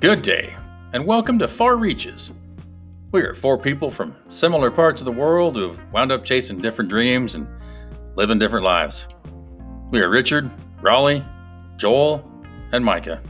Good 0.00 0.22
day, 0.22 0.56
and 0.92 1.04
welcome 1.04 1.40
to 1.40 1.48
Far 1.48 1.74
Reaches. 1.74 2.32
We 3.10 3.22
are 3.22 3.34
four 3.34 3.58
people 3.58 3.90
from 3.90 4.14
similar 4.28 4.70
parts 4.70 5.00
of 5.00 5.06
the 5.06 5.10
world 5.10 5.56
who 5.56 5.70
have 5.70 5.92
wound 5.92 6.12
up 6.12 6.24
chasing 6.24 6.60
different 6.60 6.88
dreams 6.88 7.34
and 7.34 7.48
living 8.14 8.38
different 8.38 8.64
lives. 8.64 9.08
We 9.90 10.00
are 10.00 10.08
Richard, 10.08 10.52
Raleigh, 10.80 11.24
Joel, 11.78 12.30
and 12.70 12.84
Micah. 12.84 13.20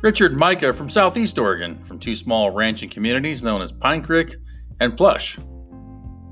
Richard 0.00 0.30
and 0.30 0.40
Micah 0.40 0.72
from 0.72 0.88
Southeast 0.88 1.38
Oregon, 1.38 1.84
from 1.84 1.98
two 1.98 2.14
small 2.14 2.50
ranching 2.50 2.88
communities 2.88 3.42
known 3.42 3.60
as 3.60 3.70
Pine 3.70 4.00
Creek 4.00 4.36
and 4.80 4.96
Plush. 4.96 5.36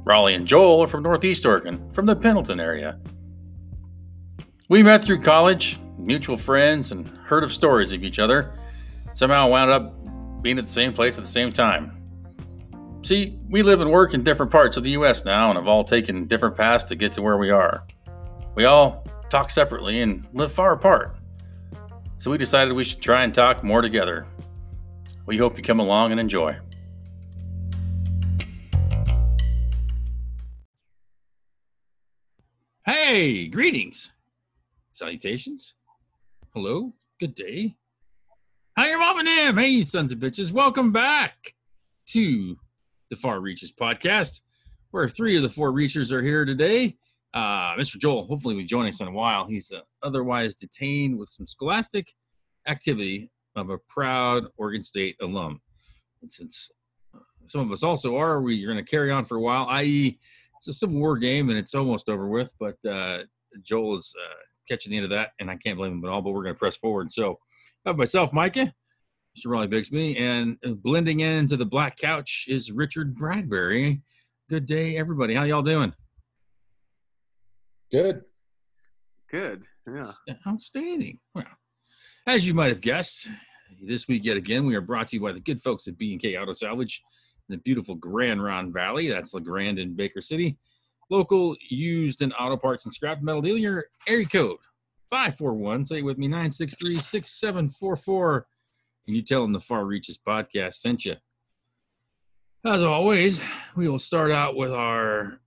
Raleigh 0.06 0.36
and 0.36 0.46
Joel 0.46 0.84
are 0.84 0.86
from 0.86 1.02
Northeast 1.02 1.44
Oregon, 1.44 1.86
from 1.92 2.06
the 2.06 2.16
Pendleton 2.16 2.60
area. 2.60 2.98
We 4.70 4.82
met 4.82 5.04
through 5.04 5.20
college, 5.20 5.78
mutual 5.98 6.38
friends, 6.38 6.92
and 6.92 7.06
heard 7.26 7.44
of 7.44 7.52
stories 7.52 7.92
of 7.92 8.04
each 8.04 8.18
other 8.18 8.54
somehow 9.12 9.48
wound 9.48 9.70
up 9.70 10.42
being 10.42 10.58
at 10.58 10.64
the 10.64 10.70
same 10.70 10.92
place 10.92 11.18
at 11.18 11.24
the 11.24 11.30
same 11.30 11.50
time. 11.50 11.98
See, 13.02 13.38
we 13.48 13.62
live 13.62 13.80
and 13.80 13.90
work 13.90 14.14
in 14.14 14.22
different 14.22 14.52
parts 14.52 14.76
of 14.76 14.84
the 14.84 14.90
US 14.90 15.24
now 15.24 15.50
and 15.50 15.56
have 15.56 15.66
all 15.66 15.84
taken 15.84 16.26
different 16.26 16.56
paths 16.56 16.84
to 16.84 16.94
get 16.94 17.12
to 17.12 17.22
where 17.22 17.36
we 17.36 17.50
are. 17.50 17.84
We 18.54 18.64
all 18.64 19.06
talk 19.28 19.50
separately 19.50 20.00
and 20.02 20.26
live 20.32 20.52
far 20.52 20.72
apart. 20.72 21.16
So 22.18 22.30
we 22.30 22.38
decided 22.38 22.74
we 22.74 22.84
should 22.84 23.00
try 23.00 23.24
and 23.24 23.34
talk 23.34 23.64
more 23.64 23.82
together. 23.82 24.26
We 25.26 25.36
hope 25.36 25.56
you 25.56 25.64
come 25.64 25.80
along 25.80 26.12
and 26.12 26.20
enjoy. 26.20 26.56
Hey, 32.84 33.46
greetings, 33.48 34.12
salutations, 34.94 35.74
hello, 36.52 36.92
good 37.18 37.34
day, 37.34 37.76
Hi, 38.78 38.88
your 38.88 39.00
mom 39.00 39.18
and 39.18 39.28
them. 39.28 39.58
Hey, 39.58 39.68
you 39.68 39.84
sons 39.84 40.12
of 40.12 40.18
bitches. 40.18 40.50
Welcome 40.50 40.92
back 40.92 41.54
to 42.06 42.56
the 43.10 43.16
Far 43.16 43.40
Reaches 43.40 43.70
podcast, 43.70 44.40
where 44.92 45.06
three 45.08 45.36
of 45.36 45.42
the 45.42 45.50
four 45.50 45.72
reachers 45.72 46.10
are 46.10 46.22
here 46.22 46.46
today. 46.46 46.96
Uh, 47.34 47.74
Mr. 47.74 47.98
Joel, 47.98 48.26
hopefully, 48.26 48.54
we 48.54 48.64
join 48.64 48.86
us 48.86 49.02
in 49.02 49.08
a 49.08 49.12
while. 49.12 49.46
He's 49.46 49.70
uh, 49.70 49.80
otherwise 50.02 50.54
detained 50.54 51.18
with 51.18 51.28
some 51.28 51.46
scholastic 51.46 52.14
activity 52.66 53.30
of 53.56 53.68
a 53.68 53.76
proud 53.90 54.44
Oregon 54.56 54.84
State 54.84 55.16
alum. 55.20 55.60
And 56.22 56.32
since 56.32 56.70
uh, 57.14 57.18
some 57.48 57.60
of 57.60 57.70
us 57.72 57.82
also 57.82 58.16
are, 58.16 58.40
we're 58.40 58.66
going 58.66 58.82
to 58.82 58.90
carry 58.90 59.10
on 59.10 59.26
for 59.26 59.36
a 59.36 59.42
while, 59.42 59.66
i.e., 59.68 60.18
it's 60.56 60.68
a 60.68 60.72
Civil 60.72 60.98
War 60.98 61.18
game 61.18 61.50
and 61.50 61.58
it's 61.58 61.74
almost 61.74 62.08
over 62.08 62.26
with, 62.26 62.50
but 62.58 62.82
uh, 62.90 63.24
Joel 63.62 63.98
is 63.98 64.14
uh, 64.18 64.34
catching 64.66 64.92
the 64.92 64.96
end 64.96 65.04
of 65.04 65.10
that, 65.10 65.32
and 65.40 65.50
I 65.50 65.56
can't 65.56 65.76
blame 65.76 65.92
him 65.92 66.04
at 66.06 66.10
all, 66.10 66.22
but 66.22 66.30
we're 66.30 66.42
going 66.42 66.54
to 66.54 66.58
press 66.58 66.76
forward. 66.76 67.12
So, 67.12 67.38
of 67.84 67.96
myself, 67.96 68.32
Micah, 68.32 68.72
Mr. 69.36 69.46
Raleigh 69.46 69.68
Bixby, 69.68 70.16
and 70.16 70.56
uh, 70.64 70.70
blending 70.70 71.20
into 71.20 71.56
the 71.56 71.66
black 71.66 71.96
couch 71.96 72.46
is 72.48 72.70
Richard 72.70 73.14
Bradbury. 73.14 74.02
Good 74.48 74.66
day, 74.66 74.96
everybody. 74.96 75.34
How 75.34 75.44
y'all 75.44 75.62
doing? 75.62 75.92
Good. 77.90 78.22
Good. 79.30 79.64
Yeah. 79.86 80.12
Outstanding. 80.46 81.18
Well, 81.34 81.44
as 82.26 82.46
you 82.46 82.54
might 82.54 82.68
have 82.68 82.80
guessed, 82.80 83.28
this 83.82 84.06
week 84.06 84.24
yet 84.24 84.36
again 84.36 84.64
we 84.66 84.76
are 84.76 84.80
brought 84.80 85.08
to 85.08 85.16
you 85.16 85.22
by 85.22 85.32
the 85.32 85.40
good 85.40 85.60
folks 85.60 85.88
at 85.88 85.98
B&K 85.98 86.36
Auto 86.36 86.52
Salvage 86.52 87.02
in 87.48 87.56
the 87.56 87.62
beautiful 87.62 87.94
Grand 87.94 88.42
Ronde 88.42 88.72
Valley. 88.72 89.08
That's 89.08 89.34
La 89.34 89.40
Grande 89.40 89.80
in 89.80 89.96
Baker 89.96 90.20
City. 90.20 90.56
Local 91.10 91.56
used 91.68 92.22
and 92.22 92.32
auto 92.38 92.56
parts 92.56 92.84
and 92.84 92.94
scrap 92.94 93.22
metal 93.22 93.42
dealer. 93.42 93.86
Area 94.06 94.26
code 94.26 94.58
541, 95.12 95.84
say 95.84 95.98
it 95.98 96.04
with 96.06 96.16
me, 96.16 96.26
963 96.26 96.94
6744. 96.94 98.46
And 99.06 99.14
you 99.14 99.20
tell 99.20 99.42
them 99.42 99.52
the 99.52 99.60
Far 99.60 99.84
Reaches 99.84 100.18
podcast 100.18 100.74
sent 100.76 101.04
you. 101.04 101.16
As 102.64 102.82
always, 102.82 103.38
we 103.76 103.90
will 103.90 103.98
start 103.98 104.30
out 104.30 104.56
with 104.56 104.72
our 104.72 105.38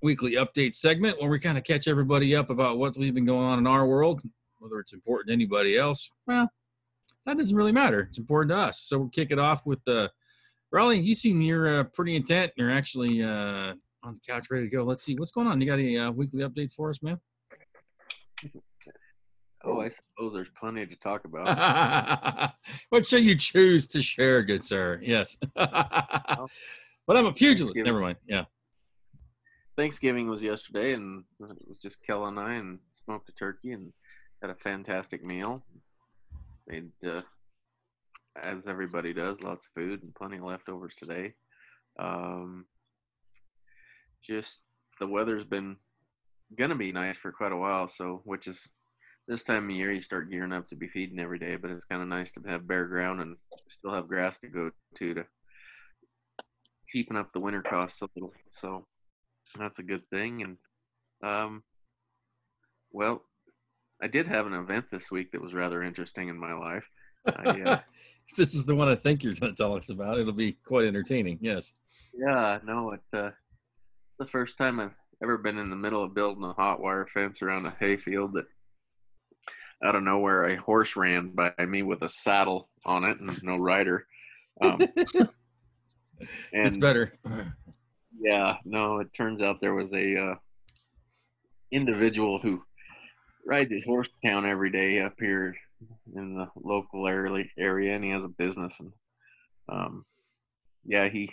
weekly 0.00 0.36
update 0.36 0.72
segment 0.72 1.20
where 1.20 1.28
we 1.28 1.38
kind 1.38 1.58
of 1.58 1.64
catch 1.64 1.88
everybody 1.88 2.34
up 2.34 2.48
about 2.48 2.78
what's 2.78 2.96
been 2.96 3.26
going 3.26 3.44
on 3.44 3.58
in 3.58 3.66
our 3.66 3.86
world, 3.86 4.22
whether 4.60 4.78
it's 4.78 4.94
important 4.94 5.28
to 5.28 5.34
anybody 5.34 5.76
else. 5.76 6.08
Well, 6.26 6.50
that 7.26 7.36
doesn't 7.36 7.54
really 7.54 7.70
matter. 7.70 8.00
It's 8.08 8.18
important 8.18 8.52
to 8.52 8.56
us. 8.56 8.80
So 8.80 8.98
we'll 8.98 9.08
kick 9.10 9.30
it 9.30 9.38
off 9.38 9.66
with 9.66 9.80
the 9.84 10.04
uh, 10.04 10.08
Raleigh. 10.70 11.00
You 11.00 11.14
seem 11.14 11.42
you're 11.42 11.80
uh, 11.80 11.84
pretty 11.84 12.16
intent. 12.16 12.52
You're 12.56 12.70
actually 12.70 13.22
uh, 13.22 13.74
on 14.02 14.14
the 14.14 14.20
couch, 14.26 14.46
ready 14.50 14.70
to 14.70 14.74
go. 14.74 14.84
Let's 14.84 15.02
see 15.02 15.16
what's 15.16 15.32
going 15.32 15.48
on. 15.48 15.60
You 15.60 15.66
got 15.66 15.80
a 15.80 15.98
uh, 15.98 16.10
weekly 16.12 16.40
update 16.44 16.72
for 16.72 16.88
us, 16.88 17.02
man? 17.02 17.20
Oh, 19.64 19.80
I 19.80 19.90
suppose 19.90 20.34
there's 20.34 20.50
plenty 20.50 20.86
to 20.86 20.96
talk 20.96 21.24
about. 21.26 22.52
what 22.88 23.06
shall 23.06 23.20
you 23.20 23.36
choose 23.36 23.86
to 23.88 24.02
share, 24.02 24.42
good 24.42 24.64
sir? 24.64 25.00
Yes. 25.02 25.36
but 25.54 26.48
I'm 27.08 27.26
a 27.26 27.32
pugilist. 27.32 27.76
Never 27.76 28.00
mind. 28.00 28.18
Yeah. 28.26 28.44
Thanksgiving 29.76 30.28
was 30.28 30.42
yesterday, 30.42 30.92
and 30.92 31.24
it 31.40 31.68
was 31.68 31.78
just 31.80 32.04
Kel 32.04 32.26
and 32.26 32.38
I, 32.38 32.54
and 32.54 32.78
smoked 32.92 33.28
a 33.28 33.32
turkey, 33.32 33.72
and 33.72 33.92
had 34.42 34.50
a 34.50 34.54
fantastic 34.56 35.24
meal. 35.24 35.62
Made, 36.66 36.90
uh, 37.06 37.22
as 38.40 38.66
everybody 38.66 39.12
does, 39.12 39.40
lots 39.40 39.66
of 39.66 39.72
food 39.72 40.02
and 40.02 40.14
plenty 40.14 40.36
of 40.38 40.44
leftovers 40.44 40.94
today. 40.94 41.34
Um, 41.98 42.66
just 44.22 44.62
the 45.00 45.06
weather's 45.06 45.44
been 45.44 45.76
gonna 46.56 46.76
be 46.76 46.92
nice 46.92 47.16
for 47.16 47.32
quite 47.32 47.52
a 47.52 47.56
while, 47.56 47.88
so 47.88 48.20
which 48.24 48.46
is 48.46 48.68
this 49.28 49.44
time 49.44 49.70
of 49.70 49.76
year 49.76 49.92
you 49.92 50.00
start 50.00 50.30
gearing 50.30 50.52
up 50.52 50.68
to 50.68 50.76
be 50.76 50.88
feeding 50.88 51.20
every 51.20 51.38
day, 51.38 51.56
but 51.56 51.70
it's 51.70 51.84
kind 51.84 52.02
of 52.02 52.08
nice 52.08 52.32
to 52.32 52.40
have 52.46 52.66
bare 52.66 52.86
ground 52.86 53.20
and 53.20 53.36
still 53.68 53.92
have 53.92 54.08
grass 54.08 54.38
to 54.40 54.48
go 54.48 54.70
to 54.96 55.14
to 55.14 55.24
keeping 56.90 57.16
up 57.16 57.32
the 57.32 57.40
winter 57.40 57.62
costs 57.62 58.02
a 58.02 58.08
little. 58.14 58.32
So 58.50 58.86
that's 59.58 59.78
a 59.78 59.84
good 59.84 60.02
thing. 60.10 60.42
And 60.42 60.58
um, 61.22 61.62
well, 62.90 63.22
I 64.02 64.08
did 64.08 64.26
have 64.26 64.46
an 64.46 64.54
event 64.54 64.86
this 64.90 65.10
week 65.10 65.32
that 65.32 65.40
was 65.40 65.54
rather 65.54 65.82
interesting 65.82 66.28
in 66.28 66.38
my 66.38 66.52
life. 66.52 66.84
I, 67.26 67.60
uh, 67.62 67.78
this 68.36 68.54
is 68.54 68.66
the 68.66 68.74
one 68.74 68.88
I 68.88 68.96
think 68.96 69.22
you're 69.22 69.34
going 69.34 69.54
to 69.54 69.56
tell 69.56 69.76
us 69.76 69.88
about. 69.88 70.18
It'll 70.18 70.32
be 70.32 70.58
quite 70.64 70.86
entertaining. 70.86 71.38
Yes. 71.40 71.72
Yeah. 72.12 72.58
No. 72.64 72.92
It, 72.92 73.00
uh, 73.12 73.26
it's 73.26 74.18
the 74.18 74.26
first 74.26 74.58
time 74.58 74.80
I've 74.80 74.94
ever 75.22 75.38
been 75.38 75.58
in 75.58 75.70
the 75.70 75.76
middle 75.76 76.02
of 76.02 76.14
building 76.14 76.44
a 76.44 76.52
hot 76.52 76.80
wire 76.80 77.06
fence 77.06 77.40
around 77.40 77.66
a 77.66 77.74
hayfield 77.78 78.34
that 78.34 78.46
out 79.84 79.96
of 79.96 80.02
nowhere 80.02 80.44
a 80.44 80.56
horse 80.56 80.96
ran 80.96 81.30
by 81.30 81.52
me 81.66 81.82
with 81.82 82.02
a 82.02 82.08
saddle 82.08 82.68
on 82.84 83.04
it 83.04 83.18
and 83.20 83.42
no 83.42 83.56
rider. 83.56 84.06
Um, 84.60 84.80
and 86.52 86.66
it's 86.66 86.76
better. 86.76 87.12
Yeah, 88.20 88.56
no, 88.64 89.00
it 89.00 89.08
turns 89.16 89.42
out 89.42 89.60
there 89.60 89.74
was 89.74 89.92
a 89.92 90.16
uh, 90.16 90.34
individual 91.72 92.38
who 92.38 92.62
rides 93.46 93.72
his 93.72 93.84
horse 93.84 94.08
town 94.24 94.46
every 94.46 94.70
day 94.70 95.00
up 95.00 95.14
here 95.18 95.56
in 96.14 96.34
the 96.36 96.46
local 96.56 97.08
area, 97.08 97.94
and 97.94 98.04
he 98.04 98.10
has 98.10 98.24
a 98.24 98.28
business. 98.28 98.78
And 98.78 98.92
um, 99.68 100.04
yeah, 100.84 101.08
he 101.08 101.32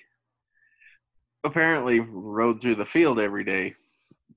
apparently 1.44 2.00
rode 2.00 2.62
through 2.62 2.76
the 2.76 2.86
field 2.86 3.20
every 3.20 3.44
day 3.44 3.76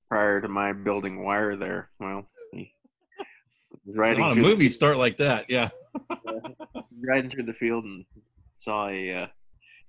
prior 0.09 0.41
to 0.41 0.49
my 0.49 0.73
building 0.73 1.25
wire 1.25 1.57
there. 1.57 1.89
Well, 1.99 2.27
he 2.27 2.42
riding. 3.87 4.23
A 4.23 4.29
lot 4.29 4.33
of 4.33 4.39
movies 4.39 4.75
start 4.75 4.97
like 4.97 5.19
that, 5.19 5.47
yeah. 5.49 5.71
riding 7.07 7.31
through 7.31 7.45
the 7.45 7.55
field 7.55 7.85
and 7.85 8.05
saw 8.57 8.89
a. 8.89 9.15
Uh, 9.15 9.27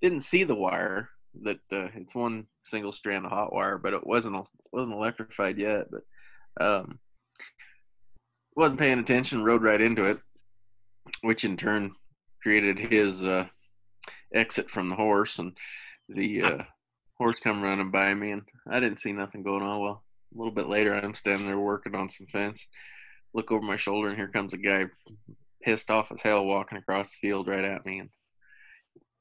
didn't 0.01 0.21
see 0.21 0.43
the 0.43 0.55
wire 0.55 1.09
that 1.43 1.59
uh, 1.71 1.87
it's 1.95 2.13
one 2.13 2.45
single 2.65 2.91
strand 2.91 3.25
of 3.25 3.31
hot 3.31 3.53
wire, 3.53 3.77
but 3.77 3.93
it 3.93 4.05
wasn't 4.05 4.45
wasn't 4.71 4.93
electrified 4.93 5.57
yet. 5.57 5.85
But 5.89 6.65
um, 6.65 6.99
wasn't 8.55 8.79
paying 8.79 8.99
attention, 8.99 9.43
rode 9.43 9.63
right 9.63 9.81
into 9.81 10.05
it, 10.05 10.19
which 11.21 11.43
in 11.43 11.57
turn 11.57 11.93
created 12.41 12.77
his 12.77 13.23
uh, 13.23 13.47
exit 14.33 14.69
from 14.69 14.89
the 14.89 14.95
horse, 14.95 15.39
and 15.39 15.57
the 16.09 16.41
uh, 16.41 16.63
horse 17.17 17.39
come 17.39 17.61
running 17.61 17.91
by 17.91 18.13
me, 18.13 18.31
and 18.31 18.43
I 18.69 18.79
didn't 18.79 18.99
see 18.99 19.13
nothing 19.13 19.43
going 19.43 19.63
on. 19.63 19.79
Well, 19.79 20.03
a 20.33 20.37
little 20.37 20.53
bit 20.53 20.67
later, 20.67 20.93
I'm 20.93 21.15
standing 21.15 21.47
there 21.47 21.59
working 21.59 21.95
on 21.95 22.09
some 22.09 22.27
fence, 22.27 22.67
look 23.33 23.51
over 23.51 23.65
my 23.65 23.77
shoulder, 23.77 24.09
and 24.09 24.17
here 24.17 24.27
comes 24.27 24.53
a 24.53 24.57
guy 24.57 24.85
pissed 25.61 25.89
off 25.89 26.11
as 26.11 26.21
hell 26.21 26.45
walking 26.45 26.77
across 26.77 27.11
the 27.11 27.27
field 27.27 27.47
right 27.47 27.63
at 27.63 27.85
me 27.85 27.99
and 27.99 28.09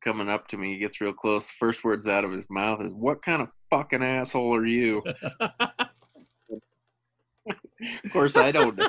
coming 0.03 0.29
up 0.29 0.49
to 0.49 0.57
me. 0.57 0.75
He 0.75 0.79
gets 0.79 1.01
real 1.01 1.13
close. 1.13 1.47
The 1.47 1.53
first 1.59 1.85
words 1.85 2.09
out 2.09 2.25
of 2.25 2.33
his 2.33 2.47
mouth 2.51 2.83
is, 2.83 2.93
What 2.93 3.23
kind 3.23 3.43
of 3.43 3.49
fucking 3.71 4.03
asshole 4.03 4.55
are 4.55 4.67
you? 4.67 5.03
of 5.41 5.51
course, 8.13 8.37
I 8.37 8.53
don't 8.53 8.81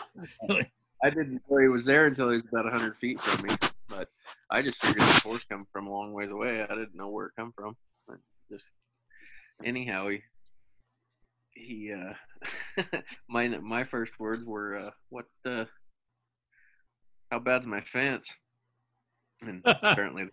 I 1.03 1.09
didn't 1.09 1.41
know 1.49 1.57
he 1.57 1.67
was 1.67 1.85
there 1.85 2.07
until 2.07 2.29
he 2.29 2.33
was 2.33 2.41
about 2.41 2.65
100 2.65 2.97
feet 2.97 3.19
from 3.19 3.45
me. 3.45 3.55
But 3.89 4.09
I 4.49 4.61
just 4.61 4.81
figured 4.81 5.07
the 5.07 5.21
horse 5.21 5.43
come 5.49 5.67
from 5.71 5.87
a 5.87 5.91
long 5.91 6.13
ways 6.13 6.31
away. 6.31 6.61
I 6.61 6.67
didn't 6.67 6.95
know 6.95 7.09
where 7.09 7.27
it 7.27 7.33
come 7.37 7.53
from. 7.55 7.75
But 8.07 8.17
just 8.49 8.63
anyhow, 9.63 10.09
he 10.09 10.21
he 11.55 11.94
uh 11.94 12.13
my 13.29 13.47
my 13.47 13.83
first 13.83 14.19
words 14.19 14.44
were 14.44 14.77
uh 14.77 14.91
what 15.09 15.25
uh 15.45 15.65
how 17.31 17.39
bad's 17.39 17.65
my 17.65 17.81
fence 17.81 18.29
And 19.41 19.61
apparently 19.65 20.29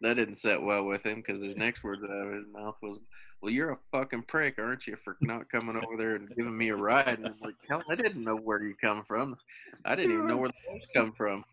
that 0.00 0.14
didn't 0.14 0.36
set 0.36 0.60
well 0.60 0.84
with 0.84 1.04
him 1.04 1.16
because 1.16 1.42
his 1.42 1.56
next 1.56 1.82
words 1.82 2.02
out 2.04 2.10
of 2.10 2.32
his 2.34 2.46
mouth 2.52 2.76
was, 2.82 2.98
"Well, 3.40 3.52
you're 3.52 3.72
a 3.72 3.78
fucking 3.90 4.24
prick, 4.28 4.58
aren't 4.58 4.86
you, 4.86 4.96
for 5.02 5.16
not 5.22 5.50
coming 5.50 5.76
over 5.76 5.96
there 5.96 6.16
and 6.16 6.28
giving 6.36 6.56
me 6.56 6.68
a 6.68 6.76
ride?" 6.76 7.18
And 7.18 7.26
I'm 7.26 7.38
like, 7.40 7.54
"Hell, 7.68 7.82
I 7.90 7.94
didn't 7.94 8.22
know 8.22 8.36
where 8.36 8.62
you 8.62 8.74
come 8.80 9.04
from. 9.06 9.36
I 9.84 9.94
didn't 9.94 10.12
even 10.12 10.26
know 10.26 10.36
where 10.36 10.50
the 10.50 10.54
horse 10.68 10.86
come 10.94 11.12
from." 11.12 11.44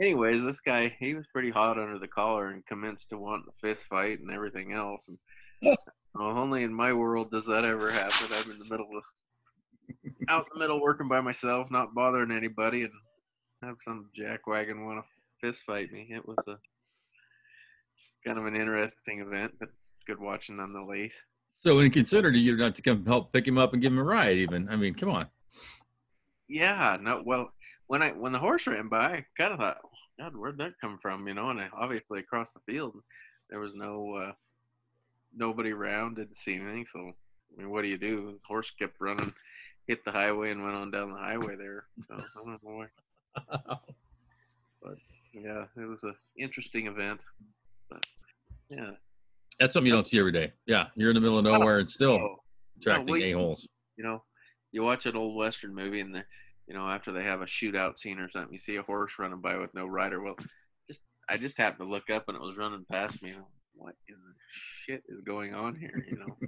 Anyways, 0.00 0.42
this 0.42 0.60
guy 0.60 0.94
he 0.98 1.14
was 1.14 1.26
pretty 1.32 1.50
hot 1.50 1.78
under 1.78 1.98
the 1.98 2.08
collar 2.08 2.48
and 2.48 2.66
commenced 2.66 3.10
to 3.10 3.18
want 3.18 3.44
a 3.48 3.52
fist 3.60 3.84
fight 3.86 4.20
and 4.20 4.30
everything 4.30 4.72
else. 4.72 5.08
And 5.08 5.18
only 6.16 6.62
in 6.62 6.72
my 6.72 6.92
world 6.92 7.30
does 7.30 7.46
that 7.46 7.64
ever 7.64 7.90
happen. 7.90 8.28
I'm 8.32 8.50
in 8.50 8.58
the 8.58 8.64
middle 8.64 8.88
of 8.96 9.04
out 10.28 10.46
in 10.52 10.58
the 10.58 10.58
middle 10.60 10.80
working 10.80 11.08
by 11.08 11.20
myself, 11.20 11.70
not 11.70 11.94
bothering 11.94 12.30
anybody, 12.30 12.82
and 12.82 12.92
have 13.62 13.76
some 13.80 14.10
jackwagon 14.18 14.84
want 14.84 15.04
to 15.04 15.46
fist 15.46 15.62
fight 15.64 15.92
me. 15.92 16.08
It 16.10 16.26
was 16.26 16.38
a 16.48 16.58
kind 18.26 18.38
of 18.38 18.46
an 18.46 18.56
interesting 18.56 19.20
event, 19.20 19.52
but 19.58 19.68
good 20.06 20.20
watching 20.20 20.56
nonetheless. 20.56 21.22
So, 21.52 21.76
when 21.76 21.84
he 21.84 21.90
considered 21.90 22.36
you 22.36 22.56
not 22.56 22.74
to 22.76 22.82
come 22.82 23.04
help 23.06 23.32
pick 23.32 23.46
him 23.46 23.58
up 23.58 23.72
and 23.72 23.82
give 23.82 23.92
him 23.92 24.00
a 24.00 24.04
ride, 24.04 24.38
even 24.38 24.68
I 24.68 24.76
mean, 24.76 24.94
come 24.94 25.10
on. 25.10 25.26
Yeah, 26.48 26.98
no. 27.00 27.22
Well, 27.24 27.52
when 27.86 28.02
I 28.02 28.10
when 28.10 28.32
the 28.32 28.38
horse 28.38 28.66
ran 28.66 28.88
by, 28.88 29.04
I 29.04 29.26
kind 29.38 29.52
of 29.52 29.58
thought, 29.58 29.78
God, 30.18 30.36
where'd 30.36 30.58
that 30.58 30.80
come 30.80 30.98
from? 31.00 31.26
You 31.26 31.34
know, 31.34 31.50
and 31.50 31.60
I, 31.60 31.68
obviously 31.76 32.20
across 32.20 32.52
the 32.52 32.60
field, 32.66 32.94
there 33.50 33.60
was 33.60 33.74
no 33.74 34.14
uh, 34.14 34.32
nobody 35.36 35.70
around, 35.70 36.16
didn't 36.16 36.36
see 36.36 36.54
anything. 36.54 36.86
So, 36.92 37.00
I 37.00 37.60
mean, 37.60 37.70
what 37.70 37.82
do 37.82 37.88
you 37.88 37.98
do? 37.98 38.32
The 38.32 38.38
horse 38.46 38.70
kept 38.70 39.00
running, 39.00 39.32
hit 39.86 40.04
the 40.04 40.12
highway, 40.12 40.50
and 40.50 40.62
went 40.62 40.76
on 40.76 40.90
down 40.90 41.12
the 41.12 41.18
highway 41.18 41.56
there. 41.56 41.84
So 42.08 42.14
I 42.14 42.22
don't 42.36 42.62
know 42.64 42.86
why. 43.42 43.76
But 44.82 44.96
yeah, 45.32 45.64
it 45.76 45.88
was 45.88 46.04
an 46.04 46.14
interesting 46.38 46.86
event. 46.88 47.20
But 47.88 48.04
yeah, 48.68 48.90
That's 49.58 49.72
something 49.72 49.86
you 49.86 49.94
don't 49.94 50.06
see 50.06 50.18
every 50.18 50.32
day. 50.32 50.52
Yeah, 50.66 50.88
you're 50.94 51.10
in 51.10 51.14
the 51.14 51.20
middle 51.22 51.38
of 51.38 51.44
nowhere 51.44 51.78
and 51.78 51.88
still 51.90 52.36
attracting 52.76 53.14
a 53.14 53.32
holes. 53.32 53.66
you 53.96 54.04
know, 54.04 54.22
you 54.72 54.82
watch 54.82 55.06
an 55.06 55.16
old 55.16 55.36
western 55.36 55.74
movie 55.74 56.00
and 56.00 56.14
the, 56.14 56.22
you 56.66 56.74
know, 56.74 56.86
after 56.86 57.12
they 57.12 57.24
have 57.24 57.40
a 57.40 57.46
shootout 57.46 57.98
scene 57.98 58.18
or 58.18 58.28
something, 58.30 58.52
you 58.52 58.58
see 58.58 58.76
a 58.76 58.82
horse 58.82 59.12
running 59.18 59.40
by 59.40 59.56
with 59.56 59.72
no 59.72 59.86
rider. 59.86 60.22
Well, 60.22 60.36
just 60.86 61.00
I 61.30 61.38
just 61.38 61.56
happened 61.56 61.88
to 61.88 61.90
look 61.90 62.10
up 62.10 62.28
and 62.28 62.36
it 62.36 62.42
was 62.42 62.58
running 62.58 62.84
past 62.90 63.22
me. 63.22 63.34
What 63.74 63.94
in 64.08 64.14
the 64.14 64.34
shit 64.84 65.02
is 65.08 65.20
going 65.24 65.54
on 65.54 65.76
here? 65.76 66.04
You 66.10 66.18
know. 66.18 66.36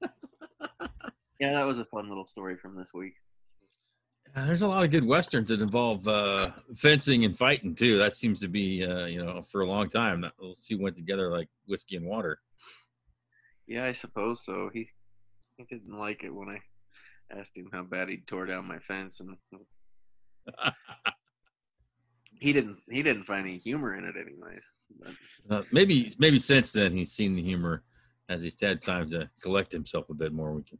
But, 0.00 0.10
yeah, 1.40 1.54
that 1.54 1.64
was 1.64 1.78
a 1.78 1.86
fun 1.86 2.08
little 2.08 2.26
story 2.26 2.56
from 2.56 2.76
this 2.76 2.90
week. 2.92 3.14
Uh, 4.36 4.44
There's 4.46 4.60
a 4.62 4.68
lot 4.68 4.84
of 4.84 4.90
good 4.90 5.06
westerns 5.06 5.48
that 5.48 5.60
involve 5.60 6.06
uh, 6.06 6.50
fencing 6.76 7.24
and 7.24 7.36
fighting 7.36 7.74
too. 7.74 7.96
That 7.96 8.14
seems 8.14 8.40
to 8.40 8.48
be, 8.48 8.84
uh, 8.84 9.06
you 9.06 9.24
know, 9.24 9.42
for 9.50 9.62
a 9.62 9.66
long 9.66 9.88
time. 9.88 10.26
Those 10.40 10.64
two 10.66 10.78
went 10.78 10.96
together 10.96 11.30
like 11.30 11.48
whiskey 11.66 11.96
and 11.96 12.04
water. 12.04 12.40
Yeah, 13.66 13.84
I 13.86 13.92
suppose 13.92 14.44
so. 14.44 14.70
He 14.72 14.90
he 15.56 15.64
didn't 15.64 15.96
like 15.96 16.24
it 16.24 16.34
when 16.34 16.48
I 16.50 16.60
asked 17.38 17.56
him 17.56 17.70
how 17.72 17.84
bad 17.84 18.08
he 18.08 18.18
tore 18.26 18.46
down 18.46 18.68
my 18.68 18.80
fence, 18.80 19.20
and 19.20 19.36
he 22.38 22.52
didn't 22.52 22.78
he 22.90 23.02
didn't 23.02 23.24
find 23.24 23.46
any 23.46 23.58
humor 23.58 23.96
in 23.96 24.04
it, 24.04 24.16
anyways. 24.16 24.62
Uh, 25.50 25.62
maybe, 25.72 26.10
maybe 26.18 26.38
since 26.38 26.72
then 26.72 26.92
he's 26.96 27.12
seen 27.12 27.34
the 27.34 27.42
humor 27.42 27.82
as 28.28 28.42
he's 28.42 28.56
had 28.60 28.80
time 28.80 29.10
to 29.10 29.28
collect 29.42 29.70
himself 29.70 30.08
a 30.10 30.14
bit 30.14 30.32
more. 30.32 30.52
We 30.52 30.62
can, 30.62 30.78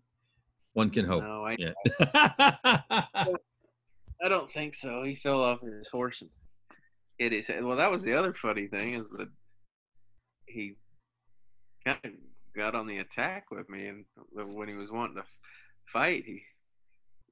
one 0.73 0.91
can 0.91 1.05
hope. 1.05 1.23
no, 1.23 1.45
I 1.45 1.57
Yeah. 1.59 3.35
I 4.25 4.29
don't 4.29 4.51
think 4.51 4.75
so. 4.75 5.03
He 5.03 5.17
fell 5.17 5.43
off 5.43 5.61
his 5.61 5.89
horse 5.89 6.23
and 6.23 6.31
hit 7.19 7.33
his 7.33 7.47
head. 7.47 7.63
Well, 7.63 7.77
that 7.77 7.91
was 7.91 8.03
the 8.03 8.15
other 8.15 8.33
funny 8.33 8.67
thing 8.69 8.95
is 8.95 9.09
that 9.11 9.29
he 10.47 10.77
kind 11.85 11.99
of 12.05 12.13
got 12.57 12.75
on 12.75 12.87
the 12.87 12.99
attack 12.99 13.51
with 13.51 13.69
me, 13.69 13.89
and 13.89 14.05
when 14.33 14.69
he 14.69 14.75
was 14.75 14.91
wanting 14.91 15.17
to 15.17 15.25
fight, 15.93 16.25
he 16.25 16.43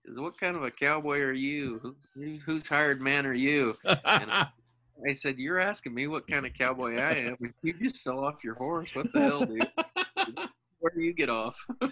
says, 0.05 0.19
"What 0.19 0.39
kind 0.39 0.57
of 0.57 0.65
a 0.65 0.71
cowboy 0.71 1.21
are 1.21 1.33
you? 1.33 1.79
Who, 2.15 2.39
whose 2.45 2.67
hired 2.67 3.01
man 3.01 3.27
are 3.27 3.33
you?" 3.33 3.77
And 3.85 4.31
I, 4.31 4.49
I 5.09 5.15
said, 5.15 5.39
"You're 5.39 5.61
asking 5.61 5.95
me 5.95 6.07
what 6.07 6.27
kind 6.29 6.47
of 6.47 6.53
cowboy 6.55 6.97
I 6.99 7.13
am. 7.13 7.37
You 7.63 7.73
just 7.75 8.03
fell 8.03 8.25
off 8.25 8.45
your 8.45 8.55
horse. 8.55 8.95
What 8.95 9.13
the 9.13 9.21
hell, 9.21 9.45
dude? 9.45 9.69
Where 10.79 10.93
do 10.95 11.01
you 11.01 11.13
get 11.13 11.29
off?" 11.31 11.65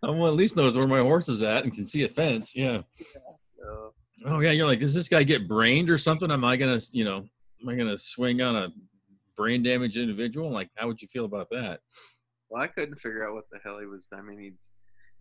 Oh, 0.00 0.12
Someone 0.12 0.28
at 0.28 0.36
least 0.36 0.56
knows 0.56 0.76
where 0.76 0.86
my 0.86 1.00
horse 1.00 1.28
is 1.28 1.42
at 1.42 1.64
and 1.64 1.74
can 1.74 1.84
see 1.84 2.04
a 2.04 2.08
fence. 2.08 2.54
Yeah. 2.54 2.82
Oh, 3.20 3.36
so, 3.58 3.92
Oh 4.26 4.40
yeah, 4.40 4.52
you're 4.52 4.66
like, 4.66 4.80
does 4.80 4.94
this 4.94 5.08
guy 5.08 5.22
get 5.22 5.48
brained 5.48 5.90
or 5.90 5.98
something? 5.98 6.30
Am 6.30 6.44
I 6.44 6.56
gonna, 6.56 6.80
you 6.92 7.04
know, 7.04 7.26
am 7.62 7.68
I 7.68 7.74
gonna 7.74 7.96
swing 7.96 8.40
on 8.40 8.56
a 8.56 8.72
brain 9.36 9.62
damaged 9.62 9.96
individual? 9.96 10.50
Like, 10.50 10.70
how 10.76 10.86
would 10.86 11.02
you 11.02 11.08
feel 11.08 11.24
about 11.24 11.50
that? 11.50 11.80
Well, 12.48 12.62
I 12.62 12.68
couldn't 12.68 12.96
figure 13.00 13.28
out 13.28 13.34
what 13.34 13.50
the 13.50 13.58
hell 13.62 13.78
he 13.78 13.86
was. 13.86 14.06
I 14.12 14.22
mean, 14.22 14.38
he 14.38 14.52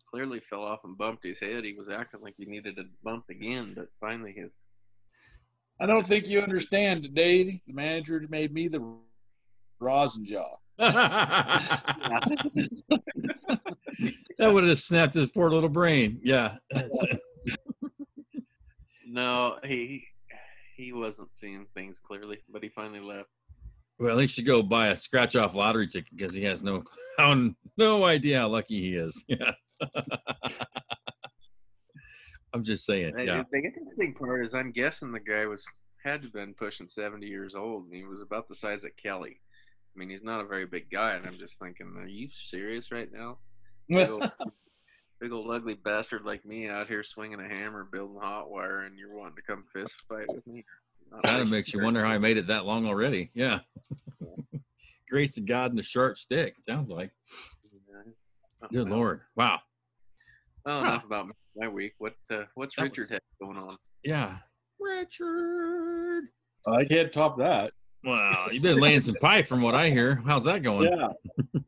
clearly 0.09 0.39
fell 0.49 0.63
off 0.63 0.79
and 0.83 0.97
bumped 0.97 1.23
his 1.23 1.39
head. 1.39 1.63
He 1.63 1.73
was 1.73 1.89
acting 1.89 2.21
like 2.21 2.35
he 2.37 2.45
needed 2.45 2.77
a 2.79 2.83
bump 3.03 3.25
again, 3.29 3.73
but 3.75 3.87
finally 3.99 4.33
his. 4.33 4.51
I 5.79 5.85
don't 5.85 6.05
think 6.05 6.27
you 6.27 6.41
understand 6.41 7.03
today. 7.03 7.43
The 7.67 7.73
manager 7.73 8.23
made 8.29 8.53
me 8.53 8.67
the 8.67 8.95
rosin 9.79 10.25
jaw. 10.25 10.55
that 10.79 11.53
would 14.39 14.67
have 14.67 14.79
snapped 14.79 15.15
his 15.15 15.29
poor 15.29 15.49
little 15.49 15.69
brain. 15.69 16.19
Yeah. 16.23 16.57
No, 19.09 19.55
he 19.63 20.03
he 20.75 20.91
wasn't 20.93 21.29
seeing 21.33 21.65
things 21.73 21.97
clearly, 21.97 22.39
but 22.51 22.61
he 22.61 22.69
finally 22.69 22.99
left. 22.99 23.29
well, 23.97 24.11
at 24.11 24.17
least 24.17 24.37
you 24.37 24.43
go 24.43 24.61
buy 24.61 24.89
a 24.89 24.97
scratch 24.97 25.35
off 25.35 25.55
lottery 25.55 25.87
ticket 25.87 26.15
because 26.15 26.33
he 26.33 26.43
has 26.43 26.61
no 26.61 26.83
no 27.77 28.03
idea 28.05 28.39
how 28.41 28.49
lucky 28.49 28.81
he 28.81 28.95
is. 28.95 29.23
Yeah. 29.27 29.53
I'm 32.53 32.63
just 32.63 32.85
saying. 32.85 33.13
Yeah. 33.17 33.43
The 33.51 33.57
interesting 33.59 34.13
part 34.13 34.45
is, 34.45 34.55
I'm 34.55 34.71
guessing 34.71 35.11
the 35.11 35.19
guy 35.19 35.45
was 35.45 35.65
had 36.03 36.21
to 36.21 36.29
been 36.29 36.53
pushing 36.53 36.87
70 36.87 37.25
years 37.27 37.55
old, 37.55 37.85
and 37.85 37.93
he 37.93 38.03
was 38.03 38.21
about 38.21 38.47
the 38.47 38.55
size 38.55 38.83
of 38.85 38.91
Kelly. 39.01 39.39
I 39.95 39.99
mean, 39.99 40.09
he's 40.09 40.23
not 40.23 40.41
a 40.41 40.47
very 40.47 40.65
big 40.65 40.89
guy, 40.91 41.13
and 41.15 41.25
I'm 41.25 41.37
just 41.37 41.59
thinking, 41.59 41.93
are 41.97 42.07
you 42.07 42.29
serious 42.49 42.91
right 42.91 43.11
now? 43.11 43.39
Big 43.89 44.09
old, 44.09 44.31
big 45.19 45.31
old 45.31 45.49
ugly 45.49 45.73
bastard 45.75 46.23
like 46.23 46.45
me 46.45 46.67
out 46.69 46.87
here 46.87 47.03
swinging 47.03 47.39
a 47.39 47.47
hammer, 47.49 47.83
building 47.91 48.19
hot 48.21 48.49
wire, 48.49 48.81
and 48.81 48.97
you're 48.97 49.15
wanting 49.15 49.35
to 49.35 49.41
come 49.41 49.65
fist 49.73 49.95
fight 50.07 50.27
with 50.29 50.45
me? 50.47 50.63
Not 51.11 51.23
Kind 51.23 51.41
of 51.41 51.51
makes 51.51 51.73
you 51.73 51.81
wonder 51.81 52.03
how 52.03 52.11
I 52.11 52.17
made 52.17 52.37
it 52.37 52.47
that 52.47 52.65
long 52.65 52.85
already. 52.85 53.29
Yeah. 53.33 53.59
Grace 55.09 55.37
of 55.37 55.45
God 55.45 55.71
and 55.71 55.79
a 55.79 55.83
sharp 55.83 56.17
stick. 56.17 56.55
it 56.57 56.63
Sounds 56.65 56.89
like. 56.89 57.11
Yeah. 57.73 58.67
Good 58.71 58.89
Well, 58.89 58.97
Lord. 58.97 59.21
Wow. 59.35 59.59
Well, 60.65 60.79
Huh. 60.81 60.85
enough 60.85 61.05
about 61.05 61.27
my 61.57 61.67
week. 61.67 61.93
What 61.97 62.13
uh, 62.31 62.43
what's 62.55 62.75
That 62.75 62.83
Richard 62.83 63.01
was- 63.01 63.09
had 63.09 63.21
going 63.41 63.57
on? 63.57 63.75
Yeah. 64.03 64.37
Richard. 64.79 66.25
I 66.67 66.85
can't 66.85 67.11
top 67.11 67.37
that. 67.39 67.71
Wow. 68.03 68.47
You've 68.51 68.63
been 68.63 68.79
laying 68.79 69.01
some 69.01 69.15
pipe 69.15 69.47
from 69.47 69.61
what 69.61 69.73
I 69.75 69.89
hear. 69.89 70.21
How's 70.25 70.43
that 70.43 70.61
going? 70.63 70.89
Yeah, 70.91 71.07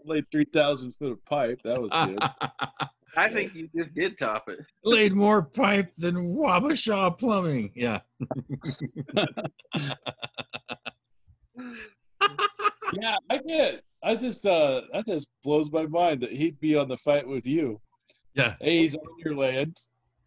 laid 0.06 0.26
three 0.32 0.46
thousand 0.54 0.94
foot 0.96 1.14
of 1.14 1.26
pipe. 1.26 1.60
That 1.64 1.82
was 1.82 1.92
good. 1.92 2.20
I 3.18 3.28
think 3.30 3.56
you 3.56 3.68
just 3.76 3.94
did 3.96 4.18
top 4.20 4.48
it. 4.50 4.60
Laid 4.84 5.14
more 5.14 5.42
pipe 5.42 5.96
than 5.98 6.36
Wabasha 6.36 7.18
Plumbing. 7.18 7.72
Yeah. 7.76 8.02
yeah, 11.58 13.16
I 13.30 13.38
did. 13.46 13.82
I 14.04 14.16
just 14.16 14.46
uh, 14.46 14.82
that 14.94 15.06
just 15.08 15.28
blows 15.44 15.72
my 15.72 15.86
mind 15.88 16.22
that 16.22 16.32
he'd 16.32 16.60
be 16.60 16.76
on 16.78 16.88
the 16.88 16.98
fight 16.98 17.28
with 17.28 17.46
you. 17.46 17.82
Yeah. 18.40 18.56
A, 18.62 18.80
he's 18.82 18.96
on 18.96 19.02
your 19.24 19.36
land. 19.36 19.78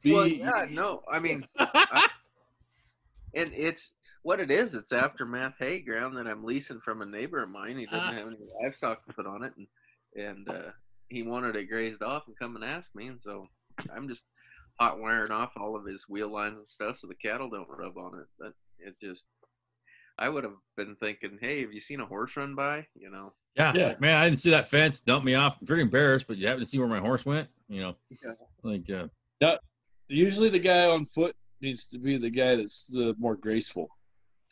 B, 0.02 0.12
Well, 0.12 0.26
yeah, 0.26 0.66
no, 0.70 1.02
I 1.10 1.18
mean, 1.20 1.46
and 1.58 3.52
it's 3.54 3.92
what 4.22 4.40
it 4.40 4.50
is. 4.50 4.74
It's 4.74 4.92
aftermath 4.92 5.54
hay 5.58 5.80
ground 5.80 6.16
that 6.16 6.26
I'm 6.26 6.44
leasing 6.44 6.80
from 6.80 7.02
a 7.02 7.06
neighbor 7.06 7.42
of 7.42 7.50
mine. 7.50 7.78
He 7.78 7.86
doesn't 7.86 8.00
Ah. 8.14 8.18
have 8.18 8.26
any 8.26 8.36
livestock 8.62 9.04
to 9.06 9.12
put 9.12 9.26
on 9.26 9.42
it, 9.44 9.52
and 9.56 9.66
and 10.16 10.48
uh, 10.48 10.70
he 11.08 11.22
wanted 11.22 11.56
it 11.56 11.68
grazed 11.68 12.02
off 12.02 12.24
and 12.26 12.38
come 12.38 12.56
and 12.56 12.64
ask 12.64 12.94
me, 12.94 13.06
and 13.06 13.22
so 13.22 13.46
I'm 13.94 14.08
just 14.08 14.24
hot 14.78 14.98
wiring 15.00 15.30
off 15.30 15.52
all 15.56 15.76
of 15.76 15.86
his 15.86 16.08
wheel 16.08 16.28
lines 16.30 16.58
and 16.58 16.66
stuff 16.68 16.98
so 16.98 17.06
the 17.06 17.14
cattle 17.14 17.48
don't 17.48 17.68
rub 17.68 17.96
on 17.96 18.18
it. 18.18 18.26
But 18.38 18.52
it 18.78 18.94
just, 19.00 19.26
I 20.18 20.28
would 20.28 20.44
have 20.44 20.56
been 20.76 20.96
thinking, 20.96 21.38
hey, 21.40 21.60
have 21.62 21.72
you 21.72 21.80
seen 21.80 22.00
a 22.00 22.06
horse 22.06 22.36
run 22.36 22.54
by? 22.54 22.86
You 22.94 23.10
know, 23.10 23.32
Yeah. 23.56 23.72
Yeah. 23.74 23.94
Man, 24.00 24.16
I 24.16 24.28
didn't 24.28 24.40
see 24.40 24.50
that 24.50 24.68
fence. 24.70 25.00
Dumped 25.00 25.26
me 25.26 25.34
off. 25.34 25.56
I'm 25.60 25.66
pretty 25.66 25.82
embarrassed, 25.82 26.26
but 26.26 26.36
you 26.38 26.46
happen 26.46 26.60
to 26.62 26.66
see 26.68 26.78
where 26.78 26.88
my 26.88 27.00
horse 27.00 27.26
went? 27.26 27.48
You 27.68 27.80
know, 27.82 27.96
Yeah. 28.24 28.32
like, 28.62 28.88
uh, 28.90 29.56
usually 30.08 30.48
the 30.50 30.58
guy 30.58 30.86
on 30.88 31.04
foot 31.04 31.34
needs 31.60 31.88
to 31.88 31.98
be 31.98 32.16
the 32.18 32.30
guy 32.30 32.56
that's 32.56 32.94
uh, 32.96 33.12
more 33.18 33.36
graceful. 33.36 33.88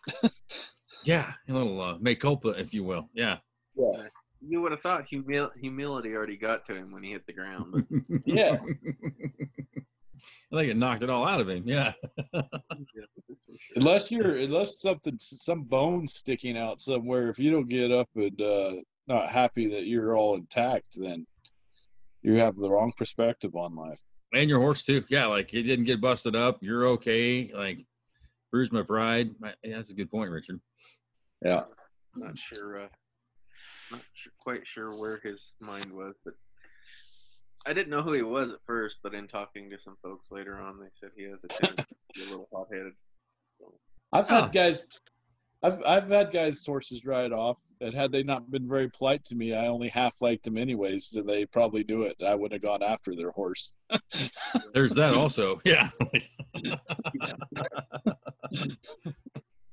yeah, 1.05 1.33
a 1.49 1.53
little 1.53 1.81
uh, 1.81 1.99
mea 1.99 2.17
if 2.57 2.73
you 2.75 2.85
will. 2.85 3.09
Yeah. 3.15 3.39
Yeah. 3.77 4.07
you 4.47 4.61
would 4.63 4.73
have 4.73 4.81
thought 4.81 5.07
humil- 5.11 5.51
humility 5.61 6.15
already 6.15 6.37
got 6.37 6.65
to 6.67 6.75
him 6.75 6.93
when 6.93 7.03
he 7.03 7.13
hit 7.13 7.27
the 7.27 7.33
ground. 7.33 7.73
But 7.73 7.85
Yeah. 8.27 8.57
I 10.53 10.57
think 10.57 10.71
it 10.71 10.77
knocked 10.77 11.03
it 11.03 11.11
all 11.11 11.27
out 11.27 11.41
of 11.41 11.49
him. 11.49 11.63
Yeah. 11.67 11.93
yeah, 12.35 12.43
that's 12.53 12.53
for 12.95 13.53
sure. 13.53 13.77
Unless 13.77 14.11
you're, 14.11 14.37
unless 14.37 14.81
something, 14.81 15.17
some 15.19 15.63
bone 15.63 16.07
sticking 16.07 16.59
out 16.59 16.81
somewhere. 16.81 17.29
If 17.31 17.39
you 17.39 17.51
don't 17.51 17.69
get 17.69 17.91
up 17.93 18.09
and 18.17 18.41
uh, 18.41 18.73
not 19.11 19.29
happy 19.29 19.69
that 19.71 19.85
you're 19.87 20.17
all 20.17 20.37
intact, 20.37 20.97
then 20.99 21.27
you 22.23 22.35
have 22.35 22.57
the 22.57 22.71
wrong 22.71 22.93
perspective 22.97 23.55
on 23.57 23.75
life. 23.75 24.01
And 24.33 24.49
your 24.49 24.61
horse 24.61 24.85
too. 24.85 25.03
Yeah, 25.09 25.27
like 25.27 25.53
it 25.53 25.65
didn't 25.65 25.87
get 25.87 26.01
busted 26.01 26.37
up. 26.37 26.59
You're 26.63 26.87
okay. 26.91 27.51
Like 27.53 27.85
bruised 28.53 28.73
my 28.73 28.83
pride. 28.83 29.31
Yeah, 29.43 29.77
that's 29.77 29.91
a 29.91 29.95
good 29.95 30.11
point, 30.11 30.31
Richard. 30.31 30.61
Yeah. 31.45 31.63
Not 32.15 32.39
sure. 32.39 32.83
Uh, 32.85 32.89
not 33.91 34.03
sure, 34.15 34.33
quite 34.41 34.65
sure 34.65 34.97
where 34.97 35.19
his 35.23 35.51
mind 35.61 35.91
was, 35.93 36.13
but 36.25 36.35
I 37.67 37.73
didn't 37.73 37.91
know 37.91 38.03
who 38.03 38.13
he 38.13 38.23
was 38.23 38.51
at 38.51 38.59
first. 38.65 38.99
But 39.03 39.15
in 39.15 39.27
talking 39.27 39.69
to 39.71 39.79
some 39.81 39.97
folks 40.01 40.27
later 40.31 40.57
on, 40.59 40.79
they 40.79 40.87
said 41.01 41.11
he 41.17 41.25
has 41.25 41.43
a 41.43 41.49
tendency 41.49 41.85
to 42.15 42.21
be 42.21 42.27
a 42.27 42.31
little 42.31 42.49
hot-headed. 42.55 42.93
So, 43.59 43.75
I've 44.13 44.29
had 44.29 44.45
Oh. 44.45 44.49
guys, 44.53 44.87
I've 45.63 45.83
I've 45.85 46.09
had 46.09 46.33
guys' 46.33 46.65
horses 46.65 47.05
ride 47.05 47.33
off, 47.33 47.61
and 47.81 47.93
had 47.93 48.13
they 48.13 48.23
not 48.23 48.51
been 48.51 48.67
very 48.67 48.89
polite 48.89 49.25
to 49.27 49.37
me, 49.37 49.55
I 49.55 49.67
only 49.67 49.89
half 49.89 50.23
liked 50.23 50.45
them 50.45 50.57
anyways. 50.57 51.09
So 51.09 51.23
they 51.23 51.45
probably 51.45 51.85
knew 51.85 52.03
it. 52.03 52.17
I 52.27 52.35
would 52.35 52.53
have 52.53 52.63
gone 52.63 52.83
after 52.83 53.15
their 53.15 53.31
horse. 53.31 53.75
There's 54.73 54.95
that 54.95 55.15
also. 55.15 55.61
Yeah. 55.65 55.91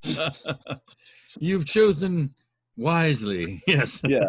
You've 1.38 1.66
chosen 1.66 2.34
wisely. 2.76 3.62
Yes. 3.66 4.02
Yeah. 4.06 4.28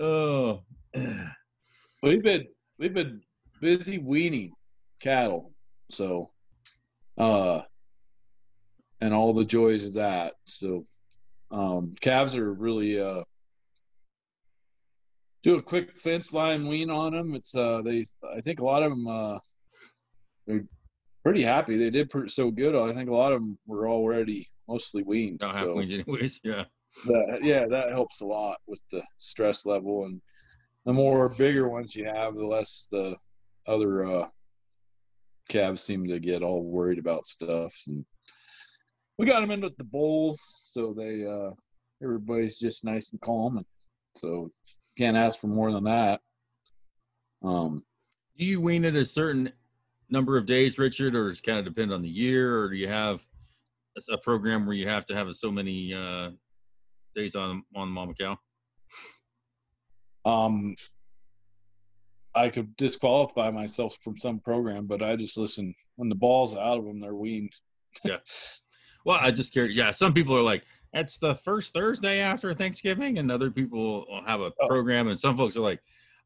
oh. 0.00 0.62
We've 2.02 2.22
been 2.22 2.46
we've 2.78 2.94
been 2.94 3.20
busy 3.60 3.98
weaning 3.98 4.52
cattle, 5.00 5.52
so 5.90 6.30
uh, 7.18 7.62
and 9.00 9.14
all 9.14 9.32
the 9.32 9.44
joys 9.44 9.84
of 9.84 9.94
that. 9.94 10.34
So, 10.44 10.84
um, 11.50 11.94
calves 12.00 12.36
are 12.36 12.52
really 12.52 13.00
uh, 13.00 13.22
do 15.42 15.56
a 15.56 15.62
quick 15.62 15.96
fence 15.96 16.32
line 16.32 16.66
wean 16.66 16.90
on 16.90 17.12
them. 17.12 17.34
It's 17.34 17.54
uh, 17.54 17.82
they 17.82 18.04
I 18.34 18.40
think 18.40 18.60
a 18.60 18.64
lot 18.64 18.82
of 18.82 18.90
them 18.90 19.06
uh, 19.06 19.38
they're 20.46 20.64
pretty 21.22 21.42
happy. 21.42 21.76
They 21.76 21.90
did 21.90 22.10
pretty, 22.10 22.28
so 22.28 22.50
good. 22.50 22.74
I 22.74 22.92
think 22.92 23.10
a 23.10 23.14
lot 23.14 23.32
of 23.32 23.40
them 23.40 23.58
were 23.66 23.88
already 23.88 24.48
mostly 24.68 25.02
weaned. 25.02 25.40
Don't 25.40 25.52
have 25.52 25.60
so 25.60 25.72
queens 25.74 25.92
anyways. 25.92 26.40
Yeah. 26.42 26.64
that, 27.06 27.40
yeah, 27.42 27.66
that 27.66 27.90
helps 27.90 28.20
a 28.20 28.24
lot 28.24 28.56
with 28.66 28.80
the 28.90 29.02
stress 29.18 29.66
level 29.66 30.06
and 30.06 30.20
the 30.86 30.92
more 30.92 31.28
bigger 31.28 31.68
ones 31.68 31.94
you 31.94 32.06
have, 32.06 32.34
the 32.34 32.46
less 32.46 32.86
the 32.92 33.16
other 33.66 34.06
uh, 34.06 34.28
calves 35.48 35.82
seem 35.82 36.06
to 36.06 36.20
get 36.20 36.44
all 36.44 36.62
worried 36.62 37.00
about 37.00 37.26
stuff. 37.26 37.74
And 37.88 38.06
we 39.18 39.26
got 39.26 39.40
them 39.40 39.50
in 39.50 39.60
with 39.60 39.76
the 39.76 39.84
bulls, 39.84 40.40
so 40.72 40.92
they 40.92 41.24
uh, 41.24 41.50
everybody's 42.02 42.58
just 42.58 42.84
nice 42.84 43.12
and 43.12 43.20
calm, 43.20 43.56
and 43.56 43.66
so 44.16 44.50
can't 44.98 45.16
ask 45.16 45.40
for 45.40 45.48
more 45.48 45.72
than 45.72 45.84
that. 45.84 46.20
Um, 47.42 47.84
Do 48.38 48.44
you 48.44 48.60
wean 48.60 48.84
it 48.84 48.96
a 48.96 49.04
certain 49.04 49.52
number 50.10 50.36
of 50.36 50.46
days, 50.46 50.78
Richard, 50.78 51.14
or 51.14 51.28
does 51.28 51.38
it 51.38 51.44
kind 51.44 51.58
of 51.58 51.64
depend 51.64 51.92
on 51.92 52.02
the 52.02 52.08
year, 52.08 52.58
or 52.60 52.68
do 52.70 52.76
you 52.76 52.88
have 52.88 53.26
a- 54.10 54.18
program 54.18 54.66
where 54.66 54.76
you 54.76 54.88
have 54.88 55.06
to 55.06 55.14
have 55.14 55.34
so 55.34 55.50
many 55.50 55.94
uh, 55.94 56.30
days 57.14 57.34
on 57.34 57.62
on 57.74 57.88
mama 57.88 58.12
cow? 58.18 58.38
um, 60.24 60.74
I 62.34 62.50
could 62.50 62.76
disqualify 62.76 63.50
myself 63.50 63.96
from 64.02 64.18
some 64.18 64.40
program, 64.40 64.86
but 64.86 65.02
I 65.02 65.16
just 65.16 65.38
listen 65.38 65.72
when 65.94 66.10
the 66.10 66.14
ball's 66.14 66.54
out 66.56 66.78
of 66.78 66.84
them, 66.84 67.00
they're 67.00 67.14
weaned. 67.14 67.52
Well, 69.06 69.18
I 69.22 69.30
just 69.30 69.52
curious. 69.52 69.76
Yeah, 69.76 69.92
some 69.92 70.12
people 70.12 70.36
are 70.36 70.42
like, 70.42 70.64
it's 70.92 71.18
the 71.18 71.36
first 71.36 71.72
Thursday 71.72 72.18
after 72.18 72.52
Thanksgiving, 72.54 73.18
and 73.18 73.30
other 73.30 73.52
people 73.52 74.04
will 74.10 74.22
have 74.26 74.40
a 74.40 74.52
Oh. 74.60 74.66
program, 74.66 75.06
and 75.06 75.18
some 75.18 75.36
folks 75.36 75.56
are 75.56 75.60
like, 75.60 75.80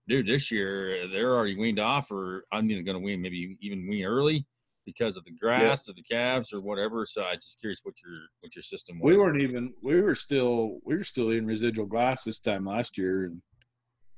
dude, 0.08 0.26
this 0.26 0.50
year 0.50 1.06
they're 1.08 1.36
already 1.36 1.56
weaned 1.56 1.78
off, 1.78 2.10
or 2.10 2.46
I'm 2.50 2.70
even 2.70 2.84
going 2.86 2.96
to 2.96 3.04
wean 3.04 3.20
maybe 3.20 3.58
even 3.60 3.86
wean 3.86 4.06
early 4.06 4.46
because 4.86 5.18
of 5.18 5.24
the 5.26 5.30
grass 5.30 5.90
or 5.90 5.92
the 5.92 6.02
calves 6.02 6.54
or 6.54 6.62
whatever. 6.62 7.04
So 7.04 7.22
I 7.22 7.34
just 7.34 7.60
curious 7.60 7.80
what 7.82 7.96
your 8.02 8.18
what 8.40 8.56
your 8.56 8.62
system 8.62 8.98
was. 8.98 9.10
we 9.10 9.18
weren't 9.18 9.42
even 9.42 9.74
we 9.82 10.00
were 10.00 10.14
still 10.14 10.78
we 10.82 10.96
were 10.96 11.04
still 11.04 11.30
in 11.30 11.44
residual 11.46 11.84
glass 11.86 12.24
this 12.24 12.40
time 12.40 12.64
last 12.64 12.96
year 12.96 13.26
and 13.26 13.42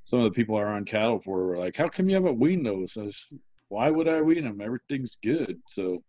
some 0.05 0.21
of 0.21 0.25
the 0.25 0.31
people 0.31 0.57
are 0.57 0.69
on 0.69 0.85
cattle 0.85 1.19
for 1.19 1.47
were 1.47 1.59
like 1.59 1.77
how 1.77 1.89
come 1.89 2.09
you 2.09 2.15
haven't 2.15 2.39
weaned 2.39 2.65
those 2.65 2.97
I 2.97 3.03
was, 3.03 3.33
why 3.69 3.91
would 3.91 4.09
i 4.09 4.21
wean 4.23 4.45
them 4.45 4.61
everything's 4.61 5.17
good 5.23 5.61
so 5.69 6.03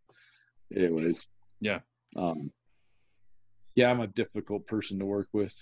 anyways 0.75 1.27
Yeah. 1.59 1.79
Um 2.17 2.51
yeah 3.75 3.89
i'm 3.89 4.01
a 4.01 4.07
difficult 4.07 4.65
person 4.65 4.99
to 4.99 5.05
work 5.05 5.27
with 5.33 5.55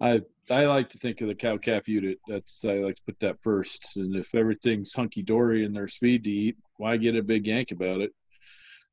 i 0.00 0.20
i 0.50 0.66
like 0.66 0.88
to 0.88 0.98
think 0.98 1.20
of 1.20 1.28
the 1.28 1.34
cow 1.34 1.56
calf 1.56 1.88
unit 1.88 2.18
that's 2.28 2.64
i 2.64 2.74
like 2.74 2.94
to 2.94 3.02
put 3.06 3.18
that 3.20 3.40
first 3.42 3.96
and 3.96 4.16
if 4.16 4.34
everything's 4.34 4.94
hunky-dory 4.94 5.64
and 5.64 5.74
there's 5.74 5.96
feed 5.96 6.24
to 6.24 6.30
eat 6.30 6.56
why 6.76 6.96
get 6.96 7.16
a 7.16 7.22
big 7.22 7.46
yank 7.46 7.70
about 7.72 8.00
it 8.00 8.12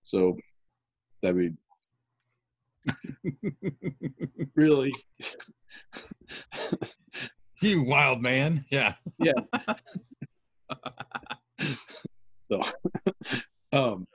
so 0.03 0.37
i 1.23 1.31
mean 1.31 1.57
really 4.55 4.93
you 7.61 7.83
wild 7.83 8.21
man. 8.21 8.65
Yeah. 8.69 8.93
Yeah. 9.17 9.33
so 12.51 12.61
um 13.73 14.07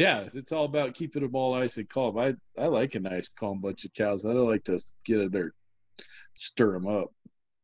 yeah 0.00 0.26
it's 0.34 0.52
all 0.52 0.64
about 0.64 0.94
keeping 0.94 1.22
them 1.22 1.34
all 1.36 1.54
nice 1.54 1.76
and 1.76 1.88
calm. 1.88 2.16
I 2.18 2.34
i 2.58 2.66
like 2.66 2.94
a 2.94 3.00
nice 3.00 3.28
calm 3.28 3.60
bunch 3.60 3.84
of 3.84 3.92
cows. 3.94 4.24
I 4.24 4.32
don't 4.32 4.48
like 4.48 4.64
to 4.64 4.80
get 5.04 5.20
in 5.20 5.30
there 5.30 5.52
stir 6.36 6.72
them 6.72 6.86
up. 6.88 7.08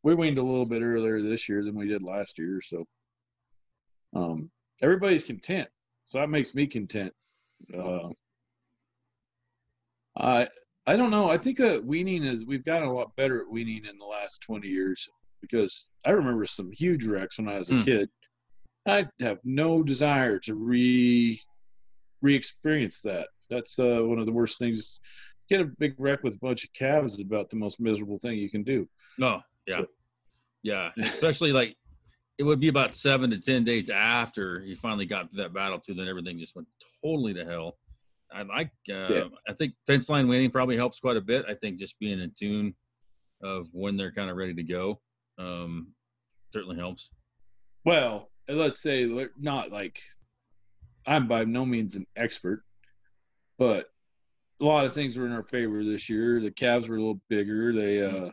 We 0.03 0.15
weaned 0.15 0.39
a 0.39 0.43
little 0.43 0.67
bit 0.67 0.83
earlier 0.83 1.23
this 1.23 1.49
year 1.49 1.65
than 1.65 1.75
we 1.75 1.89
did 1.89 2.03
last 2.03 2.39
year 2.39 2.61
so 2.61 2.85
um 4.15 4.51
everybody's 4.83 5.25
content 5.25 5.69
so 6.05 6.19
that 6.19 6.31
makes 6.31 6.55
me 6.55 6.67
content. 6.67 7.13
Uh 7.77 8.11
i 10.17 10.47
i 10.87 10.95
don't 10.97 11.11
know. 11.11 11.29
I 11.29 11.39
think 11.39 11.59
that 11.59 11.85
weaning 11.85 12.25
is 12.25 12.47
we've 12.47 12.65
gotten 12.65 12.89
a 12.89 12.93
lot 12.93 13.17
better 13.17 13.41
at 13.43 13.51
weaning 13.51 13.85
in 13.87 13.99
the 13.99 14.05
last 14.05 14.41
20 14.43 14.69
years 14.69 15.09
because 15.43 15.91
i 16.05 16.11
remember 16.11 16.45
some 16.47 16.71
huge 16.73 17.05
wrecks 17.07 17.39
when 17.39 17.49
i 17.49 17.59
was 17.59 17.71
a 17.71 17.75
Hmm. 17.75 17.81
kid. 17.81 18.09
I 18.87 19.07
have 19.21 19.39
no 19.45 19.83
desire 19.83 20.39
to 20.41 20.55
re 20.55 21.41
re-experience 22.27 23.01
that 23.03 23.29
that's 23.49 23.79
uh, 23.79 24.01
one 24.03 24.19
of 24.19 24.27
the 24.27 24.33
worst 24.33 24.59
things 24.59 25.01
get 25.49 25.61
a 25.61 25.65
big 25.65 25.95
wreck 25.99 26.23
with 26.25 26.35
a 26.35 26.39
bunch 26.39 26.65
of 26.65 26.73
calves 26.73 27.15
is 27.15 27.21
about 27.21 27.49
the 27.51 27.57
most 27.57 27.79
miserable 27.81 28.19
thing 28.19 28.37
you 28.39 28.51
can 28.51 28.63
do 28.65 28.89
No. 29.19 29.41
Yeah. 29.67 29.77
So- 29.77 29.87
yeah. 30.63 30.91
Especially 30.99 31.53
like 31.53 31.77
it 32.39 32.43
would 32.43 32.59
be 32.61 32.69
about 32.69 32.95
seven 32.95 33.31
to 33.31 33.39
ten 33.39 33.63
days 33.65 33.89
after 33.89 34.61
you 34.67 34.75
finally 34.77 35.07
got 35.07 35.31
through 35.31 35.43
that 35.43 35.55
battle 35.55 35.79
too, 35.79 35.95
then 35.95 36.09
everything 36.09 36.39
just 36.39 36.55
went 36.57 36.67
totally 37.03 37.33
to 37.35 37.45
hell. 37.45 37.79
I 38.33 38.43
like 38.43 38.73
uh 38.91 39.09
Yeah. 39.15 39.25
I 39.49 39.53
think 39.53 39.75
fence 39.87 40.09
line 40.09 40.27
winning 40.27 40.51
probably 40.51 40.77
helps 40.77 40.99
quite 40.99 41.17
a 41.17 41.21
bit. 41.21 41.45
I 41.49 41.55
think 41.55 41.79
just 41.79 41.97
being 42.01 42.19
in 42.21 42.33
tune 42.37 42.75
of 43.43 43.69
when 43.73 43.97
they're 43.97 44.11
kind 44.13 44.29
of 44.31 44.37
ready 44.37 44.55
to 44.55 44.63
go 44.65 45.01
um 45.39 45.93
certainly 46.53 46.77
helps. 46.77 47.11
Well, 47.85 48.31
let's 48.49 48.81
say 48.81 49.07
not 49.39 49.71
like 49.71 50.01
I'm 51.07 51.29
by 51.29 51.45
no 51.45 51.65
means 51.65 51.95
an 51.95 52.07
expert, 52.17 52.63
but 53.59 53.87
a 54.61 54.65
lot 54.65 54.87
of 54.87 54.93
things 54.93 55.17
were 55.17 55.27
in 55.27 55.33
our 55.33 55.45
favor 55.45 55.85
this 55.85 56.09
year. 56.09 56.41
The 56.41 56.51
calves 56.51 56.89
were 56.89 56.97
a 56.97 57.01
little 57.01 57.21
bigger. 57.29 57.73
They 57.73 58.03
uh 58.03 58.31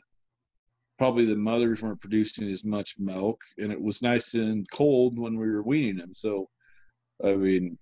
probably 0.97 1.25
the 1.25 1.35
mothers 1.35 1.81
weren't 1.81 1.99
producing 1.99 2.49
as 2.49 2.63
much 2.63 2.95
milk, 2.99 3.41
and 3.57 3.71
it 3.71 3.81
was 3.81 4.01
nice 4.01 4.35
and 4.35 4.69
cold 4.71 5.19
when 5.19 5.37
we 5.37 5.49
were 5.49 5.63
weaning 5.63 5.97
them. 5.97 6.13
So, 6.13 6.49
I 7.23 7.35
mean, 7.35 7.77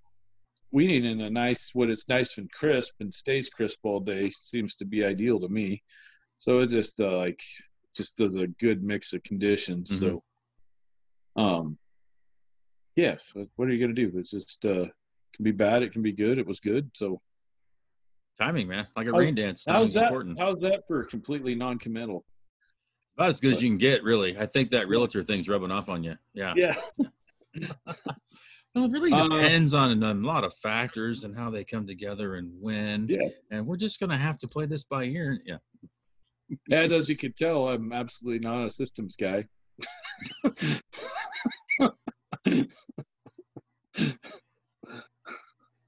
weaning 0.71 1.05
in 1.05 1.21
a 1.21 1.29
nice 1.29 1.71
when 1.74 1.91
it's 1.91 2.07
nice 2.10 2.38
and 2.38 2.51
crisp 2.51 2.93
and 3.00 3.13
stays 3.13 3.50
crisp 3.50 3.79
all 3.83 4.00
day 4.00 4.31
seems 4.31 4.75
to 4.77 4.86
be 4.86 5.03
ideal 5.05 5.39
to 5.39 5.50
me. 5.50 5.83
So 6.38 6.60
it 6.60 6.67
just 6.67 7.00
uh, 7.00 7.17
like 7.17 7.41
just 7.95 8.17
does 8.17 8.38
a 8.38 8.48
good 8.48 8.83
mix 8.83 9.13
of 9.13 9.24
conditions. 9.24 10.00
So, 10.00 10.24
um, 11.36 11.77
yeah. 12.95 13.15
What 13.55 13.67
are 13.67 13.71
you 13.71 13.79
gonna 13.79 13.93
do? 13.93 14.12
It's 14.15 14.31
just 14.31 14.65
uh, 14.65 14.86
can 15.36 15.43
be 15.43 15.51
bad. 15.51 15.83
It 15.83 15.91
can 15.93 16.01
be 16.01 16.12
good. 16.12 16.38
It 16.38 16.45
was 16.48 16.60
good. 16.60 16.89
So 16.93 17.21
Timing, 18.39 18.67
man. 18.67 18.88
Like 18.95 19.07
a 19.07 19.12
How's- 19.12 19.19
rain 19.27 19.36
dance. 19.36 19.63
how's 19.67 19.93
that? 19.93 20.05
important. 20.05 20.39
How's 20.39 20.62
that 20.62 20.81
for 20.88 21.03
completely 21.03 21.53
non-committal? 21.53 22.25
About 23.17 23.29
as 23.29 23.39
good 23.39 23.53
as 23.53 23.62
you 23.62 23.69
can 23.69 23.77
get, 23.77 24.03
really. 24.03 24.38
I 24.38 24.45
think 24.48 24.71
that 24.71 24.88
realtor 24.88 25.21
thing's 25.24 25.48
rubbing 25.50 25.69
off 25.69 25.89
on 25.89 26.03
you. 26.03 26.15
Yeah. 26.33 26.53
Yeah. 26.55 26.74
Well, 28.74 28.86
it 28.86 28.91
really 28.93 29.12
Uh, 29.12 29.27
depends 29.27 29.74
on 29.74 30.01
a 30.01 30.13
lot 30.13 30.45
of 30.45 30.53
factors 30.55 31.25
and 31.25 31.36
how 31.38 31.50
they 31.50 31.65
come 31.65 31.86
together 31.86 32.36
and 32.36 32.53
when. 32.57 33.05
Yeah. 33.10 33.27
And 33.51 33.67
we're 33.67 33.75
just 33.75 34.00
gonna 34.00 34.17
have 34.17 34.38
to 34.39 34.48
play 34.48 34.65
this 34.65 34.86
by 34.86 35.03
ear. 35.03 35.41
Yeah. 35.45 35.57
And 36.71 36.93
as 36.93 37.10
you 37.10 37.17
can 37.17 37.33
tell, 37.33 37.67
I'm 37.67 37.91
absolutely 37.91 38.39
not 38.39 38.65
a 38.65 38.69
systems 38.69 39.17
guy. 39.17 39.45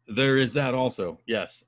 There 0.08 0.38
is 0.38 0.54
that 0.54 0.74
also. 0.76 1.20
Yes. 1.26 1.64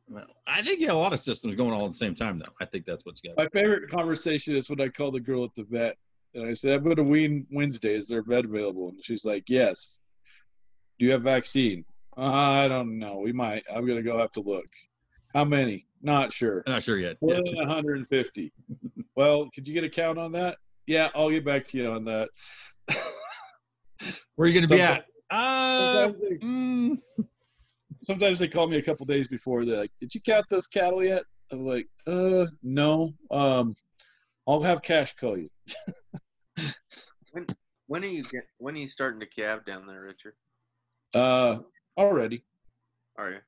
I 0.46 0.62
think 0.62 0.82
you 0.82 0.88
have 0.88 0.96
a 0.98 1.00
lot 1.00 1.13
of 1.13 1.20
systems 1.20 1.55
going 1.55 1.72
all 1.72 1.86
at 1.86 1.91
the 1.94 1.98
same 1.98 2.15
time, 2.15 2.38
though. 2.38 2.51
I 2.60 2.65
think 2.65 2.86
that's 2.86 3.05
what's 3.05 3.22
got. 3.22 3.38
My 3.38 3.48
favorite 3.48 3.89
conversation 3.89 4.55
is 4.58 4.70
when 4.70 4.82
I 4.82 4.89
call 4.89 5.12
the 5.12 5.22
girl 5.22 5.46
at 5.46 5.55
the 5.55 5.63
vet 5.63 5.96
and 6.34 6.46
I 6.46 6.53
said, 6.53 6.74
I'm 6.77 6.84
going 6.84 6.98
to 6.98 7.03
wean 7.03 7.48
Wednesday. 7.50 7.96
Is 7.96 8.08
there 8.08 8.22
vet 8.24 8.44
available? 8.46 8.89
And 8.89 9.03
she's 9.03 9.24
like, 9.25 9.46
Yes. 9.48 10.00
Do 11.00 11.05
you 11.05 11.12
have 11.13 11.24
vaccine? 11.24 11.86
Uh, 12.17 12.22
I 12.24 12.67
don't 12.67 13.00
know. 13.00 13.20
We 13.20 13.34
might. 13.34 13.63
I'm 13.74 13.86
going 13.86 13.98
to 13.98 14.03
go 14.03 14.17
have 14.17 14.32
to 14.34 14.41
look. 14.41 14.67
How 15.34 15.44
many? 15.46 15.88
Not 16.01 16.32
sure. 16.32 16.63
Not 16.67 16.84
sure 16.84 16.98
yet. 16.98 17.17
More 17.22 17.34
Yeah. 17.36 17.41
than 17.44 17.55
150. 17.55 18.53
well, 19.15 19.50
could 19.53 19.67
you 19.67 19.74
get 19.74 19.84
a 19.84 19.89
count 19.89 20.17
on 20.17 20.32
that? 20.34 20.58
Yeah, 20.88 21.10
I'll 21.15 21.29
get 21.29 21.44
back 21.46 21.65
to 21.67 21.77
you 21.77 21.89
on 21.91 22.05
that. 22.05 22.29
Where 24.35 24.45
are 24.45 24.47
you 24.47 24.53
going 24.53 24.67
to 24.67 24.73
be 24.75 24.79
Sometimes- 24.81 25.03
at? 25.31 25.35
Uh, 25.35 26.03
Sometimes 26.03 26.21
they, 26.21 26.35
mm, 26.37 26.97
sometimes 28.01 28.39
they 28.39 28.47
call 28.47 28.67
me 28.67 28.77
a 28.77 28.81
couple 28.81 29.05
days 29.07 29.27
before. 29.27 29.65
They're 29.65 29.79
like, 29.79 29.91
"Did 29.99 30.13
you 30.13 30.21
count 30.21 30.45
those 30.49 30.67
cattle 30.67 31.03
yet?" 31.03 31.23
I'm 31.51 31.65
like, 31.65 31.87
"Uh, 32.05 32.45
no. 32.61 33.13
Um, 33.31 33.75
I'll 34.47 34.61
have 34.61 34.83
cash 34.83 35.15
call 35.15 35.37
you." 35.37 35.49
When 37.87 38.03
are 38.03 38.07
you 38.07 38.23
get? 38.23 38.43
When 38.57 38.75
are 38.75 38.79
you 38.79 38.87
starting 38.87 39.19
to 39.19 39.25
calve 39.25 39.65
down 39.65 39.85
there, 39.87 40.01
Richard? 40.01 40.33
Uh, 41.13 41.57
already. 41.97 42.43
Are 43.17 43.31
you? 43.31 43.39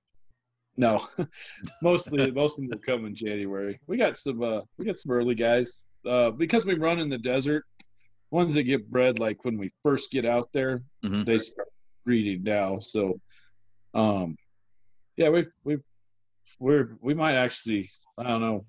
No, 0.78 1.08
mostly 1.82 2.30
most 2.32 2.58
of 2.60 2.64
them 2.64 2.70
will 2.70 2.80
come 2.80 3.06
in 3.06 3.16
January. 3.16 3.80
We 3.88 3.98
got 3.98 4.16
some 4.18 4.42
uh 4.44 4.62
we 4.78 4.86
got 4.86 4.98
some 4.98 5.12
early 5.12 5.36
guys. 5.36 5.86
Uh 6.06 6.30
because 6.32 6.66
we 6.66 6.76
run 6.76 7.00
in 7.00 7.10
the 7.10 7.18
desert, 7.18 7.66
ones 8.32 8.54
that 8.56 8.64
get 8.64 8.90
bred 8.90 9.20
like 9.20 9.46
when 9.46 9.58
we 9.58 9.72
first 9.84 10.12
get 10.12 10.26
out 10.26 10.52
there, 10.54 10.84
Mhm. 11.04 11.26
they 11.26 11.40
start 11.40 11.70
breeding 12.06 12.44
now. 12.44 12.80
So 12.80 13.20
um 13.94 14.38
yeah, 15.16 15.30
we 15.30 15.48
we 15.64 15.78
we're 16.60 16.98
we 17.02 17.14
might 17.14 17.36
actually 17.36 17.90
I 18.18 18.24
don't 18.24 18.42
know. 18.42 18.66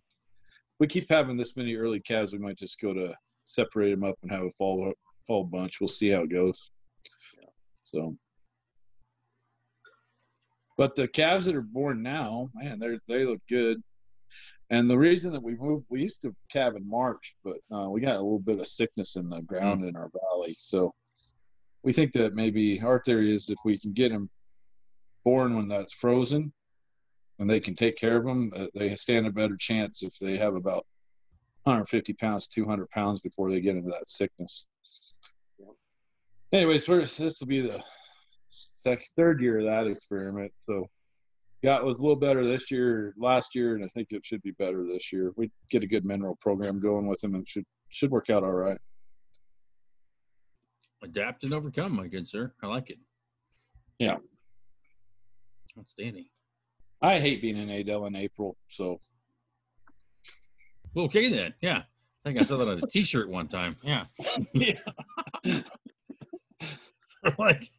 We 0.78 0.86
keep 0.86 1.08
having 1.08 1.36
this 1.36 1.56
many 1.56 1.74
early 1.74 2.00
calves, 2.00 2.32
we 2.32 2.38
might 2.38 2.56
just 2.58 2.80
go 2.80 2.94
to 2.94 3.14
separate 3.44 3.90
them 3.90 4.04
up 4.04 4.16
and 4.22 4.30
have 4.30 4.44
a 4.44 4.50
fall 4.52 4.92
fall 5.26 5.44
bunch. 5.44 5.80
We'll 5.80 5.88
see 5.88 6.10
how 6.10 6.22
it 6.22 6.30
goes. 6.30 6.70
So 7.84 8.16
but 10.76 10.94
the 10.94 11.08
calves 11.08 11.46
that 11.46 11.56
are 11.56 11.60
born 11.60 12.02
now, 12.02 12.50
man, 12.54 12.78
they 12.78 12.98
they 13.08 13.24
look 13.24 13.40
good. 13.48 13.82
And 14.70 14.88
the 14.88 14.98
reason 14.98 15.32
that 15.32 15.42
we 15.42 15.56
moved, 15.56 15.84
we 15.88 16.02
used 16.02 16.20
to 16.22 16.34
calve 16.52 16.76
in 16.76 16.88
March, 16.88 17.34
but 17.42 17.56
uh, 17.72 17.88
we 17.88 18.00
got 18.00 18.16
a 18.16 18.22
little 18.22 18.38
bit 18.38 18.60
of 18.60 18.66
sickness 18.66 19.16
in 19.16 19.30
the 19.30 19.40
ground 19.40 19.84
in 19.84 19.96
our 19.96 20.10
valley. 20.10 20.56
So 20.58 20.92
we 21.82 21.92
think 21.92 22.12
that 22.12 22.34
maybe 22.34 22.80
our 22.80 23.00
theory 23.00 23.34
is 23.34 23.48
if 23.48 23.58
we 23.64 23.78
can 23.78 23.92
get 23.92 24.10
them 24.10 24.28
born 25.24 25.56
when 25.56 25.68
that's 25.68 25.94
frozen, 25.94 26.52
and 27.38 27.48
they 27.48 27.60
can 27.60 27.74
take 27.74 27.96
care 27.96 28.16
of 28.16 28.24
them, 28.24 28.52
uh, 28.54 28.66
they 28.74 28.94
stand 28.96 29.26
a 29.26 29.30
better 29.30 29.56
chance 29.56 30.02
if 30.02 30.18
they 30.18 30.36
have 30.36 30.54
about 30.54 30.84
150 31.64 32.12
pounds, 32.14 32.48
200 32.48 32.90
pounds 32.90 33.20
before 33.20 33.50
they 33.50 33.60
get 33.60 33.76
into 33.76 33.90
that 33.90 34.06
sickness. 34.08 34.66
Anyways, 36.52 36.86
this 36.86 37.40
will 37.40 37.46
be 37.46 37.60
the 37.60 37.82
second, 38.48 39.06
third 39.16 39.40
year 39.40 39.58
of 39.60 39.66
that 39.66 39.86
experiment. 39.86 40.52
So 40.66 40.88
yeah, 41.62 41.76
it 41.76 41.84
was 41.84 41.98
a 41.98 42.02
little 42.02 42.16
better 42.16 42.46
this 42.46 42.70
year, 42.70 43.14
last 43.18 43.54
year, 43.54 43.74
and 43.74 43.84
I 43.84 43.88
think 43.88 44.08
it 44.10 44.24
should 44.24 44.42
be 44.42 44.52
better 44.52 44.84
this 44.84 45.12
year. 45.12 45.32
We 45.36 45.50
get 45.70 45.82
a 45.82 45.88
good 45.88 46.04
mineral 46.04 46.36
program 46.40 46.80
going 46.80 47.06
with 47.06 47.20
them, 47.20 47.34
and 47.34 47.42
it 47.42 47.48
should 47.48 47.64
should 47.88 48.10
work 48.10 48.30
out 48.30 48.44
all 48.44 48.52
right. 48.52 48.78
adapt 51.02 51.44
and 51.44 51.52
overcome, 51.54 51.96
my 51.96 52.06
good 52.06 52.26
sir. 52.26 52.52
I 52.62 52.66
like 52.66 52.90
it. 52.90 52.98
Yeah. 53.98 54.18
Outstanding. 55.78 56.26
I 57.00 57.18
hate 57.18 57.42
being 57.42 57.56
in 57.56 57.70
Adel 57.70 58.06
in 58.06 58.16
April, 58.16 58.56
so 58.68 58.98
Well, 60.94 61.06
okay 61.06 61.30
then. 61.30 61.54
Yeah. 61.60 61.78
I 61.78 61.84
think 62.24 62.40
I 62.40 62.42
saw 62.42 62.56
that 62.56 62.68
on 62.68 62.78
a 62.82 62.86
T-shirt 62.86 63.28
one 63.30 63.48
time. 63.48 63.76
Yeah. 63.82 64.04
yeah. 64.52 64.72
like, 67.38 67.70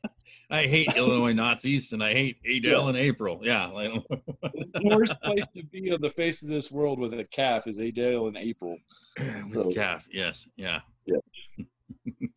I 0.52 0.66
hate 0.66 0.90
Illinois 0.98 1.34
Nazis 1.34 1.94
and 1.94 2.04
I 2.04 2.12
hate 2.12 2.38
Adel 2.46 2.90
in 2.90 2.96
April. 2.96 3.40
Yeah. 3.44 3.70
The 4.42 4.82
worst 4.96 5.22
place 5.22 5.46
to 5.56 5.64
be 5.66 5.92
on 5.92 6.00
the 6.02 6.10
face 6.10 6.42
of 6.42 6.48
this 6.48 6.72
world 6.72 7.00
with 7.00 7.14
a 7.14 7.24
calf 7.26 7.68
is 7.68 7.78
Adel 7.78 8.28
in 8.28 8.38
April. 8.38 8.78
with 9.18 9.54
So- 9.54 9.72
calf. 9.72 10.08
Yes. 10.12 10.48
Yeah. 10.56 10.80
Yeah. 11.06 11.18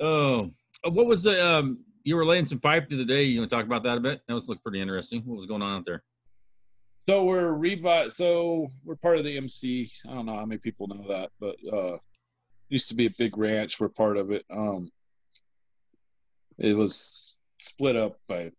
oh, 0.00 0.50
uh, 0.84 0.90
what 0.90 1.06
was 1.06 1.22
the 1.22 1.44
um? 1.44 1.78
You 2.04 2.16
were 2.16 2.26
laying 2.26 2.44
some 2.46 2.60
pipe 2.60 2.88
the 2.88 2.96
other 2.96 3.04
day. 3.04 3.24
You 3.24 3.40
want 3.40 3.50
to 3.50 3.56
talk 3.56 3.64
about 3.64 3.82
that 3.84 3.96
a 3.96 4.00
bit? 4.00 4.20
That 4.28 4.34
was 4.34 4.48
looked 4.48 4.62
pretty 4.62 4.80
interesting. 4.80 5.22
What 5.24 5.36
was 5.38 5.46
going 5.46 5.62
on 5.62 5.78
out 5.78 5.86
there? 5.86 6.02
So 7.08 7.24
we're 7.24 7.52
revi- 7.52 8.10
So 8.10 8.70
we're 8.84 8.96
part 8.96 9.18
of 9.18 9.24
the 9.24 9.36
MC. 9.36 9.90
I 10.08 10.14
don't 10.14 10.26
know 10.26 10.36
how 10.36 10.44
many 10.46 10.58
people 10.58 10.86
know 10.86 11.04
that, 11.08 11.30
but 11.40 11.56
uh, 11.72 11.96
used 12.68 12.88
to 12.90 12.94
be 12.94 13.06
a 13.06 13.10
big 13.18 13.36
ranch. 13.38 13.80
We're 13.80 13.88
part 13.88 14.16
of 14.18 14.30
it. 14.30 14.44
Um, 14.50 14.90
it 16.58 16.76
was 16.76 17.36
split 17.58 17.96
up 17.96 18.18
by 18.28 18.50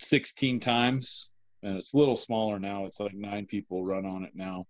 16 0.00 0.60
times, 0.60 1.30
and 1.62 1.76
it's 1.76 1.94
a 1.94 1.98
little 1.98 2.16
smaller 2.16 2.58
now. 2.58 2.86
It's 2.86 3.00
like 3.00 3.14
nine 3.14 3.46
people 3.46 3.84
run 3.84 4.06
on 4.06 4.24
it 4.24 4.32
now. 4.34 4.66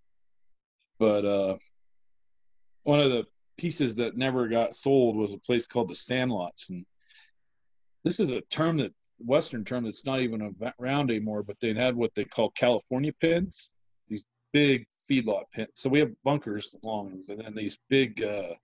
But 0.98 1.24
uh, 1.24 1.56
one 2.84 3.00
of 3.00 3.10
the 3.10 3.26
pieces 3.58 3.96
that 3.96 4.16
never 4.16 4.48
got 4.48 4.74
sold 4.74 5.16
was 5.16 5.32
a 5.32 5.40
place 5.40 5.66
called 5.66 5.88
the 5.88 5.94
Sandlots, 5.94 6.70
and 6.70 6.86
this 8.04 8.20
is 8.20 8.30
a 8.30 8.40
term 8.42 8.78
that 8.78 8.94
Western 9.18 9.64
term 9.64 9.84
that's 9.84 10.04
not 10.04 10.20
even 10.20 10.54
around 10.78 11.10
anymore, 11.10 11.42
but 11.42 11.58
they 11.60 11.74
had 11.74 11.96
what 11.96 12.14
they 12.14 12.24
call 12.24 12.50
California 12.50 13.12
pins, 13.20 13.72
these 14.08 14.24
big 14.52 14.86
feedlot 15.10 15.44
pins. 15.52 15.70
So 15.74 15.88
we 15.88 16.00
have 16.00 16.12
bunkers 16.22 16.76
along 16.82 17.24
and 17.28 17.40
then 17.40 17.54
these 17.54 17.78
big, 17.88 18.22
uh, 18.22 18.54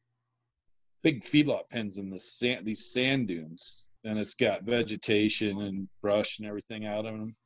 big 1.03 1.23
feedlot 1.23 1.69
pins 1.71 1.99
in 1.99 2.11
the 2.11 2.21
sand, 2.21 2.67
these 2.67 2.93
sand 2.93 3.29
dunes, 3.29 3.89
and 4.05 4.19
it's 4.19 4.35
got 4.35 4.65
vegetation 4.65 5.61
and 5.61 5.89
brush 6.01 6.39
and 6.39 6.49
everything 6.49 6.87
out 6.87 7.07
of 7.07 7.13
them. 7.13 7.37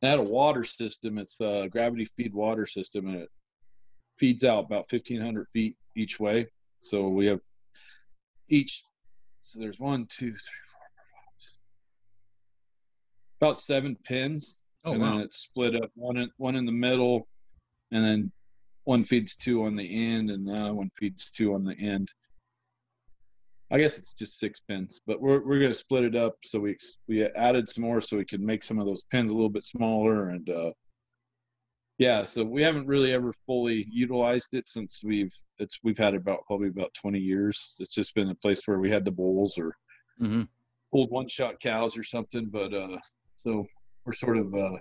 It 0.00 0.08
had 0.08 0.18
a 0.18 0.22
water 0.22 0.64
system. 0.64 1.18
It's 1.18 1.40
a 1.40 1.68
gravity 1.70 2.04
feed 2.04 2.34
water 2.34 2.66
system, 2.66 3.06
and 3.06 3.16
it 3.16 3.28
feeds 4.16 4.44
out 4.44 4.64
about 4.64 4.90
1,500 4.90 5.48
feet 5.48 5.76
each 5.96 6.18
way. 6.18 6.48
So 6.78 7.08
we 7.08 7.26
have 7.26 7.40
each. 8.48 8.82
So 9.40 9.60
there's 9.60 9.80
one, 9.80 10.06
two, 10.06 10.30
three, 10.30 10.36
four, 10.36 10.80
five, 10.80 11.56
about 13.40 13.60
seven 13.60 13.96
pins, 14.04 14.62
Oh 14.84 14.92
and 14.92 15.02
wow. 15.02 15.10
then 15.12 15.20
it's 15.20 15.38
split 15.38 15.76
up 15.76 15.90
one 15.94 16.16
in, 16.16 16.30
one 16.36 16.56
in 16.56 16.66
the 16.66 16.72
middle, 16.72 17.28
and 17.90 18.04
then 18.04 18.32
one 18.84 19.04
feeds 19.04 19.36
two 19.36 19.64
on 19.64 19.76
the 19.76 20.12
end, 20.14 20.30
and 20.30 20.46
the 20.46 20.54
other 20.54 20.74
one 20.74 20.90
feeds 20.90 21.30
two 21.30 21.54
on 21.54 21.64
the 21.64 21.74
end. 21.74 22.08
I 23.72 23.78
guess 23.78 23.98
it's 23.98 24.14
just 24.14 24.38
six 24.38 24.60
pins, 24.60 25.00
but 25.06 25.20
we're 25.20 25.44
we're 25.44 25.58
gonna 25.58 25.72
split 25.72 26.04
it 26.04 26.14
up 26.14 26.34
so 26.44 26.60
we 26.60 26.76
we 27.08 27.24
added 27.24 27.68
some 27.68 27.84
more 27.84 28.00
so 28.00 28.18
we 28.18 28.24
could 28.24 28.42
make 28.42 28.62
some 28.62 28.78
of 28.78 28.86
those 28.86 29.04
pins 29.04 29.30
a 29.30 29.34
little 29.34 29.48
bit 29.48 29.64
smaller 29.64 30.28
and 30.28 30.48
uh, 30.50 30.72
yeah, 31.98 32.24
so 32.24 32.44
we 32.44 32.62
haven't 32.62 32.86
really 32.86 33.12
ever 33.12 33.32
fully 33.46 33.86
utilized 33.90 34.54
it 34.54 34.66
since 34.66 35.02
we've 35.04 35.32
it's 35.58 35.78
we've 35.84 35.98
had 35.98 36.14
it 36.14 36.18
about 36.18 36.40
probably 36.46 36.68
about 36.68 36.92
20 36.94 37.18
years. 37.18 37.76
It's 37.78 37.94
just 37.94 38.14
been 38.14 38.30
a 38.30 38.34
place 38.34 38.62
where 38.66 38.78
we 38.78 38.90
had 38.90 39.04
the 39.04 39.12
bulls 39.12 39.56
or 39.56 39.74
hmm 40.18 40.42
old 40.92 41.10
one 41.10 41.28
shot 41.28 41.60
cows 41.60 41.96
or 41.96 42.02
something. 42.02 42.46
But 42.46 42.74
uh, 42.74 42.98
so 43.36 43.64
we're 44.04 44.14
sort 44.14 44.36
of 44.38 44.54
uh, 44.54 44.78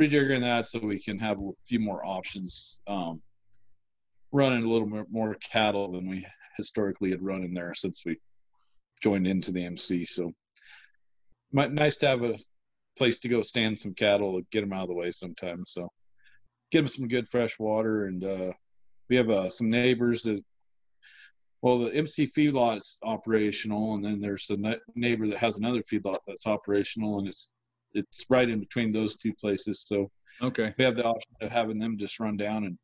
rejiggering 0.00 0.42
that 0.42 0.66
so 0.66 0.80
we 0.80 1.00
can 1.00 1.18
have 1.18 1.38
a 1.38 1.50
few 1.64 1.78
more 1.78 2.04
options, 2.04 2.80
um, 2.88 3.22
running 4.32 4.64
a 4.64 4.68
little 4.68 5.06
more 5.10 5.36
cattle 5.36 5.92
than 5.92 6.08
we 6.08 6.26
historically 6.56 7.10
had 7.10 7.22
run 7.22 7.42
in 7.42 7.54
there 7.54 7.74
since 7.74 8.02
we 8.04 8.18
joined 9.02 9.26
into 9.26 9.52
the 9.52 9.64
MC. 9.64 10.04
So 10.04 10.32
might 11.52 11.72
nice 11.72 11.98
to 11.98 12.08
have 12.08 12.22
a 12.22 12.38
place 12.98 13.20
to 13.20 13.28
go 13.28 13.42
stand 13.42 13.78
some 13.78 13.94
cattle, 13.94 14.36
or 14.36 14.40
get 14.50 14.62
them 14.62 14.72
out 14.72 14.82
of 14.82 14.88
the 14.88 14.94
way 14.94 15.10
sometimes. 15.10 15.72
So 15.72 15.88
give 16.72 16.84
them 16.84 16.88
some 16.88 17.08
good 17.08 17.28
fresh 17.28 17.58
water, 17.58 18.06
and 18.06 18.24
uh, 18.24 18.52
we 19.08 19.16
have 19.16 19.30
uh, 19.30 19.48
some 19.48 19.68
neighbors 19.68 20.22
that 20.22 20.42
well, 21.62 21.78
the 21.78 21.94
MC 21.94 22.28
feedlot 22.28 22.76
is 22.76 22.98
operational, 23.02 23.94
and 23.94 24.04
then 24.04 24.20
there's 24.20 24.48
a 24.50 24.56
ne- 24.56 24.76
neighbor 24.94 25.26
that 25.26 25.38
has 25.38 25.58
another 25.58 25.80
feedlot 25.80 26.18
that's 26.26 26.46
operational, 26.46 27.18
and 27.18 27.28
it's 27.28 27.50
it's 27.92 28.26
right 28.28 28.48
in 28.48 28.60
between 28.60 28.92
those 28.92 29.16
two 29.16 29.32
places. 29.34 29.84
So 29.86 30.10
Okay. 30.42 30.74
we 30.76 30.84
have 30.84 30.96
the 30.96 31.04
option 31.04 31.32
of 31.40 31.50
having 31.50 31.78
them 31.78 31.96
just 31.96 32.20
run 32.20 32.36
down 32.36 32.64
and 32.64 32.78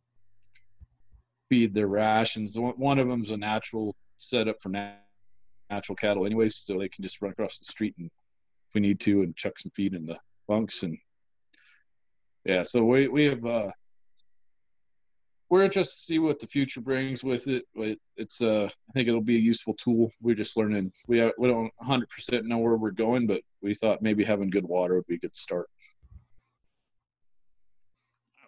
feed 1.52 1.74
their 1.74 1.86
rations. 1.86 2.56
One 2.56 2.98
of 2.98 3.08
them's 3.08 3.30
a 3.30 3.36
natural 3.36 3.94
setup 4.16 4.56
for 4.62 4.70
natural 5.70 5.96
cattle, 5.96 6.24
anyways, 6.24 6.56
so 6.56 6.78
they 6.78 6.88
can 6.88 7.02
just 7.02 7.20
run 7.20 7.32
across 7.32 7.58
the 7.58 7.66
street 7.66 7.94
and 7.98 8.06
if 8.06 8.74
we 8.74 8.80
need 8.80 9.00
to, 9.00 9.20
and 9.20 9.36
chuck 9.36 9.58
some 9.58 9.70
feed 9.70 9.92
in 9.92 10.06
the 10.06 10.18
bunks 10.48 10.82
and 10.82 10.96
yeah. 12.46 12.62
So 12.62 12.84
we 12.84 13.06
we 13.08 13.26
have 13.26 13.44
uh, 13.44 13.70
we're 15.50 15.62
interested 15.62 15.94
to 15.94 16.04
see 16.04 16.18
what 16.18 16.40
the 16.40 16.46
future 16.46 16.80
brings 16.80 17.22
with 17.22 17.46
it. 17.48 17.64
But 17.76 17.98
it's 18.16 18.40
uh, 18.40 18.70
I 18.88 18.92
think 18.94 19.08
it'll 19.08 19.20
be 19.20 19.36
a 19.36 19.48
useful 19.52 19.74
tool. 19.74 20.10
We're 20.22 20.34
just 20.34 20.56
learning. 20.56 20.90
We 21.06 21.20
are, 21.20 21.34
we 21.36 21.48
don't 21.48 21.70
100 21.76 22.08
percent 22.08 22.46
know 22.46 22.60
where 22.60 22.76
we're 22.76 22.92
going, 22.92 23.26
but 23.26 23.42
we 23.60 23.74
thought 23.74 24.00
maybe 24.00 24.24
having 24.24 24.48
good 24.48 24.64
water 24.64 24.94
would 24.94 25.06
be 25.06 25.16
a 25.16 25.18
good 25.18 25.36
start. 25.36 25.68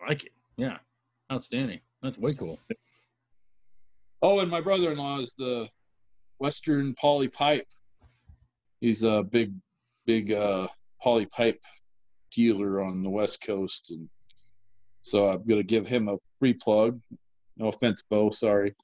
I 0.02 0.08
like 0.08 0.24
it. 0.24 0.32
Yeah, 0.56 0.78
outstanding. 1.30 1.80
That's 2.04 2.18
way 2.18 2.34
cool. 2.34 2.58
Oh, 4.26 4.40
and 4.40 4.50
my 4.50 4.62
brother-in-law 4.62 5.20
is 5.20 5.34
the 5.36 5.68
Western 6.38 6.94
Poly 6.94 7.28
Pipe. 7.28 7.66
He's 8.80 9.04
a 9.04 9.22
big, 9.22 9.52
big 10.06 10.32
uh, 10.32 10.66
poly 11.02 11.26
pipe 11.26 11.60
dealer 12.32 12.80
on 12.80 13.02
the 13.02 13.10
West 13.10 13.44
Coast, 13.46 13.90
and 13.90 14.08
so 15.02 15.28
I'm 15.28 15.46
gonna 15.46 15.62
give 15.62 15.86
him 15.86 16.08
a 16.08 16.16
free 16.38 16.54
plug. 16.54 16.98
No 17.58 17.68
offense, 17.68 18.02
Bo. 18.08 18.30
Sorry. 18.30 18.74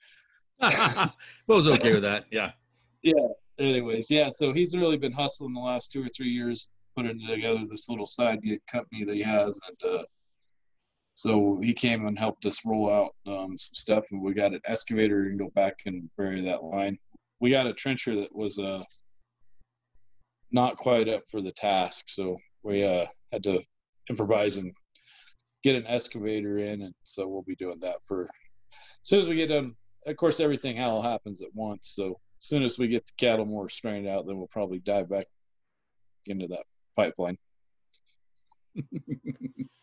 Bo's 1.47 1.67
okay 1.69 1.95
with 1.95 2.03
that. 2.03 2.27
Yeah. 2.31 2.51
Yeah. 3.03 3.29
Anyways, 3.59 4.11
yeah. 4.11 4.29
So 4.29 4.53
he's 4.53 4.77
really 4.77 4.99
been 4.99 5.11
hustling 5.11 5.55
the 5.55 5.61
last 5.61 5.91
two 5.91 6.05
or 6.05 6.09
three 6.15 6.29
years, 6.29 6.69
putting 6.95 7.19
together 7.27 7.65
this 7.67 7.89
little 7.89 8.07
side 8.07 8.43
gig 8.43 8.61
company 8.71 9.05
that 9.05 9.15
he 9.15 9.23
has, 9.23 9.59
and 9.67 9.91
uh, 9.91 10.03
so 11.21 11.61
he 11.61 11.75
came 11.75 12.07
and 12.07 12.19
helped 12.19 12.47
us 12.47 12.65
roll 12.65 12.91
out 12.91 13.15
um, 13.27 13.59
some 13.59 13.75
stuff, 13.75 14.07
and 14.11 14.23
we 14.23 14.33
got 14.33 14.55
an 14.55 14.61
excavator 14.65 15.25
and 15.25 15.39
go 15.39 15.51
back 15.55 15.75
and 15.85 16.09
bury 16.17 16.41
that 16.41 16.65
line. 16.65 16.99
We 17.41 17.51
got 17.51 17.67
a 17.67 17.75
trencher 17.75 18.17
that 18.23 18.35
was 18.35 18.59
uh, 18.59 18.83
not 20.51 20.79
quite 20.79 21.11
up 21.11 21.21
for 21.31 21.43
the 21.43 21.53
task, 21.53 22.07
so 22.09 22.39
we 22.63 22.85
uh, 22.85 23.05
had 23.35 23.43
to 23.43 23.63
improvise 24.09 24.57
and 24.57 24.73
get 25.63 25.77
an 25.77 25.85
excavator 25.87 26.57
in, 26.57 26.81
and 26.81 26.95
so 27.03 27.29
we'll 27.29 27.43
be 27.43 27.57
doing 27.57 27.81
that 27.81 28.03
for 28.09 28.23
as 28.23 28.29
soon 29.03 29.21
as 29.21 29.29
we 29.29 29.37
get 29.37 29.51
done. 29.51 29.75
Of 30.07 30.17
course, 30.17 30.41
everything 30.41 30.81
all 30.81 31.03
happens 31.03 31.43
at 31.43 31.55
once, 31.55 31.93
so 31.95 32.19
as 32.41 32.47
soon 32.47 32.63
as 32.63 32.79
we 32.79 32.89
get 32.89 33.05
the 33.05 33.13
cattle 33.19 33.45
more 33.45 33.69
strained 33.69 34.09
out, 34.09 34.27
then 34.27 34.39
we'll 34.39 34.47
probably 34.47 34.79
dive 34.79 35.11
back 35.11 35.27
into 36.25 36.47
that 36.47 36.65
pipeline. 36.97 37.37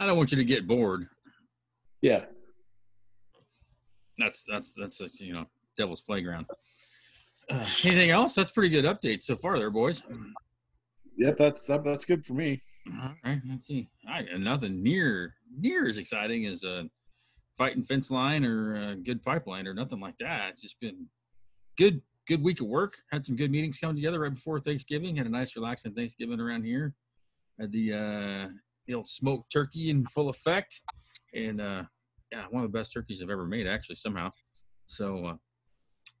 I 0.00 0.06
don't 0.06 0.16
want 0.16 0.30
you 0.30 0.38
to 0.38 0.44
get 0.44 0.66
bored. 0.66 1.08
Yeah. 2.02 2.24
That's 4.18 4.44
that's 4.48 4.74
that's 4.74 5.00
a, 5.00 5.08
you 5.20 5.32
know 5.32 5.46
devil's 5.76 6.00
playground. 6.00 6.46
Uh, 7.50 7.64
anything 7.84 8.10
else? 8.10 8.34
That's 8.34 8.50
pretty 8.50 8.68
good 8.68 8.84
update 8.84 9.22
so 9.22 9.36
far, 9.36 9.58
there, 9.58 9.70
boys. 9.70 10.02
Yep, 11.16 11.36
that's 11.38 11.66
that's 11.66 12.04
good 12.04 12.26
for 12.26 12.34
me. 12.34 12.62
All 13.00 13.10
right, 13.24 13.40
let's 13.48 13.66
see. 13.66 13.88
I 14.08 14.22
nothing 14.36 14.82
near 14.82 15.34
near 15.56 15.88
as 15.88 15.98
exciting 15.98 16.46
as 16.46 16.64
a 16.64 16.88
fighting 17.56 17.82
fence 17.82 18.10
line 18.10 18.44
or 18.44 18.90
a 18.90 18.96
good 18.96 19.22
pipeline 19.22 19.66
or 19.66 19.74
nothing 19.74 20.00
like 20.00 20.16
that. 20.20 20.50
It's 20.50 20.62
just 20.62 20.80
been 20.80 21.06
good 21.76 22.00
good 22.26 22.42
week 22.42 22.60
of 22.60 22.66
work. 22.66 22.94
Had 23.10 23.24
some 23.24 23.36
good 23.36 23.50
meetings 23.50 23.78
come 23.78 23.94
together 23.94 24.20
right 24.20 24.34
before 24.34 24.60
Thanksgiving. 24.60 25.16
Had 25.16 25.26
a 25.26 25.30
nice 25.30 25.56
relaxing 25.56 25.94
Thanksgiving 25.94 26.40
around 26.40 26.64
here. 26.64 26.94
Had 27.58 27.72
the 27.72 27.92
uh 27.92 28.48
the 28.88 28.94
old 28.94 29.06
smoked 29.06 29.52
turkey 29.52 29.90
in 29.90 30.04
full 30.06 30.28
effect. 30.28 30.82
And 31.34 31.60
uh 31.60 31.84
yeah, 32.32 32.44
one 32.50 32.64
of 32.64 32.72
the 32.72 32.78
best 32.78 32.92
turkeys 32.92 33.22
I've 33.22 33.30
ever 33.30 33.46
made 33.46 33.68
actually 33.68 33.96
somehow. 33.96 34.32
So 34.86 35.24
uh 35.24 35.34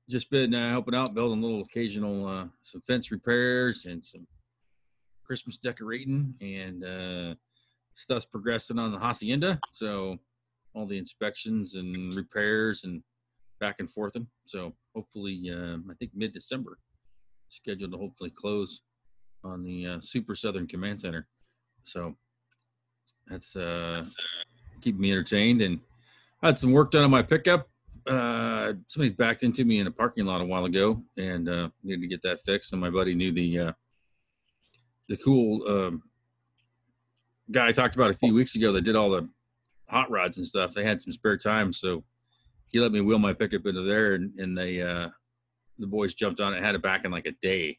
just 0.08 0.30
been 0.30 0.54
uh, 0.54 0.70
helping 0.70 0.94
out, 0.94 1.14
building 1.14 1.42
little 1.42 1.60
occasional 1.60 2.26
uh, 2.26 2.46
some 2.62 2.80
fence 2.80 3.10
repairs 3.10 3.84
and 3.84 4.02
some 4.02 4.26
Christmas 5.22 5.58
decorating, 5.58 6.34
and 6.40 6.84
uh, 6.84 7.34
stuff's 7.94 8.24
progressing 8.24 8.78
on 8.78 8.92
the 8.92 8.98
hacienda. 8.98 9.60
So 9.72 10.16
all 10.74 10.86
the 10.86 10.96
inspections 10.96 11.74
and 11.74 12.14
repairs 12.14 12.84
and 12.84 13.02
back 13.60 13.80
and 13.80 13.90
forth. 13.90 14.16
And 14.16 14.26
So 14.46 14.72
hopefully, 14.94 15.50
um, 15.52 15.84
I 15.90 15.94
think 15.94 16.12
mid 16.14 16.32
December, 16.32 16.78
scheduled 17.50 17.92
to 17.92 17.98
hopefully 17.98 18.30
close 18.30 18.80
on 19.44 19.62
the 19.62 19.86
uh, 19.86 20.00
Super 20.00 20.34
Southern 20.34 20.66
Command 20.66 21.00
Center. 21.00 21.28
So 21.84 22.16
that's 23.30 23.56
uh, 23.56 24.04
keeping 24.80 25.00
me 25.00 25.12
entertained 25.12 25.62
and 25.62 25.80
I 26.42 26.48
had 26.48 26.58
some 26.58 26.72
work 26.72 26.90
done 26.90 27.04
on 27.04 27.10
my 27.10 27.22
pickup 27.22 27.68
uh, 28.08 28.72
somebody 28.88 29.10
backed 29.10 29.42
into 29.42 29.64
me 29.64 29.80
in 29.80 29.86
a 29.86 29.90
parking 29.90 30.24
lot 30.24 30.40
a 30.40 30.44
while 30.44 30.64
ago, 30.64 31.02
and 31.16 31.48
uh, 31.48 31.68
needed 31.82 32.00
to 32.00 32.08
get 32.08 32.22
that 32.22 32.42
fixed. 32.42 32.72
And 32.72 32.80
my 32.80 32.90
buddy 32.90 33.14
knew 33.14 33.32
the 33.32 33.58
uh, 33.58 33.72
the 35.08 35.16
cool 35.18 35.66
um, 35.68 36.02
guy 37.50 37.68
I 37.68 37.72
talked 37.72 37.96
about 37.96 38.10
a 38.10 38.14
few 38.14 38.34
weeks 38.34 38.54
ago 38.54 38.72
that 38.72 38.82
did 38.82 38.96
all 38.96 39.10
the 39.10 39.28
hot 39.88 40.10
rods 40.10 40.38
and 40.38 40.46
stuff. 40.46 40.74
They 40.74 40.84
had 40.84 41.02
some 41.02 41.12
spare 41.12 41.36
time, 41.36 41.72
so 41.72 42.02
he 42.68 42.80
let 42.80 42.92
me 42.92 43.00
wheel 43.00 43.18
my 43.18 43.32
pickup 43.32 43.66
into 43.66 43.82
there, 43.82 44.14
and, 44.14 44.32
and 44.38 44.56
they 44.56 44.80
uh, 44.80 45.10
the 45.78 45.86
boys 45.86 46.14
jumped 46.14 46.40
on 46.40 46.54
it, 46.54 46.62
had 46.62 46.74
it 46.74 46.82
back 46.82 47.04
in 47.04 47.10
like 47.10 47.26
a 47.26 47.32
day. 47.32 47.78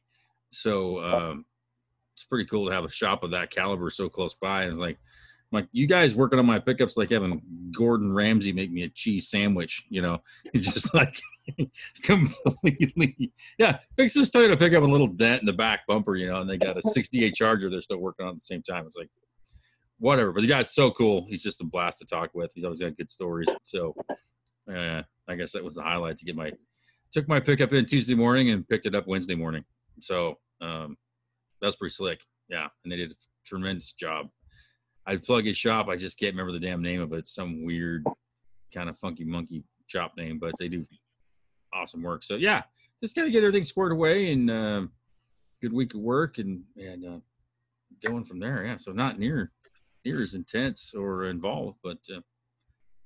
So 0.52 1.04
um, 1.04 1.46
it's 2.16 2.24
pretty 2.24 2.46
cool 2.46 2.68
to 2.68 2.74
have 2.74 2.86
a 2.86 2.92
shop 2.92 3.24
of 3.24 3.32
that 3.32 3.52
caliber 3.52 3.90
so 3.90 4.10
close 4.10 4.34
by. 4.34 4.64
And 4.64 4.72
it's 4.72 4.80
like 4.80 4.98
like, 5.52 5.68
you 5.72 5.88
guys 5.88 6.16
working 6.16 6.40
on 6.40 6.46
my 6.46 6.60
pickups 6.60 6.98
like 6.98 7.10
having 7.10 7.42
Gordon 7.72 8.14
Ramsay 8.14 8.52
make 8.52 8.72
me 8.72 8.84
a 8.84 8.90
cheese 8.90 9.30
sandwich, 9.30 9.84
you 9.90 10.02
know? 10.02 10.22
It's 10.54 10.74
just 10.74 10.94
like 10.94 11.20
completely, 12.04 13.32
yeah. 13.58 13.80
Fix 13.98 14.14
this 14.14 14.30
Toyota 14.30 14.58
pickup 14.58 14.84
a 14.84 14.86
little 14.86 15.08
dent 15.08 15.42
in 15.42 15.46
the 15.46 15.54
back 15.54 15.82
bumper, 15.88 16.16
you 16.16 16.28
know, 16.28 16.42
and 16.42 16.50
they 16.50 16.58
got 16.58 16.78
a 16.78 16.82
68 16.84 17.34
Charger 17.34 17.70
they're 17.70 17.82
still 17.82 17.98
working 17.98 18.26
on 18.26 18.34
at 18.34 18.36
the 18.36 18.42
same 18.42 18.62
time. 18.62 18.86
It's 18.86 18.98
like, 18.98 19.10
whatever. 20.00 20.32
But 20.32 20.42
the 20.42 20.48
guy's 20.48 20.74
so 20.74 20.92
cool. 20.92 21.26
He's 21.30 21.44
just 21.44 21.62
a 21.62 21.66
blast 21.66 22.00
to 22.00 22.06
talk 22.06 22.32
with. 22.34 22.52
He's 22.56 22.64
always 22.64 22.80
got 22.80 22.98
good 22.98 23.12
stories. 23.12 23.50
So, 23.64 23.96
uh, 24.72 25.04
I 25.28 25.36
guess 25.36 25.52
that 25.54 25.64
was 25.64 25.76
the 25.76 25.84
highlight 25.84 26.18
to 26.18 26.26
get 26.26 26.36
my, 26.36 26.52
took 27.12 27.28
my 27.28 27.40
pickup 27.40 27.74
in 27.74 27.86
Tuesday 27.86 28.16
morning 28.16 28.50
and 28.50 28.68
picked 28.68 28.86
it 28.86 28.96
up 28.96 29.08
Wednesday 29.08 29.36
morning. 29.36 29.64
So, 30.00 30.36
um, 30.62 30.98
that's 31.62 31.76
pretty 31.76 31.94
slick. 31.94 32.24
Yeah. 32.50 32.68
And 32.84 32.92
they 32.92 32.98
did 32.98 33.12
a 33.12 33.16
tremendous 33.46 33.92
job. 33.94 34.30
I'd 35.10 35.24
plug 35.24 35.46
his 35.46 35.58
shop. 35.58 35.88
I 35.88 35.96
just 35.96 36.20
can't 36.20 36.34
remember 36.34 36.52
the 36.52 36.60
damn 36.60 36.84
name 36.84 37.02
of 37.02 37.14
it. 37.14 37.26
Some 37.26 37.66
weird 37.66 38.06
kind 38.72 38.90
of 38.90 38.98
funky 39.00 39.26
monkey 39.26 39.64
shop 39.88 40.14
name, 40.16 40.38
but 40.38 40.54
they 40.60 40.68
do 40.68 40.86
awesome 41.74 42.04
work. 42.04 42.22
So 42.22 42.36
yeah, 42.36 42.62
just 43.02 43.16
gotta 43.16 43.32
get 43.32 43.44
everything 43.44 43.66
squared 43.66 43.92
away 43.92 44.32
and 44.32 44.52
uh, 44.52 44.82
good 45.64 45.74
week 45.74 45.96
of 45.96 46.02
work 46.02 46.38
and 46.38 46.62
and 46.78 47.06
uh, 47.06 47.18
going 48.06 48.24
from 48.24 48.40
there. 48.40 48.64
Yeah, 48.64 48.78
so 48.78 48.92
not 48.92 49.18
near 49.18 49.52
near 50.06 50.22
as 50.22 50.36
intense 50.36 50.94
or 50.94 51.26
involved, 51.26 51.80
but 51.84 51.98
uh, 52.16 52.22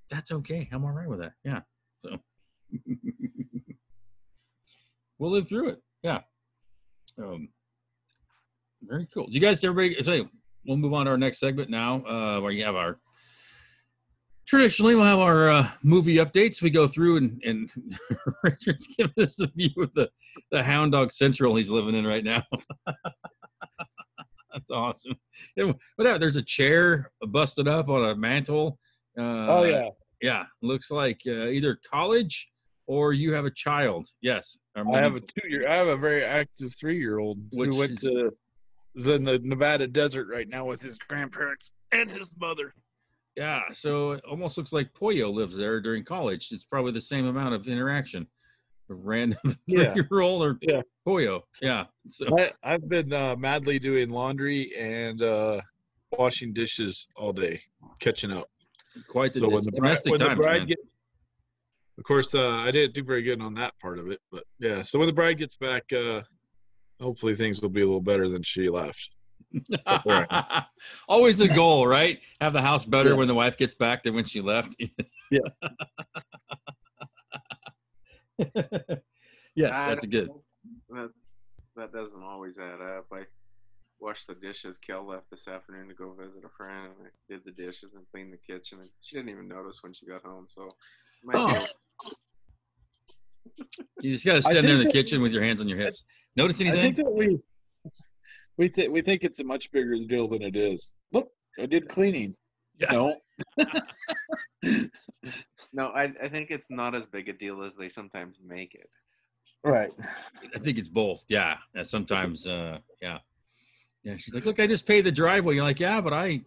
that's 0.10 0.34
okay. 0.34 0.68
I'm 0.74 0.84
all 0.84 0.92
right 0.92 1.08
with 1.08 1.20
that. 1.20 1.32
Yeah, 1.46 1.62
so 2.00 2.18
we'll 5.18 5.32
live 5.32 5.48
through 5.48 5.70
it. 5.70 5.82
Yeah. 6.02 6.20
Um, 7.18 7.48
very 8.82 9.08
cool. 9.13 9.28
Do 9.28 9.34
you 9.34 9.39
guys, 9.39 9.63
everybody, 9.63 10.04
say 10.04 10.28
we'll 10.65 10.78
move 10.78 10.93
on 10.93 11.06
to 11.06 11.12
our 11.12 11.17
next 11.17 11.39
segment 11.39 11.69
now, 11.69 12.04
uh, 12.06 12.39
where 12.41 12.52
you 12.52 12.63
have 12.63 12.76
our 12.76 12.99
traditionally 14.47 14.95
we'll 14.95 15.06
have 15.06 15.19
our 15.19 15.49
uh, 15.49 15.67
movie 15.84 16.17
updates. 16.17 16.62
We 16.62 16.69
go 16.69 16.88
through 16.88 17.17
and, 17.17 17.41
and 17.45 17.71
Richard's 18.43 18.88
giving 18.97 19.23
us 19.23 19.39
a 19.39 19.47
view 19.47 19.71
of 19.78 19.93
the 19.93 20.10
the 20.52 20.63
Hound 20.63 20.91
Dog 20.91 21.12
Central 21.12 21.56
he's 21.56 21.69
living 21.69 21.95
in 21.95 22.06
right 22.06 22.23
now. 22.23 22.43
That's 24.54 24.69
awesome. 24.71 25.15
Whatever. 25.95 26.19
There's 26.19 26.36
a 26.36 26.43
chair 26.43 27.12
busted 27.28 27.67
up 27.67 27.89
on 27.89 28.10
a 28.10 28.15
mantle. 28.15 28.78
Uh, 29.17 29.47
oh 29.47 29.63
yeah, 29.63 29.89
yeah. 30.21 30.45
Looks 30.62 30.91
like 30.91 31.21
uh, 31.28 31.47
either 31.47 31.80
college 31.89 32.49
or 32.86 33.13
you 33.13 33.34
have 33.34 33.45
a 33.45 33.52
child. 33.52 34.08
Yes, 34.21 34.58
I 34.76 34.99
have 34.99 35.15
a 35.15 35.19
two 35.19 35.47
year. 35.49 35.67
I 35.67 35.76
have 35.76 35.88
a 35.88 35.97
very 35.97 36.23
active 36.23 36.76
three 36.80 36.99
year 36.99 37.19
old 37.19 37.39
who 37.52 37.76
went 37.76 37.93
is, 37.93 38.02
to 38.02 38.32
is 38.95 39.08
in 39.08 39.23
the 39.23 39.39
Nevada 39.39 39.88
desert 39.88 40.27
right 40.29 40.47
now 40.47 40.65
with 40.65 40.82
his 40.82 40.97
grandparents 40.97 41.71
and 41.91 42.13
his 42.13 42.34
mother. 42.39 42.73
Yeah, 43.36 43.62
so 43.71 44.12
it 44.12 44.23
almost 44.29 44.58
looks 44.58 44.73
like 44.73 44.93
Pollo 44.93 45.29
lives 45.32 45.56
there 45.56 45.82
during 45.82 46.03
college. 46.03 46.49
It's 46.51 46.65
probably 46.65 46.91
the 46.91 47.01
same 47.01 47.25
amount 47.25 47.56
of 47.56 47.67
interaction. 47.67 48.27
A 48.89 48.93
random 48.93 49.39
three-year-old 49.69 50.43
or 50.43 50.58
yeah. 50.62 50.82
Pollo. 51.06 51.45
Yeah. 51.62 51.86
So 52.10 52.27
I, 52.63 52.71
have 52.71 52.88
been 52.88 53.12
uh, 53.12 53.36
madly 53.38 53.79
doing 53.79 54.10
laundry 54.10 54.75
and 54.77 55.21
uh, 55.21 55.62
washing 56.12 56.53
dishes 56.53 57.08
all 57.15 57.34
day, 57.34 57.62
catching 57.99 58.32
up. 58.32 58.47
Quite 59.08 59.34
the 59.34 59.39
so 59.39 59.49
when 59.49 59.63
the 59.63 59.71
domestic 59.71 60.17
bride, 60.17 60.27
when 60.27 60.38
the 60.38 60.43
bride 60.43 60.67
gets, 60.67 60.82
of 61.97 62.03
course, 62.03 62.36
uh, 62.36 62.47
I 62.47 62.71
didn't 62.71 62.93
do 62.93 63.03
very 63.03 63.23
good 63.23 63.41
on 63.41 63.56
that 63.56 63.73
part 63.79 63.97
of 63.97 64.12
it, 64.12 64.19
but 64.32 64.43
yeah. 64.60 64.82
So 64.82 64.99
when 64.99 65.08
the 65.08 65.13
bride 65.13 65.39
gets 65.39 65.56
back, 65.56 65.91
uh, 65.93 66.21
hopefully 67.01 67.36
things 67.36 67.62
will 67.62 67.69
be 67.69 67.82
a 67.82 67.86
little 67.86 68.01
better 68.01 68.29
than 68.29 68.43
she 68.43 68.69
left. 68.69 69.10
Always 71.08 71.39
a 71.41 71.47
goal, 71.47 71.86
right? 71.88 72.19
Have 72.41 72.53
the 72.53 72.62
house 72.62 72.86
better 72.86 73.12
yeah. 73.12 73.15
when 73.15 73.27
the 73.27 73.36
wife 73.36 73.58
gets 73.58 73.73
back 73.73 74.03
than 74.03 74.15
when 74.15 74.25
she 74.25 74.41
left. 74.41 74.75
yeah. 75.32 75.39
yes, 79.56 79.86
that's 79.86 80.06
good. 80.06 80.29
That, 80.89 81.12
that 81.75 81.93
doesn't 81.93 82.23
always 82.23 82.58
add 82.58 82.82
up. 82.82 83.06
I 83.12 83.23
washed 83.99 84.27
the 84.27 84.36
dishes. 84.36 84.77
Kel 84.77 85.06
left 85.08 85.29
this 85.29 85.47
afternoon 85.47 85.88
to 85.89 85.93
go 85.93 86.13
visit 86.13 86.43
a 86.45 86.49
friend, 86.49 86.93
and 86.97 87.08
I 87.08 87.10
did 87.29 87.43
the 87.45 87.51
dishes 87.51 87.93
and 87.95 88.06
cleaned 88.12 88.34
the 88.34 88.53
kitchen, 88.53 88.79
and 88.79 88.89
she 89.01 89.15
didn't 89.15 89.29
even 89.29 89.47
notice 89.47 89.84
when 89.84 89.93
she 89.93 90.06
got 90.06 90.23
home. 90.23 90.47
So, 90.53 90.69
might 91.23 91.38
Oh. 91.38 91.47
be- 91.47 92.12
You 94.01 94.12
just 94.13 94.25
got 94.25 94.34
to 94.41 94.47
I 94.47 94.51
stand 94.51 94.67
there 94.67 94.73
in 94.73 94.79
the 94.79 94.84
that- 94.86 94.93
kitchen 94.93 95.21
with 95.21 95.32
your 95.32 95.43
hands 95.43 95.62
on 95.62 95.67
your 95.67 95.77
hips. 95.77 96.03
Notice 96.36 96.60
anything? 96.62 96.79
I 96.79 96.82
think 96.84 96.99
anything? 96.99 97.06
that 97.06 97.13
we 97.13 97.39
we 98.58 98.67
think 98.69 98.91
we 98.91 99.01
think 99.01 99.23
it's 99.23 99.39
a 99.39 99.43
much 99.43 99.71
bigger 99.71 99.95
deal 100.08 100.27
than 100.27 100.41
it 100.41 100.56
is. 100.56 100.93
Look, 101.12 101.29
I 101.60 101.65
did 101.65 101.88
cleaning. 101.88 102.36
Yeah. 102.79 102.91
No, 102.91 103.15
no, 105.73 105.88
I, 105.89 106.03
I 106.21 106.27
think 106.29 106.49
it's 106.51 106.69
not 106.71 106.95
as 106.95 107.06
big 107.06 107.29
a 107.29 107.34
deal 107.34 107.62
as 107.63 107.75
they 107.75 107.89
sometimes 107.89 108.38
make 108.45 108.73
it. 108.75 108.89
right. 109.63 109.93
I 110.56 110.60
think 110.60 110.77
it's 110.77 110.88
both. 110.89 111.23
Yeah. 111.29 111.58
And 111.75 111.86
sometimes, 111.86 112.47
uh, 112.47 112.79
yeah. 113.01 113.19
Yeah. 114.03 114.17
She's 114.17 114.34
like, 114.34 114.45
look, 114.45 114.60
I 114.60 114.67
just 114.67 114.86
paid 114.88 115.01
the 115.01 115.12
driveway. 115.12 115.56
You're 115.56 115.63
like, 115.63 115.79
yeah, 115.79 116.01
but 116.01 116.13
I 116.13 116.41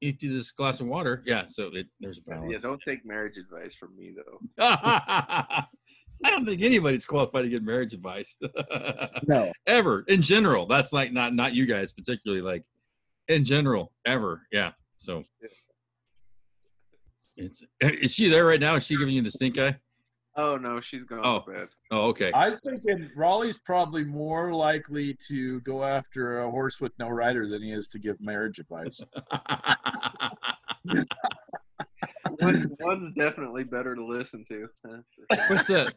eat 0.00 0.22
you 0.22 0.32
this 0.36 0.52
glass 0.52 0.80
of 0.80 0.86
water. 0.86 1.22
Yeah. 1.26 1.44
So 1.48 1.70
it, 1.74 1.86
there's 2.00 2.18
a 2.18 2.22
balance. 2.22 2.52
Yeah, 2.52 2.58
don't 2.58 2.80
take 2.86 3.04
marriage 3.04 3.36
advice 3.36 3.74
from 3.74 3.96
me 3.96 4.14
though. 4.16 4.40
I 6.22 6.30
don't 6.30 6.44
think 6.46 6.62
anybody's 6.62 7.06
qualified 7.06 7.44
to 7.44 7.48
get 7.48 7.62
marriage 7.64 7.92
advice 7.94 8.36
No. 9.26 9.50
ever 9.66 10.04
in 10.08 10.22
general. 10.22 10.66
That's 10.66 10.92
like 10.92 11.12
not 11.12 11.34
not 11.34 11.54
you 11.54 11.66
guys 11.66 11.92
particularly, 11.92 12.42
like 12.42 12.64
in 13.28 13.44
general 13.44 13.92
ever. 14.06 14.42
Yeah. 14.52 14.72
So 14.96 15.24
it's 17.36 17.64
is 17.80 18.14
she 18.14 18.28
there 18.28 18.44
right 18.46 18.60
now? 18.60 18.76
Is 18.76 18.86
she 18.86 18.96
giving 18.96 19.14
you 19.14 19.22
the 19.22 19.30
stink 19.30 19.58
eye? 19.58 19.76
Oh 20.36 20.56
no, 20.56 20.80
she's 20.80 21.04
gone 21.04 21.20
Oh. 21.22 21.40
to 21.40 21.50
bed. 21.52 21.68
Oh, 21.90 22.06
okay. 22.08 22.32
I 22.32 22.48
was 22.48 22.60
thinking 22.60 23.08
Raleigh's 23.16 23.58
probably 23.58 24.02
more 24.04 24.52
likely 24.52 25.16
to 25.28 25.60
go 25.60 25.84
after 25.84 26.40
a 26.40 26.50
horse 26.50 26.80
with 26.80 26.92
no 26.98 27.08
rider 27.08 27.48
than 27.48 27.62
he 27.62 27.70
is 27.72 27.86
to 27.88 27.98
give 27.98 28.20
marriage 28.20 28.58
advice. 28.58 29.00
One, 32.38 32.76
one's 32.80 33.12
definitely 33.12 33.64
better 33.64 33.94
to 33.94 34.04
listen 34.04 34.44
to. 34.48 34.68
What's 35.48 35.68
that? 35.68 35.94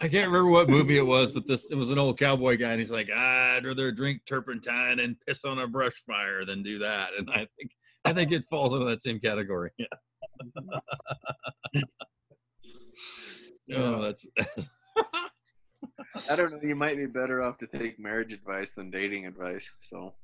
I 0.00 0.08
can't 0.08 0.26
remember 0.26 0.46
what 0.50 0.68
movie 0.68 0.96
it 0.96 1.06
was, 1.06 1.32
but 1.32 1.46
this 1.46 1.70
it 1.70 1.74
was 1.74 1.90
an 1.90 1.98
old 1.98 2.18
cowboy 2.18 2.56
guy, 2.56 2.70
and 2.70 2.80
he's 2.80 2.90
like, 2.90 3.10
"I'd 3.10 3.64
rather 3.64 3.92
drink 3.92 4.22
turpentine 4.26 5.00
and 5.00 5.16
piss 5.26 5.44
on 5.44 5.58
a 5.58 5.66
brush 5.66 6.02
fire 6.06 6.44
than 6.44 6.62
do 6.62 6.78
that." 6.78 7.10
And 7.18 7.28
I 7.30 7.46
think 7.58 7.72
I 8.04 8.12
think 8.12 8.32
it 8.32 8.44
falls 8.48 8.72
into 8.72 8.86
that 8.86 9.02
same 9.02 9.20
category. 9.20 9.70
Oh, 13.72 13.76
yeah. 13.76 13.78
Oh, 13.78 14.02
that's 14.02 14.26
I 16.30 16.36
don't 16.36 16.50
know. 16.50 16.58
You 16.60 16.74
might 16.74 16.96
be 16.96 17.06
better 17.06 17.40
off 17.40 17.58
to 17.58 17.68
take 17.68 18.00
marriage 18.00 18.32
advice 18.32 18.72
than 18.72 18.90
dating 18.90 19.26
advice. 19.26 19.70
So 19.80 20.14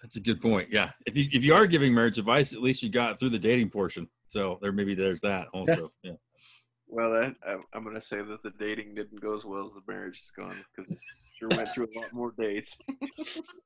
that's 0.00 0.16
a 0.16 0.20
good 0.20 0.40
point. 0.40 0.68
Yeah, 0.70 0.90
if 1.06 1.16
you 1.16 1.28
if 1.32 1.44
you 1.44 1.54
are 1.54 1.66
giving 1.66 1.94
marriage 1.94 2.18
advice, 2.18 2.52
at 2.52 2.62
least 2.62 2.82
you 2.82 2.88
got 2.88 3.18
through 3.18 3.30
the 3.30 3.38
dating 3.38 3.70
portion. 3.70 4.08
So 4.28 4.58
there 4.60 4.72
maybe 4.72 4.94
there's 4.94 5.20
that 5.22 5.48
also. 5.52 5.92
Yeah. 6.02 6.12
Well, 6.88 7.10
that, 7.12 7.36
I, 7.46 7.56
I'm 7.72 7.84
going 7.84 7.94
to 7.94 8.02
say 8.02 8.18
that 8.18 8.42
the 8.42 8.52
dating 8.58 8.94
didn't 8.94 9.22
go 9.22 9.34
as 9.34 9.46
well 9.46 9.64
as 9.64 9.72
the 9.72 9.80
marriage 9.88 10.18
has 10.18 10.30
gone 10.30 10.62
because 10.76 10.92
sure 11.32 11.48
went 11.48 11.66
through 11.68 11.86
a 11.86 11.98
lot 11.98 12.12
more 12.12 12.34
dates. 12.36 12.76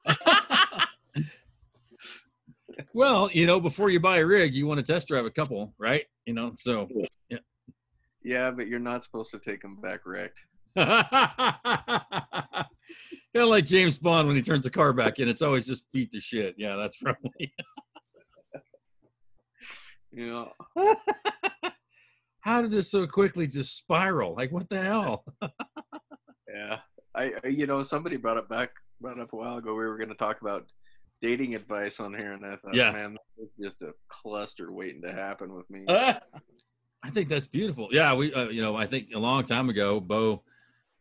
Well, 2.93 3.31
you 3.33 3.47
know, 3.47 3.61
before 3.61 3.91
you 3.91 4.01
buy 4.01 4.19
a 4.19 4.27
rig, 4.27 4.55
you 4.55 4.67
want 4.67 4.85
to 4.85 4.93
test 4.93 5.09
drive 5.09 5.25
a 5.25 5.31
couple, 5.31 5.73
right? 5.79 6.05
You 6.27 6.35
know, 6.35 6.53
so 6.57 6.89
Yeah, 8.23 8.51
but 8.51 8.67
you're 8.67 8.79
not 8.81 9.05
supposed 9.05 9.31
to 9.31 9.39
take 9.39 9.63
them 9.63 9.81
back 9.81 10.01
wrecked. 10.05 10.41
kind 13.35 13.45
of 13.45 13.49
like 13.49 13.67
James 13.67 13.99
Bond 13.99 14.27
when 14.27 14.37
he 14.37 14.43
turns 14.43 14.65
the 14.65 14.71
car 14.71 14.93
back 14.93 15.19
in. 15.19 15.29
It's 15.29 15.43
always 15.43 15.67
just 15.67 15.85
beat 15.93 16.11
the 16.13 16.21
shit. 16.21 16.55
Yeah, 16.59 16.77
that's 16.77 16.97
probably. 16.97 17.53
You 20.13 20.29
know, 20.29 20.53
How 22.41 22.63
did 22.63 22.71
this 22.71 22.91
so 22.91 23.07
quickly 23.07 23.47
just 23.47 23.77
spiral? 23.77 24.35
Like, 24.35 24.51
what 24.53 24.69
the 24.71 24.81
hell? 24.83 25.25
yeah. 25.43 26.79
I, 27.15 27.33
I 27.45 27.49
you 27.49 27.67
know 27.67 27.83
somebody 27.83 28.17
brought 28.17 28.37
it 28.37 28.49
back 28.49 28.71
brought 29.01 29.19
it 29.19 29.23
up 29.23 29.33
a 29.33 29.37
while 29.37 29.59
ago. 29.59 29.73
We 29.75 29.85
were 29.85 29.97
going 29.99 30.09
to 30.09 30.15
talk 30.15 30.41
about 30.41 30.65
dating 31.21 31.55
advice 31.55 32.01
on 32.01 32.15
here, 32.15 32.33
and 32.33 32.47
I 32.47 32.57
thought, 32.57 32.75
Yeah. 32.75 32.93
man, 32.93 33.15
that 33.15 33.21
was 33.37 33.51
just 33.61 33.83
a 33.83 33.93
cluster 34.09 34.73
waiting 34.73 35.03
to 35.03 35.13
happen 35.13 35.55
with 35.55 35.69
me. 35.69 35.85
I 35.89 37.11
think 37.11 37.29
that's 37.29 37.47
beautiful. 37.47 37.89
Yeah, 37.91 38.15
we, 38.15 38.33
uh, 38.33 38.49
you 38.49 38.63
know, 38.63 38.75
I 38.75 38.87
think 38.87 39.09
a 39.15 39.19
long 39.19 39.45
time 39.45 39.69
ago, 39.69 40.01
Bo, 40.01 40.43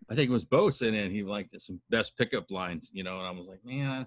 I 0.09 0.15
think 0.15 0.29
it 0.29 0.33
was 0.33 0.45
Bo 0.45 0.69
sent 0.69 0.95
in. 0.95 1.11
He 1.11 1.23
liked 1.23 1.59
some 1.59 1.81
best 1.89 2.17
pickup 2.17 2.51
lines, 2.51 2.91
you 2.93 3.03
know, 3.03 3.17
and 3.17 3.27
I 3.27 3.31
was 3.31 3.47
like, 3.47 3.65
man, 3.65 4.05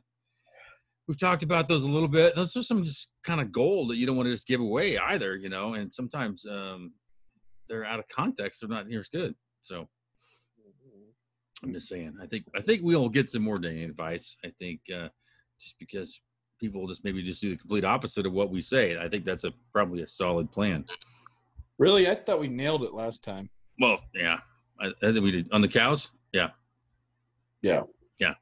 we've 1.09 1.19
talked 1.19 1.43
about 1.43 1.67
those 1.67 1.85
a 1.85 1.91
little 1.91 2.09
bit. 2.09 2.37
Those 2.37 2.57
are 2.57 2.63
some 2.63 2.85
just 2.85 3.09
kind 3.25 3.41
of 3.41 3.51
gold 3.51 3.91
that 3.91 3.97
you 3.97 4.07
don't 4.07 4.17
want 4.17 4.27
to 4.27 4.33
just 4.33 4.47
give 4.47 4.61
away 4.61 4.97
either, 4.99 5.35
you 5.37 5.49
know. 5.49 5.75
And 5.75 5.93
sometimes 5.93 6.45
um, 6.47 6.93
they're 7.69 7.85
out 7.85 7.99
of 7.99 8.07
context; 8.09 8.61
they're 8.61 8.69
not 8.69 8.87
near 8.87 9.01
as 9.01 9.09
good. 9.09 9.35
So 9.63 9.89
I'm 11.63 11.73
just 11.73 11.89
saying. 11.89 12.17
I 12.23 12.27
think 12.27 12.45
I 12.55 12.61
think 12.61 12.83
we'll 12.83 13.09
get 13.09 13.31
some 13.31 13.43
more 13.43 13.59
dating 13.59 13.85
advice. 13.85 14.37
I 14.45 14.53
think 14.61 14.81
uh, 14.95 15.09
just 15.61 15.77
because 15.81 16.21
people 16.61 16.87
just 16.87 17.05
maybe 17.05 17.23
just 17.23 17.41
do 17.41 17.51
the 17.51 17.57
complete 17.57 17.85
opposite 17.85 18.27
of 18.27 18.33
what 18.33 18.51
we 18.51 18.61
say. 18.61 18.97
I 18.99 19.09
think 19.09 19.25
that's 19.25 19.45
a 19.45 19.53
probably 19.73 20.03
a 20.03 20.07
solid 20.07 20.51
plan. 20.53 20.85
Really, 21.79 22.09
I 22.09 22.15
thought 22.15 22.41
we 22.41 22.49
nailed 22.49 22.83
it 22.83 22.95
last 22.95 23.23
time. 23.25 23.49
Well, 23.81 23.99
yeah, 24.15 24.39
I, 24.81 24.87
I 25.03 25.13
think 25.13 25.23
we 25.23 25.31
did 25.31 25.49
on 25.53 25.61
the 25.61 25.69
cows. 25.69 26.11
Yeah, 26.33 26.51
Yeah. 27.63 27.83
yeah. 28.19 28.35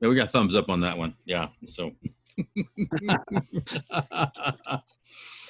Yeah, 0.00 0.08
we 0.08 0.14
got 0.14 0.30
thumbs 0.30 0.54
up 0.56 0.70
on 0.70 0.80
that 0.80 0.96
one. 0.96 1.14
Yeah, 1.26 1.48
so. 1.66 1.92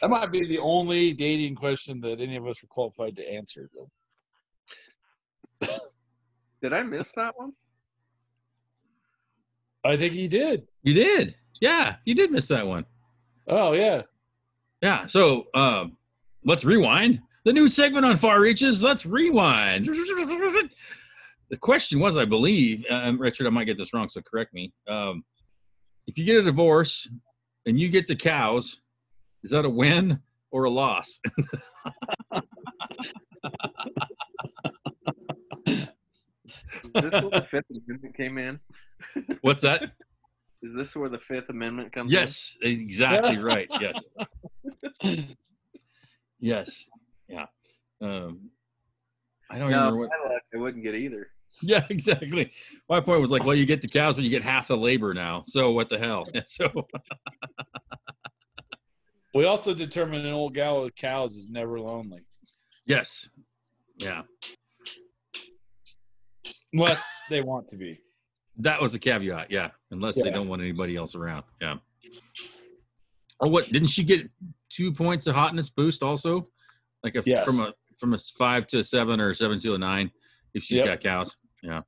That 0.01 0.09
might 0.09 0.33
be 0.33 0.47
the 0.47 0.59
only 0.59 1.13
dating 1.13 1.55
question 1.55 2.01
that 2.01 2.21
any 2.21 2.37
of 2.37 2.47
us 2.47 2.63
are 2.65 2.67
qualified 2.69 3.17
to 3.17 3.29
answer. 3.31 3.69
Though. 5.61 5.69
Did 6.63 6.73
I 6.73 6.83
miss 6.83 7.13
that 7.13 7.35
one? 7.37 7.53
I 9.85 9.97
think 9.97 10.15
you 10.15 10.29
did. 10.29 10.67
you 10.83 10.95
did, 10.95 11.37
yeah, 11.61 11.97
you 12.05 12.15
did 12.15 12.31
miss 12.31 12.49
that 12.49 12.67
one. 12.67 12.85
Oh 13.47 13.73
yeah. 13.73 14.03
Yeah, 14.83 15.07
so 15.07 15.47
um, 15.55 15.97
let's 16.45 16.65
rewind. 16.65 17.21
The 17.51 17.55
new 17.55 17.69
segment 17.69 18.07
on 18.07 18.17
Far 18.17 18.41
Reaches. 18.41 18.81
Let's 18.81 19.05
rewind. 19.05 19.87
The 19.87 20.71
question 21.59 21.99
was, 21.99 22.17
I 22.17 22.25
believe, 22.25 22.85
um, 22.89 23.21
Richard, 23.21 23.49
I 23.49 23.51
might 23.51 23.65
get 23.65 23.77
this 23.77 23.93
wrong, 23.93 24.09
so 24.09 24.21
correct 24.21 24.55
me. 24.55 24.73
Um, 24.87 25.25
if 26.07 26.17
you 26.17 26.25
get 26.25 26.37
a 26.37 26.45
divorce 26.45 27.11
and 27.67 27.77
you 27.81 27.89
get 27.89 28.07
the 28.07 28.15
cows, 28.15 28.81
is 29.43 29.51
that 29.51 29.65
a 29.65 29.69
win 29.69 30.21
or 30.53 30.63
a 30.63 30.71
loss? 30.71 31.19
Is 35.67 37.03
this 37.03 37.15
where 37.15 37.31
the 37.31 37.47
Fifth 37.51 37.65
Amendment 37.69 38.17
came 38.17 38.39
in? 38.39 38.61
What's 39.41 39.65
that? 39.65 39.91
Is 40.63 40.73
this 40.73 40.95
where 40.95 41.09
the 41.09 41.19
Fifth 41.19 41.49
Amendment 41.49 41.93
comes 41.93 42.13
Yes, 42.13 42.57
exactly 42.63 43.39
right. 43.39 43.69
Yes. 43.81 44.05
Yes. 46.43 46.87
Yeah. 47.31 47.47
Um, 48.03 48.51
I 49.51 49.59
don't 49.59 49.69
in? 49.69 49.73
No, 49.73 49.79
remember 49.87 49.99
what. 49.99 50.11
I 50.13 50.29
left. 50.33 50.45
I 50.55 50.59
wouldn't 50.59 50.85
get 50.85 50.95
either. 50.95 51.29
Yeah, 51.63 51.85
exactly. 51.91 52.53
My 52.89 53.01
point 53.01 53.21
was 53.21 53.33
like, 53.33 53.43
well, 53.45 53.57
you 53.57 53.67
get 53.67 53.83
the 53.83 53.89
cows, 53.89 54.15
but 54.15 54.23
you 54.23 54.31
get 54.31 54.41
half 54.41 54.69
the 54.69 54.77
labor 54.77 55.13
now. 55.13 55.43
So 55.49 55.73
what 55.73 55.89
the 55.91 55.99
hell? 55.99 56.25
And 56.33 56.45
so 56.47 56.71
We 59.35 59.47
also 59.47 59.75
determined 59.75 60.27
an 60.27 60.33
old 60.33 60.55
gal 60.55 60.83
with 60.83 60.95
cows 60.95 61.35
is 61.35 61.49
never 61.49 61.81
lonely, 61.81 62.21
yes, 62.87 63.29
yeah, 63.99 64.23
unless 66.73 67.21
they 67.29 67.43
want 67.43 67.69
to 67.69 67.77
be. 67.77 68.01
that 68.59 68.81
was 68.81 68.93
the 68.93 68.99
caveat. 68.99 69.51
Yeah, 69.51 69.71
unless 69.93 70.21
they 70.21 70.31
don't 70.31 70.49
want 70.49 70.63
anybody 70.63 70.97
else 70.97 71.15
around. 71.15 71.45
Yeah. 71.61 71.77
Oh, 73.41 73.49
what? 73.49 73.67
Didn't 73.67 73.89
she 73.89 74.03
get 74.05 74.29
two 74.69 74.93
points 74.93 75.27
of 75.29 75.35
hotness 75.35 75.71
boost 75.71 76.03
also? 76.03 76.45
Like 77.03 77.17
a 77.17 77.23
Yes. 77.25 77.47
from 77.47 77.61
a 77.61 77.73
from 77.99 78.15
a 78.15 78.19
five 78.39 78.67
to 78.69 78.79
a 78.79 78.85
seven 78.85 79.21
or 79.21 79.31
a 79.31 79.35
seven 79.35 79.59
to 79.61 79.75
a 79.75 79.79
nine 79.79 80.11
if 80.55 80.63
she's 80.65 80.79
Yep. 80.79 80.87
got 80.87 81.01
cows. 81.01 81.37
Yeah. 81.63 81.83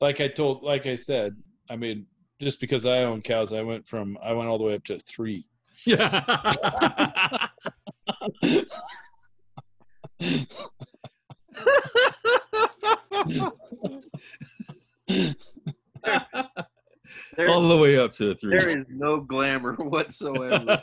Like 0.00 0.20
I 0.20 0.28
told, 0.28 0.62
like 0.62 0.86
I 0.86 0.96
said, 0.96 1.36
I 1.70 1.76
mean, 1.76 2.06
just 2.40 2.60
because 2.60 2.84
I 2.86 3.04
own 3.04 3.22
cows, 3.22 3.52
I 3.52 3.62
went 3.62 3.86
from 3.86 4.18
I 4.22 4.32
went 4.32 4.48
all 4.48 4.58
the 4.58 4.64
way 4.64 4.74
up 4.74 4.84
to 4.84 4.98
three. 4.98 5.46
Yeah. 5.86 7.48
There, 17.36 17.48
All 17.48 17.66
the 17.68 17.76
way 17.76 17.98
up 17.98 18.12
to 18.14 18.30
a 18.30 18.34
three. 18.34 18.56
there 18.58 18.68
is 18.68 18.84
no 18.88 19.20
glamour 19.20 19.74
whatsoever. 19.78 20.80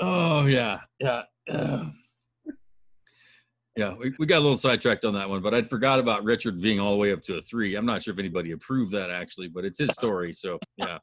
oh 0.00 0.46
yeah, 0.46 0.80
yeah, 1.00 1.22
yeah. 3.76 3.94
we, 3.98 4.12
we 4.18 4.26
got 4.26 4.38
a 4.38 4.40
little 4.40 4.56
sidetracked 4.56 5.04
on 5.04 5.14
that 5.14 5.28
one, 5.28 5.40
but 5.42 5.54
I'd 5.54 5.70
forgot 5.70 5.98
about 5.98 6.24
Richard 6.24 6.60
being 6.60 6.80
all 6.80 6.92
the 6.92 6.98
way 6.98 7.12
up 7.12 7.22
to 7.24 7.36
a 7.36 7.40
three. 7.40 7.74
I'm 7.74 7.86
not 7.86 8.02
sure 8.02 8.12
if 8.12 8.18
anybody 8.18 8.50
approved 8.52 8.92
that 8.92 9.10
actually, 9.10 9.48
but 9.48 9.64
it's 9.64 9.78
his 9.78 9.90
story. 9.90 10.32
So 10.32 10.58
yeah, 10.76 10.98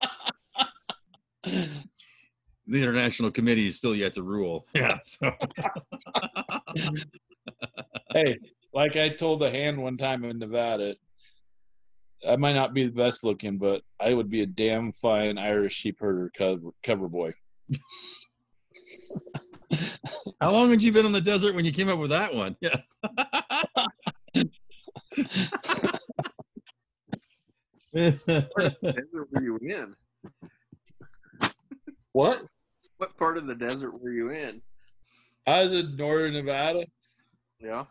the 1.44 2.82
international 2.82 3.32
committee 3.32 3.68
is 3.68 3.78
still 3.78 3.96
yet 3.96 4.14
to 4.14 4.24
rule. 4.24 4.68
Yeah. 4.76 4.98
So. 5.04 5.32
hey, 8.14 8.38
like 8.74 8.96
I 8.96 9.10
told 9.10 9.42
the 9.42 9.52
hand 9.52 9.82
one 9.82 9.98
time 9.98 10.24
in 10.24 10.40
Nevada, 10.40 10.96
I 12.28 12.36
might 12.36 12.56
not 12.56 12.74
be 12.74 12.86
the 12.86 12.94
best 12.94 13.24
looking, 13.24 13.58
but 13.58 13.82
I 14.00 14.14
would 14.14 14.30
be 14.30 14.42
a 14.42 14.46
damn 14.46 14.92
fine 14.94 15.38
Irish 15.38 15.74
sheep 15.74 15.98
herder 16.00 16.32
cover, 16.36 16.70
cover 16.84 17.10
boy. 17.10 17.34
How 20.42 20.52
long 20.52 20.70
had 20.70 20.84
you 20.84 20.92
been 20.92 21.06
in 21.06 21.12
the 21.12 21.22
desert 21.22 21.56
when 21.56 21.66
you 21.66 21.72
came 21.72 21.90
up 21.90 22.00
with 22.00 22.10
that 22.12 22.34
one? 22.34 22.56
Yeah. 22.62 22.82
desert 27.94 28.50
were 29.32 29.42
you 29.42 29.58
in? 29.62 29.96
What? 32.14 32.46
What 32.98 33.18
part 33.18 33.38
of 33.38 33.48
the 33.48 33.56
desert 33.56 34.00
were 34.02 34.12
you 34.12 34.30
in? 34.30 34.62
I 35.48 35.66
was 35.66 35.72
in 35.72 35.96
northern 35.96 36.34
Nevada. 36.34 36.86
Yeah. 37.60 37.86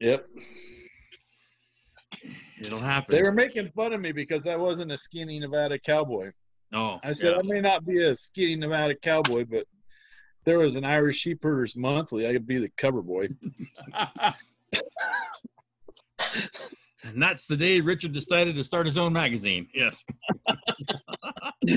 Yep. 0.00 0.26
It'll 2.60 2.80
happen. 2.80 3.14
They 3.14 3.22
were 3.22 3.32
making 3.32 3.70
fun 3.74 3.92
of 3.92 4.00
me 4.00 4.12
because 4.12 4.46
I 4.46 4.56
wasn't 4.56 4.92
a 4.92 4.96
skinny 4.98 5.38
Nevada 5.38 5.78
cowboy. 5.78 6.30
No. 6.72 7.00
I 7.02 7.12
said 7.12 7.32
yeah. 7.32 7.38
I 7.38 7.42
may 7.42 7.60
not 7.60 7.84
be 7.84 8.02
a 8.04 8.14
skinny 8.14 8.56
Nevada 8.56 8.94
cowboy, 8.94 9.44
but 9.44 9.60
if 9.60 10.44
there 10.44 10.58
was 10.58 10.76
an 10.76 10.84
Irish 10.84 11.18
Sheepherders 11.18 11.76
Monthly, 11.76 12.26
I 12.28 12.32
could 12.32 12.46
be 12.46 12.58
the 12.58 12.70
cover 12.76 13.02
boy. 13.02 13.28
and 17.04 17.22
that's 17.22 17.46
the 17.46 17.56
day 17.56 17.80
Richard 17.80 18.12
decided 18.12 18.56
to 18.56 18.64
start 18.64 18.86
his 18.86 18.98
own 18.98 19.12
magazine. 19.12 19.68
Yes. 19.74 20.04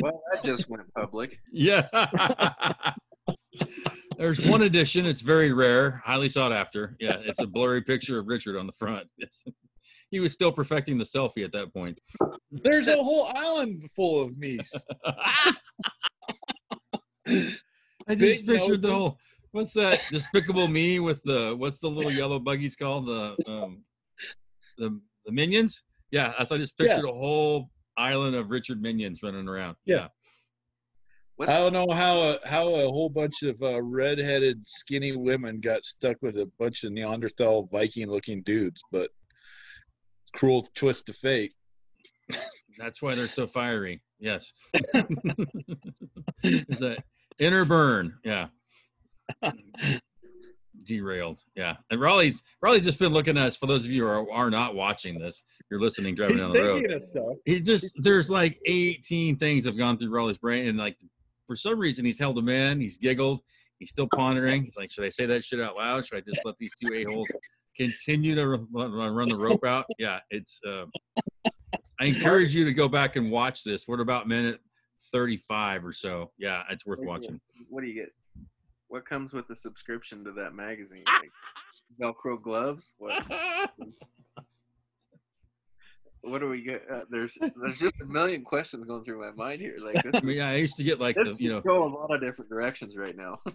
Well, 0.02 0.22
that 0.32 0.44
just 0.44 0.70
went 0.70 0.92
public. 0.94 1.40
Yeah. 1.52 1.88
There's 4.18 4.42
one 4.42 4.64
edition. 4.64 5.06
It's 5.06 5.22
very 5.22 5.54
rare, 5.54 6.02
highly 6.04 6.30
sought 6.30 6.52
after. 6.52 6.96
Yeah, 7.00 7.18
it's 7.22 7.40
a 7.40 7.48
blurry 7.48 7.82
picture 7.82 8.18
of 8.20 8.28
Richard 8.28 8.58
on 8.58 8.66
the 8.68 8.74
front. 8.74 9.08
Yes. 9.18 9.46
He 10.10 10.22
was 10.22 10.32
still 10.32 10.54
perfecting 10.54 10.98
the 10.98 11.04
selfie 11.04 11.44
at 11.44 11.52
that 11.52 11.74
point. 11.74 12.00
There's 12.50 12.88
a 12.88 12.96
whole 12.96 13.30
island 13.36 13.90
full 13.94 14.24
of 14.24 14.38
me. 14.38 14.58
I 17.28 17.52
Big 18.08 18.20
just 18.20 18.48
pictured 18.48 18.82
the 18.82 18.94
whole. 18.94 19.18
What's 19.52 19.74
that 19.74 20.02
Despicable 20.10 20.70
Me 20.70 21.02
with 21.02 21.22
the 21.24 21.56
what's 21.58 21.80
the 21.80 21.90
little 21.90 22.12
yellow 22.12 22.40
buggies 22.40 22.78
called 22.78 23.06
the 23.08 23.36
um 23.48 23.84
the 24.78 24.98
the 25.26 25.32
minions? 25.34 25.84
Yeah, 26.12 26.34
that's 26.38 26.54
I 26.54 26.58
just 26.58 26.78
pictured 26.78 27.04
a 27.04 27.12
whole 27.12 27.70
island 27.98 28.36
of 28.36 28.50
Richard 28.50 28.82
minions 28.82 29.22
running 29.24 29.50
around. 29.50 29.76
Yeah. 29.86 30.08
What, 31.38 31.50
I 31.50 31.58
don't 31.60 31.73
know 31.73 31.88
how 31.93 32.21
a, 32.23 32.39
how 32.45 32.67
a 32.67 32.88
whole 32.88 33.10
bunch 33.10 33.43
of 33.43 33.62
uh, 33.62 33.80
redheaded, 33.82 34.67
skinny 34.67 35.15
women 35.15 35.60
got 35.60 35.84
stuck 35.84 36.17
with 36.23 36.38
a 36.38 36.50
bunch 36.60 36.84
of 36.84 36.91
Neanderthal 36.91 37.67
Viking-looking 37.71 38.41
dudes, 38.41 38.82
but 38.91 39.12
cruel 40.36 40.65
twist 40.76 41.10
of 41.10 41.15
fate. 41.15 41.54
That's 42.80 43.04
why 43.04 43.13
they're 43.13 43.28
so 43.28 43.45
fiery. 43.45 44.02
Yes. 44.19 44.52
Is 46.43 46.80
that 46.80 47.04
inner 47.38 47.65
burn? 47.65 48.15
Yeah. 48.23 48.47
Derailed. 50.84 51.41
Yeah. 51.56 51.76
And 51.91 52.02
Raleigh's 52.02 52.41
Raleigh's 52.63 52.86
just 52.86 53.00
been 53.00 53.13
looking 53.13 53.38
at 53.38 53.45
us. 53.47 53.58
For 53.58 53.67
those 53.67 53.86
of 53.86 53.91
you 53.91 54.04
who 54.04 54.08
are, 54.08 54.32
are 54.32 54.50
not 54.50 54.73
watching 54.73 55.19
this, 55.19 55.43
you're 55.69 55.82
listening 55.82 56.15
driving 56.15 56.36
He's 56.38 56.43
down 56.43 56.54
the 56.54 56.62
road. 56.62 56.76
thinking 56.78 56.95
of 56.95 57.02
stuff. 57.02 57.34
He 57.45 57.60
just 57.60 57.91
there's 57.97 58.30
like 58.30 58.60
18 58.65 59.38
things 59.38 59.65
have 59.65 59.78
gone 59.78 59.97
through 59.97 60.10
Raleigh's 60.10 60.38
brain, 60.38 60.67
and 60.67 60.78
like 60.78 60.97
for 61.48 61.56
some 61.56 61.80
reason 61.80 62.06
he's 62.06 62.20
held 62.20 62.38
him 62.38 62.50
in. 62.50 62.80
He's 62.80 62.98
giggled. 62.98 63.40
He's 63.80 63.90
still 63.90 64.08
pondering. 64.14 64.64
He's 64.64 64.78
like, 64.78 64.92
should 64.92 65.06
I 65.06 65.10
say 65.10 65.26
that 65.28 65.44
shit 65.44 65.62
out 65.62 65.76
loud? 65.76 66.06
Should 66.06 66.18
I 66.18 66.22
just 66.22 66.42
let 66.46 66.58
these 66.58 66.74
two 66.82 66.94
a 66.94 67.04
holes 67.06 67.32
continue 67.76 68.36
to 68.36 68.48
run, 68.72 68.92
run 68.92 69.30
the 69.30 69.38
rope 69.38 69.66
out? 69.66 69.86
Yeah, 69.98 70.20
it's. 70.30 70.60
Uh, 70.68 70.86
I 72.00 72.06
encourage 72.06 72.54
you 72.54 72.66
to 72.66 72.74
go 72.74 72.88
back 72.88 73.16
and 73.16 73.32
watch 73.32 73.64
this. 73.64 73.88
We're 73.88 74.02
about 74.02 74.28
minute 74.28 74.60
35 75.12 75.86
or 75.86 75.94
so. 75.94 76.32
Yeah, 76.38 76.64
it's 76.70 76.86
worth 76.86 77.00
watching. 77.02 77.40
what 77.70 77.82
do 77.82 77.88
you 77.88 77.96
get? 77.96 78.10
What 78.88 79.06
comes 79.06 79.34
with 79.34 79.48
the 79.48 79.56
subscription 79.56 80.24
to 80.26 80.32
that 80.34 80.54
magazine? 80.54 81.04
Like 81.08 81.32
Velcro 82.02 82.42
gloves? 82.42 82.94
What? 82.98 83.26
What 86.22 86.40
do 86.40 86.50
we 86.50 86.62
get? 86.62 86.84
Uh, 86.92 87.02
there's 87.10 87.38
there's 87.62 87.80
just 87.80 88.02
a 88.02 88.06
million 88.06 88.44
questions 88.44 88.86
going 88.86 89.04
through 89.04 89.20
my 89.22 89.32
mind 89.32 89.62
here. 89.62 89.78
Like 89.80 90.04
this, 90.04 90.16
I 90.22 90.26
mean, 90.26 90.38
yeah, 90.38 90.50
I 90.50 90.56
used 90.56 90.76
to 90.78 90.84
get 90.84 91.00
like 91.00 91.16
the 91.16 91.36
you 91.40 91.50
know 91.50 91.62
go 91.62 91.84
a 91.84 91.88
lot 91.88 92.14
of 92.14 92.20
different 92.22 92.50
directions 92.50 92.96
right 92.98 93.16
now. 93.16 93.38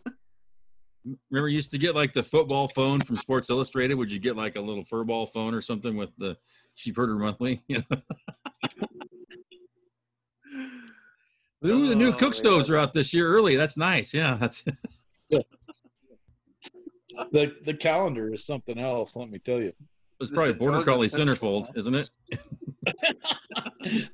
remember 1.30 1.48
you 1.48 1.56
used 1.56 1.72
to 1.72 1.78
get 1.78 1.94
like 1.96 2.12
the 2.12 2.22
football 2.22 2.68
phone 2.68 3.02
from 3.02 3.18
Sports 3.18 3.50
Illustrated. 3.50 3.94
Would 3.94 4.12
you 4.12 4.18
get 4.20 4.36
like 4.36 4.56
a 4.56 4.60
little 4.60 4.84
furball 4.84 5.30
phone 5.32 5.52
or 5.54 5.60
something 5.60 5.96
with 5.96 6.10
the 6.16 6.36
Sheep 6.76 6.96
Herder 6.96 7.16
Monthly? 7.16 7.62
You 7.68 7.82
know? 11.64 11.70
Ooh, 11.70 11.88
the 11.88 11.94
new 11.94 12.08
Oh, 12.08 12.12
cook 12.12 12.34
yeah. 12.34 12.38
stoves 12.40 12.70
are 12.70 12.76
out 12.76 12.92
this 12.92 13.14
year 13.14 13.28
early. 13.28 13.54
That's 13.56 13.76
nice. 13.76 14.12
Yeah, 14.12 14.36
that's 14.36 14.64
The 17.30 17.54
the 17.64 17.74
calendar 17.74 18.32
is 18.34 18.44
something 18.44 18.78
else. 18.78 19.14
Let 19.16 19.30
me 19.30 19.38
tell 19.38 19.60
you. 19.60 19.72
It's 20.22 20.30
probably 20.30 20.52
is 20.52 20.58
Border 20.58 20.82
Collie 20.82 21.08
centerfold, 21.08 21.66
huh? 21.66 21.72
isn't 21.76 21.94
it? 21.94 22.10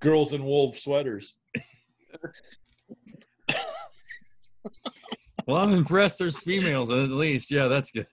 Girls 0.00 0.32
in 0.32 0.44
wolf 0.44 0.76
sweaters. 0.76 1.38
Well, 5.46 5.58
I'm 5.58 5.72
impressed. 5.72 6.18
There's 6.18 6.40
females 6.40 6.90
at 6.90 7.10
least. 7.10 7.52
Yeah, 7.52 7.68
that's 7.68 7.92
good. 7.92 8.06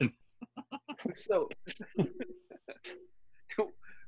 so, 1.15 1.49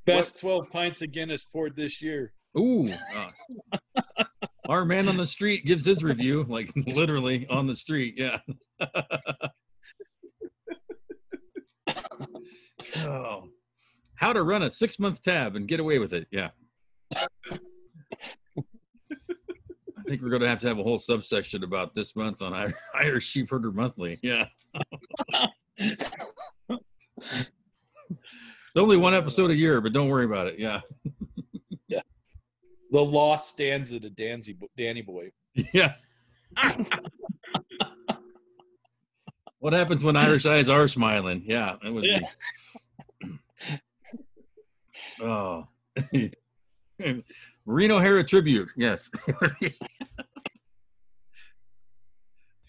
Best 0.06 0.40
twelve 0.40 0.70
pints 0.72 1.02
of 1.02 1.12
Guinness 1.12 1.44
poured 1.46 1.76
this 1.76 2.02
year. 2.04 2.34
Ooh. 2.58 2.88
uh, 3.16 4.04
our 4.70 4.86
man 4.86 5.10
on 5.10 5.18
the 5.18 5.26
street 5.26 5.66
gives 5.66 5.84
his 5.84 6.04
review, 6.04 6.46
like 6.48 6.72
literally 6.76 7.48
on 7.48 7.66
the 7.66 7.76
street. 7.76 8.14
Yeah. 8.16 8.38
Oh. 13.00 13.50
How 14.16 14.34
to 14.34 14.44
run 14.44 14.64
a 14.64 14.72
six 14.72 14.98
month 14.98 15.22
tab 15.22 15.56
and 15.56 15.68
get 15.68 15.80
away 15.80 16.00
with 16.00 16.14
it. 16.14 16.28
Yeah. 16.32 16.50
I 20.06 20.08
think 20.08 20.22
we're 20.22 20.30
going 20.30 20.42
to 20.42 20.48
have 20.48 20.62
to 20.62 20.68
have 20.68 20.80
a 20.80 20.84
whole 20.84 20.98
subsection 20.98 21.64
about 21.64 21.96
this 21.96 22.16
month 22.16 22.42
on 22.42 22.54
Ir- 22.54 22.78
Irish 22.96 23.26
Sheep 23.26 23.50
Herder 23.50 23.72
Monthly. 23.72 24.20
Yeah. 24.22 24.46
it's 25.78 26.06
only 28.78 28.98
one 28.98 29.14
episode 29.14 29.52
a 29.52 29.56
year, 29.56 29.82
but 29.82 29.94
don't 29.94 30.10
worry 30.10 30.26
about 30.26 30.48
it. 30.48 30.60
Yeah. 30.60 30.82
yeah. 31.88 32.02
The 32.92 33.04
lost 33.04 33.52
stanza 33.52 34.00
to 34.00 34.10
Danzy, 34.10 34.58
Danny 34.78 35.02
Boy. 35.02 35.32
Yeah. 35.74 35.94
what 39.60 39.74
happens 39.74 40.04
when 40.04 40.16
Irish 40.16 40.46
eyes 40.46 40.70
are 40.70 40.88
smiling? 40.88 41.42
Yeah, 41.46 41.76
that 41.82 41.92
would 41.92 42.04
be. 42.04 42.20
Oh. 45.22 45.68
Reno 47.66 48.00
Hera 48.00 48.24
tribute. 48.24 48.72
Yes. 48.78 49.10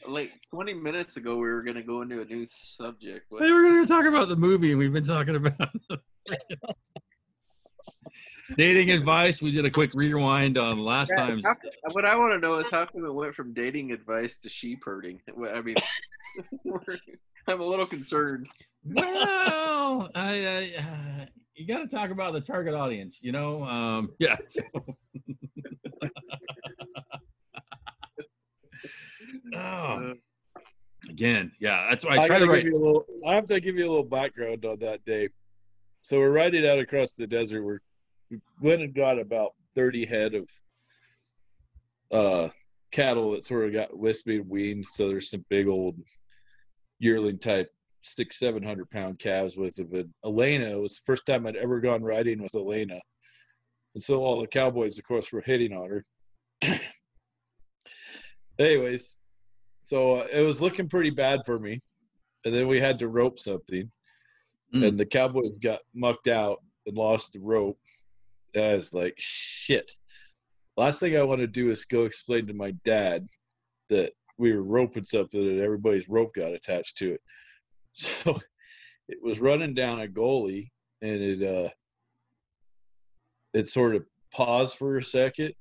like 0.08 0.32
20 0.50 0.74
minutes 0.74 1.16
ago, 1.16 1.34
we 1.34 1.48
were 1.48 1.62
going 1.62 1.76
to 1.76 1.82
go 1.82 2.02
into 2.02 2.20
a 2.20 2.24
new 2.24 2.46
subject. 2.48 3.26
But 3.30 3.40
we 3.40 3.52
were 3.52 3.62
going 3.62 3.82
to 3.84 3.88
talk 3.88 4.06
about 4.06 4.28
the 4.28 4.36
movie 4.36 4.74
we've 4.74 4.92
been 4.92 5.04
talking 5.04 5.36
about. 5.36 5.70
Dating 8.56 8.90
advice. 8.92 9.42
We 9.42 9.50
did 9.50 9.64
a 9.64 9.70
quick 9.70 9.90
rewind 9.92 10.56
on 10.56 10.78
last 10.78 11.10
Yeah, 11.14 11.26
time's. 11.26 11.44
what 11.90 12.04
I 12.04 12.16
want 12.16 12.32
to 12.32 12.38
know 12.38 12.54
is 12.56 12.70
how 12.70 12.86
come 12.86 13.04
it 13.04 13.12
went 13.12 13.34
from 13.34 13.52
dating 13.52 13.90
advice 13.90 14.36
to 14.38 14.48
sheep 14.48 14.78
herding? 14.84 15.20
I 15.52 15.60
mean, 15.62 15.74
I'm 17.48 17.60
a 17.60 17.64
little 17.64 17.86
concerned. 17.86 18.46
Well, 18.84 20.08
I, 20.14 20.46
I 20.46 20.74
uh, 20.78 21.26
you 21.56 21.66
got 21.66 21.78
to 21.78 21.88
talk 21.88 22.10
about 22.10 22.34
the 22.34 22.40
target 22.40 22.74
audience, 22.74 23.18
you 23.22 23.32
know. 23.32 23.64
Um, 23.64 24.10
yeah. 24.18 24.36
so- 24.46 24.62
oh, 29.54 30.14
again, 31.08 31.52
yeah. 31.58 31.86
That's 31.88 32.04
why 32.04 32.16
I, 32.16 32.22
I, 32.22 32.26
try 32.26 32.38
to 32.38 32.46
write. 32.46 32.64
give 32.64 32.72
you 32.72 32.76
a 32.76 32.84
little. 32.84 33.06
I 33.26 33.34
have 33.34 33.46
to 33.46 33.58
give 33.60 33.76
you 33.76 33.86
a 33.86 33.90
little 33.90 34.04
background 34.04 34.64
on 34.64 34.78
that 34.80 35.04
day. 35.04 35.30
So 36.02 36.18
we're 36.18 36.30
riding 36.30 36.66
out 36.66 36.78
across 36.78 37.12
the 37.12 37.26
desert. 37.26 37.62
We're, 37.64 37.80
we 38.30 38.38
went 38.60 38.82
and 38.82 38.94
got 38.94 39.18
about 39.18 39.54
thirty 39.74 40.04
head 40.06 40.34
of 40.34 40.48
uh, 42.12 42.48
cattle 42.90 43.32
that 43.32 43.44
sort 43.44 43.64
of 43.66 43.72
got 43.72 43.96
wispy 43.96 44.36
and 44.36 44.48
weaned. 44.48 44.86
So 44.86 45.08
there's 45.08 45.30
some 45.30 45.44
big 45.48 45.66
old 45.68 45.96
yearling 46.98 47.38
type 47.38 47.72
six, 48.06 48.38
seven 48.38 48.62
hundred 48.62 48.90
pound 48.90 49.18
calves 49.18 49.56
with 49.56 49.78
it. 49.78 49.90
But 49.90 50.06
Elena 50.24 50.70
it 50.70 50.80
was 50.80 50.96
the 50.96 51.02
first 51.06 51.26
time 51.26 51.46
I'd 51.46 51.56
ever 51.56 51.80
gone 51.80 52.02
riding 52.02 52.42
with 52.42 52.54
Elena. 52.54 53.00
And 53.94 54.02
so 54.02 54.22
all 54.22 54.40
the 54.40 54.46
cowboys, 54.46 54.98
of 54.98 55.04
course, 55.04 55.32
were 55.32 55.40
hitting 55.40 55.72
on 55.72 55.88
her. 55.88 56.04
Anyways, 58.58 59.16
so 59.80 60.16
uh, 60.16 60.26
it 60.32 60.42
was 60.42 60.60
looking 60.60 60.88
pretty 60.88 61.10
bad 61.10 61.40
for 61.46 61.58
me. 61.58 61.80
And 62.44 62.54
then 62.54 62.68
we 62.68 62.80
had 62.80 62.98
to 63.00 63.08
rope 63.08 63.38
something. 63.38 63.90
Mm. 64.74 64.88
And 64.88 64.98
the 64.98 65.06
cowboys 65.06 65.58
got 65.58 65.80
mucked 65.94 66.28
out 66.28 66.58
and 66.86 66.96
lost 66.96 67.32
the 67.32 67.40
rope. 67.40 67.78
And 68.54 68.64
I 68.64 68.74
was 68.74 68.92
like, 68.92 69.14
shit. 69.18 69.90
Last 70.76 71.00
thing 71.00 71.16
I 71.16 71.22
want 71.22 71.40
to 71.40 71.46
do 71.46 71.70
is 71.70 71.84
go 71.84 72.04
explain 72.04 72.46
to 72.48 72.54
my 72.54 72.72
dad 72.84 73.26
that 73.88 74.12
we 74.38 74.52
were 74.52 74.62
roping 74.62 75.04
something 75.04 75.40
and 75.40 75.60
everybody's 75.60 76.08
rope 76.08 76.34
got 76.34 76.52
attached 76.52 76.98
to 76.98 77.12
it. 77.12 77.20
So 77.96 78.38
it 79.08 79.18
was 79.22 79.40
running 79.40 79.72
down 79.74 80.00
a 80.00 80.06
goalie 80.06 80.68
and 81.00 81.22
it 81.22 81.42
uh 81.42 81.70
it 83.54 83.68
sort 83.68 83.96
of 83.96 84.04
paused 84.34 84.76
for 84.76 84.98
a 84.98 85.02
second. 85.02 85.54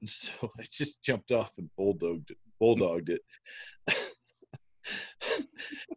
And 0.00 0.08
so 0.08 0.48
I 0.58 0.64
just 0.70 1.02
jumped 1.02 1.32
off 1.32 1.52
and 1.58 1.68
bulldogged 1.78 2.30
it 2.30 2.38
bulldogged 2.60 3.08
it. 3.10 3.20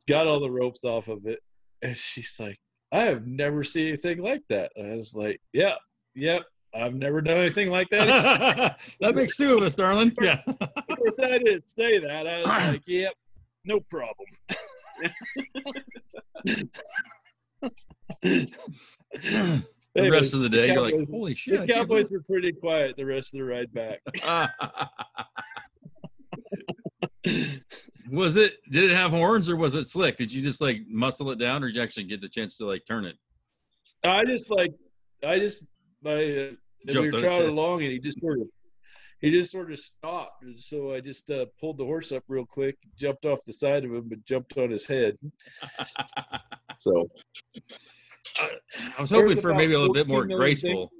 got 0.09 0.25
all 0.27 0.39
the 0.39 0.49
ropes 0.49 0.83
off 0.83 1.07
of 1.07 1.27
it. 1.27 1.39
And 1.83 1.95
she's 1.95 2.37
like, 2.39 2.57
I 2.91 3.01
have 3.01 3.27
never 3.27 3.63
seen 3.63 3.89
anything 3.89 4.23
like 4.23 4.41
that. 4.49 4.71
And 4.75 4.91
I 4.91 4.95
was 4.95 5.13
like, 5.13 5.39
Yeah, 5.53 5.75
yep. 6.15 6.43
I've 6.73 6.95
never 6.95 7.21
done 7.21 7.37
anything 7.37 7.69
like 7.71 7.89
that. 7.89 8.77
that 8.99 9.15
makes 9.15 9.37
two 9.37 9.55
of 9.55 9.63
us, 9.63 9.75
darling. 9.75 10.13
Yeah. 10.21 10.41
I 10.47 11.37
didn't 11.37 11.65
say 11.65 11.99
that. 11.99 12.27
I 12.27 12.37
was 12.37 12.45
like, 12.45 12.81
"Yep, 12.87 13.13
no 13.63 13.79
problem." 13.89 14.27
The 18.21 18.51
rest 20.11 20.33
of 20.33 20.41
the 20.41 20.49
day, 20.49 20.73
you're 20.73 20.81
like, 20.81 20.95
holy 21.09 21.35
shit. 21.35 21.67
The 21.67 21.73
Cowboys 21.73 22.11
were 22.11 22.21
pretty 22.21 22.51
quiet 22.51 22.95
the 22.95 23.05
rest 23.05 23.33
of 23.33 23.39
the 23.39 23.45
ride 23.45 23.73
back. 23.73 24.01
was 28.11 28.37
it, 28.37 28.57
did 28.71 28.91
it 28.91 28.95
have 28.95 29.11
horns 29.11 29.49
or 29.49 29.55
was 29.55 29.75
it 29.75 29.87
slick? 29.87 30.17
Did 30.17 30.33
you 30.33 30.41
just 30.41 30.61
like 30.61 30.81
muscle 30.87 31.31
it 31.31 31.39
down 31.39 31.63
or 31.63 31.67
did 31.67 31.75
you 31.75 31.81
actually 31.81 32.05
get 32.05 32.21
the 32.21 32.29
chance 32.29 32.57
to 32.57 32.65
like 32.65 32.85
turn 32.85 33.05
it? 33.05 33.17
I 34.03 34.25
just 34.25 34.51
like, 34.51 34.73
I 35.25 35.39
just, 35.39 35.65
I, 36.05 36.11
uh, 36.11 36.51
we 36.87 37.11
were 37.11 37.11
trotting 37.11 37.49
along, 37.49 37.81
and 37.81 37.91
he 37.91 37.99
just 37.99 38.19
sort 38.19 38.39
of, 38.39 38.47
he 39.21 39.31
just 39.31 39.51
sort 39.51 39.71
of 39.71 39.79
stopped. 39.79 40.43
And 40.43 40.57
so 40.59 40.93
I 40.93 40.99
just 41.01 41.29
uh, 41.31 41.45
pulled 41.59 41.77
the 41.77 41.85
horse 41.85 42.11
up 42.11 42.23
real 42.27 42.45
quick, 42.45 42.77
jumped 42.97 43.25
off 43.25 43.43
the 43.45 43.53
side 43.53 43.85
of 43.85 43.91
him, 43.91 44.09
but 44.09 44.25
jumped 44.25 44.57
on 44.57 44.69
his 44.69 44.85
head. 44.85 45.17
So 46.77 47.09
I 48.37 49.01
was 49.01 49.09
hoping 49.09 49.37
for 49.37 49.53
maybe 49.53 49.73
a 49.73 49.79
little 49.79 49.93
bit 49.93 50.09
more 50.09 50.25
million 50.25 50.37
graceful. 50.37 50.91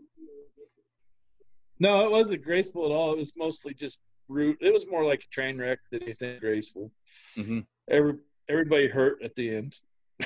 no, 1.80 2.06
it 2.08 2.12
wasn't 2.12 2.44
graceful 2.44 2.86
at 2.86 2.92
all. 2.92 3.12
It 3.12 3.18
was 3.18 3.34
mostly 3.36 3.74
just 3.74 4.00
brute. 4.30 4.58
It 4.62 4.72
was 4.72 4.88
more 4.90 5.06
like 5.06 5.24
a 5.24 5.28
train 5.34 5.58
wreck 5.58 5.80
than 5.92 6.04
anything 6.04 6.40
graceful. 6.40 6.92
hmm 7.36 7.60
Every 7.90 8.14
everybody 8.50 8.88
hurt 8.88 9.22
at 9.22 9.36
the 9.36 9.54
end. 9.56 9.76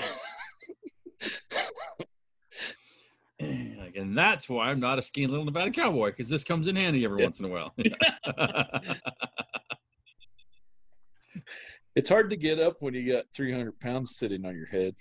Like, 3.79 3.95
and 3.95 4.15
that's 4.17 4.47
why 4.47 4.69
I'm 4.69 4.79
not 4.79 4.99
a 4.99 5.01
skinny 5.01 5.27
little 5.27 5.45
Nevada 5.45 5.71
cowboy 5.71 6.11
because 6.11 6.29
this 6.29 6.43
comes 6.43 6.67
in 6.67 6.75
handy 6.75 7.03
every 7.05 7.19
Yeah. 7.21 7.25
once 7.25 7.39
in 7.39 7.45
a 7.45 7.49
while. 7.49 7.73
It's 11.95 12.07
hard 12.09 12.29
to 12.29 12.37
get 12.37 12.59
up 12.59 12.77
when 12.81 12.93
you 12.93 13.11
got 13.11 13.25
300 13.35 13.77
pounds 13.79 14.15
sitting 14.15 14.45
on 14.45 14.55
your 14.55 14.67
head. 14.67 14.93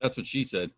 that's 0.00 0.16
what 0.16 0.26
she 0.26 0.42
said. 0.42 0.70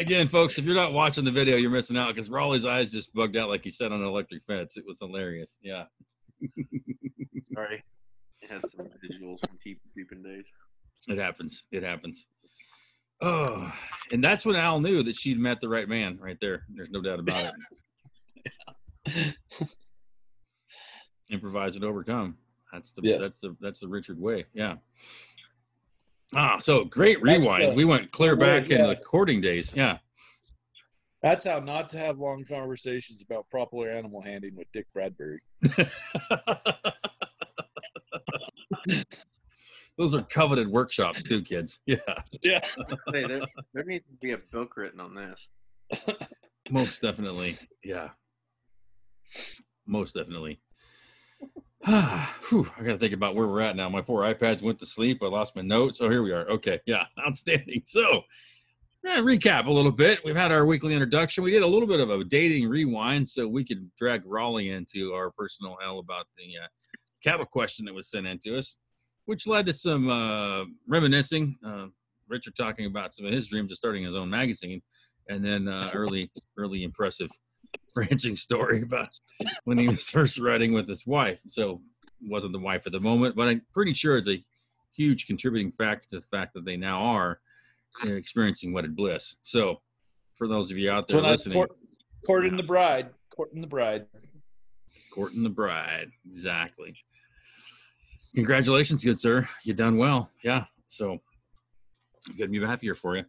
Again, 0.00 0.26
folks, 0.26 0.58
if 0.58 0.64
you're 0.64 0.74
not 0.74 0.92
watching 0.92 1.24
the 1.24 1.30
video, 1.30 1.56
you're 1.56 1.70
missing 1.70 1.96
out 1.96 2.08
because 2.08 2.28
Raleigh's 2.30 2.64
eyes 2.64 2.90
just 2.90 3.12
bugged 3.14 3.36
out 3.36 3.48
like 3.48 3.62
he 3.62 3.70
said 3.70 3.92
on 3.92 4.00
an 4.00 4.06
electric 4.06 4.42
fence. 4.46 4.76
It 4.76 4.84
was 4.86 4.98
hilarious. 4.98 5.58
Yeah. 5.62 5.84
Sorry. 7.54 7.82
I 8.48 8.52
had 8.54 8.62
some 8.68 8.86
visuals 8.86 9.38
from 9.46 9.58
keep 9.62 9.80
keeping 9.94 10.22
days. 10.22 10.44
It 11.08 11.18
happens. 11.18 11.64
It 11.72 11.82
happens. 11.82 12.26
Oh, 13.22 13.70
and 14.12 14.24
that's 14.24 14.46
when 14.46 14.56
Al 14.56 14.80
knew 14.80 15.02
that 15.02 15.14
she'd 15.14 15.38
met 15.38 15.60
the 15.60 15.68
right 15.68 15.88
man 15.88 16.18
right 16.20 16.38
there. 16.40 16.64
There's 16.74 16.90
no 16.90 17.02
doubt 17.02 17.20
about 17.20 17.52
it. 19.06 19.34
Improvise 21.30 21.76
and 21.76 21.84
overcome. 21.84 22.36
That's 22.72 22.92
the 22.92 23.02
Yes. 23.04 23.20
that's 23.20 23.38
the 23.40 23.56
that's 23.60 23.80
the 23.80 23.88
Richard 23.88 24.18
way. 24.18 24.46
Yeah. 24.54 24.76
Ah, 26.34 26.58
so 26.58 26.84
great 26.84 27.20
rewind. 27.22 27.72
the- 27.72 27.74
we 27.74 27.84
went 27.84 28.10
clear 28.12 28.36
back 28.36 28.70
into 28.70 28.76
yeah. 28.76 28.86
the 28.86 28.96
courting 28.96 29.40
days. 29.40 29.72
Yeah. 29.74 29.98
That's 31.22 31.44
how 31.44 31.60
not 31.60 31.90
to 31.90 31.98
have 31.98 32.18
long 32.18 32.44
conversations 32.44 33.22
about 33.22 33.48
proper 33.50 33.88
animal 33.88 34.22
handling 34.22 34.56
with 34.56 34.72
Dick 34.72 34.86
Bradbury. 34.94 35.40
Those 39.98 40.14
are 40.14 40.22
coveted 40.22 40.68
workshops 40.68 41.22
too, 41.22 41.42
kids. 41.42 41.78
Yeah. 41.84 41.96
Yeah. 42.42 42.60
Hey, 43.12 43.26
there, 43.26 43.42
there 43.74 43.84
needs 43.84 44.06
to 44.06 44.14
be 44.20 44.32
a 44.32 44.38
book 44.38 44.76
written 44.76 44.98
on 44.98 45.14
this. 45.14 45.48
Most 46.70 47.02
definitely. 47.02 47.58
Yeah. 47.84 48.08
Most 49.86 50.14
definitely. 50.14 50.60
Ah, 51.84 52.34
whew, 52.48 52.66
I 52.78 52.82
got 52.82 52.92
to 52.92 52.98
think 52.98 53.12
about 53.12 53.34
where 53.34 53.46
we're 53.46 53.60
at 53.60 53.76
now. 53.76 53.88
My 53.88 54.00
poor 54.00 54.22
iPads 54.22 54.62
went 54.62 54.78
to 54.78 54.86
sleep. 54.86 55.22
I 55.22 55.26
lost 55.26 55.56
my 55.56 55.62
notes. 55.62 56.00
Oh, 56.00 56.08
here 56.08 56.22
we 56.22 56.32
are. 56.32 56.48
Okay. 56.48 56.80
Yeah. 56.86 57.04
Outstanding. 57.26 57.82
So, 57.86 58.22
yeah, 59.02 59.18
recap 59.18 59.66
a 59.66 59.70
little 59.70 59.92
bit. 59.92 60.20
We've 60.24 60.36
had 60.36 60.52
our 60.52 60.66
weekly 60.66 60.92
introduction. 60.92 61.42
We 61.42 61.50
did 61.50 61.62
a 61.62 61.66
little 61.66 61.88
bit 61.88 62.00
of 62.00 62.10
a 62.10 62.22
dating 62.24 62.68
rewind 62.68 63.28
so 63.28 63.48
we 63.48 63.64
could 63.64 63.90
drag 63.96 64.22
Raleigh 64.26 64.70
into 64.70 65.12
our 65.14 65.30
personal 65.30 65.76
hell 65.80 65.98
about 65.98 66.26
the 66.36 66.58
uh, 66.62 66.66
cattle 67.22 67.46
question 67.46 67.86
that 67.86 67.94
was 67.94 68.10
sent 68.10 68.26
in 68.26 68.38
to 68.40 68.58
us, 68.58 68.76
which 69.24 69.46
led 69.46 69.66
to 69.66 69.72
some 69.72 70.08
uh, 70.10 70.64
reminiscing. 70.86 71.56
Uh, 71.64 71.86
Richard 72.28 72.54
talking 72.56 72.86
about 72.86 73.12
some 73.12 73.26
of 73.26 73.32
his 73.32 73.46
dreams 73.46 73.72
of 73.72 73.78
starting 73.78 74.04
his 74.04 74.14
own 74.14 74.30
magazine 74.30 74.82
and 75.28 75.44
then 75.44 75.66
uh, 75.66 75.90
early 75.94 76.30
early 76.58 76.84
impressive 76.84 77.30
ranching 77.96 78.36
story 78.36 78.82
about 78.82 79.08
when 79.64 79.78
he 79.78 79.86
was 79.86 80.10
first 80.10 80.38
riding 80.38 80.72
with 80.72 80.88
his 80.88 81.06
wife. 81.06 81.40
So 81.48 81.80
wasn't 82.22 82.52
the 82.52 82.58
wife 82.58 82.86
at 82.86 82.92
the 82.92 83.00
moment, 83.00 83.34
but 83.34 83.48
I'm 83.48 83.62
pretty 83.72 83.94
sure 83.94 84.18
it's 84.18 84.28
a 84.28 84.44
huge 84.94 85.26
contributing 85.26 85.72
factor 85.72 86.06
to 86.10 86.20
the 86.20 86.26
fact 86.26 86.52
that 86.54 86.66
they 86.66 86.76
now 86.76 87.00
are 87.00 87.40
uh, 88.04 88.08
experiencing 88.12 88.72
wedded 88.72 88.96
bliss. 88.96 89.36
So 89.42 89.80
for 90.36 90.48
those 90.48 90.70
of 90.70 90.78
you 90.78 90.90
out 90.90 91.08
there 91.08 91.22
I 91.24 91.30
listening, 91.30 91.56
court, 91.56 91.70
courting 92.26 92.56
the 92.56 92.62
bride, 92.62 93.10
courting 93.34 93.60
the 93.60 93.66
bride. 93.66 94.06
courting 95.12 95.42
the 95.42 95.50
bride, 95.50 96.10
exactly. 96.26 96.94
Congratulations, 98.34 99.04
good 99.04 99.18
sir. 99.18 99.48
You 99.64 99.74
done 99.74 99.96
well. 99.96 100.30
Yeah. 100.44 100.64
So 100.88 101.18
couldn't 102.36 102.52
be 102.52 102.64
happier 102.64 102.94
for 102.94 103.16
you. 103.16 103.24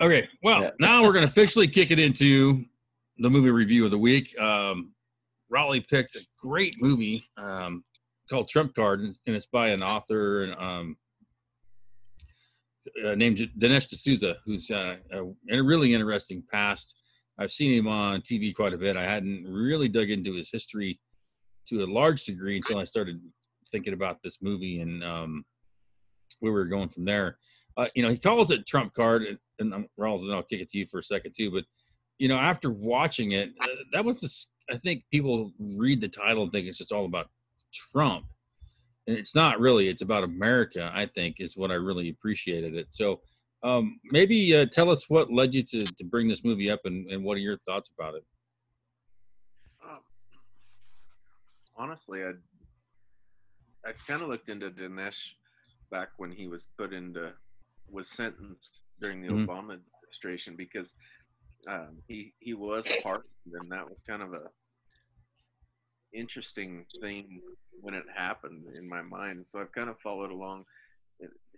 Okay. 0.00 0.28
Well, 0.42 0.62
Yeah. 0.62 0.70
now 0.80 1.02
we're 1.02 1.12
going 1.12 1.24
to 1.26 1.30
officially 1.30 1.68
kick 1.68 1.90
it 1.90 1.98
into 1.98 2.64
the 3.18 3.30
movie 3.30 3.50
review 3.50 3.84
of 3.84 3.90
the 3.90 3.98
week. 3.98 4.38
Um, 4.38 4.92
Raleigh 5.48 5.80
picked 5.80 6.14
a 6.16 6.20
great 6.40 6.74
movie 6.80 7.24
um, 7.36 7.84
called 8.30 8.48
Trump 8.48 8.74
Card, 8.74 9.00
and 9.00 9.16
and 9.26 9.34
it's 9.34 9.46
by 9.46 9.68
an 9.68 9.82
author 9.82 10.44
and 10.44 10.54
um, 10.56 10.96
uh, 13.04 13.14
named 13.14 13.38
Dinesh 13.58 13.88
D'Souza, 13.88 14.36
who's 14.44 14.70
uh, 14.70 14.96
a, 15.12 15.22
a 15.50 15.62
really 15.62 15.94
interesting 15.94 16.42
past. 16.50 16.94
I've 17.38 17.52
seen 17.52 17.72
him 17.72 17.86
on 17.86 18.20
TV 18.20 18.54
quite 18.54 18.72
a 18.72 18.78
bit. 18.78 18.96
I 18.96 19.04
hadn't 19.04 19.44
really 19.46 19.88
dug 19.88 20.10
into 20.10 20.34
his 20.34 20.50
history 20.50 21.00
to 21.68 21.84
a 21.84 21.86
large 21.86 22.24
degree 22.24 22.56
until 22.56 22.78
I 22.78 22.84
started 22.84 23.20
thinking 23.70 23.92
about 23.92 24.22
this 24.22 24.38
movie 24.42 24.80
and 24.80 25.04
um, 25.04 25.44
where 26.40 26.52
we 26.52 26.58
were 26.58 26.66
going 26.66 26.88
from 26.88 27.04
there. 27.04 27.38
Uh, 27.76 27.86
you 27.94 28.02
know, 28.02 28.10
he 28.10 28.18
calls 28.18 28.50
it 28.50 28.66
Trump 28.66 28.92
card, 28.94 29.22
and, 29.22 29.38
and 29.60 29.74
I'm, 29.74 29.86
Rawls, 29.98 30.22
then 30.22 30.32
I'll 30.32 30.42
kick 30.42 30.60
it 30.60 30.68
to 30.70 30.78
you 30.78 30.86
for 30.90 30.98
a 30.98 31.02
second 31.02 31.32
too. 31.36 31.50
But 31.50 31.64
you 32.18 32.28
know, 32.28 32.36
after 32.36 32.70
watching 32.70 33.32
it, 33.32 33.50
uh, 33.60 33.66
that 33.92 34.04
was 34.04 34.20
this. 34.20 34.48
I 34.70 34.76
think 34.76 35.04
people 35.10 35.52
read 35.58 36.00
the 36.00 36.08
title 36.08 36.42
and 36.42 36.52
think 36.52 36.66
it's 36.66 36.78
just 36.78 36.92
all 36.92 37.04
about 37.04 37.28
Trump, 37.72 38.24
and 38.24 38.28
it's 39.08 39.34
not 39.34 39.58
really. 39.58 39.88
It's 39.88 40.02
about 40.02 40.24
America. 40.24 40.90
I 40.94 41.06
think 41.06 41.36
is 41.40 41.56
what 41.56 41.70
I 41.70 41.74
really 41.74 42.10
appreciated 42.10 42.74
it. 42.74 42.88
So 42.90 43.20
um, 43.62 43.98
maybe 44.04 44.54
uh, 44.54 44.66
tell 44.66 44.90
us 44.90 45.08
what 45.08 45.32
led 45.32 45.54
you 45.54 45.62
to 45.64 45.84
to 45.84 46.04
bring 46.04 46.28
this 46.28 46.44
movie 46.44 46.70
up, 46.70 46.80
and, 46.84 47.10
and 47.10 47.24
what 47.24 47.36
are 47.36 47.40
your 47.40 47.58
thoughts 47.58 47.90
about 47.98 48.14
it? 48.14 48.24
Um, 49.88 50.00
honestly, 51.76 52.22
I 52.22 52.32
I 53.88 53.92
kind 54.06 54.22
of 54.22 54.28
looked 54.28 54.48
into 54.48 54.70
Dinesh 54.70 55.32
back 55.90 56.10
when 56.18 56.30
he 56.30 56.46
was 56.46 56.68
put 56.76 56.92
into 56.92 57.32
was 57.90 58.08
sentenced 58.10 58.80
during 59.00 59.22
the 59.22 59.28
Mhm. 59.28 59.46
Obama 59.46 59.78
administration 59.80 60.54
because 60.56 60.94
um, 61.66 61.98
he 62.06 62.34
he 62.38 62.54
was 62.54 62.86
part, 63.02 63.24
and 63.52 63.70
that 63.72 63.88
was 63.88 64.02
kind 64.06 64.22
of 64.22 64.34
a 64.34 64.50
interesting 66.12 66.84
thing 67.00 67.40
when 67.80 67.94
it 67.94 68.04
happened 68.14 68.64
in 68.76 68.88
my 68.88 69.02
mind. 69.02 69.46
So 69.46 69.60
I've 69.60 69.72
kind 69.72 69.88
of 69.88 70.00
followed 70.00 70.30
along 70.30 70.64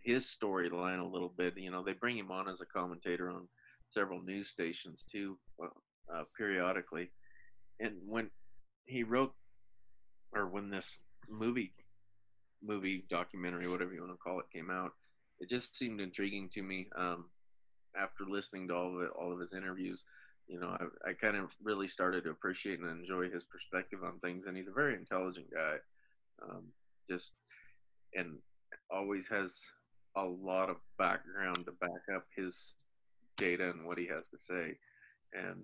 his 0.02 0.24
storyline 0.24 1.00
a 1.00 1.12
little 1.12 1.32
bit. 1.36 1.56
You 1.56 1.70
know, 1.70 1.82
they 1.84 1.92
bring 1.92 2.16
him 2.16 2.30
on 2.30 2.48
as 2.48 2.60
a 2.60 2.66
commentator 2.66 3.30
on 3.30 3.48
several 3.90 4.22
news 4.22 4.48
stations 4.48 5.04
too, 5.10 5.38
uh, 5.62 6.24
periodically. 6.36 7.10
And 7.78 7.94
when 8.06 8.30
he 8.86 9.02
wrote, 9.02 9.34
or 10.32 10.46
when 10.46 10.70
this 10.70 10.98
movie, 11.28 11.72
movie 12.62 13.04
documentary, 13.10 13.68
whatever 13.68 13.92
you 13.92 14.00
want 14.00 14.12
to 14.12 14.18
call 14.18 14.40
it, 14.40 14.46
came 14.52 14.70
out, 14.70 14.92
it 15.40 15.48
just 15.48 15.76
seemed 15.76 16.00
intriguing 16.00 16.50
to 16.54 16.62
me. 16.62 16.88
Um, 16.96 17.26
after 18.00 18.24
listening 18.28 18.68
to 18.68 18.74
all 18.74 18.96
of 18.96 19.02
it, 19.02 19.10
all 19.18 19.32
of 19.32 19.40
his 19.40 19.52
interviews, 19.52 20.04
you 20.50 20.58
know, 20.58 20.76
I, 20.80 21.10
I 21.10 21.12
kind 21.12 21.36
of 21.36 21.54
really 21.62 21.86
started 21.86 22.24
to 22.24 22.30
appreciate 22.30 22.80
and 22.80 22.90
enjoy 22.90 23.30
his 23.30 23.44
perspective 23.44 24.00
on 24.04 24.18
things. 24.18 24.46
And 24.46 24.56
he's 24.56 24.66
a 24.66 24.72
very 24.72 24.94
intelligent 24.94 25.46
guy. 25.54 25.76
Um, 26.42 26.64
just 27.08 27.32
and 28.14 28.38
always 28.90 29.28
has 29.28 29.62
a 30.16 30.24
lot 30.24 30.68
of 30.68 30.76
background 30.98 31.66
to 31.66 31.72
back 31.72 32.16
up 32.16 32.24
his 32.36 32.74
data 33.36 33.70
and 33.70 33.86
what 33.86 33.98
he 33.98 34.08
has 34.08 34.26
to 34.28 34.38
say. 34.38 34.76
And 35.32 35.62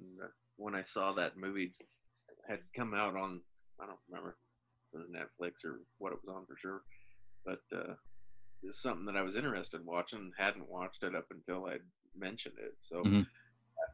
when 0.57 0.77
I 0.77 0.83
saw 0.83 1.13
that 1.13 1.37
movie 1.37 1.75
had 2.49 2.61
come 2.77 2.95
out 2.95 3.17
on, 3.17 3.41
I 3.81 3.87
don't 3.87 3.99
remember 4.09 4.37
Netflix 4.95 5.65
or 5.65 5.81
what 5.99 6.13
it 6.13 6.19
was 6.25 6.35
on 6.35 6.47
for 6.47 6.57
sure, 6.57 6.83
but 7.45 7.61
uh, 7.77 7.95
it's 8.63 8.81
something 8.81 9.07
that 9.07 9.17
I 9.17 9.23
was 9.23 9.37
interested 9.37 9.81
in 9.81 9.87
watching. 9.87 10.31
Hadn't 10.39 10.71
watched 10.71 11.03
it 11.03 11.17
up 11.17 11.27
until 11.31 11.67
I'd 11.67 11.81
mentioned 12.17 12.55
it. 12.63 12.75
So 12.79 13.03
mm-hmm. 13.03 13.23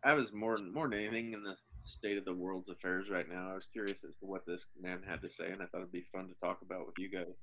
I 0.04 0.14
was 0.14 0.32
more 0.32 0.58
more 0.58 0.88
than 0.88 0.98
anything 0.98 1.32
in 1.32 1.42
the 1.42 1.56
state 1.84 2.18
of 2.18 2.24
the 2.24 2.34
world's 2.34 2.68
affairs 2.68 3.08
right 3.10 3.28
now. 3.28 3.50
I 3.50 3.54
was 3.54 3.66
curious 3.66 4.04
as 4.04 4.16
to 4.16 4.26
what 4.26 4.46
this 4.46 4.66
man 4.80 5.00
had 5.06 5.20
to 5.22 5.30
say, 5.30 5.50
and 5.50 5.62
I 5.62 5.66
thought 5.66 5.78
it'd 5.78 5.92
be 5.92 6.06
fun 6.12 6.28
to 6.28 6.34
talk 6.40 6.60
about 6.62 6.86
with 6.86 6.94
you 6.98 7.10
guys. 7.10 7.34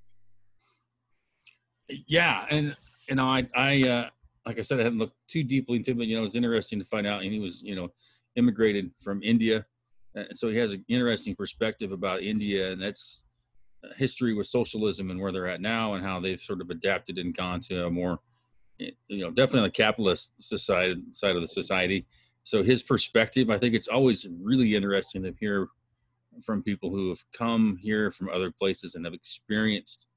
Yeah, 2.08 2.46
and 2.50 2.76
you 3.08 3.16
know, 3.16 3.26
I, 3.26 3.48
I, 3.56 3.84
uh, 3.84 4.10
like 4.46 4.60
I 4.60 4.62
said, 4.62 4.80
I 4.80 4.84
hadn't 4.84 5.00
looked 5.00 5.18
too 5.28 5.44
deeply 5.44 5.78
into 5.78 5.92
it, 5.92 5.98
but 5.98 6.08
you 6.08 6.16
know, 6.16 6.22
it 6.22 6.26
was 6.26 6.36
interesting 6.36 6.80
to 6.80 6.86
find 6.86 7.08
out. 7.08 7.24
And 7.24 7.34
he 7.34 7.40
was, 7.40 7.62
you 7.64 7.76
know, 7.76 7.90
immigrated 8.36 8.92
from 9.02 9.24
India, 9.24 9.66
so 10.34 10.50
he 10.50 10.58
has 10.58 10.74
an 10.74 10.86
interesting 10.88 11.36
perspective 11.36 11.92
about 11.92 12.24
India, 12.24 12.72
and 12.72 12.82
that's 12.82 13.24
uh, 13.84 13.90
history 13.98 14.34
with 14.34 14.48
socialism 14.48 15.12
and 15.12 15.20
where 15.20 15.32
they're 15.32 15.48
at 15.48 15.62
now, 15.62 15.94
and 15.94 16.06
how 16.06 16.20
they've 16.20 16.40
sort 16.40 16.62
of 16.62 16.70
adapted 16.70 17.18
and 17.18 17.36
gone 17.36 17.60
to 17.62 17.86
a 17.86 17.90
more, 17.90 18.20
you 18.78 18.94
know, 19.10 19.32
definitely 19.32 19.68
the 19.68 19.74
capitalist 19.74 20.34
society 20.40 21.02
side 21.12 21.36
of 21.36 21.42
the 21.42 21.48
society. 21.48 22.06
So 22.50 22.64
his 22.64 22.82
perspective, 22.82 23.52
I 23.52 23.60
think 23.60 23.76
it's 23.76 23.88
always 23.88 24.26
really 24.42 24.74
interesting 24.74 25.22
to 25.22 25.36
hear 25.40 25.68
from 26.44 26.64
people 26.64 26.90
who 26.90 27.10
have 27.10 27.24
come 27.32 27.78
here 27.80 28.10
from 28.10 28.28
other 28.28 28.50
places 28.50 28.96
and 28.96 29.06
have 29.06 29.14
experienced 29.14 30.08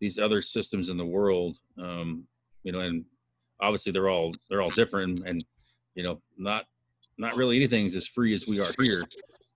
these 0.00 0.18
other 0.18 0.42
systems 0.42 0.88
in 0.88 0.96
the 0.96 1.06
world 1.06 1.58
um, 1.78 2.24
you 2.64 2.72
know 2.72 2.80
and 2.80 3.04
obviously 3.60 3.92
they're 3.92 4.08
all 4.08 4.34
they're 4.48 4.62
all 4.62 4.70
different 4.70 5.24
and 5.28 5.44
you 5.94 6.02
know 6.02 6.20
not 6.36 6.64
not 7.18 7.36
really 7.36 7.54
anything's 7.54 7.94
as 7.94 8.08
free 8.08 8.34
as 8.34 8.48
we 8.48 8.58
are 8.58 8.72
here. 8.80 9.04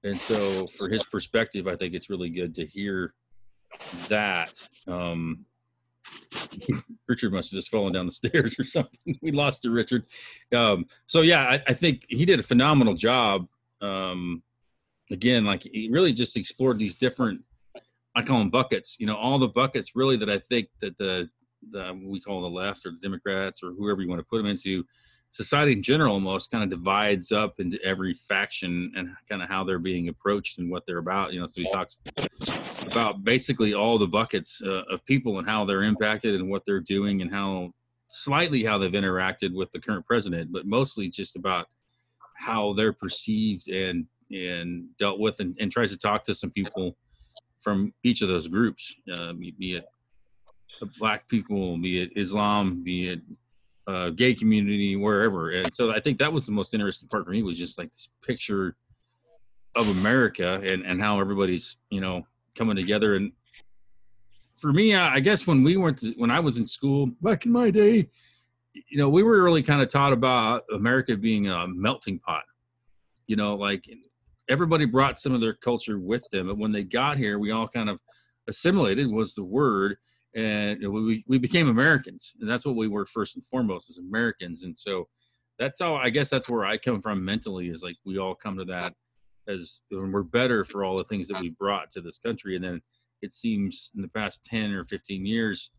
And 0.04 0.14
so 0.14 0.68
for 0.68 0.88
his 0.88 1.04
perspective 1.06 1.66
i 1.66 1.74
think 1.74 1.94
it's 1.94 2.10
really 2.10 2.30
good 2.30 2.54
to 2.54 2.64
hear 2.64 3.14
that 4.08 4.52
um, 4.86 5.44
richard 7.08 7.32
must 7.32 7.50
have 7.50 7.58
just 7.58 7.70
fallen 7.70 7.92
down 7.92 8.06
the 8.06 8.12
stairs 8.22 8.56
or 8.58 8.64
something 8.64 9.18
we 9.22 9.30
lost 9.30 9.64
you 9.64 9.72
richard 9.72 10.04
um, 10.54 10.86
so 11.06 11.20
yeah 11.20 11.44
I, 11.44 11.62
I, 11.68 11.74
think 11.74 12.04
he 12.08 12.24
did 12.24 12.40
a 12.40 12.42
phenomenal 12.42 12.94
job 12.94 13.46
um, 13.80 14.42
again 15.10 15.44
like 15.44 15.62
he 15.62 15.88
really 15.90 16.12
just 16.12 16.36
explored 16.36 16.78
these 16.78 16.94
different 16.94 17.40
I 18.14 18.22
call 18.22 18.38
them 18.38 18.50
buckets. 18.50 18.96
You 18.98 19.06
know, 19.06 19.16
all 19.16 19.38
the 19.38 19.48
buckets 19.48 19.96
really 19.96 20.16
that 20.18 20.30
I 20.30 20.38
think 20.38 20.68
that 20.80 20.96
the 20.98 21.28
the 21.70 21.98
we 22.04 22.20
call 22.20 22.42
the 22.42 22.48
left 22.48 22.86
or 22.86 22.90
the 22.90 22.98
Democrats 22.98 23.62
or 23.62 23.72
whoever 23.72 24.02
you 24.02 24.08
want 24.08 24.20
to 24.20 24.24
put 24.24 24.38
them 24.38 24.46
into, 24.46 24.84
society 25.30 25.72
in 25.72 25.82
general 25.82 26.14
almost 26.14 26.50
kind 26.50 26.62
of 26.62 26.70
divides 26.70 27.32
up 27.32 27.58
into 27.58 27.82
every 27.82 28.14
faction 28.14 28.92
and 28.94 29.08
kind 29.28 29.42
of 29.42 29.48
how 29.48 29.64
they're 29.64 29.78
being 29.78 30.08
approached 30.08 30.58
and 30.58 30.70
what 30.70 30.84
they're 30.86 30.98
about. 30.98 31.32
You 31.32 31.40
know, 31.40 31.46
so 31.46 31.60
he 31.60 31.70
talks 31.70 31.98
about 32.86 33.24
basically 33.24 33.74
all 33.74 33.98
the 33.98 34.06
buckets 34.06 34.62
uh, 34.64 34.82
of 34.90 35.04
people 35.04 35.38
and 35.38 35.48
how 35.48 35.64
they're 35.64 35.82
impacted 35.82 36.34
and 36.34 36.48
what 36.48 36.62
they're 36.66 36.80
doing 36.80 37.22
and 37.22 37.30
how 37.32 37.72
slightly 38.08 38.64
how 38.64 38.78
they've 38.78 38.92
interacted 38.92 39.54
with 39.54 39.70
the 39.72 39.80
current 39.80 40.06
president, 40.06 40.52
but 40.52 40.66
mostly 40.66 41.08
just 41.08 41.36
about 41.36 41.66
how 42.36 42.72
they're 42.72 42.92
perceived 42.92 43.68
and 43.68 44.06
and 44.30 44.86
dealt 44.98 45.20
with 45.20 45.38
and, 45.40 45.56
and 45.60 45.70
tries 45.70 45.92
to 45.92 45.98
talk 45.98 46.24
to 46.24 46.34
some 46.34 46.50
people 46.50 46.96
from 47.60 47.92
each 48.02 48.22
of 48.22 48.28
those 48.28 48.48
groups, 48.48 48.94
uh, 49.12 49.32
be 49.32 49.54
it 49.58 49.84
black 50.98 51.26
people, 51.28 51.78
be 51.78 52.02
it 52.02 52.10
Islam, 52.16 52.82
be 52.82 53.08
it 53.08 53.20
uh, 53.86 54.10
gay 54.10 54.34
community, 54.34 54.96
wherever. 54.96 55.50
And 55.50 55.74
so 55.74 55.90
I 55.90 56.00
think 56.00 56.18
that 56.18 56.32
was 56.32 56.46
the 56.46 56.52
most 56.52 56.74
interesting 56.74 57.08
part 57.08 57.24
for 57.24 57.30
me 57.30 57.42
was 57.42 57.58
just 57.58 57.78
like 57.78 57.90
this 57.90 58.10
picture 58.22 58.76
of 59.76 59.88
America 59.98 60.60
and, 60.64 60.84
and 60.84 61.00
how 61.00 61.20
everybody's, 61.20 61.76
you 61.90 62.00
know, 62.00 62.26
coming 62.54 62.76
together. 62.76 63.16
And 63.16 63.32
for 64.60 64.72
me, 64.72 64.94
I 64.94 65.20
guess 65.20 65.46
when 65.46 65.62
we 65.62 65.76
went 65.76 65.98
to, 65.98 66.14
when 66.16 66.30
I 66.30 66.40
was 66.40 66.56
in 66.58 66.66
school 66.66 67.06
back 67.20 67.46
in 67.46 67.52
my 67.52 67.70
day, 67.70 68.08
you 68.72 68.98
know, 68.98 69.08
we 69.08 69.22
were 69.22 69.42
really 69.42 69.62
kind 69.62 69.80
of 69.80 69.88
taught 69.88 70.12
about 70.12 70.64
America 70.72 71.16
being 71.16 71.48
a 71.48 71.66
melting 71.68 72.18
pot, 72.18 72.44
you 73.26 73.36
know, 73.36 73.54
like 73.54 73.84
everybody 74.48 74.84
brought 74.84 75.18
some 75.18 75.32
of 75.32 75.40
their 75.40 75.54
culture 75.54 75.98
with 75.98 76.24
them. 76.32 76.48
But 76.48 76.58
when 76.58 76.72
they 76.72 76.82
got 76.82 77.18
here, 77.18 77.38
we 77.38 77.50
all 77.50 77.68
kind 77.68 77.88
of 77.88 77.98
assimilated 78.48 79.10
was 79.10 79.34
the 79.34 79.44
word, 79.44 79.96
and 80.34 80.80
we 80.80 81.24
we 81.28 81.38
became 81.38 81.68
Americans, 81.68 82.34
and 82.40 82.50
that's 82.50 82.66
what 82.66 82.76
we 82.76 82.88
were 82.88 83.06
first 83.06 83.36
and 83.36 83.44
foremost 83.44 83.90
as 83.90 83.98
Americans. 83.98 84.64
And 84.64 84.76
so 84.76 85.08
that's 85.58 85.80
how 85.80 85.94
I 85.94 86.10
guess 86.10 86.28
that's 86.28 86.48
where 86.48 86.64
I 86.64 86.76
come 86.76 87.00
from 87.00 87.24
mentally 87.24 87.68
is 87.68 87.82
like 87.82 87.96
we 88.04 88.18
all 88.18 88.34
come 88.34 88.58
to 88.58 88.64
that 88.66 88.92
as 89.48 89.80
when 89.90 90.12
we're 90.12 90.22
better 90.22 90.64
for 90.64 90.84
all 90.84 90.96
the 90.96 91.04
things 91.04 91.28
that 91.28 91.40
we 91.40 91.50
brought 91.50 91.90
to 91.90 92.00
this 92.00 92.18
country, 92.18 92.56
and 92.56 92.64
then 92.64 92.82
it 93.22 93.32
seems 93.32 93.90
in 93.94 94.02
the 94.02 94.08
past 94.08 94.44
10 94.44 94.72
or 94.72 94.84
15 94.84 95.24
years 95.24 95.70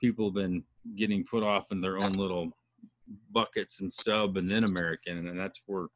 people 0.00 0.26
have 0.26 0.34
been 0.34 0.62
getting 0.96 1.24
put 1.24 1.42
off 1.42 1.72
in 1.72 1.80
their 1.80 1.98
own 1.98 2.12
little 2.12 2.50
buckets 3.32 3.80
and 3.80 3.90
sub 3.90 4.36
and 4.36 4.50
then 4.50 4.64
american 4.64 5.28
and 5.28 5.38
that's 5.38 5.60
where 5.66 5.86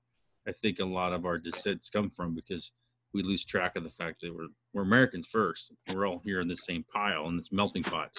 I 0.48 0.52
think 0.52 0.78
a 0.78 0.84
lot 0.84 1.12
of 1.12 1.26
our 1.26 1.36
dissents 1.36 1.90
come 1.90 2.08
from 2.08 2.34
because 2.34 2.72
we 3.12 3.22
lose 3.22 3.44
track 3.44 3.76
of 3.76 3.84
the 3.84 3.90
fact 3.90 4.22
that 4.22 4.34
we're 4.34 4.48
we're 4.72 4.82
Americans 4.82 5.26
first. 5.26 5.72
We're 5.92 6.06
all 6.06 6.20
here 6.24 6.40
in 6.40 6.48
the 6.48 6.56
same 6.56 6.84
pile 6.92 7.28
in 7.28 7.36
this 7.36 7.52
melting 7.52 7.82
pot. 7.82 8.10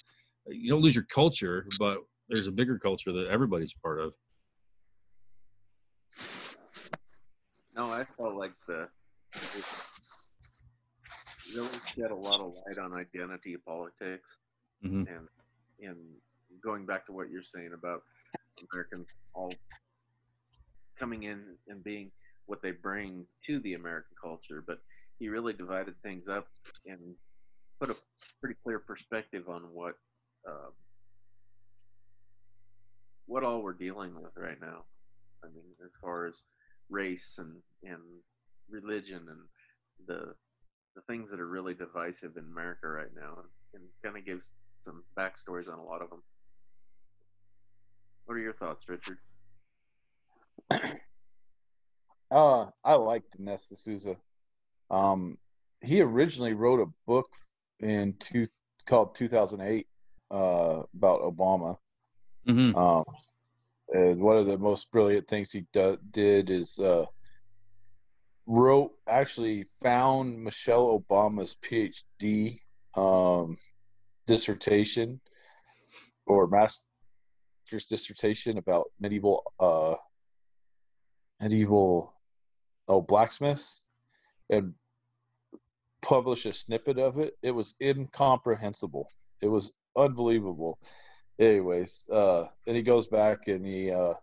Uh, 0.47 0.51
you 0.51 0.69
don't 0.69 0.81
lose 0.81 0.95
your 0.95 1.05
culture, 1.05 1.65
but 1.79 1.99
there's 2.27 2.47
a 2.47 2.51
bigger 2.51 2.77
culture 2.77 3.11
that 3.11 3.27
everybody's 3.29 3.73
part 3.73 3.99
of. 3.99 4.13
No, 7.79 7.93
I 7.93 8.03
felt 8.03 8.35
like 8.35 8.51
the 8.67 8.89
really 11.55 11.79
shed 11.87 12.11
a 12.11 12.15
lot 12.15 12.41
of 12.41 12.53
light 12.67 12.77
on 12.77 12.93
identity 12.93 13.55
politics, 13.55 14.35
mm-hmm. 14.83 15.03
and 15.07 15.27
and 15.81 15.97
going 16.61 16.85
back 16.85 17.05
to 17.05 17.13
what 17.13 17.29
you're 17.29 17.41
saying 17.41 17.71
about 17.73 18.03
Americans 18.73 19.15
all 19.33 19.53
coming 20.99 21.23
in 21.23 21.41
and 21.69 21.81
being 21.81 22.11
what 22.47 22.61
they 22.61 22.71
bring 22.71 23.25
to 23.45 23.61
the 23.61 23.75
American 23.75 24.11
culture, 24.21 24.61
but 24.67 24.79
he 25.17 25.29
really 25.29 25.53
divided 25.53 25.95
things 26.03 26.27
up 26.27 26.47
and 26.85 26.99
put 27.79 27.89
a 27.89 27.95
pretty 28.41 28.55
clear 28.61 28.79
perspective 28.79 29.47
on 29.47 29.61
what 29.71 29.95
um, 30.45 30.73
what 33.25 33.45
all 33.45 33.61
we're 33.63 33.71
dealing 33.71 34.13
with 34.15 34.35
right 34.35 34.59
now. 34.59 34.83
I 35.45 35.47
mean, 35.47 35.63
as 35.85 35.93
far 36.01 36.25
as 36.25 36.43
race 36.89 37.37
and 37.37 37.55
and 37.83 38.01
religion 38.69 39.25
and 39.29 40.07
the 40.07 40.33
the 40.95 41.01
things 41.01 41.29
that 41.29 41.39
are 41.39 41.47
really 41.47 41.73
divisive 41.73 42.35
in 42.37 42.43
America 42.45 42.87
right 42.87 43.13
now, 43.15 43.37
and, 43.37 43.47
and 43.75 43.83
kind 44.03 44.17
of 44.17 44.25
gives 44.25 44.51
some 44.81 45.03
backstories 45.17 45.71
on 45.71 45.79
a 45.79 45.83
lot 45.83 46.01
of 46.01 46.09
them. 46.09 46.23
What 48.25 48.35
are 48.35 48.39
your 48.39 48.53
thoughts, 48.53 48.87
Richard? 48.87 49.17
Uh, 52.31 52.67
I 52.83 52.93
like 52.93 53.23
Dinesh 53.31 53.73
D'Souza. 53.73 54.15
Um, 54.91 55.39
he 55.81 55.99
originally 55.99 56.53
wrote 56.53 56.79
a 56.79 56.85
book 57.07 57.27
in 57.79 58.13
two 58.19 58.45
called 58.85 59.15
2008 59.15 59.87
uh, 60.29 60.35
about 60.95 61.21
Obama. 61.21 61.77
Mm-hmm. 62.47 62.75
Um, 62.75 63.03
and 63.91 64.21
one 64.21 64.37
of 64.37 64.45
the 64.45 64.57
most 64.57 64.91
brilliant 64.91 65.27
things 65.27 65.51
he 65.51 65.65
do, 65.73 65.97
did 66.11 66.49
is 66.49 66.79
uh, 66.79 67.05
wrote 68.45 68.91
actually 69.07 69.65
found 69.81 70.43
Michelle 70.43 70.99
Obama's 70.99 71.55
PhD 71.55 72.59
um, 72.95 73.57
dissertation 74.27 75.19
or 76.27 76.47
master's 76.47 77.85
dissertation 77.89 78.57
about 78.57 78.85
medieval 78.99 79.43
uh, 79.59 79.95
medieval 81.41 82.13
oh 82.87 83.01
blacksmiths 83.01 83.81
and 84.49 84.73
published 86.01 86.45
a 86.45 86.51
snippet 86.51 86.97
of 86.97 87.19
it. 87.19 87.35
It 87.41 87.51
was 87.51 87.75
incomprehensible. 87.81 89.07
It 89.41 89.47
was 89.47 89.71
unbelievable. 89.95 90.79
Anyways, 91.39 92.09
uh, 92.11 92.45
then 92.65 92.75
he 92.75 92.81
goes 92.81 93.07
back 93.07 93.47
and 93.47 93.65
he 93.65 93.91
uh, 93.91 94.13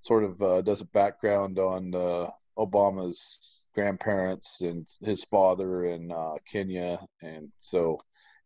sort 0.00 0.24
of 0.24 0.42
uh, 0.42 0.60
does 0.62 0.80
a 0.80 0.86
background 0.86 1.58
on 1.58 1.94
uh, 1.94 2.28
Obama's 2.58 3.66
grandparents 3.74 4.60
and 4.60 4.86
his 5.00 5.22
father 5.24 5.84
in 5.84 6.10
uh, 6.10 6.34
Kenya, 6.50 6.98
and 7.22 7.50
so 7.58 7.98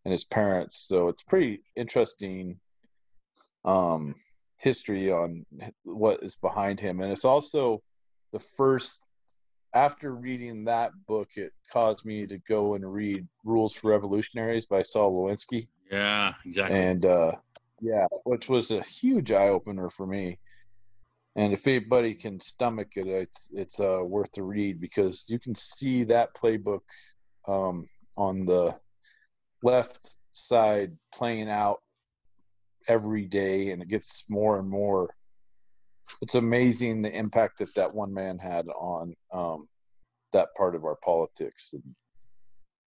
and 0.04 0.12
his 0.12 0.24
parents. 0.26 0.86
So 0.86 1.08
it's 1.08 1.22
pretty 1.22 1.62
interesting 1.76 2.60
um, 3.64 4.14
history 4.58 5.10
on 5.10 5.46
what 5.84 6.22
is 6.22 6.36
behind 6.36 6.80
him, 6.80 7.00
and 7.00 7.10
it's 7.10 7.24
also 7.24 7.82
the 8.32 8.40
first. 8.40 9.00
After 9.72 10.14
reading 10.14 10.66
that 10.66 10.92
book, 11.08 11.30
it 11.34 11.50
caused 11.72 12.06
me 12.06 12.28
to 12.28 12.38
go 12.48 12.74
and 12.74 12.92
read 12.92 13.26
Rules 13.42 13.74
for 13.74 13.90
Revolutionaries 13.90 14.66
by 14.66 14.82
Saul 14.82 15.26
Alinsky. 15.26 15.66
Yeah, 15.90 16.34
exactly. 16.46 16.78
And 16.78 17.04
uh, 17.04 17.32
yeah, 17.84 18.06
which 18.24 18.48
was 18.48 18.70
a 18.70 18.82
huge 18.82 19.30
eye 19.30 19.48
opener 19.48 19.90
for 19.90 20.06
me. 20.06 20.38
And 21.36 21.52
if 21.52 21.66
anybody 21.66 22.14
can 22.14 22.40
stomach 22.40 22.92
it, 22.96 23.06
it's 23.06 23.48
it's 23.52 23.78
uh, 23.78 24.00
worth 24.02 24.32
the 24.32 24.42
read 24.42 24.80
because 24.80 25.24
you 25.28 25.38
can 25.38 25.54
see 25.54 26.04
that 26.04 26.34
playbook 26.34 26.80
um, 27.46 27.86
on 28.16 28.46
the 28.46 28.74
left 29.62 30.16
side 30.32 30.96
playing 31.14 31.50
out 31.50 31.78
every 32.88 33.26
day, 33.26 33.70
and 33.70 33.82
it 33.82 33.88
gets 33.88 34.24
more 34.30 34.58
and 34.58 34.68
more. 34.68 35.10
It's 36.22 36.36
amazing 36.36 37.02
the 37.02 37.12
impact 37.12 37.58
that 37.58 37.74
that 37.74 37.94
one 37.94 38.14
man 38.14 38.38
had 38.38 38.66
on 38.68 39.14
um, 39.32 39.68
that 40.32 40.48
part 40.56 40.74
of 40.74 40.84
our 40.84 40.96
politics, 41.04 41.74
and 41.74 41.82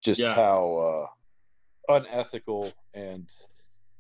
just 0.04 0.20
Yeah. 0.20 0.34
how 0.34 1.08
uh, 1.88 1.96
unethical 1.96 2.72
and 2.92 3.28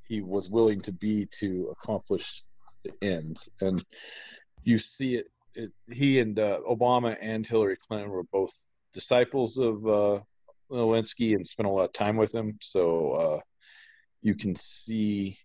he 0.06 0.20
was 0.20 0.50
willing 0.50 0.80
to 0.82 0.92
be 0.92 1.26
to 1.40 1.72
accomplish 1.72 2.42
the 2.84 2.92
end. 3.02 3.38
And 3.60 3.84
you 4.62 4.78
see 4.78 5.16
it. 5.16 5.26
it 5.54 5.72
he 5.90 6.20
and 6.20 6.38
uh, 6.38 6.60
Obama 6.68 7.16
and 7.20 7.46
Hillary 7.46 7.76
Clinton 7.76 8.10
were 8.10 8.24
both 8.24 8.52
disciples 8.92 9.58
of 9.58 9.86
uh, 9.86 10.20
Alinsky 10.70 11.34
and 11.34 11.46
spent 11.46 11.68
a 11.68 11.72
lot 11.72 11.84
of 11.84 11.92
time 11.92 12.16
with 12.16 12.34
him. 12.34 12.58
So 12.60 13.10
uh, 13.12 13.40
you 14.22 14.34
can 14.34 14.54
see 14.54 15.38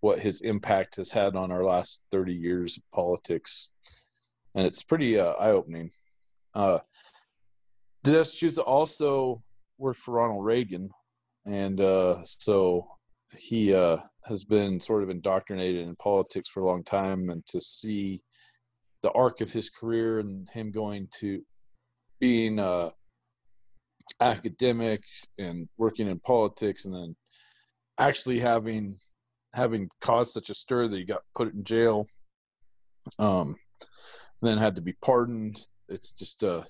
what 0.00 0.20
his 0.20 0.42
impact 0.42 0.96
has 0.96 1.10
had 1.10 1.34
on 1.34 1.50
our 1.50 1.64
last 1.64 2.02
30 2.10 2.34
years 2.34 2.76
of 2.76 2.82
politics. 2.92 3.70
And 4.54 4.66
it's 4.66 4.82
pretty 4.82 5.18
uh, 5.18 5.32
eye 5.32 5.50
opening. 5.50 5.90
Uh, 6.54 6.78
also 8.58 9.38
worked 9.78 9.98
for 9.98 10.14
Ronald 10.14 10.44
Reagan. 10.44 10.90
And 11.46 11.80
uh, 11.80 12.22
so 12.24 12.93
he 13.36 13.74
uh, 13.74 13.96
has 14.26 14.44
been 14.44 14.80
sort 14.80 15.02
of 15.02 15.10
indoctrinated 15.10 15.86
in 15.86 15.96
politics 15.96 16.48
for 16.48 16.62
a 16.62 16.66
long 16.66 16.84
time. 16.84 17.30
And 17.30 17.44
to 17.46 17.60
see 17.60 18.20
the 19.02 19.12
arc 19.12 19.40
of 19.40 19.52
his 19.52 19.70
career 19.70 20.20
and 20.20 20.48
him 20.52 20.70
going 20.70 21.08
to 21.20 21.42
being 22.20 22.58
uh, 22.58 22.90
academic 24.20 25.02
and 25.38 25.68
working 25.76 26.08
in 26.08 26.18
politics 26.20 26.84
and 26.84 26.94
then 26.94 27.16
actually 27.98 28.40
having 28.40 28.98
having 29.54 29.88
caused 30.00 30.32
such 30.32 30.50
a 30.50 30.54
stir 30.54 30.88
that 30.88 30.96
he 30.96 31.04
got 31.04 31.22
put 31.34 31.52
in 31.52 31.64
jail 31.64 32.06
um 33.18 33.54
and 34.40 34.50
then 34.50 34.58
had 34.58 34.76
to 34.76 34.82
be 34.82 34.94
pardoned 35.02 35.58
it's 35.88 36.12
just 36.12 36.44
uh 36.44 36.62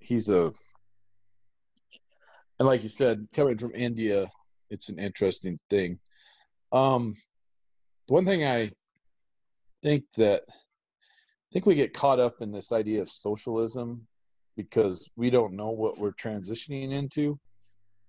he's 0.00 0.30
a 0.30 0.52
and 2.58 2.68
like 2.68 2.82
you 2.82 2.88
said 2.88 3.24
coming 3.34 3.56
from 3.56 3.72
india 3.74 4.26
it's 4.70 4.88
an 4.88 4.98
interesting 4.98 5.58
thing. 5.70 5.98
Um 6.72 7.14
one 8.08 8.24
thing 8.24 8.44
i 8.44 8.70
think 9.82 10.04
that 10.16 10.42
i 10.48 11.52
think 11.52 11.66
we 11.66 11.74
get 11.74 11.94
caught 11.94 12.18
up 12.18 12.40
in 12.40 12.50
this 12.50 12.72
idea 12.72 13.00
of 13.00 13.08
socialism 13.08 14.06
because 14.56 15.10
we 15.14 15.30
don't 15.30 15.54
know 15.54 15.70
what 15.70 15.98
we're 15.98 16.12
transitioning 16.12 16.92
into 16.92 17.38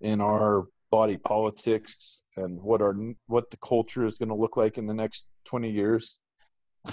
in 0.00 0.20
our 0.20 0.64
body 0.90 1.16
politics 1.16 2.22
and 2.36 2.60
what 2.60 2.82
our 2.82 2.96
what 3.26 3.48
the 3.50 3.56
culture 3.58 4.04
is 4.04 4.18
going 4.18 4.28
to 4.28 4.34
look 4.34 4.56
like 4.56 4.78
in 4.78 4.86
the 4.86 4.94
next 4.94 5.28
20 5.44 5.70
years. 5.70 6.18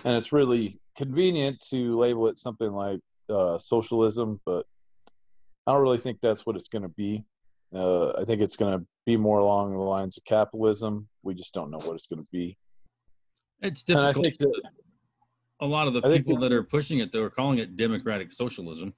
And 0.06 0.16
it's 0.16 0.32
really 0.32 0.80
convenient 0.96 1.60
to 1.70 1.98
label 1.98 2.28
it 2.28 2.38
something 2.38 2.72
like 2.72 3.00
uh, 3.30 3.58
socialism 3.58 4.40
but 4.46 4.66
i 5.66 5.72
don't 5.72 5.82
really 5.82 5.98
think 5.98 6.20
that's 6.22 6.46
what 6.46 6.56
it's 6.56 6.70
going 6.70 6.82
to 6.84 6.90
be. 6.90 7.24
Uh, 7.74 8.12
i 8.12 8.24
think 8.24 8.42
it's 8.42 8.56
going 8.56 8.80
to 8.80 8.86
be 9.08 9.16
more 9.18 9.40
along 9.40 9.72
the 9.72 9.80
lines 9.80 10.18
of 10.18 10.24
capitalism 10.26 11.08
we 11.24 11.34
just 11.34 11.54
don't 11.54 11.72
know 11.72 11.78
what 11.80 11.96
it's 11.96 12.08
going 12.08 12.22
to 12.22 12.28
be 12.32 12.56
It's 13.62 13.84
and 13.88 13.98
i 14.00 14.12
think 14.12 14.38
that 14.38 14.62
a 15.62 15.66
lot 15.66 15.88
of 15.88 15.94
the 15.94 16.06
I 16.06 16.18
people 16.18 16.36
that- 16.38 16.50
that 16.50 16.56
are 16.56 16.62
pushing 16.62 17.00
it, 17.00 17.12
though, 17.12 17.24
are 17.24 17.32
calling 17.32 17.58
it 17.58 17.76
democratic 17.76 18.32
socialism. 18.32 18.94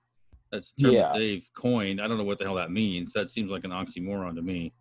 That's 0.52 0.74
the 0.74 0.84
term 0.84 0.94
Yeah. 0.94 1.14
that 1.14 1.18
they've 1.20 1.50
coined. 1.56 2.02
I 2.02 2.08
don't 2.10 2.18
know 2.18 2.26
what 2.26 2.38
the 2.38 2.44
hell 2.44 2.56
that 2.56 2.70
means. 2.70 3.14
That 3.14 3.30
seems 3.30 3.50
like 3.50 3.64
an 3.64 3.72
oxymoron 3.72 4.36
to 4.36 4.42
me. 4.42 4.74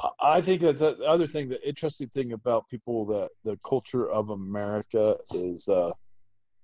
I- 0.00 0.36
I 0.36 0.40
think 0.40 0.62
that's 0.62 0.78
the 0.78 0.96
other 1.02 1.26
thing. 1.26 1.50
The 1.50 1.60
interesting 1.68 2.08
thing 2.08 2.32
about 2.32 2.66
people 2.70 3.04
that 3.06 3.30
the 3.44 3.58
culture 3.58 4.08
of 4.08 4.30
America 4.30 5.18
is 5.34 5.68
uh, 5.68 5.90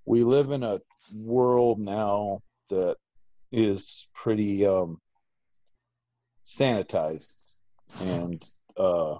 we 0.07 0.23
live 0.23 0.51
in 0.51 0.63
a 0.63 0.81
world 1.13 1.81
now 1.85 2.41
that 2.71 2.97
is 3.53 4.09
pretty 4.15 4.65
um, 4.65 4.99
sanitized, 6.45 7.57
and 8.01 8.43
uh, 8.77 9.17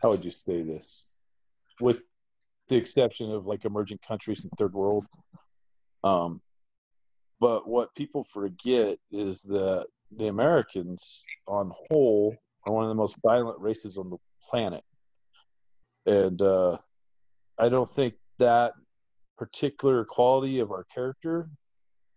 how 0.00 0.10
would 0.10 0.24
you 0.24 0.30
say 0.30 0.62
this? 0.62 1.12
With 1.80 2.02
the 2.68 2.76
exception 2.76 3.30
of 3.30 3.46
like 3.46 3.64
emerging 3.64 4.00
countries 4.06 4.44
and 4.44 4.52
third 4.58 4.72
world. 4.72 5.06
Um, 6.04 6.40
but 7.40 7.68
what 7.68 7.94
people 7.94 8.24
forget 8.24 8.98
is 9.10 9.42
that 9.42 9.86
the 10.16 10.28
Americans, 10.28 11.24
on 11.48 11.72
whole, 11.88 12.36
are 12.66 12.72
one 12.72 12.84
of 12.84 12.88
the 12.88 12.94
most 12.94 13.16
violent 13.22 13.58
races 13.60 13.98
on 13.98 14.10
the 14.10 14.18
planet, 14.48 14.84
and 16.06 16.40
uh, 16.40 16.76
I 17.58 17.68
don't 17.68 17.88
think 17.88 18.14
that 18.38 18.74
particular 19.38 20.04
quality 20.04 20.60
of 20.60 20.70
our 20.70 20.84
character 20.94 21.48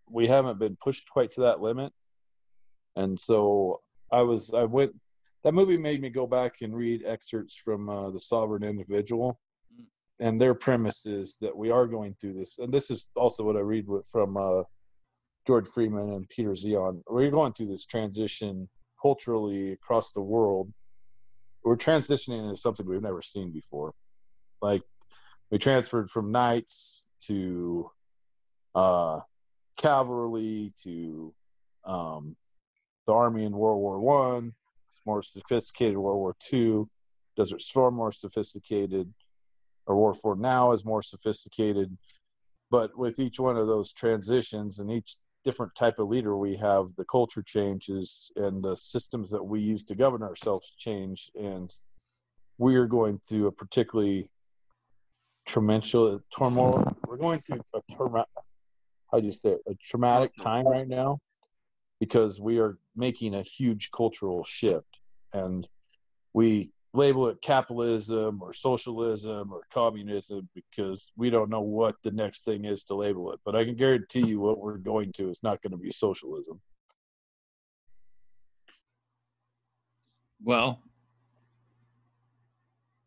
we 0.09 0.27
haven't 0.27 0.59
been 0.59 0.77
pushed 0.81 1.09
quite 1.09 1.31
to 1.31 1.41
that 1.41 1.61
limit, 1.61 1.91
and 2.95 3.19
so 3.19 3.81
I 4.11 4.21
was 4.21 4.53
I 4.53 4.63
went. 4.63 4.93
That 5.43 5.53
movie 5.53 5.77
made 5.77 6.01
me 6.01 6.09
go 6.09 6.25
back 6.25 6.61
and 6.61 6.75
read 6.75 7.03
excerpts 7.05 7.55
from 7.55 7.87
uh, 7.87 8.09
the 8.09 8.19
Sovereign 8.19 8.63
Individual, 8.63 9.39
and 10.19 10.41
their 10.41 10.55
premise 10.55 11.05
is 11.05 11.37
that 11.41 11.55
we 11.55 11.69
are 11.69 11.85
going 11.85 12.15
through 12.19 12.33
this, 12.33 12.57
and 12.57 12.73
this 12.73 12.89
is 12.89 13.09
also 13.15 13.43
what 13.43 13.55
I 13.55 13.59
read 13.59 13.87
with, 13.87 14.07
from 14.07 14.37
uh, 14.37 14.63
George 15.45 15.67
Friedman 15.67 16.13
and 16.13 16.29
Peter 16.29 16.51
Zeihan. 16.51 17.01
We're 17.07 17.29
going 17.29 17.53
through 17.53 17.67
this 17.67 17.85
transition 17.85 18.67
culturally 19.01 19.73
across 19.73 20.11
the 20.13 20.21
world. 20.21 20.71
We're 21.63 21.77
transitioning 21.77 22.43
into 22.43 22.57
something 22.57 22.85
we've 22.85 23.01
never 23.01 23.21
seen 23.21 23.51
before. 23.51 23.93
Like 24.61 24.81
we 25.51 25.59
transferred 25.59 26.09
from 26.09 26.31
knights 26.31 27.05
to 27.27 27.89
uh, 28.73 29.19
cavalry 29.77 30.73
to 30.83 31.33
um, 31.85 32.35
the 33.05 33.13
army 33.13 33.45
in 33.45 33.53
World 33.53 33.81
War 33.81 33.99
One. 33.99 34.53
More 35.05 35.21
sophisticated 35.21 35.97
World 35.97 36.17
War 36.17 36.35
Two. 36.39 36.89
Desert 37.37 37.61
Storm 37.61 37.95
more 37.95 38.11
sophisticated. 38.11 39.13
Or 39.87 39.95
War 39.95 40.13
Four 40.13 40.35
now 40.35 40.71
is 40.71 40.85
more 40.85 41.01
sophisticated. 41.01 41.95
But 42.71 42.97
with 42.97 43.19
each 43.19 43.39
one 43.39 43.57
of 43.57 43.67
those 43.67 43.93
transitions 43.93 44.79
and 44.79 44.91
each 44.91 45.17
different 45.43 45.75
type 45.75 45.99
of 45.99 46.07
leader 46.07 46.35
we 46.35 46.55
have, 46.57 46.95
the 46.95 47.05
culture 47.05 47.43
changes 47.43 48.31
and 48.35 48.63
the 48.63 48.75
systems 48.75 49.29
that 49.29 49.43
we 49.43 49.59
use 49.59 49.83
to 49.85 49.95
govern 49.95 50.23
ourselves 50.23 50.73
change. 50.77 51.29
And 51.39 51.71
we 52.57 52.75
are 52.75 52.87
going 52.87 53.21
through 53.29 53.47
a 53.47 53.51
particularly 53.51 54.29
tremendous 55.45 55.91
turmoil. 56.35 56.83
We're 57.07 57.17
going 57.17 57.39
through 57.41 57.61
a 57.75 58.25
how 59.11 59.19
do 59.19 59.25
you 59.25 59.31
say 59.31 59.51
it? 59.51 59.61
a 59.67 59.75
traumatic 59.75 60.31
time 60.41 60.67
right 60.67 60.87
now 60.87 61.19
because 61.99 62.39
we 62.39 62.59
are 62.59 62.77
making 62.95 63.35
a 63.35 63.41
huge 63.41 63.89
cultural 63.91 64.43
shift 64.43 64.87
and 65.33 65.67
we 66.33 66.71
label 66.93 67.27
it 67.27 67.41
capitalism 67.41 68.41
or 68.41 68.53
socialism 68.53 69.51
or 69.51 69.61
communism 69.73 70.47
because 70.55 71.11
we 71.17 71.29
don't 71.29 71.49
know 71.49 71.61
what 71.61 71.95
the 72.03 72.11
next 72.11 72.45
thing 72.45 72.65
is 72.65 72.85
to 72.85 72.95
label 72.95 73.31
it. 73.33 73.39
But 73.45 73.55
I 73.55 73.65
can 73.65 73.75
guarantee 73.75 74.25
you 74.25 74.39
what 74.39 74.59
we're 74.59 74.77
going 74.77 75.11
to 75.13 75.29
is 75.29 75.43
not 75.43 75.61
going 75.61 75.71
to 75.71 75.77
be 75.77 75.91
socialism. 75.91 76.61
Well, 80.43 80.79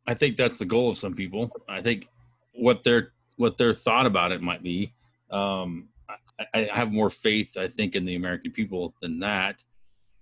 I 0.06 0.14
think 0.14 0.36
that's 0.36 0.58
the 0.58 0.64
goal 0.64 0.90
of 0.90 0.96
some 0.96 1.14
people. 1.14 1.50
I 1.68 1.82
think 1.82 2.08
what 2.52 2.82
they're 2.82 3.12
what 3.36 3.56
their 3.56 3.72
thought 3.72 4.06
about 4.06 4.32
it 4.32 4.42
might 4.42 4.62
be. 4.62 4.92
Um, 5.30 5.88
I, 6.08 6.46
I 6.54 6.60
have 6.72 6.90
more 6.90 7.10
faith, 7.10 7.56
I 7.56 7.68
think, 7.68 7.94
in 7.94 8.04
the 8.04 8.16
American 8.16 8.50
people 8.50 8.94
than 9.00 9.20
that. 9.20 9.62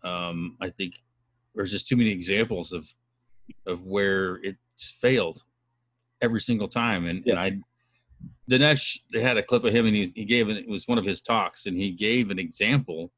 Um, 0.07 0.57
I 0.61 0.71
think 0.71 1.03
there's 1.55 1.73
just 1.73 1.89
too 1.89 1.97
many 1.97 2.11
examples 2.11 2.73
of 2.73 2.89
of 3.67 3.87
where 3.87 4.37
it's 4.43 4.91
failed 5.01 5.43
every 6.21 6.41
single 6.41 6.69
time. 6.69 7.07
And, 7.07 7.27
and 7.27 7.39
I, 7.39 7.59
Dinesh, 8.51 8.99
they 9.13 9.21
had 9.21 9.37
a 9.37 9.43
clip 9.43 9.65
of 9.65 9.75
him 9.75 9.87
and 9.87 9.95
he, 9.95 10.13
he 10.15 10.25
gave 10.25 10.49
it 10.49 10.69
was 10.69 10.89
one 10.89 10.99
of 10.99 11.05
his 11.05 11.23
talks 11.23 11.67
and 11.67 11.77
he 11.77 11.91
gave 11.91 12.31
an 12.31 12.39
example 12.39 13.13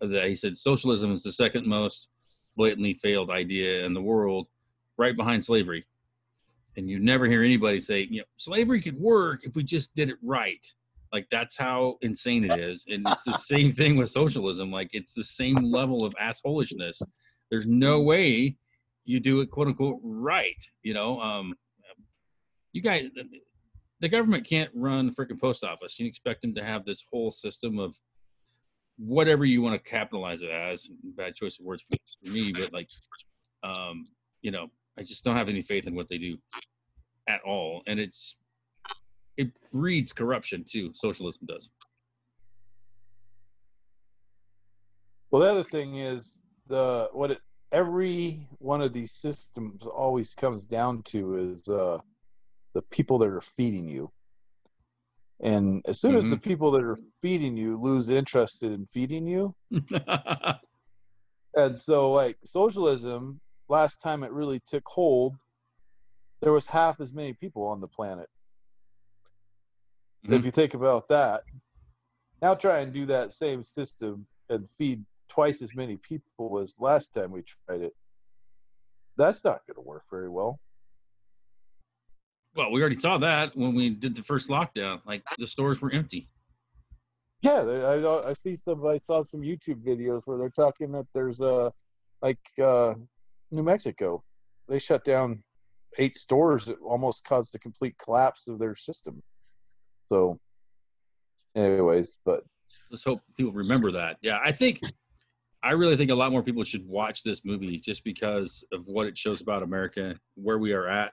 that. 0.00 0.28
He 0.28 0.34
said, 0.34 0.56
socialism 0.56 1.12
is 1.12 1.22
the 1.22 1.32
second 1.32 1.66
most 1.66 2.08
blatantly 2.56 2.94
failed 2.94 3.30
idea 3.30 3.84
in 3.84 3.94
the 3.94 4.02
world 4.02 4.48
right 4.98 5.16
behind 5.16 5.44
slavery. 5.44 5.84
And 6.76 6.90
you 6.90 6.98
never 6.98 7.26
hear 7.26 7.42
anybody 7.42 7.80
say, 7.80 8.02
you 8.02 8.18
know, 8.18 8.26
slavery 8.36 8.80
could 8.80 8.98
work 8.98 9.44
if 9.44 9.54
we 9.54 9.62
just 9.62 9.94
did 9.94 10.10
it 10.10 10.18
right. 10.22 10.64
Like 11.16 11.30
that's 11.30 11.56
how 11.56 11.96
insane 12.02 12.44
it 12.44 12.60
is. 12.60 12.84
And 12.88 13.06
it's 13.08 13.24
the 13.24 13.32
same 13.32 13.72
thing 13.72 13.96
with 13.96 14.10
socialism. 14.10 14.70
Like 14.70 14.90
it's 14.92 15.14
the 15.14 15.24
same 15.24 15.56
level 15.56 16.04
of 16.04 16.12
assholishness. 16.20 17.00
There's 17.50 17.66
no 17.66 18.02
way 18.02 18.56
you 19.06 19.18
do 19.18 19.40
it 19.40 19.50
quote 19.50 19.68
unquote 19.68 19.98
right. 20.02 20.62
You 20.82 20.92
know, 20.92 21.18
um, 21.18 21.54
you 22.72 22.82
guys, 22.82 23.08
the 24.00 24.10
government 24.10 24.46
can't 24.46 24.70
run 24.74 25.14
freaking 25.14 25.40
post 25.40 25.64
office. 25.64 25.98
You 25.98 26.06
expect 26.06 26.42
them 26.42 26.54
to 26.54 26.62
have 26.62 26.84
this 26.84 27.02
whole 27.10 27.30
system 27.30 27.78
of 27.78 27.96
whatever 28.98 29.46
you 29.46 29.62
want 29.62 29.82
to 29.82 29.90
capitalize 29.90 30.42
it 30.42 30.50
as. 30.50 30.90
Bad 31.16 31.34
choice 31.34 31.58
of 31.58 31.64
words 31.64 31.82
for 31.88 32.30
me, 32.30 32.52
but 32.52 32.70
like, 32.74 32.88
um, 33.62 34.06
you 34.42 34.50
know, 34.50 34.66
I 34.98 35.02
just 35.02 35.24
don't 35.24 35.36
have 35.36 35.48
any 35.48 35.62
faith 35.62 35.86
in 35.86 35.94
what 35.94 36.10
they 36.10 36.18
do 36.18 36.36
at 37.26 37.40
all, 37.40 37.82
and 37.86 37.98
it's 37.98 38.36
it 39.36 39.50
breeds 39.72 40.12
corruption 40.12 40.64
too. 40.64 40.92
Socialism 40.94 41.46
does. 41.46 41.68
Well, 45.30 45.42
the 45.42 45.50
other 45.50 45.62
thing 45.62 45.96
is 45.96 46.42
the 46.68 47.08
what 47.12 47.30
it 47.30 47.38
every 47.72 48.46
one 48.58 48.80
of 48.80 48.92
these 48.92 49.12
systems 49.12 49.86
always 49.86 50.34
comes 50.34 50.66
down 50.66 51.02
to 51.02 51.52
is 51.52 51.68
uh, 51.68 51.98
the 52.74 52.82
people 52.90 53.18
that 53.18 53.28
are 53.28 53.40
feeding 53.40 53.88
you. 53.88 54.10
And 55.40 55.82
as 55.86 56.00
soon 56.00 56.12
mm-hmm. 56.12 56.18
as 56.18 56.24
the 56.24 56.36
mm-hmm. 56.36 56.48
people 56.48 56.70
that 56.72 56.82
are 56.82 56.96
feeding 57.20 57.56
you 57.56 57.80
lose 57.80 58.08
interest 58.08 58.62
in 58.62 58.86
feeding 58.86 59.26
you, 59.26 59.54
and 61.54 61.78
so 61.78 62.12
like 62.12 62.38
socialism, 62.44 63.40
last 63.68 63.96
time 63.96 64.22
it 64.22 64.32
really 64.32 64.60
took 64.66 64.84
hold, 64.86 65.36
there 66.40 66.52
was 66.52 66.66
half 66.66 67.00
as 67.00 67.12
many 67.12 67.34
people 67.34 67.66
on 67.66 67.80
the 67.80 67.88
planet. 67.88 68.28
Mm-hmm. 70.26 70.34
If 70.34 70.44
you 70.44 70.50
think 70.50 70.74
about 70.74 71.08
that, 71.08 71.42
now 72.42 72.54
try 72.54 72.80
and 72.80 72.92
do 72.92 73.06
that 73.06 73.32
same 73.32 73.62
system 73.62 74.26
and 74.48 74.68
feed 74.68 75.04
twice 75.28 75.62
as 75.62 75.74
many 75.74 75.96
people 75.96 76.58
as 76.58 76.76
last 76.78 77.14
time 77.14 77.30
we 77.30 77.42
tried 77.42 77.82
it. 77.82 77.92
That's 79.16 79.44
not 79.44 79.60
going 79.66 79.76
to 79.76 79.88
work 79.88 80.04
very 80.10 80.28
well. 80.28 80.58
Well, 82.54 82.70
we 82.70 82.80
already 82.80 82.96
saw 82.96 83.18
that 83.18 83.56
when 83.56 83.74
we 83.74 83.90
did 83.90 84.14
the 84.14 84.22
first 84.22 84.48
lockdown. 84.48 85.00
Like 85.06 85.22
the 85.38 85.46
stores 85.46 85.80
were 85.80 85.92
empty. 85.92 86.28
Yeah, 87.42 87.60
I, 87.60 88.30
I 88.30 88.32
see 88.32 88.56
some. 88.56 88.86
I 88.86 88.98
saw 88.98 89.22
some 89.24 89.42
YouTube 89.42 89.84
videos 89.84 90.22
where 90.24 90.38
they're 90.38 90.50
talking 90.50 90.92
that 90.92 91.06
there's 91.12 91.40
a, 91.40 91.70
like 92.22 92.38
uh, 92.62 92.94
New 93.50 93.62
Mexico, 93.62 94.22
they 94.68 94.78
shut 94.78 95.04
down 95.04 95.42
eight 95.98 96.16
stores 96.16 96.64
that 96.66 96.78
almost 96.80 97.24
caused 97.24 97.54
a 97.54 97.58
complete 97.58 97.96
collapse 98.02 98.48
of 98.48 98.58
their 98.58 98.74
system. 98.74 99.22
So, 100.08 100.38
anyways, 101.56 102.18
but 102.24 102.44
let's 102.90 103.04
hope 103.04 103.20
people 103.36 103.52
remember 103.52 103.92
that. 103.92 104.18
Yeah, 104.22 104.38
I 104.44 104.52
think 104.52 104.80
I 105.62 105.72
really 105.72 105.96
think 105.96 106.10
a 106.10 106.14
lot 106.14 106.32
more 106.32 106.42
people 106.42 106.64
should 106.64 106.86
watch 106.86 107.22
this 107.22 107.44
movie 107.44 107.78
just 107.78 108.04
because 108.04 108.64
of 108.72 108.86
what 108.86 109.06
it 109.06 109.18
shows 109.18 109.40
about 109.40 109.62
America, 109.62 110.14
where 110.34 110.58
we 110.58 110.72
are 110.72 110.86
at, 110.86 111.12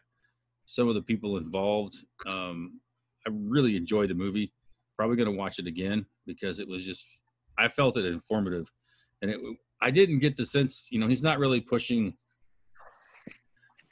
some 0.65 0.87
of 0.87 0.95
the 0.95 1.01
people 1.01 1.37
involved. 1.37 1.95
Um, 2.27 2.79
I 3.25 3.31
really 3.33 3.75
enjoyed 3.75 4.09
the 4.09 4.15
movie. 4.15 4.53
Probably 4.97 5.15
going 5.15 5.31
to 5.31 5.37
watch 5.37 5.59
it 5.59 5.67
again 5.67 6.05
because 6.27 6.59
it 6.59 6.67
was 6.67 6.85
just 6.85 7.05
I 7.57 7.67
felt 7.67 7.97
it 7.97 8.05
informative, 8.05 8.71
and 9.21 9.31
it 9.31 9.39
I 9.81 9.91
didn't 9.91 10.19
get 10.19 10.37
the 10.37 10.45
sense 10.45 10.87
you 10.91 10.99
know 10.99 11.07
he's 11.07 11.23
not 11.23 11.39
really 11.39 11.61
pushing. 11.61 12.13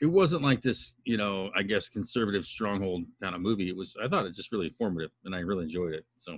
It 0.02 0.08
wasn't 0.08 0.42
like 0.42 0.62
this, 0.62 0.96
you 1.04 1.18
know, 1.18 1.52
I 1.56 1.62
guess 1.62 1.88
conservative 1.88 2.46
stronghold 2.46 3.04
kind 3.22 3.36
of 3.36 3.42
movie. 3.42 3.70
It 3.70 3.76
was. 3.76 3.96
I 4.04 4.08
thought 4.08 4.26
it 4.26 4.34
just 4.34 4.52
really 4.52 4.68
informative, 4.68 5.12
and 5.26 5.36
I 5.36 5.40
really 5.40 5.66
enjoyed 5.66 5.94
it. 5.94 6.06
So 6.20 6.38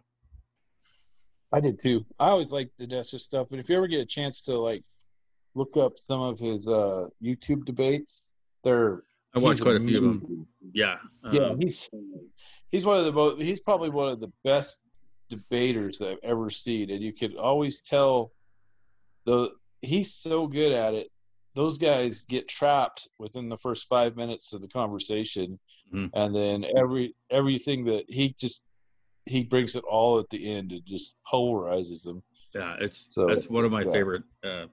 I 1.54 1.60
did 1.60 1.80
too. 1.80 2.06
I 2.20 2.30
always 2.30 2.52
like 2.52 2.72
Dinesh's 2.80 3.24
stuff, 3.24 3.48
but 3.50 3.60
if 3.60 3.70
you 3.70 3.78
ever 3.78 3.88
get 3.88 4.02
a 4.02 4.06
chance 4.06 4.42
to 4.42 4.58
like 4.58 4.82
look 5.56 5.78
up 5.78 5.94
some 5.98 6.22
of 6.22 6.40
his 6.40 6.68
uh, 6.68 7.08
YouTube 7.24 7.64
debates, 7.64 8.32
they're 8.64 9.04
I 9.36 9.40
watched 9.40 9.62
quite 9.62 9.76
a 9.76 9.80
few 9.80 9.98
of 9.98 10.04
them. 10.04 10.48
Yeah, 10.74 10.98
um, 11.24 11.34
yeah, 11.34 11.54
he's 11.58 11.90
he's 12.70 12.86
one 12.86 12.98
of 12.98 13.06
the 13.06 13.12
most. 13.12 13.42
He's 13.42 13.62
probably 13.62 13.90
one 13.90 14.10
of 14.10 14.20
the 14.20 14.32
best 14.44 14.86
debaters 15.30 16.00
that 16.00 16.10
I've 16.10 16.20
ever 16.24 16.50
seen, 16.50 16.92
and 16.92 17.02
you 17.02 17.14
can 17.14 17.38
always 17.38 17.82
tell 17.82 18.32
the 19.26 19.52
he's 19.82 20.14
so 20.14 20.48
good 20.48 20.72
at 20.72 20.94
it. 20.94 21.08
Those 21.56 21.78
guys 21.78 22.26
get 22.26 22.48
trapped 22.48 23.08
within 23.20 23.50
the 23.50 23.58
first 23.58 23.88
five 23.88 24.16
minutes 24.16 24.54
of 24.54 24.62
the 24.62 24.68
conversation, 24.68 25.60
mm-hmm. 25.94 26.08
and 26.14 26.36
then 26.36 26.66
every 26.78 27.16
everything 27.30 27.86
that 27.86 28.06
he 28.08 28.36
just 28.40 28.66
he 29.26 29.44
brings 29.44 29.76
it 29.76 29.84
all 29.84 30.20
at 30.20 30.30
the 30.30 30.52
end. 30.52 30.72
It 30.72 30.86
just 30.86 31.16
polarizes 31.32 32.04
them. 32.04 32.24
Yeah, 32.56 32.76
it's 32.80 33.06
so 33.10 33.28
that's 33.28 33.50
one 33.50 33.66
of 33.66 33.72
my 33.72 33.84
yeah. 33.84 33.92
favorite 33.92 34.24
uh, 34.44 34.66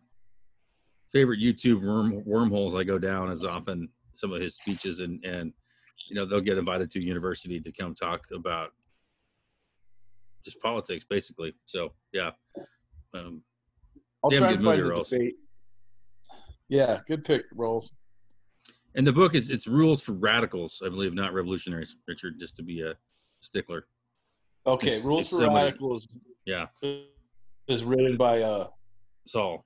favorite 1.12 1.40
YouTube 1.40 1.82
worm, 1.82 2.22
wormholes 2.24 2.74
I 2.74 2.84
go 2.84 2.98
down 2.98 3.30
is 3.30 3.44
often 3.44 3.88
some 4.12 4.32
of 4.32 4.40
his 4.40 4.56
speeches 4.56 5.00
and 5.00 5.20
and 5.24 5.52
you 6.08 6.16
know 6.16 6.24
they'll 6.24 6.40
get 6.40 6.58
invited 6.58 6.90
to 6.92 7.02
university 7.02 7.60
to 7.60 7.72
come 7.72 7.94
talk 7.94 8.26
about 8.34 8.70
just 10.44 10.60
politics 10.60 11.04
basically. 11.08 11.54
So 11.66 11.92
yeah, 12.12 12.30
um, 13.14 13.42
I'll 14.24 14.30
try 14.30 14.52
and 14.52 14.62
find 14.62 14.82
the 14.82 15.04
debate. 15.10 15.34
Yeah, 16.70 17.00
good 17.08 17.24
pick, 17.24 17.46
Rolls. 17.52 17.92
And 18.94 19.04
the 19.04 19.12
book 19.12 19.34
is 19.34 19.50
it's 19.50 19.66
rules 19.66 20.02
for 20.02 20.12
radicals, 20.12 20.80
I 20.84 20.88
believe, 20.88 21.12
not 21.12 21.34
revolutionaries. 21.34 21.96
Richard, 22.06 22.38
just 22.38 22.56
to 22.56 22.62
be 22.62 22.80
a 22.80 22.94
stickler. 23.40 23.86
Okay, 24.66 24.92
it's, 24.92 25.04
Rules 25.04 25.20
it's 25.20 25.28
for 25.30 25.36
somebody, 25.42 25.66
Radicals. 25.66 26.06
Yeah, 26.46 26.66
is 27.66 27.82
written 27.84 28.16
by 28.16 28.42
uh 28.42 28.68
Saul. 29.26 29.64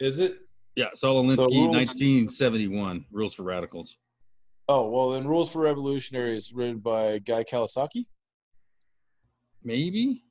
Is 0.00 0.20
it? 0.20 0.36
Yeah, 0.74 0.86
Saul 0.94 1.22
Alinsky, 1.22 1.36
so 1.36 1.44
rules, 1.46 1.76
1971. 1.76 3.04
Rules 3.10 3.34
for 3.34 3.42
Radicals. 3.42 3.98
Oh 4.68 4.88
well, 4.88 5.10
then 5.10 5.26
Rules 5.26 5.52
for 5.52 5.60
Revolutionaries 5.60 6.52
written 6.54 6.78
by 6.78 7.18
Guy 7.18 7.44
Kawasaki. 7.44 8.06
Maybe. 9.62 10.22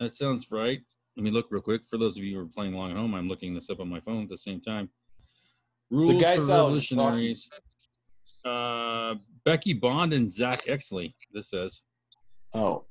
That 0.00 0.14
sounds 0.14 0.50
right. 0.50 0.80
Let 1.16 1.22
me 1.22 1.30
look 1.30 1.46
real 1.50 1.62
quick. 1.62 1.82
For 1.88 1.96
those 1.96 2.18
of 2.18 2.24
you 2.24 2.36
who 2.36 2.42
are 2.42 2.48
playing 2.48 2.74
along 2.74 2.90
at 2.90 2.96
home, 2.96 3.14
I'm 3.14 3.28
looking 3.28 3.54
this 3.54 3.70
up 3.70 3.80
on 3.80 3.88
my 3.88 4.00
phone 4.00 4.24
at 4.24 4.28
the 4.28 4.36
same 4.36 4.60
time. 4.60 4.88
Rules 5.90 6.22
for 6.22 6.46
Revolutionaries. 6.46 7.48
Uh, 8.44 9.14
Becky 9.44 9.72
Bond 9.72 10.12
and 10.12 10.30
Zack 10.30 10.66
Exley. 10.66 11.14
This 11.32 11.50
says. 11.50 11.82
Oh. 12.52 12.86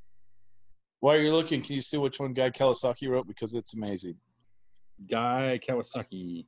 While 1.02 1.18
you're 1.18 1.34
looking, 1.34 1.62
can 1.62 1.76
you 1.76 1.82
see 1.82 1.98
which 1.98 2.20
one 2.20 2.34
Guy 2.34 2.50
Kawasaki 2.50 3.10
wrote? 3.10 3.28
Because 3.28 3.56
it's 3.56 3.74
amazing. 3.74 4.16
Guy 5.10 5.60
Kawasaki. 5.68 6.46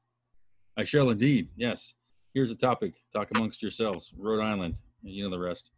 I 0.78 0.84
shall 0.86 1.10
indeed. 1.10 1.50
Yes. 1.58 1.96
Here's 2.34 2.52
a 2.52 2.56
topic. 2.56 2.96
Talk 3.12 3.32
amongst 3.34 3.62
yourselves. 3.62 4.14
Rhode 4.18 4.42
Island. 4.42 4.76
You 5.04 5.26
know 5.26 5.30
the 5.30 5.40
rest. 5.40 5.72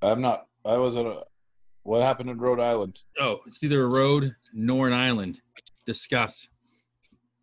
I'm 0.00 0.20
not. 0.20 0.46
I 0.64 0.76
wasn't. 0.78 1.18
What 1.84 2.02
happened 2.02 2.30
in 2.30 2.38
Rhode 2.38 2.60
Island? 2.60 3.00
Oh, 3.18 3.38
it's 3.46 3.62
neither 3.62 3.82
a 3.84 3.88
road 3.88 4.34
nor 4.52 4.86
an 4.86 4.92
island. 4.92 5.40
Discuss. 5.84 6.48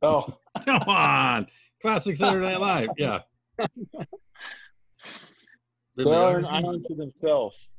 Oh, 0.01 0.25
come 0.65 0.81
on! 0.87 1.47
Classic 1.81 2.15
Saturday 2.15 2.47
Night 2.47 2.61
Live. 2.61 2.89
Yeah. 2.97 3.19
they 5.97 6.09
are 6.09 6.39
an 6.39 6.45
island 6.45 6.85
to 6.87 6.95
themselves. 6.95 7.69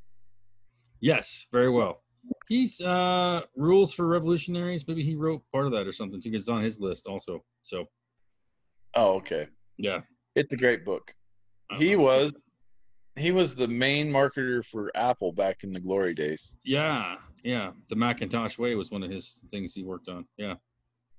Yes, 1.00 1.46
very 1.50 1.70
well. 1.70 2.02
He's 2.48 2.80
uh 2.80 3.42
rules 3.56 3.94
for 3.94 4.06
revolutionaries. 4.06 4.86
Maybe 4.86 5.02
he 5.02 5.14
wrote 5.14 5.42
part 5.52 5.66
of 5.66 5.72
that 5.72 5.86
or 5.86 5.92
something 5.92 6.20
too. 6.20 6.30
It's 6.34 6.48
on 6.48 6.62
his 6.62 6.78
list 6.78 7.06
also. 7.06 7.42
So. 7.62 7.86
Oh, 8.94 9.14
okay. 9.14 9.46
Yeah. 9.78 10.00
It's 10.34 10.52
a 10.52 10.56
great 10.56 10.84
book. 10.84 11.12
He 11.78 11.96
was 11.96 12.32
he 13.20 13.30
was 13.32 13.54
the 13.54 13.68
main 13.68 14.10
marketer 14.10 14.64
for 14.64 14.90
Apple 14.94 15.32
back 15.32 15.58
in 15.62 15.72
the 15.72 15.80
glory 15.80 16.14
days. 16.14 16.58
Yeah, 16.64 17.16
yeah. 17.44 17.72
The 17.88 17.96
Macintosh 17.96 18.58
way 18.58 18.74
was 18.74 18.90
one 18.90 19.02
of 19.02 19.10
his 19.10 19.40
things 19.50 19.74
he 19.74 19.82
worked 19.84 20.08
on. 20.08 20.26
Yeah. 20.36 20.54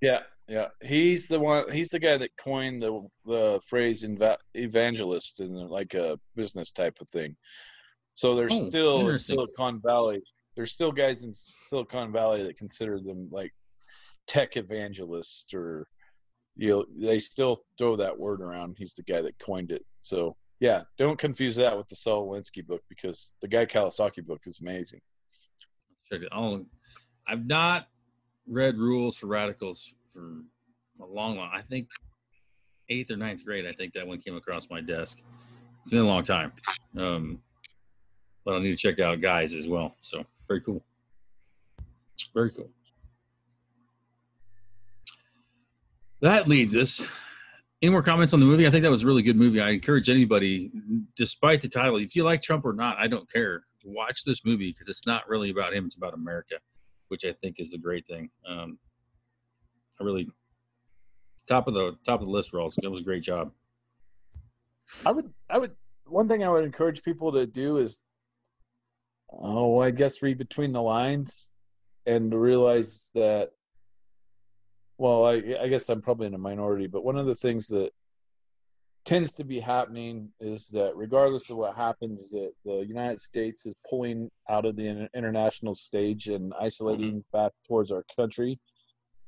Yeah, 0.02 0.22
Yeah, 0.48 0.68
he's 0.82 1.28
the 1.28 1.40
one. 1.40 1.72
He's 1.72 1.90
the 1.90 2.00
guy 2.00 2.18
that 2.18 2.36
coined 2.38 2.82
the 2.82 3.08
the 3.26 3.62
phrase 3.68 4.04
eva- 4.04 4.40
evangelist 4.56 5.42
in 5.42 5.54
like 5.54 5.94
a 5.94 6.20
business 6.36 6.72
type 6.72 6.98
of 7.02 7.08
thing. 7.10 7.36
So 8.16 8.36
there's 8.36 8.52
Oh, 8.54 8.70
still 8.70 9.10
in. 9.10 9.20
Silicon 9.20 9.80
Valley. 9.80 10.22
There's 10.56 10.72
still 10.72 10.92
guys 10.92 11.24
in 11.24 11.32
Silicon 11.34 12.12
Valley 12.12 12.44
that 12.44 12.58
consider 12.58 13.00
them 13.00 13.30
like 13.32 13.54
tech 14.28 14.58
evangelists, 14.58 15.54
or 15.54 15.88
you 16.58 16.70
know, 16.70 16.86
they 17.00 17.20
still 17.20 17.64
throw 17.78 17.96
that 17.98 18.18
word 18.18 18.42
around. 18.42 18.76
He's 18.78 18.96
the 18.96 19.04
guy 19.04 19.22
that 19.22 19.38
coined 19.40 19.72
it. 19.72 19.84
So 20.02 20.36
yeah, 20.62 20.84
don't 20.96 21.18
confuse 21.18 21.56
that 21.56 21.76
with 21.76 21.88
the 21.88 21.96
Saul 21.96 22.30
Alinsky 22.30 22.66
book 22.66 22.84
because 22.88 23.34
the 23.42 23.48
Guy 23.48 23.66
Kawasaki 23.66 24.24
book 24.24 24.42
is 24.46 24.62
amazing. 24.62 25.02
Check 26.10 26.22
it. 26.22 26.30
I'll, 26.32 26.64
I've 27.28 27.48
not 27.48 27.88
read 28.48 28.78
Rules 28.78 29.18
for 29.18 29.26
Radicals 29.26 29.92
for 30.14 30.44
a 31.02 31.06
long, 31.06 31.38
long. 31.38 31.50
I 31.52 31.64
think 31.64 31.88
eighth 32.90 33.10
or 33.10 33.18
ninth 33.18 33.44
grade. 33.44 33.66
I 33.66 33.74
think 33.74 33.94
that 33.94 34.08
one 34.08 34.20
came 34.20 34.36
across 34.36 34.70
my 34.70 34.82
desk. 34.82 35.18
It's 35.80 35.90
been 35.90 36.02
a 36.02 36.04
long 36.04 36.24
time, 36.24 36.54
um, 36.96 37.40
but 38.46 38.56
I 38.56 38.60
need 38.60 38.70
to 38.70 38.78
check 38.78 39.00
out 39.00 39.20
Guys 39.20 39.56
as 39.56 39.68
well. 39.68 39.96
So 40.02 40.24
very 40.48 40.62
cool. 40.62 40.84
Very 42.36 42.52
cool. 42.52 42.70
That 46.22 46.48
leads 46.48 46.76
us. 46.76 47.02
Any 47.82 47.92
more 47.92 48.04
comments 48.04 48.34
on 48.34 48.40
the 48.40 48.46
movie? 48.46 48.68
I 48.68 48.70
think 48.70 48.84
that 48.84 48.92
was 48.92 49.04
a 49.04 49.08
really 49.08 49.24
good 49.24 49.36
movie. 49.36 49.60
I 49.60 49.70
encourage 49.70 50.08
anybody, 50.08 50.72
despite 51.16 51.62
the 51.62 51.68
title, 51.68 51.98
if 51.98 52.16
you 52.16 52.24
like 52.24 52.44
Trump 52.44 52.64
or 52.64 52.74
not, 52.74 52.98
I 53.00 53.08
don't 53.08 53.30
care. 53.32 53.64
Watch 53.84 54.24
this 54.24 54.46
movie 54.46 54.72
because 54.72 54.88
it's 54.88 55.08
not 55.08 55.28
really 55.28 55.50
about 55.50 55.74
him; 55.74 55.86
it's 55.86 55.96
about 55.96 56.14
America, 56.14 56.56
which 57.08 57.26
I 57.26 57.34
think 57.34 57.56
is 57.58 57.72
the 57.72 57.80
great 57.80 58.06
thing. 58.06 58.30
Um, 58.48 58.78
I 60.00 60.04
really 60.04 60.30
top 61.48 61.68
of 61.68 61.74
the 61.74 61.98
top 62.06 62.20
of 62.20 62.28
the 62.28 62.32
list, 62.32 62.52
Rawls. 62.54 62.76
That 62.80 62.92
was 62.92 63.00
a 63.00 63.04
great 63.04 63.24
job. 63.24 63.52
I 65.06 65.12
would, 65.12 65.34
I 65.50 65.58
would. 65.58 65.72
One 66.06 66.28
thing 66.28 66.44
I 66.44 66.50
would 66.50 66.64
encourage 66.64 67.02
people 67.02 67.32
to 67.32 67.48
do 67.48 67.78
is, 67.78 68.04
oh, 69.32 69.82
I 69.82 69.90
guess 69.90 70.22
read 70.22 70.38
between 70.38 70.72
the 70.72 70.82
lines, 70.82 71.50
and 72.06 72.32
realize 72.34 73.10
that. 73.16 73.52
Well, 75.02 75.26
I, 75.26 75.42
I 75.60 75.68
guess 75.68 75.90
I'm 75.90 76.04
probably 76.04 76.28
in 76.28 76.36
a 76.36 76.38
minority, 76.38 76.86
but 76.86 77.04
one 77.04 77.18
of 77.18 77.26
the 77.26 77.34
things 77.34 77.70
that 77.70 77.90
tends 79.04 79.34
to 79.34 79.44
be 79.44 79.60
happening 79.60 80.30
is 80.40 80.68
that 80.74 80.96
regardless 80.96 81.50
of 81.50 81.58
what 81.58 81.76
happens, 81.76 82.30
that 82.34 82.52
the 82.66 82.86
United 82.88 83.20
States 83.20 83.66
is 83.66 83.74
pulling 83.90 84.30
out 84.48 84.68
of 84.68 84.76
the 84.76 85.10
international 85.16 85.74
stage 85.74 86.28
and 86.28 86.54
isolating 86.62 87.24
back 87.34 87.52
towards 87.68 87.92
our 87.92 88.06
country. 88.16 88.60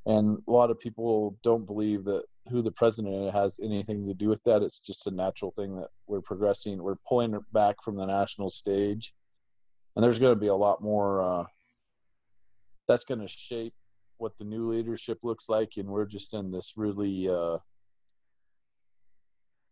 And 0.05 0.39
a 0.47 0.51
lot 0.51 0.69
of 0.69 0.77
people 0.77 1.39
don't 1.41 1.65
believe 1.65 2.03
that 2.03 2.23
who 2.51 2.61
the 2.61 2.73
president 2.73 3.33
has 3.33 3.59
anything 3.59 4.05
to 4.05 4.13
do 4.13 4.29
with 4.29 4.43
that. 4.43 4.61
It's 4.61 4.79
just 4.79 5.07
a 5.07 5.11
natural 5.11 5.49
thing 5.49 5.75
that 5.77 5.87
we're 6.05 6.21
progressing. 6.21 6.83
We're 6.83 6.97
pulling 7.09 7.35
back 7.51 7.77
from 7.83 7.95
the 7.95 8.05
national 8.05 8.51
stage, 8.51 9.11
and 9.95 10.03
there's 10.03 10.19
going 10.19 10.35
to 10.35 10.39
be 10.39 10.49
a 10.49 10.55
lot 10.55 10.83
more. 10.83 11.23
Uh, 11.23 11.45
that's 12.87 13.05
going 13.05 13.21
to 13.21 13.27
shape 13.27 13.73
what 14.17 14.37
the 14.37 14.45
new 14.45 14.71
leadership 14.71 15.19
looks 15.23 15.49
like, 15.49 15.73
and 15.77 15.87
we're 15.87 16.05
just 16.05 16.33
in 16.33 16.51
this 16.51 16.73
really. 16.77 17.27
Uh, 17.29 17.57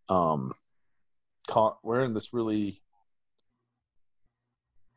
um, 0.10 0.54
con- 1.50 1.76
we're 1.84 2.04
in 2.04 2.14
this 2.14 2.34
really. 2.34 2.82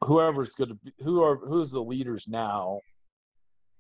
Whoever's 0.00 0.54
going 0.54 0.68
to 0.68 0.74
be, 0.74 0.92
who 0.98 1.22
are 1.22 1.36
who's 1.36 1.72
the 1.72 1.82
leaders 1.82 2.28
now? 2.28 2.80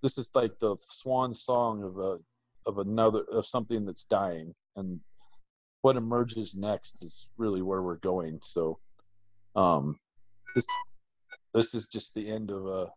This 0.02 0.16
is 0.18 0.30
like 0.34 0.58
the 0.58 0.76
swan 0.80 1.34
song 1.34 1.82
of 1.82 1.98
a 1.98 2.18
of 2.66 2.78
another 2.78 3.24
of 3.32 3.44
something 3.44 3.84
that's 3.84 4.04
dying 4.04 4.54
and 4.76 5.00
what 5.82 5.96
emerges 5.96 6.54
next 6.54 7.02
is 7.02 7.28
really 7.36 7.62
where 7.62 7.82
we're 7.82 7.96
going 7.96 8.38
so 8.42 8.78
um 9.56 9.96
this 10.54 10.66
this 11.52 11.74
is 11.74 11.86
just 11.86 12.14
the 12.14 12.30
end 12.30 12.50
of 12.50 12.66
a 12.66 12.90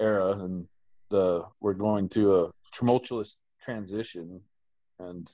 era 0.00 0.30
and 0.30 0.66
the 1.12 1.44
we're 1.60 1.74
going 1.74 2.08
through 2.08 2.44
a 2.44 2.50
tumultuous 2.74 3.38
transition 3.60 4.40
and 4.98 5.28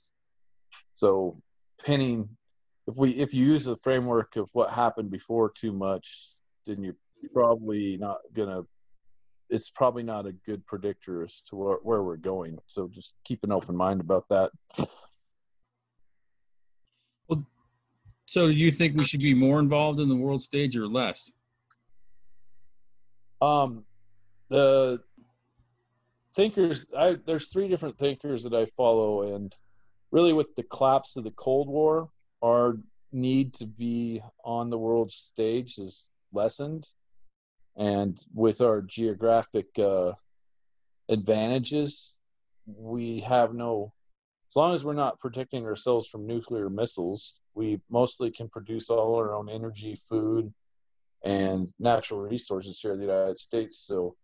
so 0.92 1.34
pinning 1.84 2.28
if 2.86 2.94
we 2.98 3.10
if 3.12 3.32
you 3.32 3.46
use 3.46 3.64
the 3.64 3.76
framework 3.76 4.36
of 4.36 4.50
what 4.52 4.70
happened 4.70 5.10
before 5.10 5.50
too 5.50 5.72
much 5.72 6.36
then 6.66 6.82
you're 6.82 6.96
probably 7.32 7.96
not 7.96 8.18
gonna 8.34 8.62
it's 9.50 9.70
probably 9.70 10.02
not 10.02 10.26
a 10.26 10.32
good 10.32 10.64
predictor 10.66 11.22
as 11.22 11.42
to 11.42 11.56
where, 11.56 11.78
where 11.82 12.02
we're 12.02 12.16
going. 12.16 12.58
So 12.66 12.88
just 12.92 13.16
keep 13.24 13.44
an 13.44 13.52
open 13.52 13.76
mind 13.76 14.00
about 14.00 14.28
that. 14.28 14.50
Well, 17.28 17.44
So, 18.26 18.48
do 18.48 18.52
you 18.52 18.70
think 18.70 18.96
we 18.96 19.04
should 19.04 19.20
be 19.20 19.34
more 19.34 19.58
involved 19.58 20.00
in 20.00 20.08
the 20.08 20.16
world 20.16 20.42
stage 20.42 20.76
or 20.76 20.86
less? 20.86 21.30
Um, 23.40 23.84
the 24.50 25.00
thinkers, 26.38 26.86
I 26.96 27.16
there's 27.26 27.48
three 27.48 27.66
different 27.66 27.98
thinkers 27.98 28.44
that 28.44 28.54
I 28.54 28.64
follow, 28.64 29.34
and 29.34 29.52
really 30.12 30.32
with 30.32 30.54
the 30.54 30.62
collapse 30.62 31.16
of 31.16 31.24
the 31.24 31.32
Cold 31.32 31.68
War, 31.68 32.10
our 32.42 32.78
need 33.10 33.54
to 33.54 33.66
be 33.66 34.22
on 34.44 34.70
the 34.70 34.78
world 34.78 35.10
stage 35.10 35.78
is 35.78 36.10
lessened, 36.32 36.84
and 37.76 38.16
with 38.32 38.60
our 38.60 38.82
geographic 38.82 39.66
uh, 39.80 40.12
advantages, 41.08 42.20
we 42.66 43.20
have 43.20 43.52
no. 43.52 43.92
As 44.50 44.56
long 44.56 44.74
as 44.74 44.84
we're 44.84 44.94
not 44.94 45.18
protecting 45.18 45.66
ourselves 45.66 46.08
from 46.08 46.26
nuclear 46.26 46.70
missiles, 46.70 47.40
we 47.54 47.80
mostly 47.90 48.30
can 48.30 48.48
produce 48.48 48.88
all 48.90 49.16
our 49.16 49.34
own 49.34 49.50
energy, 49.50 49.96
food, 50.08 50.54
and 51.24 51.68
natural 51.80 52.20
resources 52.20 52.80
here 52.80 52.92
in 52.92 53.00
the 53.00 53.06
United 53.06 53.38
States. 53.38 53.76
So 53.78 54.14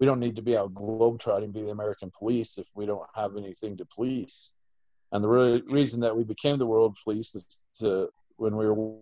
we 0.00 0.06
don't 0.06 0.20
need 0.20 0.36
to 0.36 0.42
be 0.42 0.56
out 0.56 0.74
globetrotting, 0.74 1.52
be 1.52 1.62
the 1.62 1.70
American 1.70 2.10
police 2.16 2.58
if 2.58 2.68
we 2.74 2.86
don't 2.86 3.06
have 3.14 3.36
anything 3.36 3.76
to 3.76 3.86
police. 3.86 4.54
And 5.10 5.24
the 5.24 5.28
re- 5.28 5.62
reason 5.68 6.00
that 6.00 6.16
we 6.16 6.24
became 6.24 6.58
the 6.58 6.66
world 6.66 6.96
police 7.02 7.34
is 7.34 7.62
to 7.80 8.08
when 8.36 8.56
we 8.56 8.66
were 8.66 8.94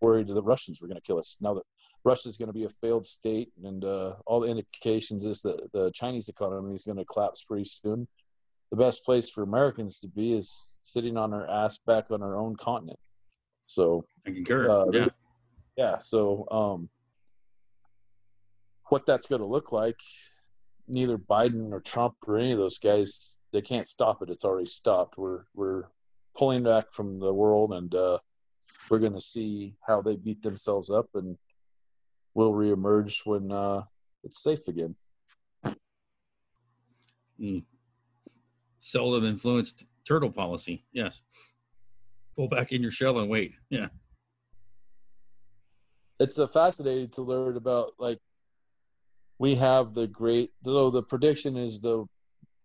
worried 0.00 0.28
that 0.28 0.34
the 0.34 0.42
Russians 0.42 0.80
were 0.80 0.88
going 0.88 0.96
to 0.96 1.02
kill 1.02 1.18
us. 1.18 1.36
Now 1.40 1.54
that 1.54 1.64
Russia's 2.04 2.38
going 2.38 2.48
to 2.48 2.54
be 2.54 2.64
a 2.64 2.68
failed 2.68 3.04
state, 3.04 3.50
and 3.62 3.84
uh, 3.84 4.14
all 4.26 4.40
the 4.40 4.48
indications 4.48 5.24
is 5.24 5.42
that 5.42 5.72
the 5.72 5.90
Chinese 5.94 6.28
economy 6.28 6.74
is 6.74 6.84
going 6.84 6.96
to 6.96 7.04
collapse 7.04 7.44
pretty 7.44 7.64
soon. 7.64 8.08
The 8.70 8.76
best 8.76 9.04
place 9.04 9.28
for 9.28 9.42
Americans 9.42 10.00
to 10.00 10.08
be 10.08 10.32
is 10.32 10.68
sitting 10.82 11.16
on 11.16 11.34
our 11.34 11.48
ass 11.50 11.78
back 11.86 12.10
on 12.10 12.22
our 12.22 12.36
own 12.36 12.56
continent. 12.56 12.98
So 13.66 14.04
I 14.26 14.30
concur. 14.30 14.70
Uh, 14.70 14.86
yeah. 14.92 15.08
yeah 15.76 15.98
so 15.98 16.46
um 16.50 16.88
what 18.90 19.06
that's 19.06 19.26
going 19.26 19.40
to 19.40 19.46
look 19.46 19.72
like 19.72 19.98
neither 20.88 21.16
biden 21.16 21.72
or 21.72 21.80
trump 21.80 22.14
or 22.26 22.38
any 22.38 22.52
of 22.52 22.58
those 22.58 22.78
guys 22.78 23.38
they 23.52 23.62
can't 23.62 23.86
stop 23.86 24.22
it 24.22 24.30
it's 24.30 24.44
already 24.44 24.66
stopped 24.66 25.16
we're 25.16 25.44
we're 25.54 25.84
pulling 26.36 26.62
back 26.62 26.92
from 26.92 27.18
the 27.18 27.32
world 27.32 27.72
and 27.72 27.94
uh 27.94 28.18
we're 28.90 28.98
going 28.98 29.12
to 29.12 29.20
see 29.20 29.74
how 29.86 30.00
they 30.02 30.16
beat 30.16 30.42
themselves 30.42 30.90
up 30.90 31.06
and 31.14 31.36
we'll 32.34 32.52
reemerge 32.52 33.24
when 33.24 33.50
uh 33.52 33.82
it's 34.24 34.42
safe 34.42 34.68
again 34.68 34.94
Mm. 37.40 37.64
Seldom 38.78 39.24
influenced 39.24 39.84
turtle 40.06 40.30
policy. 40.30 40.84
Yes. 40.92 41.22
Pull 42.36 42.48
back 42.48 42.72
in 42.72 42.82
your 42.82 42.90
shell 42.90 43.18
and 43.18 43.30
wait. 43.30 43.54
Yeah. 43.70 43.88
it's 46.18 46.36
a 46.36 46.46
fascinating 46.46 47.08
to 47.08 47.22
learn 47.22 47.56
about 47.56 47.92
like 47.98 48.18
we 49.40 49.56
have 49.56 49.94
the 49.94 50.06
great 50.06 50.50
though 50.62 50.90
the 50.90 51.02
prediction 51.02 51.56
is 51.56 51.80
the 51.80 52.04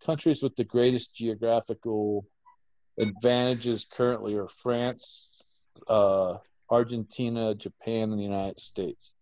countries 0.06 0.44
with 0.44 0.56
the 0.58 0.64
greatest 0.64 1.16
geographical 1.16 2.28
advantages 3.00 3.86
currently 3.86 4.36
are 4.36 4.48
france 4.48 5.68
uh, 5.88 6.34
argentina 6.70 7.56
japan 7.56 8.12
and 8.12 8.20
the 8.20 8.24
united 8.24 8.60
states 8.60 9.14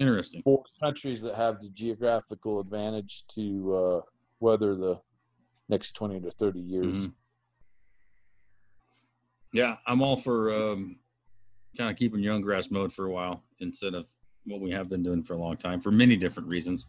Interesting. 0.00 0.40
four 0.42 0.62
countries 0.80 1.22
that 1.22 1.34
have 1.34 1.58
the 1.58 1.68
geographical 1.70 2.60
advantage 2.60 3.24
to 3.26 3.74
uh, 3.74 4.00
weather 4.38 4.76
the 4.76 4.96
next 5.68 5.92
20 5.92 6.20
to 6.20 6.30
30 6.30 6.60
years 6.60 6.96
Mhm. 7.08 7.12
Yeah, 9.52 9.76
I'm 9.86 10.02
all 10.02 10.16
for 10.16 10.54
um, 10.54 10.98
kind 11.76 11.90
of 11.90 11.96
keeping 11.96 12.20
young 12.20 12.42
grass 12.42 12.70
mode 12.70 12.92
for 12.92 13.06
a 13.06 13.10
while 13.10 13.42
instead 13.60 13.94
of 13.94 14.06
what 14.48 14.60
we 14.60 14.70
have 14.70 14.88
been 14.88 15.02
doing 15.02 15.22
for 15.22 15.34
a 15.34 15.38
long 15.38 15.56
time 15.56 15.80
for 15.80 15.90
many 15.90 16.16
different 16.16 16.48
reasons. 16.48 16.86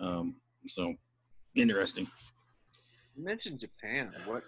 Um, 0.00 0.36
so 0.66 0.94
interesting. 1.54 2.06
You 3.16 3.24
mentioned 3.24 3.60
Japan. 3.60 4.10
What 4.24 4.42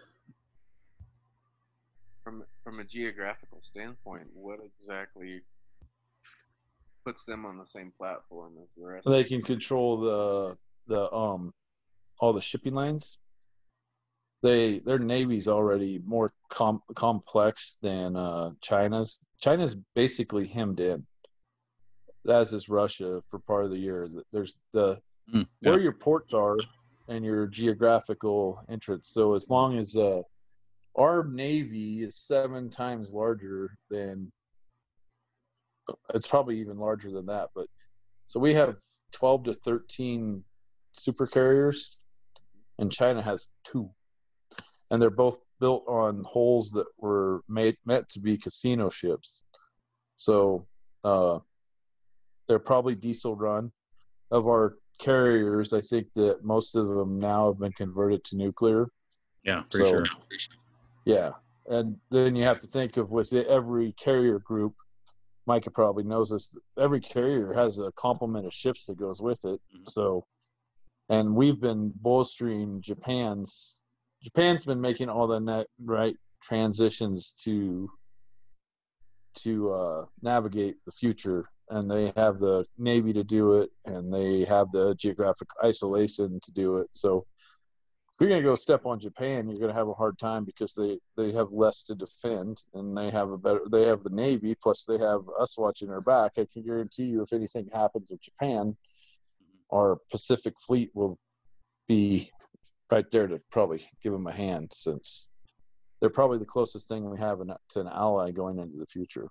from 2.22 2.44
from 2.62 2.80
a 2.80 2.84
geographical 2.84 3.61
standpoint, 3.62 4.28
what 4.32 4.61
exactly 4.64 5.42
puts 7.05 7.24
them 7.24 7.44
on 7.44 7.59
the 7.59 7.66
same 7.66 7.92
platform 7.98 8.55
as 8.62 8.72
the 8.76 8.86
rest? 8.86 9.07
they 9.07 9.20
of 9.20 9.26
can 9.26 9.42
control 9.42 10.00
the 10.00 10.57
the 10.86 11.12
um 11.12 11.52
all 12.18 12.32
the 12.32 12.40
shipping 12.40 12.74
lines 12.74 13.18
they 14.44 14.78
their 14.80 14.98
navy's 14.98 15.48
already 15.48 16.00
more 16.05 16.32
com- 16.50 16.82
complex 16.94 17.78
than 17.80 18.14
uh, 18.14 18.50
China's. 18.61 19.24
China's 19.40 19.74
basically 19.94 20.46
hemmed 20.46 20.80
in, 20.80 21.07
as 22.28 22.52
is 22.52 22.68
Russia 22.68 23.20
for 23.28 23.38
part 23.40 23.64
of 23.64 23.70
the 23.70 23.78
year. 23.78 24.08
There's 24.32 24.60
the 24.72 25.00
Mm, 25.32 25.46
yeah. 25.62 25.70
where 25.70 25.80
your 25.80 25.92
ports 25.94 26.34
are 26.34 26.58
and 27.08 27.24
your 27.24 27.46
geographical 27.46 28.60
entrance. 28.68 29.08
So 29.08 29.34
as 29.34 29.48
long 29.48 29.78
as 29.78 29.96
uh, 29.96 30.20
our 30.98 31.24
navy 31.24 32.02
is 32.02 32.16
seven 32.16 32.68
times 32.68 33.14
larger 33.14 33.74
than, 33.90 34.30
it's 36.12 36.26
probably 36.26 36.60
even 36.60 36.78
larger 36.78 37.10
than 37.10 37.24
that. 37.26 37.48
But 37.54 37.68
so 38.26 38.38
we 38.38 38.52
have 38.52 38.76
twelve 39.12 39.44
to 39.44 39.54
thirteen 39.54 40.44
super 40.92 41.26
carriers, 41.26 41.96
and 42.78 42.92
China 42.92 43.22
has 43.22 43.48
two, 43.64 43.90
and 44.90 45.00
they're 45.00 45.08
both 45.08 45.38
built 45.58 45.84
on 45.88 46.22
holes 46.24 46.70
that 46.72 46.86
were 46.98 47.40
made 47.48 47.76
meant 47.86 48.10
to 48.10 48.20
be 48.20 48.36
casino 48.36 48.90
ships. 48.90 49.42
So 50.16 50.66
uh, 51.02 51.38
they're 52.49 52.59
probably 52.59 52.95
diesel 52.95 53.36
run. 53.36 53.72
Of 54.30 54.47
our 54.47 54.76
carriers, 54.99 55.72
I 55.72 55.80
think 55.80 56.12
that 56.14 56.42
most 56.45 56.74
of 56.76 56.88
them 56.88 57.18
now 57.18 57.49
have 57.49 57.59
been 57.61 57.72
converted 57.72 58.24
to 58.24 58.36
nuclear. 58.36 58.88
Yeah, 59.45 59.62
pretty 59.70 59.90
So- 59.90 59.97
sure. 59.97 60.07
Yeah, 61.05 61.32
and 61.66 61.99
then 62.11 62.34
you 62.34 62.45
have 62.45 62.61
to 62.61 62.66
think 62.66 62.97
of 62.97 63.11
with 63.11 63.32
every 63.32 63.92
carrier 63.92 64.38
group. 64.38 64.74
Micah 65.47 65.70
probably 65.70 66.05
knows 66.05 66.30
this. 66.30 66.57
Every 66.78 67.01
carrier 67.01 67.53
has 67.53 67.78
a 67.78 67.92
complement 67.92 68.47
of 68.47 68.53
ships 68.55 68.86
that 68.86 68.97
goes 68.97 69.20
with 69.20 69.45
it. 69.45 69.61
Mhm. 69.76 69.90
So, 69.90 70.26
and 71.11 71.36
we've 71.36 71.61
been 71.61 71.92
bolstering 71.97 72.80
Japan's. 72.80 73.82
Japan's 74.22 74.64
been 74.64 74.80
making 74.80 75.11
all 75.11 75.26
the 75.26 75.38
net 75.38 75.66
right 75.78 76.16
transitions 76.40 77.32
to 77.45 77.90
to 79.34 79.70
uh, 79.72 80.07
navigate 80.22 80.76
the 80.86 80.92
future, 80.92 81.51
and 81.70 81.90
they 81.90 82.12
have 82.16 82.38
the 82.38 82.64
navy 82.78 83.12
to 83.12 83.24
do 83.24 83.60
it, 83.60 83.70
and 83.84 84.12
they 84.12 84.44
have 84.44 84.70
the 84.70 84.94
geographic 84.94 85.48
isolation 85.62 86.40
to 86.42 86.52
do 86.52 86.78
it. 86.78 86.88
So, 86.92 87.26
if 88.12 88.20
you're 88.20 88.28
gonna 88.28 88.42
go 88.42 88.54
step 88.54 88.86
on 88.86 89.00
Japan, 89.00 89.48
you're 89.48 89.58
gonna 89.58 89.72
have 89.72 89.88
a 89.88 89.94
hard 89.94 90.18
time 90.18 90.44
because 90.44 90.74
they 90.74 90.98
they 91.16 91.32
have 91.32 91.50
less 91.52 91.84
to 91.84 91.94
defend, 91.94 92.62
and 92.74 92.96
they 92.96 93.10
have 93.10 93.30
a 93.30 93.38
better 93.38 93.62
they 93.70 93.86
have 93.86 94.02
the 94.02 94.10
navy 94.10 94.54
plus 94.62 94.84
they 94.84 94.98
have 94.98 95.20
us 95.40 95.58
watching 95.58 95.88
their 95.88 96.00
back. 96.00 96.32
I 96.38 96.46
can 96.52 96.62
guarantee 96.62 97.04
you, 97.06 97.22
if 97.22 97.32
anything 97.32 97.68
happens 97.72 98.10
with 98.10 98.22
Japan, 98.22 98.76
our 99.72 99.96
Pacific 100.10 100.54
Fleet 100.66 100.90
will 100.94 101.18
be 101.88 102.30
right 102.90 103.10
there 103.10 103.26
to 103.26 103.38
probably 103.50 103.84
give 104.02 104.12
them 104.12 104.26
a 104.26 104.32
hand 104.32 104.70
since 104.72 105.26
they're 106.00 106.10
probably 106.10 106.38
the 106.38 106.44
closest 106.44 106.86
thing 106.86 107.08
we 107.08 107.18
have 107.18 107.38
to 107.70 107.80
an 107.80 107.88
ally 107.88 108.30
going 108.30 108.58
into 108.58 108.76
the 108.76 108.86
future. 108.86 109.28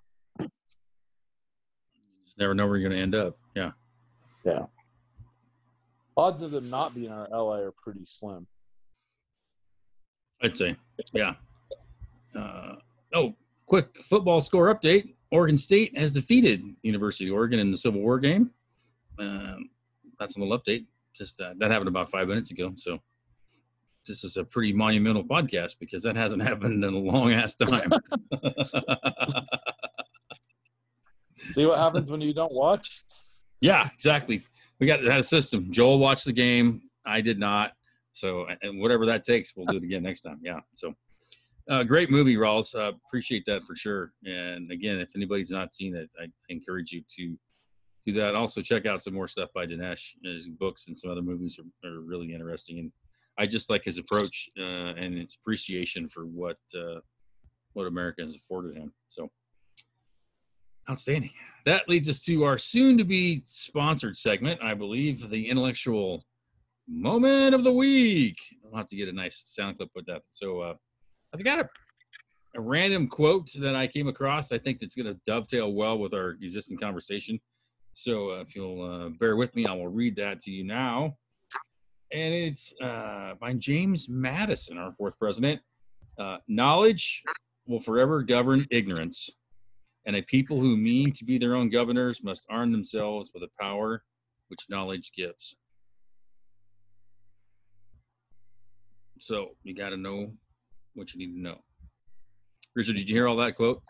Just 2.34 2.40
never 2.40 2.54
know 2.54 2.66
where 2.66 2.76
you're 2.76 2.88
going 2.88 2.98
to 2.98 3.02
end 3.02 3.14
up. 3.14 3.36
Yeah. 3.54 3.70
Yeah. 4.44 4.66
Odds 6.16 6.42
of 6.42 6.50
them 6.50 6.68
not 6.68 6.92
being 6.92 7.12
our 7.12 7.28
ally 7.32 7.60
are 7.60 7.72
pretty 7.72 8.04
slim. 8.04 8.46
I'd 10.42 10.56
say. 10.56 10.74
Yeah. 11.12 11.34
Uh, 12.36 12.76
oh, 13.14 13.34
quick 13.66 13.96
football 13.98 14.40
score 14.40 14.74
update. 14.74 15.14
Oregon 15.30 15.56
State 15.56 15.96
has 15.96 16.12
defeated 16.12 16.62
University 16.82 17.28
of 17.28 17.34
Oregon 17.34 17.60
in 17.60 17.70
the 17.70 17.76
Civil 17.76 18.00
War 18.00 18.18
game. 18.18 18.50
Um, 19.18 19.70
that's 20.18 20.36
a 20.36 20.40
little 20.40 20.58
update. 20.58 20.86
Just 21.16 21.40
uh, 21.40 21.54
that 21.58 21.70
happened 21.70 21.88
about 21.88 22.10
five 22.10 22.26
minutes 22.26 22.50
ago. 22.50 22.72
So 22.74 22.98
this 24.06 24.24
is 24.24 24.36
a 24.36 24.44
pretty 24.44 24.72
monumental 24.72 25.22
podcast 25.22 25.78
because 25.78 26.02
that 26.02 26.16
hasn't 26.16 26.42
happened 26.48 26.84
in 26.84 26.94
a 26.94 26.98
long 26.98 27.32
ass 27.32 27.54
time. 27.54 27.92
See 31.44 31.66
what 31.66 31.78
happens 31.78 32.10
when 32.10 32.20
you 32.20 32.34
don't 32.34 32.52
watch. 32.52 33.04
yeah, 33.60 33.88
exactly. 33.94 34.44
We 34.80 34.86
got 34.86 35.04
that 35.04 35.26
system. 35.26 35.70
Joel 35.70 35.98
watched 35.98 36.24
the 36.24 36.32
game. 36.32 36.82
I 37.06 37.20
did 37.20 37.38
not. 37.38 37.72
So, 38.12 38.46
and 38.62 38.80
whatever 38.80 39.06
that 39.06 39.24
takes, 39.24 39.54
we'll 39.56 39.66
do 39.66 39.76
it 39.76 39.82
again 39.82 40.02
next 40.02 40.22
time. 40.22 40.40
Yeah. 40.42 40.60
So, 40.74 40.94
uh, 41.68 41.82
great 41.82 42.10
movie, 42.10 42.36
Rawls. 42.36 42.74
Uh, 42.74 42.92
appreciate 43.06 43.44
that 43.46 43.62
for 43.64 43.74
sure. 43.74 44.12
And 44.24 44.70
again, 44.70 45.00
if 45.00 45.10
anybody's 45.16 45.50
not 45.50 45.72
seen 45.72 45.96
it, 45.96 46.10
I 46.20 46.26
encourage 46.48 46.92
you 46.92 47.02
to 47.16 47.36
do 48.06 48.12
that. 48.14 48.34
Also, 48.34 48.60
check 48.60 48.86
out 48.86 49.02
some 49.02 49.14
more 49.14 49.28
stuff 49.28 49.50
by 49.54 49.66
Dinesh. 49.66 50.12
His 50.22 50.46
books 50.46 50.86
and 50.86 50.96
some 50.96 51.10
other 51.10 51.22
movies 51.22 51.58
are, 51.58 51.88
are 51.88 52.00
really 52.00 52.32
interesting. 52.32 52.78
And 52.78 52.92
I 53.38 53.46
just 53.46 53.70
like 53.70 53.84
his 53.84 53.98
approach 53.98 54.48
uh, 54.58 54.94
and 54.96 55.16
his 55.18 55.36
appreciation 55.40 56.08
for 56.08 56.24
what 56.26 56.58
uh, 56.76 57.00
what 57.72 57.86
Americans 57.86 58.36
afforded 58.36 58.76
him. 58.76 58.92
So, 59.08 59.30
outstanding. 60.90 61.30
That 61.64 61.88
leads 61.88 62.08
us 62.08 62.22
to 62.24 62.44
our 62.44 62.58
soon-to-be 62.58 63.44
sponsored 63.46 64.16
segment. 64.16 64.62
I 64.62 64.74
believe 64.74 65.30
the 65.30 65.48
intellectual 65.48 66.24
moment 66.86 67.54
of 67.54 67.64
the 67.64 67.72
week. 67.72 68.38
I'll 68.64 68.76
have 68.76 68.88
to 68.88 68.96
get 68.96 69.08
a 69.08 69.12
nice 69.12 69.42
sound 69.46 69.78
clip 69.78 69.90
with 69.94 70.06
that. 70.06 70.22
So 70.30 70.60
uh, 70.60 70.74
I've 71.32 71.42
got 71.42 71.60
a, 71.60 71.68
a 72.56 72.60
random 72.60 73.08
quote 73.08 73.50
that 73.54 73.74
I 73.74 73.86
came 73.86 74.08
across. 74.08 74.52
I 74.52 74.58
think 74.58 74.80
that's 74.80 74.94
going 74.94 75.06
to 75.06 75.18
dovetail 75.24 75.72
well 75.72 75.98
with 75.98 76.12
our 76.12 76.36
existing 76.42 76.76
conversation. 76.76 77.40
So 77.94 78.32
uh, 78.32 78.40
if 78.40 78.54
you'll 78.54 78.82
uh, 78.82 79.08
bear 79.20 79.36
with 79.36 79.54
me, 79.56 79.66
I 79.66 79.72
will 79.72 79.88
read 79.88 80.16
that 80.16 80.40
to 80.40 80.50
you 80.50 80.64
now. 80.64 81.16
And 82.12 82.34
it's 82.34 82.74
uh, 82.82 83.34
by 83.40 83.54
James 83.54 84.08
Madison, 84.08 84.78
our 84.78 84.92
fourth 84.92 85.18
president. 85.18 85.60
Uh, 86.18 86.36
knowledge 86.46 87.22
will 87.66 87.80
forever 87.80 88.22
govern 88.22 88.66
ignorance, 88.70 89.30
and 90.06 90.16
a 90.16 90.22
people 90.22 90.60
who 90.60 90.76
mean 90.76 91.12
to 91.12 91.24
be 91.24 91.38
their 91.38 91.54
own 91.54 91.70
governors 91.70 92.22
must 92.22 92.46
arm 92.50 92.72
themselves 92.72 93.30
with 93.32 93.42
the 93.42 93.48
power 93.60 94.02
which 94.48 94.66
knowledge 94.68 95.12
gives. 95.16 95.56
So 99.18 99.56
you 99.62 99.74
got 99.74 99.90
to 99.90 99.96
know 99.96 100.32
what 100.94 101.14
you 101.14 101.18
need 101.18 101.34
to 101.34 101.40
know. 101.40 101.58
Richard, 102.74 102.96
did 102.96 103.08
you 103.08 103.14
hear 103.14 103.28
all 103.28 103.36
that 103.36 103.56
quote? 103.56 103.82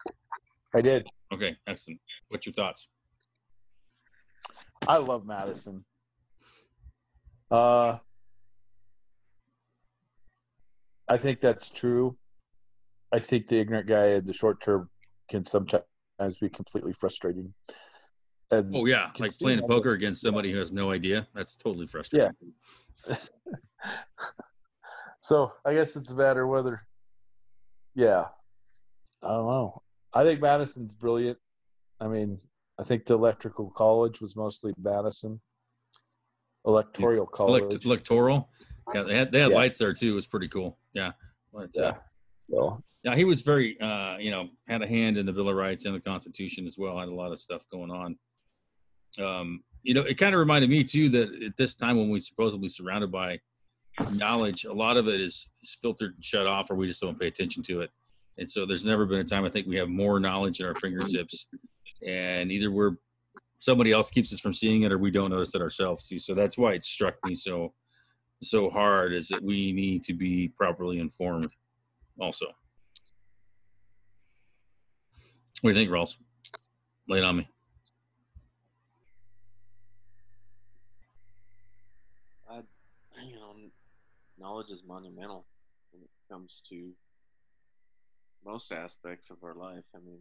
I 0.74 0.80
did. 0.80 1.06
Okay, 1.32 1.56
excellent. 1.66 2.00
What's 2.28 2.46
your 2.46 2.52
thoughts? 2.52 2.88
I 4.86 4.98
love 4.98 5.24
Madison. 5.26 5.84
Uh, 7.50 7.96
I 11.08 11.16
think 11.16 11.40
that's 11.40 11.70
true. 11.70 12.16
I 13.12 13.18
think 13.18 13.46
the 13.46 13.58
ignorant 13.58 13.86
guy 13.86 14.08
in 14.08 14.24
the 14.24 14.32
short 14.32 14.60
term 14.60 14.90
can 15.30 15.44
sometimes 15.44 15.84
be 16.40 16.48
completely 16.48 16.92
frustrating. 16.92 17.52
And 18.50 18.74
Oh 18.74 18.86
yeah, 18.86 19.10
like 19.18 19.30
playing 19.40 19.66
poker 19.66 19.92
against 19.92 20.22
somebody 20.22 20.52
who 20.52 20.58
has 20.58 20.72
no 20.72 20.90
idea. 20.90 21.26
That's 21.34 21.56
totally 21.56 21.86
frustrating. 21.86 22.30
Yeah. 23.08 23.16
so 25.20 25.52
I 25.64 25.74
guess 25.74 25.96
it's 25.96 26.10
a 26.10 26.16
matter 26.16 26.46
whether, 26.46 26.86
yeah, 27.94 28.26
I 29.22 29.28
don't 29.28 29.46
know. 29.46 29.82
I 30.12 30.22
think 30.24 30.40
Madison's 30.40 30.94
brilliant. 30.94 31.38
I 32.00 32.08
mean, 32.08 32.38
I 32.78 32.82
think 32.82 33.06
the 33.06 33.14
electrical 33.14 33.70
college 33.70 34.20
was 34.20 34.36
mostly 34.36 34.74
Madison. 34.80 35.40
Electoral 36.66 37.26
college. 37.26 37.62
Elect- 37.62 37.84
electoral. 37.84 38.50
Yeah, 38.94 39.02
they 39.02 39.16
had 39.16 39.32
they 39.32 39.40
had 39.40 39.50
Yeah. 39.50 39.56
lights 39.56 39.78
there 39.78 39.94
too. 39.94 40.12
It 40.12 40.14
was 40.16 40.26
pretty 40.26 40.48
cool. 40.48 40.78
Yeah. 40.92 41.12
But, 41.52 41.76
uh, 41.78 41.92
yeah. 41.94 41.98
So 42.48 42.78
yeah, 43.02 43.16
he 43.16 43.24
was 43.24 43.42
very, 43.42 43.80
uh, 43.80 44.16
you 44.18 44.30
know, 44.30 44.48
had 44.68 44.82
a 44.82 44.86
hand 44.86 45.16
in 45.16 45.26
the 45.26 45.32
Bill 45.32 45.48
of 45.48 45.56
Rights 45.56 45.84
and 45.84 45.94
the 45.94 46.00
Constitution 46.00 46.66
as 46.66 46.76
well. 46.78 46.98
Had 46.98 47.08
a 47.08 47.14
lot 47.14 47.32
of 47.32 47.40
stuff 47.40 47.62
going 47.70 47.90
on. 47.90 48.18
Um, 49.18 49.62
you 49.82 49.94
know, 49.94 50.02
it 50.02 50.18
kind 50.18 50.34
of 50.34 50.38
reminded 50.38 50.70
me 50.70 50.84
too 50.84 51.08
that 51.10 51.42
at 51.42 51.56
this 51.56 51.74
time 51.74 51.96
when 51.96 52.10
we're 52.10 52.20
supposedly 52.20 52.68
surrounded 52.68 53.12
by 53.12 53.38
knowledge, 54.14 54.64
a 54.64 54.72
lot 54.72 54.96
of 54.96 55.08
it 55.08 55.20
is, 55.20 55.48
is 55.62 55.76
filtered 55.80 56.14
and 56.14 56.24
shut 56.24 56.46
off, 56.46 56.70
or 56.70 56.74
we 56.74 56.88
just 56.88 57.00
don't 57.00 57.18
pay 57.18 57.28
attention 57.28 57.62
to 57.64 57.82
it. 57.82 57.90
And 58.38 58.50
so 58.50 58.66
there's 58.66 58.84
never 58.84 59.06
been 59.06 59.20
a 59.20 59.24
time 59.24 59.44
I 59.44 59.50
think 59.50 59.66
we 59.66 59.76
have 59.76 59.88
more 59.88 60.18
knowledge 60.18 60.60
at 60.60 60.66
our 60.66 60.74
fingertips, 60.74 61.46
and 62.06 62.50
either 62.50 62.70
we're 62.70 62.96
somebody 63.58 63.92
else 63.92 64.10
keeps 64.10 64.32
us 64.32 64.40
from 64.40 64.52
seeing 64.52 64.82
it, 64.82 64.92
or 64.92 64.98
we 64.98 65.10
don't 65.10 65.30
notice 65.30 65.54
it 65.54 65.62
ourselves. 65.62 66.12
So 66.18 66.34
that's 66.34 66.58
why 66.58 66.72
it 66.72 66.84
struck 66.84 67.14
me 67.24 67.34
so 67.34 67.72
so 68.42 68.68
hard 68.68 69.12
is 69.14 69.28
that 69.28 69.42
we 69.42 69.72
need 69.72 70.02
to 70.04 70.12
be 70.12 70.48
properly 70.48 70.98
informed 70.98 71.50
also. 72.18 72.46
What 75.60 75.72
do 75.72 75.80
you 75.80 75.86
think, 75.86 75.90
Rawls? 75.90 76.16
Lay 77.08 77.18
it 77.18 77.24
on 77.24 77.38
me. 77.38 77.48
I, 82.50 82.56
you 83.26 83.36
know, 83.36 83.54
knowledge 84.38 84.70
is 84.70 84.82
monumental 84.86 85.46
when 85.90 86.02
it 86.02 86.10
comes 86.30 86.62
to 86.68 86.90
most 88.44 88.72
aspects 88.72 89.30
of 89.30 89.38
our 89.42 89.54
life. 89.54 89.84
I 89.94 89.98
mean, 89.98 90.18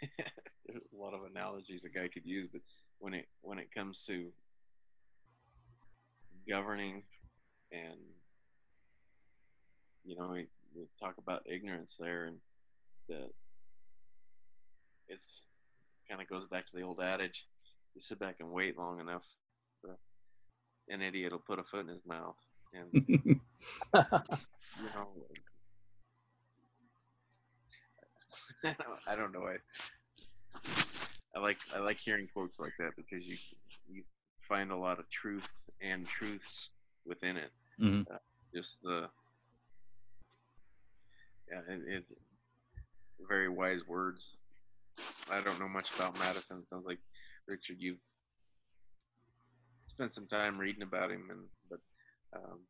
there's 0.66 0.82
a 0.92 0.96
lot 0.96 1.14
of 1.14 1.20
analogies 1.30 1.84
a 1.84 1.90
guy 1.90 2.08
could 2.08 2.24
use, 2.24 2.48
but 2.52 2.62
when 2.98 3.14
it 3.14 3.26
when 3.42 3.58
it 3.58 3.68
comes 3.74 4.02
to 4.04 4.28
governing 6.48 7.02
and 7.70 8.00
you 10.04 10.16
know, 10.16 10.28
we, 10.32 10.46
we 10.74 10.86
talk 11.00 11.14
about 11.18 11.42
ignorance 11.46 11.96
there, 11.98 12.24
and 12.26 12.36
that 13.08 13.30
it's 15.08 15.44
kind 16.08 16.20
of 16.20 16.28
goes 16.28 16.46
back 16.46 16.66
to 16.66 16.76
the 16.76 16.82
old 16.82 17.00
adage: 17.00 17.46
you 17.94 18.00
sit 18.00 18.18
back 18.18 18.36
and 18.40 18.50
wait 18.50 18.78
long 18.78 19.00
enough, 19.00 19.24
an 20.88 21.02
idiot 21.02 21.32
will 21.32 21.38
put 21.38 21.58
a 21.58 21.64
foot 21.64 21.80
in 21.80 21.88
his 21.88 22.04
mouth, 22.06 22.36
and 22.74 22.88
you 23.08 23.38
know. 24.94 25.08
I 29.06 29.16
don't 29.16 29.32
know. 29.32 29.44
I, 29.44 29.56
I 31.34 31.40
like 31.40 31.58
I 31.74 31.78
like 31.80 31.98
hearing 31.98 32.28
quotes 32.32 32.60
like 32.60 32.74
that 32.78 32.92
because 32.96 33.26
you 33.26 33.36
you 33.90 34.02
find 34.40 34.70
a 34.70 34.76
lot 34.76 34.98
of 34.98 35.08
truth 35.10 35.48
and 35.80 36.06
truths 36.06 36.68
within 37.06 37.36
it. 37.36 37.50
Mhm. 37.80 38.06
Uh, 38.08 38.18
just 38.54 38.76
the 38.82 39.08
it, 41.68 41.82
it 41.86 42.04
very 43.28 43.48
wise 43.48 43.80
words. 43.86 44.26
I 45.30 45.40
don't 45.40 45.58
know 45.60 45.68
much 45.68 45.90
about 45.94 46.18
Madison. 46.18 46.58
It 46.58 46.68
sounds 46.68 46.84
like 46.86 46.98
Richard, 47.46 47.76
you've 47.78 47.98
spent 49.86 50.14
some 50.14 50.26
time 50.26 50.58
reading 50.58 50.82
about 50.82 51.10
him, 51.10 51.28
and 51.30 51.40
but 51.70 51.80
um, 52.34 52.60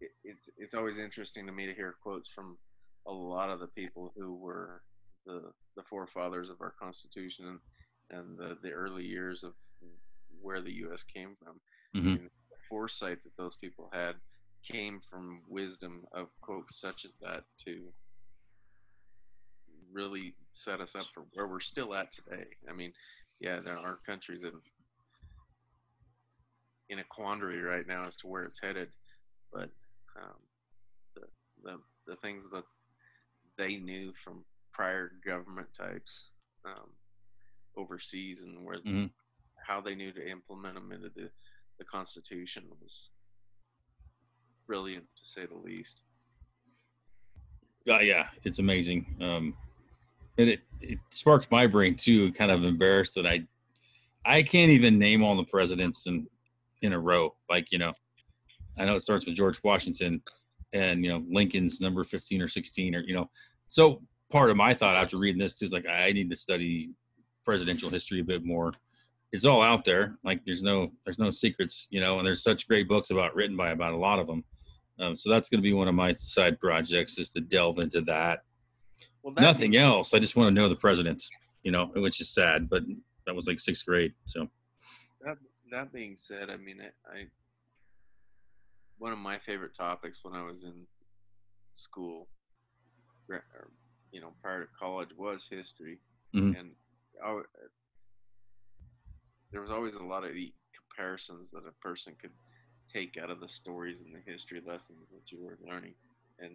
it, 0.00 0.10
it's 0.24 0.50
it's 0.56 0.74
always 0.74 0.98
interesting 0.98 1.46
to 1.46 1.52
me 1.52 1.66
to 1.66 1.74
hear 1.74 1.94
quotes 2.02 2.28
from 2.28 2.56
a 3.06 3.12
lot 3.12 3.50
of 3.50 3.60
the 3.60 3.66
people 3.68 4.12
who 4.16 4.34
were 4.34 4.82
the 5.26 5.42
the 5.76 5.82
forefathers 5.88 6.50
of 6.50 6.60
our 6.60 6.72
Constitution 6.80 7.58
and, 8.10 8.18
and 8.18 8.38
the, 8.38 8.56
the 8.62 8.70
early 8.70 9.04
years 9.04 9.42
of 9.44 9.52
where 10.40 10.60
the 10.60 10.72
U.S. 10.72 11.02
came 11.04 11.36
from. 11.42 11.60
Mhm. 12.00 12.12
And 12.20 12.24
the 12.50 12.56
foresight 12.68 13.22
that 13.24 13.36
those 13.36 13.56
people 13.56 13.90
had 13.92 14.16
came 14.70 15.00
from 15.10 15.42
wisdom 15.48 16.04
of 16.12 16.28
quotes 16.40 16.80
such 16.80 17.04
as 17.04 17.16
that 17.22 17.44
to 17.64 17.82
really 19.92 20.34
set 20.52 20.80
us 20.80 20.94
up 20.94 21.06
for 21.14 21.24
where 21.34 21.46
we're 21.46 21.60
still 21.60 21.94
at 21.94 22.12
today. 22.12 22.44
I 22.68 22.72
mean, 22.72 22.92
yeah, 23.40 23.58
there 23.60 23.76
our 23.78 23.98
country's 24.06 24.44
in 24.44 24.52
in 26.88 26.98
a 27.00 27.04
quandary 27.04 27.62
right 27.62 27.86
now 27.86 28.06
as 28.06 28.16
to 28.16 28.26
where 28.26 28.42
it's 28.44 28.60
headed, 28.60 28.88
but 29.52 29.70
um, 30.20 30.38
the, 31.14 31.22
the 31.62 31.78
the 32.06 32.16
things 32.16 32.48
that 32.52 32.64
they 33.58 33.76
knew 33.76 34.12
from 34.12 34.44
prior 34.72 35.12
government 35.26 35.68
types 35.74 36.30
um, 36.64 36.90
overseas 37.76 38.42
and 38.42 38.64
where 38.64 38.78
Mhm. 38.80 39.10
how 39.66 39.80
they 39.80 39.94
knew 39.94 40.12
to 40.12 40.28
implement 40.28 40.74
them 40.74 40.92
into 40.92 41.08
the 41.10 41.30
the 41.78 41.84
Constitution 41.84 42.64
was 42.80 43.10
brilliant 44.66 45.04
to 45.16 45.24
say 45.24 45.46
the 45.46 45.56
least. 45.56 46.02
Uh, 47.88 48.00
yeah, 48.00 48.28
it's 48.44 48.58
amazing. 48.58 49.16
Um, 49.20 49.54
and 50.38 50.48
it, 50.48 50.60
it 50.80 50.98
sparks 51.10 51.46
my 51.50 51.66
brain 51.66 51.96
too. 51.96 52.32
Kind 52.32 52.50
of 52.50 52.64
embarrassed 52.64 53.14
that 53.14 53.26
I 53.26 53.46
I 54.24 54.42
can't 54.42 54.72
even 54.72 54.98
name 54.98 55.22
all 55.22 55.36
the 55.36 55.44
presidents 55.44 56.06
in 56.06 56.26
in 56.82 56.92
a 56.92 56.98
row. 56.98 57.34
Like 57.48 57.70
you 57.72 57.78
know, 57.78 57.92
I 58.78 58.84
know 58.84 58.96
it 58.96 59.02
starts 59.02 59.24
with 59.24 59.36
George 59.36 59.62
Washington, 59.62 60.22
and 60.72 61.04
you 61.04 61.10
know 61.10 61.24
Lincoln's 61.30 61.80
number 61.80 62.04
fifteen 62.04 62.42
or 62.42 62.48
sixteen, 62.48 62.94
or 62.94 63.00
you 63.00 63.14
know. 63.14 63.30
So 63.68 64.02
part 64.30 64.50
of 64.50 64.56
my 64.56 64.74
thought 64.74 64.96
after 64.96 65.16
reading 65.18 65.40
this 65.40 65.54
too 65.54 65.64
is 65.64 65.72
like 65.72 65.86
I 65.86 66.12
need 66.12 66.30
to 66.30 66.36
study 66.36 66.90
presidential 67.44 67.88
history 67.88 68.20
a 68.20 68.24
bit 68.24 68.44
more. 68.44 68.72
It's 69.32 69.44
all 69.44 69.62
out 69.62 69.84
there. 69.84 70.18
Like 70.24 70.44
there's 70.44 70.62
no 70.62 70.90
there's 71.04 71.18
no 71.18 71.30
secrets, 71.30 71.86
you 71.90 72.00
know. 72.00 72.18
And 72.18 72.26
there's 72.26 72.42
such 72.42 72.68
great 72.68 72.88
books 72.88 73.10
about 73.10 73.34
written 73.34 73.56
by 73.56 73.70
about 73.70 73.94
a 73.94 73.98
lot 73.98 74.18
of 74.18 74.26
them. 74.26 74.44
Um, 74.98 75.16
so 75.16 75.30
that's 75.30 75.48
going 75.48 75.58
to 75.58 75.62
be 75.62 75.72
one 75.72 75.88
of 75.88 75.94
my 75.94 76.12
side 76.12 76.58
projects 76.58 77.18
is 77.18 77.30
to 77.30 77.40
delve 77.40 77.78
into 77.78 78.00
that. 78.02 78.40
Well, 79.22 79.34
that 79.34 79.42
Nothing 79.42 79.76
else. 79.76 80.14
I 80.14 80.18
just 80.18 80.36
want 80.36 80.48
to 80.48 80.54
know 80.54 80.68
the 80.68 80.76
presidents, 80.76 81.28
you 81.62 81.70
know, 81.70 81.90
which 81.94 82.20
is 82.20 82.30
sad, 82.30 82.68
but 82.68 82.82
that 83.26 83.34
was 83.34 83.46
like 83.46 83.60
sixth 83.60 83.84
grade. 83.84 84.14
So 84.26 84.48
that 85.20 85.36
that 85.70 85.92
being 85.92 86.16
said, 86.16 86.48
I 86.48 86.56
mean, 86.56 86.80
I, 86.80 87.18
I 87.18 87.24
one 88.98 89.12
of 89.12 89.18
my 89.18 89.38
favorite 89.38 89.76
topics 89.76 90.20
when 90.22 90.34
I 90.34 90.42
was 90.42 90.64
in 90.64 90.86
school, 91.74 92.28
or, 93.28 93.42
you 94.10 94.20
know, 94.20 94.32
prior 94.40 94.62
to 94.62 94.68
college, 94.78 95.10
was 95.16 95.46
history, 95.46 95.98
Mhm. 96.34 96.58
and 96.58 96.74
I, 97.22 97.40
there 99.50 99.60
was 99.60 99.70
always 99.70 99.96
a 99.96 100.02
lot 100.02 100.24
of 100.24 100.32
comparisons 100.74 101.50
that 101.50 101.66
a 101.66 101.72
person 101.82 102.14
could 102.20 102.32
take 102.96 103.18
out 103.22 103.30
of 103.30 103.40
the 103.40 103.48
stories 103.48 104.02
and 104.02 104.14
the 104.14 104.30
history 104.30 104.62
lessons 104.66 105.10
that 105.10 105.30
you 105.30 105.42
were 105.42 105.58
learning, 105.68 105.94
and 106.38 106.52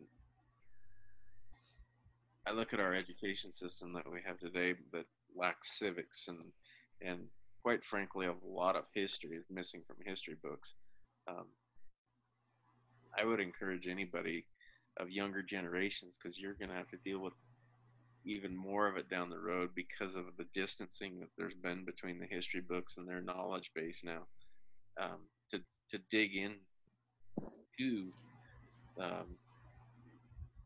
I 2.48 2.52
look 2.52 2.74
at 2.74 2.80
our 2.80 2.94
education 2.94 3.52
system 3.52 3.94
that 3.94 4.12
we 4.12 4.20
have 4.26 4.38
today 4.38 4.74
that 4.92 5.06
lacks 5.36 5.78
civics 5.78 6.28
and 6.28 6.40
and 7.02 7.28
quite 7.64 7.84
frankly 7.86 8.26
a 8.26 8.34
lot 8.44 8.76
of 8.76 8.86
history 8.94 9.38
is 9.38 9.46
missing 9.52 9.82
from 9.86 9.98
history 10.04 10.36
books. 10.42 10.74
Um, 11.28 11.46
I 13.18 13.26
would 13.26 13.40
encourage 13.40 13.88
anybody 13.88 14.46
of 15.00 15.12
younger 15.12 15.44
generations 15.44 16.18
because 16.18 16.40
you're 16.40 16.56
going 16.56 16.70
to 16.70 16.76
have 16.76 16.90
to 16.90 16.98
deal 17.06 17.20
with 17.20 17.34
even 18.26 18.56
more 18.56 18.88
of 18.88 18.98
it 18.98 19.10
down 19.10 19.30
the 19.30 19.40
road 19.40 19.70
because 19.76 20.16
of 20.16 20.26
the 20.38 20.46
distancing 20.56 21.20
that 21.20 21.30
there's 21.38 21.54
been 21.54 21.86
between 21.86 22.20
the 22.20 22.26
history 22.26 22.62
books 22.62 22.98
and 22.98 23.08
their 23.08 23.22
knowledge 23.22 23.72
base 23.76 24.04
now. 24.04 24.22
Um, 25.00 25.20
to 25.92 25.98
to 25.98 26.04
dig 26.10 26.36
in 26.36 26.56
to 27.80 28.12
um, 29.02 29.36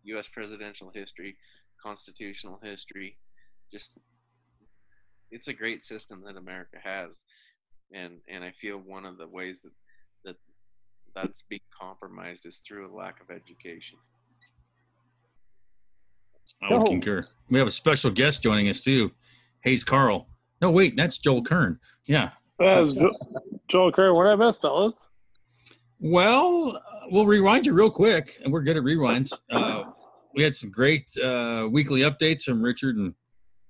U.S. 0.06 0.28
presidential 0.28 0.92
history, 0.94 1.38
constitutional 1.82 2.60
history, 2.64 3.18
just 3.72 3.98
it's 5.32 5.48
a 5.48 5.54
great 5.54 5.82
system 5.82 6.24
that 6.26 6.38
America 6.38 6.78
has, 6.84 7.24
and 7.94 8.20
and 8.30 8.44
I 8.44 8.52
feel 8.52 8.78
one 8.78 9.06
of 9.06 9.18
the 9.18 9.28
ways 9.28 9.62
that 9.62 9.72
that 10.26 10.36
that's 11.16 11.44
being 11.44 11.62
compromised 11.78 12.46
is 12.46 12.58
through 12.60 12.92
a 12.92 12.94
lack 12.96 13.22
of 13.22 13.30
education. 13.36 13.98
I 16.62 16.70
would 16.74 16.80
No. 16.84 16.86
concur. 16.86 17.28
We 17.50 17.58
have 17.60 17.68
a 17.68 17.72
special 17.72 18.12
guest 18.12 18.42
joining 18.44 18.70
us 18.70 18.82
too, 18.84 19.12
Hayes 19.64 19.84
Carl. 19.84 20.28
No, 20.62 20.72
wait, 20.72 20.96
that's 20.96 21.18
Joel 21.18 21.44
Kern. 21.44 21.80
Yeah. 22.06 22.32
That's 22.60 22.96
jo- 22.96 23.12
Joel 23.68 23.92
Curry. 23.92 24.14
What 24.14 24.28
I 24.28 24.36
missed, 24.36 24.62
fellas? 24.62 25.08
Well, 26.08 26.78
uh, 26.78 27.08
we'll 27.10 27.26
rewind 27.26 27.66
you 27.66 27.74
real 27.74 27.90
quick, 27.90 28.38
and 28.44 28.54
we're 28.54 28.62
good 28.62 28.78
at 28.78 28.84
rewinds. 28.84 29.34
Uh, 29.50 29.86
we 30.36 30.44
had 30.44 30.56
some 30.56 30.70
great 30.70 31.10
uh, 31.18 31.68
weekly 31.72 32.02
updates 32.02 32.44
from 32.44 32.62
Richard 32.62 32.96
and, 32.98 33.12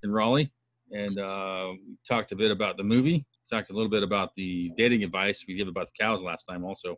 and 0.03 0.13
Raleigh, 0.13 0.51
and 0.91 1.17
uh, 1.17 1.69
we 1.71 1.95
talked 2.05 2.33
a 2.33 2.35
bit 2.35 2.51
about 2.51 2.75
the 2.75 2.83
movie. 2.83 3.25
Talked 3.49 3.69
a 3.69 3.73
little 3.73 3.89
bit 3.89 4.03
about 4.03 4.31
the 4.35 4.69
dating 4.75 5.05
advice 5.05 5.45
we 5.47 5.55
gave 5.55 5.69
about 5.69 5.85
the 5.85 6.03
cows 6.03 6.21
last 6.21 6.43
time. 6.43 6.65
Also, 6.65 6.97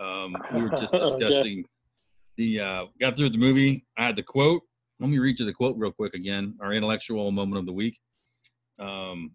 um, 0.00 0.34
we 0.50 0.62
were 0.62 0.70
just 0.70 0.94
Okay. 0.94 1.04
discussing 1.18 1.64
the 2.38 2.60
uh, 2.60 2.84
got 2.98 3.18
through 3.18 3.30
the 3.30 3.38
movie. 3.38 3.84
I 3.98 4.06
had 4.06 4.16
the 4.16 4.22
quote. 4.22 4.62
Let 4.98 5.10
me 5.10 5.18
read 5.18 5.38
you 5.40 5.44
the 5.44 5.52
quote 5.52 5.76
real 5.76 5.92
quick 5.92 6.14
again. 6.14 6.56
Our 6.62 6.72
intellectual 6.72 7.30
moment 7.32 7.58
of 7.58 7.66
the 7.66 7.72
week 7.74 7.98
um, 8.78 9.32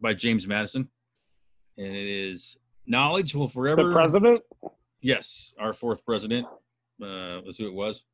by 0.00 0.14
James 0.14 0.48
Madison, 0.48 0.88
and 1.76 1.94
it 1.94 2.08
is 2.08 2.56
knowledge 2.88 3.34
will 3.34 3.48
forever 3.48 3.84
The 3.84 3.92
president? 3.92 4.42
Yes, 5.00 5.54
our 5.60 5.72
fourth 5.72 6.04
president 6.04 6.46
uh, 7.02 7.40
was 7.44 7.56
who 7.58 7.66
it 7.66 7.74
was. 7.74 8.04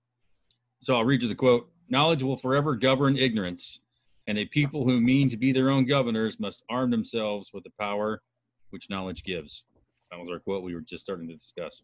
So 0.80 0.94
I'll 0.94 1.04
read 1.04 1.22
you 1.22 1.28
the 1.28 1.34
quote 1.34 1.70
Knowledge 1.88 2.22
will 2.22 2.36
forever 2.36 2.74
govern 2.74 3.16
ignorance, 3.16 3.80
and 4.26 4.38
a 4.38 4.46
people 4.46 4.84
who 4.84 5.00
mean 5.00 5.30
to 5.30 5.36
be 5.36 5.52
their 5.52 5.70
own 5.70 5.86
governors 5.86 6.40
must 6.40 6.62
arm 6.68 6.90
themselves 6.90 7.52
with 7.52 7.64
the 7.64 7.72
power 7.78 8.22
which 8.70 8.90
knowledge 8.90 9.22
gives. 9.22 9.64
That 10.10 10.18
was 10.18 10.28
our 10.28 10.38
quote 10.38 10.62
we 10.62 10.74
were 10.74 10.80
just 10.80 11.04
starting 11.04 11.28
to 11.28 11.36
discuss. 11.36 11.82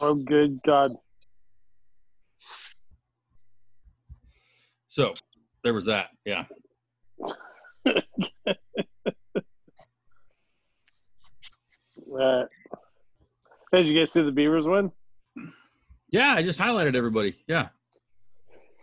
Oh, 0.00 0.14
good 0.14 0.60
God. 0.66 0.94
So 4.88 5.14
there 5.62 5.74
was 5.74 5.84
that. 5.86 6.08
Yeah. 6.24 6.44
Uh, 12.20 12.44
did 13.72 13.86
you 13.86 13.98
guys 13.98 14.12
see 14.12 14.22
the 14.22 14.32
Beavers 14.32 14.66
win? 14.68 14.90
Yeah, 16.10 16.34
I 16.34 16.42
just 16.42 16.58
highlighted 16.58 16.96
everybody. 16.96 17.36
Yeah. 17.46 17.68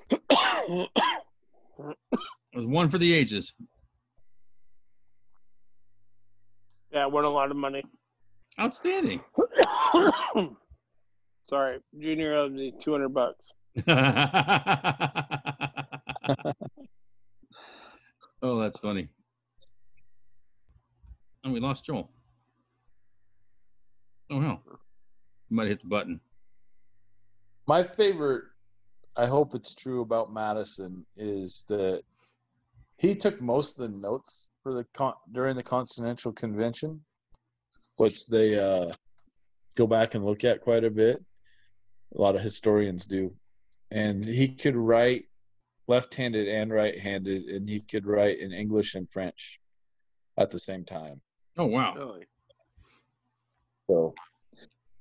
It 0.10 0.90
was 2.54 2.66
one 2.66 2.88
for 2.90 2.98
the 2.98 3.14
ages. 3.14 3.54
yeah, 6.96 7.06
won 7.06 7.26
a 7.26 7.30
lot 7.30 7.52
of 7.52 7.58
money. 7.58 7.84
Outstanding. 8.60 9.22
Sorry, 11.44 11.80
Junior 12.00 12.34
owed 12.36 12.54
me 12.54 12.74
200 12.80 13.10
bucks. 13.10 13.52
oh, 18.42 18.60
that's 18.60 18.78
funny. 18.80 19.10
And 21.44 21.52
we 21.52 21.60
lost 21.60 21.84
Joel. 21.84 22.10
Oh 24.30 24.40
no, 24.40 24.60
you 24.66 25.56
might 25.56 25.68
hit 25.68 25.82
the 25.82 25.88
button. 25.88 26.20
My 27.68 27.84
favorite, 27.84 28.44
I 29.16 29.26
hope 29.26 29.56
it's 29.56 29.76
true 29.76 30.02
about 30.02 30.34
Madison, 30.34 31.06
is 31.16 31.66
that 31.68 32.04
he 33.00 33.16
took 33.16 33.42
most 33.42 33.80
of 33.80 33.92
the 33.92 33.98
notes 33.98 34.50
for 34.64 34.74
the 34.74 34.86
con- 34.94 35.14
during 35.32 35.56
the 35.56 35.64
Continental 35.64 36.32
Convention, 36.32 37.02
which 37.98 38.28
they 38.28 38.58
uh, 38.58 38.92
go 39.76 39.88
back 39.88 40.16
and 40.16 40.26
look 40.26 40.44
at 40.44 40.62
quite 40.62 40.84
a 40.84 40.92
bit. 40.92 41.24
A 42.16 42.22
lot 42.22 42.36
of 42.36 42.42
historians 42.42 43.06
do, 43.06 43.36
and 43.92 44.24
he 44.24 44.50
could 44.50 44.76
write 44.76 45.26
left-handed 45.88 46.48
and 46.48 46.72
right-handed, 46.72 47.44
and 47.44 47.70
he 47.70 47.82
could 47.82 48.06
write 48.06 48.40
in 48.40 48.54
English 48.54 48.96
and 48.96 49.10
French 49.12 49.60
at 50.38 50.50
the 50.50 50.60
same 50.60 50.86
time. 50.86 51.22
Oh 51.58 51.66
wow. 51.66 51.94
Really? 51.96 52.26
So, 53.90 54.14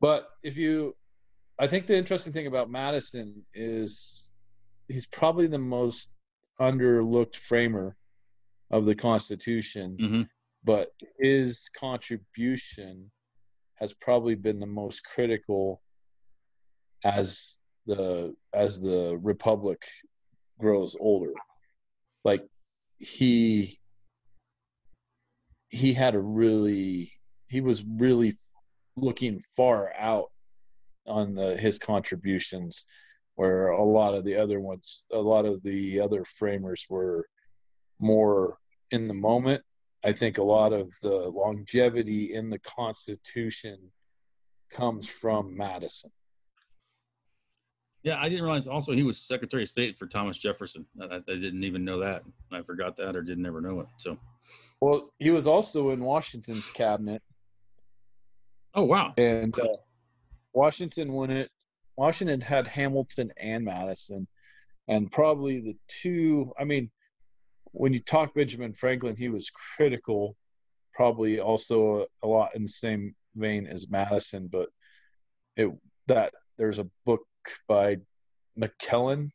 but 0.00 0.28
if 0.42 0.56
you, 0.56 0.94
I 1.58 1.66
think 1.66 1.86
the 1.86 1.96
interesting 1.96 2.32
thing 2.32 2.46
about 2.46 2.70
Madison 2.70 3.44
is 3.54 4.32
he's 4.88 5.06
probably 5.06 5.46
the 5.46 5.58
most 5.58 6.12
underlooked 6.60 7.36
framer 7.36 7.96
of 8.70 8.84
the 8.84 8.94
Constitution, 8.94 9.96
hmm 9.98 10.22
but 10.66 10.88
his 11.20 11.68
contribution 11.78 13.10
has 13.74 13.92
probably 13.92 14.34
been 14.34 14.58
the 14.58 14.66
most 14.66 15.04
critical 15.04 15.82
as 17.04 17.58
the 17.86 18.34
as 18.54 18.80
the 18.80 19.18
republic 19.22 19.82
grows 20.58 20.96
older. 20.98 21.34
Like 22.24 22.42
he 22.98 23.78
he 25.68 25.92
had 25.92 26.14
a 26.14 26.20
really 26.20 27.10
he 27.48 27.60
was 27.60 27.84
really 27.84 28.32
looking 28.96 29.40
far 29.56 29.92
out 29.98 30.30
on 31.06 31.34
the 31.34 31.56
his 31.56 31.78
contributions 31.78 32.86
where 33.34 33.68
a 33.68 33.84
lot 33.84 34.14
of 34.14 34.24
the 34.24 34.36
other 34.36 34.60
ones 34.60 35.06
a 35.12 35.18
lot 35.18 35.44
of 35.44 35.62
the 35.62 36.00
other 36.00 36.24
framers 36.24 36.86
were 36.88 37.26
more 37.98 38.56
in 38.90 39.08
the 39.08 39.14
moment 39.14 39.62
i 40.04 40.12
think 40.12 40.38
a 40.38 40.42
lot 40.42 40.72
of 40.72 40.90
the 41.02 41.14
longevity 41.34 42.32
in 42.32 42.48
the 42.48 42.58
constitution 42.60 43.78
comes 44.70 45.08
from 45.08 45.56
madison 45.56 46.10
Yeah, 48.02 48.20
I 48.20 48.28
didn't 48.28 48.44
realize 48.44 48.68
also 48.68 48.92
he 48.92 49.02
was 49.02 49.18
Secretary 49.18 49.62
of 49.62 49.68
State 49.68 49.96
for 49.98 50.06
Thomas 50.06 50.38
Jefferson. 50.38 50.84
I, 51.00 51.04
I 51.04 51.16
I 51.16 51.36
didn't 51.44 51.64
even 51.64 51.84
know 51.84 52.00
that. 52.00 52.22
I 52.52 52.62
forgot 52.62 52.96
that 52.96 53.16
or 53.16 53.22
didn't 53.22 53.46
ever 53.46 53.60
know 53.60 53.80
it. 53.80 53.88
So, 53.98 54.18
well 54.80 55.10
he 55.18 55.30
was 55.30 55.46
also 55.46 55.90
in 55.90 56.00
washington's 56.04 56.70
cabinet 56.72 57.22
oh 58.74 58.84
wow. 58.84 59.12
and 59.16 59.58
uh, 59.58 59.76
Washington 60.52 61.12
when 61.12 61.30
it 61.30 61.50
Washington 61.96 62.40
had 62.40 62.66
Hamilton 62.66 63.32
and 63.36 63.64
Madison, 63.64 64.26
and 64.88 65.10
probably 65.10 65.60
the 65.60 65.76
two. 65.88 66.52
I 66.58 66.64
mean, 66.64 66.90
when 67.72 67.92
you 67.92 68.00
talk 68.00 68.34
Benjamin 68.34 68.72
Franklin, 68.72 69.16
he 69.16 69.28
was 69.28 69.50
critical, 69.76 70.36
probably 70.92 71.40
also 71.40 72.06
a, 72.22 72.26
a 72.26 72.28
lot 72.28 72.54
in 72.54 72.62
the 72.62 72.68
same 72.68 73.14
vein 73.36 73.66
as 73.66 73.90
Madison. 73.90 74.48
But 74.50 74.68
it 75.56 75.70
that 76.08 76.34
there's 76.58 76.78
a 76.78 76.90
book 77.04 77.22
by 77.68 77.98
McKellen 78.58 79.30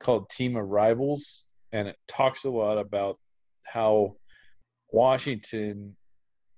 called 0.00 0.28
Team 0.28 0.56
of 0.56 0.68
Rivals, 0.68 1.46
and 1.72 1.88
it 1.88 1.96
talks 2.06 2.44
a 2.44 2.50
lot 2.50 2.78
about 2.78 3.16
how 3.64 4.16
Washington 4.92 5.96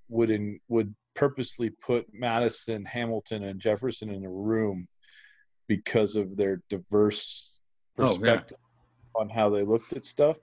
would 0.08 0.30
in, 0.30 0.60
would 0.68 0.94
purposely 1.16 1.70
put 1.70 2.06
Madison, 2.12 2.84
Hamilton, 2.84 3.44
and 3.44 3.60
Jefferson 3.60 4.10
in 4.10 4.24
a 4.24 4.30
room 4.30 4.86
because 5.66 6.14
of 6.14 6.36
their 6.36 6.62
diverse 6.68 7.56
Oh, 7.98 8.02
yeah. 8.02 8.08
perspective 8.08 8.58
on 9.14 9.28
how 9.28 9.48
they 9.48 9.62
looked 9.62 9.92
at 9.94 10.04
stuff. 10.04 10.38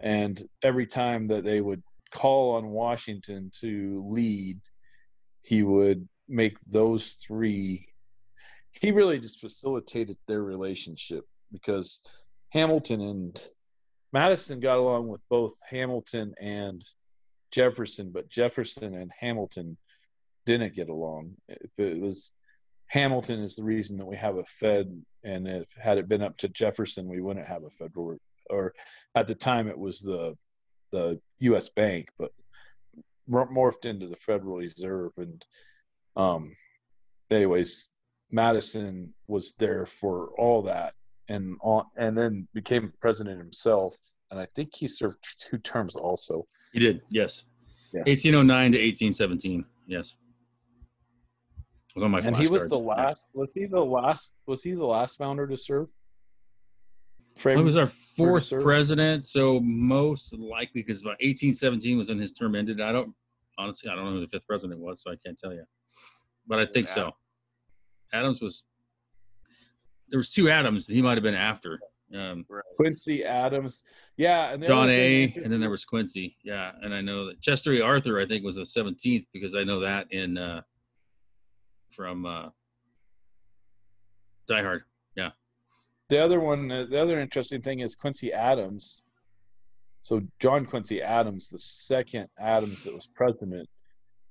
And 0.00 0.42
every 0.62 0.86
time 0.86 1.28
that 1.28 1.44
they 1.44 1.60
would 1.60 1.82
call 2.10 2.56
on 2.56 2.68
Washington 2.68 3.50
to 3.60 4.04
lead, 4.10 4.60
he 5.42 5.62
would 5.62 6.08
make 6.28 6.58
those 6.60 7.12
three. 7.12 7.86
He 8.72 8.90
really 8.90 9.20
just 9.20 9.40
facilitated 9.40 10.16
their 10.26 10.42
relationship 10.42 11.24
because 11.52 12.02
Hamilton 12.50 13.00
and 13.00 13.42
Madison 14.12 14.60
got 14.60 14.78
along 14.78 15.08
with 15.08 15.20
both 15.30 15.54
Hamilton 15.70 16.34
and 16.40 16.82
Jefferson, 17.52 18.10
but 18.10 18.28
Jefferson 18.28 18.94
and 18.94 19.12
Hamilton 19.16 19.76
didn't 20.46 20.74
get 20.74 20.88
along. 20.88 21.34
If 21.48 21.78
it 21.78 22.00
was 22.00 22.32
Hamilton 22.92 23.40
is 23.40 23.56
the 23.56 23.64
reason 23.64 23.96
that 23.96 24.06
we 24.06 24.16
have 24.16 24.36
a 24.36 24.44
Fed, 24.44 25.02
and 25.24 25.48
if 25.48 25.72
had 25.82 25.96
it 25.96 26.08
been 26.08 26.22
up 26.22 26.36
to 26.38 26.48
Jefferson, 26.48 27.08
we 27.08 27.22
wouldn't 27.22 27.48
have 27.48 27.64
a 27.64 27.70
federal. 27.70 28.18
Or 28.50 28.74
at 29.14 29.26
the 29.26 29.34
time, 29.34 29.68
it 29.68 29.78
was 29.78 30.00
the 30.00 30.36
the 30.90 31.18
U.S. 31.40 31.70
Bank, 31.70 32.08
but 32.18 32.32
morphed 33.30 33.86
into 33.86 34.08
the 34.08 34.16
Federal 34.16 34.56
Reserve. 34.56 35.12
And 35.16 35.44
um, 36.16 36.54
anyways, 37.30 37.94
Madison 38.30 39.14
was 39.26 39.54
there 39.58 39.86
for 39.86 40.28
all 40.38 40.60
that, 40.62 40.92
and 41.28 41.56
on, 41.62 41.86
and 41.96 42.16
then 42.16 42.46
became 42.52 42.92
president 43.00 43.38
himself. 43.38 43.96
And 44.30 44.38
I 44.38 44.44
think 44.44 44.74
he 44.74 44.86
served 44.86 45.16
two 45.38 45.56
terms 45.58 45.96
also. 45.96 46.42
He 46.74 46.80
did. 46.80 47.00
Yes. 47.10 47.44
Yes. 47.92 48.06
1809 48.06 48.72
to 48.72 48.78
1817. 48.78 49.64
Yes. 49.86 50.14
It 51.94 51.96
was 51.96 52.04
on 52.04 52.10
my 52.10 52.20
and 52.24 52.34
he 52.36 52.48
was 52.48 52.64
flashcards. 52.64 52.68
the 52.70 52.78
Yeah. 52.80 52.84
last. 53.04 53.30
Was 53.34 53.52
he 53.54 53.66
the 53.66 53.80
last? 53.84 54.36
Was 54.46 54.62
he 54.62 54.72
the 54.72 54.86
last 54.86 55.18
founder 55.18 55.46
to 55.46 55.56
serve? 55.56 55.88
Well, 57.44 57.56
he 57.56 57.62
was 57.62 57.76
our 57.76 57.86
fourth 57.86 58.50
president, 58.62 59.26
so 59.26 59.58
most 59.60 60.32
likely 60.34 60.82
because 60.82 61.00
about 61.00 61.16
1817 61.20 61.96
was 61.98 62.08
when 62.08 62.18
his 62.18 62.32
term 62.32 62.54
ended. 62.54 62.80
I 62.80 62.92
don't 62.92 63.14
honestly, 63.58 63.90
I 63.90 63.94
don't 63.94 64.04
know 64.06 64.12
who 64.12 64.20
the 64.20 64.28
fifth 64.28 64.46
president 64.46 64.80
was, 64.80 65.02
so 65.02 65.10
I 65.10 65.16
can't 65.16 65.38
tell 65.38 65.52
you, 65.52 65.64
but 66.46 66.58
I 66.58 66.66
think 66.66 66.88
so. 66.88 67.12
Adams 68.12 68.40
was. 68.40 68.64
There 70.08 70.18
was 70.18 70.28
two 70.30 70.50
Adams 70.50 70.86
that 70.86 70.94
he 70.94 71.00
might 71.02 71.14
have 71.14 71.22
been 71.22 71.34
after. 71.34 71.78
Um, 72.14 72.44
Quincy 72.76 73.24
Adams. 73.24 73.82
Yeah, 74.18 74.52
and 74.52 74.62
John 74.62 74.90
A. 74.90 75.28
thing- 75.28 75.42
and 75.44 75.50
then 75.52 75.60
there 75.60 75.70
was 75.70 75.86
Quincy. 75.86 76.36
Yeah, 76.44 76.72
and 76.82 76.92
I 76.94 77.00
know 77.00 77.26
that 77.26 77.40
Chester 77.40 77.72
A. 77.72 77.80
Arthur, 77.80 78.20
I 78.20 78.26
think, 78.26 78.44
was 78.44 78.56
the 78.56 78.62
17th 78.66 79.24
because 79.32 79.54
I 79.54 79.64
know 79.64 79.80
that 79.80 80.12
in 80.12 80.36
uh, 80.36 80.60
from 81.92 82.26
uh, 82.26 82.48
Die 84.48 84.62
Hard. 84.62 84.82
Yeah. 85.16 85.30
The 86.08 86.18
other 86.18 86.40
one. 86.40 86.70
uh, 86.70 86.86
The 86.88 87.00
other 87.00 87.20
interesting 87.20 87.62
thing 87.62 87.80
is 87.80 87.94
Quincy 87.96 88.32
Adams. 88.32 89.04
So 90.00 90.20
John 90.40 90.66
Quincy 90.66 91.00
Adams, 91.00 91.48
the 91.48 91.58
second 91.58 92.28
Adams 92.38 92.84
that 92.84 92.94
was 92.94 93.06
president, 93.06 93.68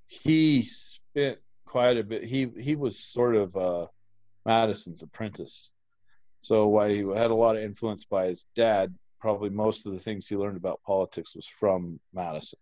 he 0.08 0.64
spent 0.64 1.38
quite 1.66 1.98
a 1.98 2.04
bit. 2.04 2.26
He 2.26 2.52
he 2.60 2.76
was 2.76 3.00
sort 3.00 3.36
of 3.36 3.56
uh, 3.56 3.86
Madison's 4.46 5.04
apprentice. 5.04 5.72
So 6.42 6.68
while 6.68 6.90
he 6.90 7.00
had 7.16 7.32
a 7.32 7.36
lot 7.36 7.56
of 7.56 7.64
influence 7.64 8.04
by 8.06 8.26
his 8.28 8.48
dad, 8.56 8.94
probably 9.22 9.50
most 9.50 9.86
of 9.86 9.94
the 9.94 10.00
things 10.00 10.28
he 10.28 10.36
learned 10.36 10.58
about 10.58 10.82
politics 10.86 11.36
was 11.36 11.48
from 11.48 12.00
Madison. 12.14 12.60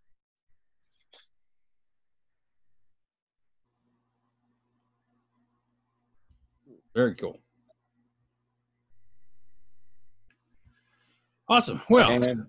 Very 6.99 7.15
cool. 7.15 7.39
Awesome. 11.47 11.81
Well, 11.89 12.11
And 12.11 12.45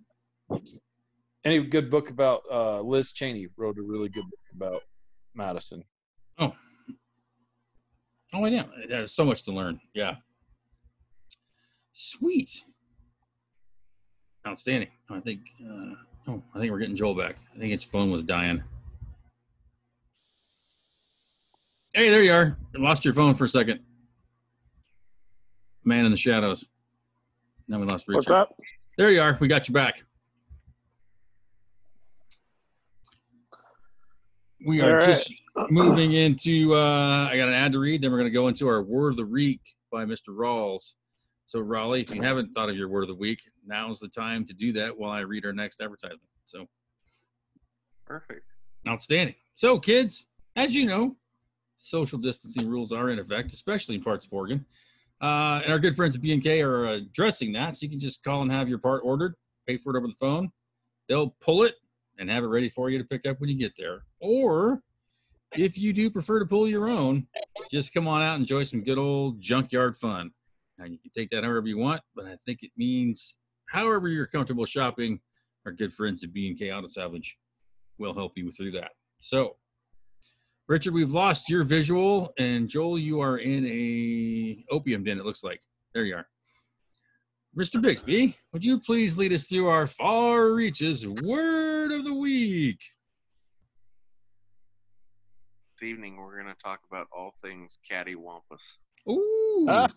any 1.44 1.62
good 1.62 1.89
book 1.89 2.10
about 2.10 2.43
uh, 2.51 2.81
Liz 2.81 3.12
Cheney 3.12 3.47
wrote 3.56 3.78
a 3.78 3.82
really 3.82 4.09
good 4.09 4.24
book 4.24 4.40
about 4.56 4.82
Madison. 5.36 5.85
oh, 6.40 6.52
oh, 8.35 8.44
yeah, 8.47 8.64
there's 8.89 9.14
so 9.14 9.24
much 9.24 9.44
to 9.44 9.52
learn. 9.52 9.81
Yeah. 9.94 10.16
Sweet. 11.93 12.51
Outstanding. 14.44 14.89
I 15.10 15.20
think. 15.20 15.43
Uh, 15.64 15.94
oh, 16.27 16.43
I 16.56 16.59
think 16.59 16.72
we're 16.72 16.81
getting 16.81 16.97
Joel 16.97 17.14
back. 17.14 17.36
I 17.55 17.59
think 17.60 17.70
his 17.70 17.85
phone 17.85 18.10
was 18.10 18.24
dying. 18.24 18.64
Hey, 21.94 22.10
there 22.10 22.24
you 22.24 22.32
are. 22.32 22.56
I 22.74 22.81
lost 22.81 23.05
your 23.05 23.14
phone 23.14 23.36
for 23.36 23.44
a 23.44 23.48
second. 23.48 23.78
Man 25.90 26.04
in 26.04 26.12
the 26.12 26.16
shadows. 26.16 26.64
Now 27.66 27.80
we 27.80 27.84
lost 27.84 28.06
Richard. 28.06 28.18
What's 28.18 28.30
up? 28.30 28.56
There 28.96 29.10
you 29.10 29.20
are. 29.20 29.36
We 29.40 29.48
got 29.48 29.66
you 29.66 29.74
back. 29.74 30.04
We 34.64 34.80
are 34.82 34.90
All 34.90 34.94
right. 34.98 35.04
just 35.04 35.34
moving 35.68 36.12
into. 36.12 36.76
Uh, 36.76 37.28
I 37.28 37.36
got 37.36 37.48
an 37.48 37.54
ad 37.54 37.72
to 37.72 37.80
read. 37.80 38.02
Then 38.02 38.12
we're 38.12 38.18
going 38.18 38.30
to 38.30 38.32
go 38.32 38.46
into 38.46 38.68
our 38.68 38.84
word 38.84 39.10
of 39.10 39.16
the 39.16 39.26
week 39.26 39.62
by 39.90 40.04
Mr. 40.04 40.28
Rawls. 40.28 40.92
So, 41.46 41.58
Raleigh, 41.58 42.02
if 42.02 42.14
you 42.14 42.22
haven't 42.22 42.52
thought 42.52 42.68
of 42.68 42.76
your 42.76 42.88
word 42.88 43.02
of 43.02 43.08
the 43.08 43.16
week, 43.16 43.40
now's 43.66 43.98
the 43.98 44.06
time 44.06 44.46
to 44.46 44.52
do 44.52 44.72
that 44.74 44.96
while 44.96 45.10
I 45.10 45.20
read 45.20 45.44
our 45.44 45.52
next 45.52 45.80
advertisement. 45.80 46.20
So, 46.46 46.68
Perfect. 48.06 48.46
outstanding. 48.86 49.34
So, 49.56 49.80
kids, 49.80 50.26
as 50.54 50.72
you 50.72 50.86
know, 50.86 51.16
social 51.78 52.18
distancing 52.20 52.68
rules 52.70 52.92
are 52.92 53.10
in 53.10 53.18
effect, 53.18 53.52
especially 53.52 53.96
in 53.96 54.04
parts 54.04 54.26
of 54.26 54.32
Oregon. 54.32 54.64
Uh, 55.20 55.60
and 55.62 55.72
our 55.72 55.78
good 55.78 55.94
friends 55.94 56.16
at 56.16 56.22
B&K 56.22 56.62
are 56.62 56.86
addressing 56.86 57.52
that. 57.52 57.74
So 57.74 57.84
you 57.84 57.90
can 57.90 58.01
just 58.01 58.24
call 58.24 58.42
and 58.42 58.51
have 58.51 58.68
your 58.68 58.78
part 58.78 59.02
ordered, 59.05 59.34
pay 59.66 59.76
for 59.76 59.94
it 59.94 59.98
over 59.98 60.06
the 60.06 60.14
phone. 60.14 60.51
They'll 61.09 61.34
pull 61.40 61.64
it 61.64 61.74
and 62.18 62.30
have 62.30 62.44
it 62.44 62.48
ready 62.48 62.70
for 62.70 62.90
you 62.90 62.98
to 62.98 63.05
pick 63.05 63.26
up 63.26 63.40
when 63.40 63.51
you 63.51 63.59
get 63.59 63.72
there. 63.76 64.05
Or 64.20 64.82
if 65.56 65.76
you 65.76 65.92
do 65.92 66.10
prefer 66.10 66.38
to 66.38 66.47
pull 66.47 66.68
your 66.68 66.88
own, 66.88 67.26
just 67.70 67.92
come 67.92 68.06
on 68.06 68.22
out 68.22 68.34
and 68.34 68.42
enjoy 68.42 68.62
some 68.62 68.82
good 68.82 68.98
old 68.98 69.40
junkyard 69.40 69.97
fun. 69.97 70.30
And 70.78 70.92
you 70.92 70.98
can 70.98 71.10
take 71.14 71.30
that 71.30 71.44
however 71.44 71.66
you 71.66 71.76
want, 71.76 72.01
but 72.14 72.26
I 72.26 72.36
think 72.47 72.62
it 72.62 72.70
means 72.76 73.36
however 73.68 74.09
you're 74.09 74.26
comfortable 74.26 74.64
shopping. 74.64 75.20
Our 75.66 75.72
good 75.72 75.92
friends 75.92 76.24
at 76.24 76.32
B&K 76.32 76.72
Auto 76.72 76.86
Salvage 76.86 77.36
will 77.98 78.14
help 78.14 78.32
you 78.36 78.51
through 78.52 78.70
that. 78.72 78.92
So, 79.20 79.56
Richard, 80.70 80.94
we've 80.94 81.10
lost 81.10 81.51
your 81.51 81.64
visual, 81.64 82.32
and 82.38 82.68
Joel, 82.68 82.97
you 82.97 83.20
are 83.20 83.38
in 83.38 83.66
a 83.66 84.64
opium 84.70 85.02
den. 85.02 85.18
It 85.18 85.24
looks 85.24 85.42
like 85.42 85.60
there 85.92 86.05
you 86.05 86.14
are. 86.14 86.28
Mr. 87.59 87.82
Bixby, 87.82 88.36
would 88.52 88.64
you 88.64 88.78
please 88.78 89.18
lead 89.18 89.32
us 89.32 89.47
through 89.47 89.66
our 89.66 89.88
far 89.88 90.52
reaches 90.52 91.05
word 91.05 91.90
of 91.90 92.05
the 92.05 92.14
week? 92.14 92.78
This 95.80 95.88
evening, 95.88 96.16
we're 96.16 96.40
going 96.40 96.55
to 96.55 96.62
talk 96.62 96.78
about 96.88 97.09
all 97.12 97.34
things 97.42 97.80
cattywampus. 97.90 98.76
Ooh. 99.10 99.66
Ah. 99.68 99.88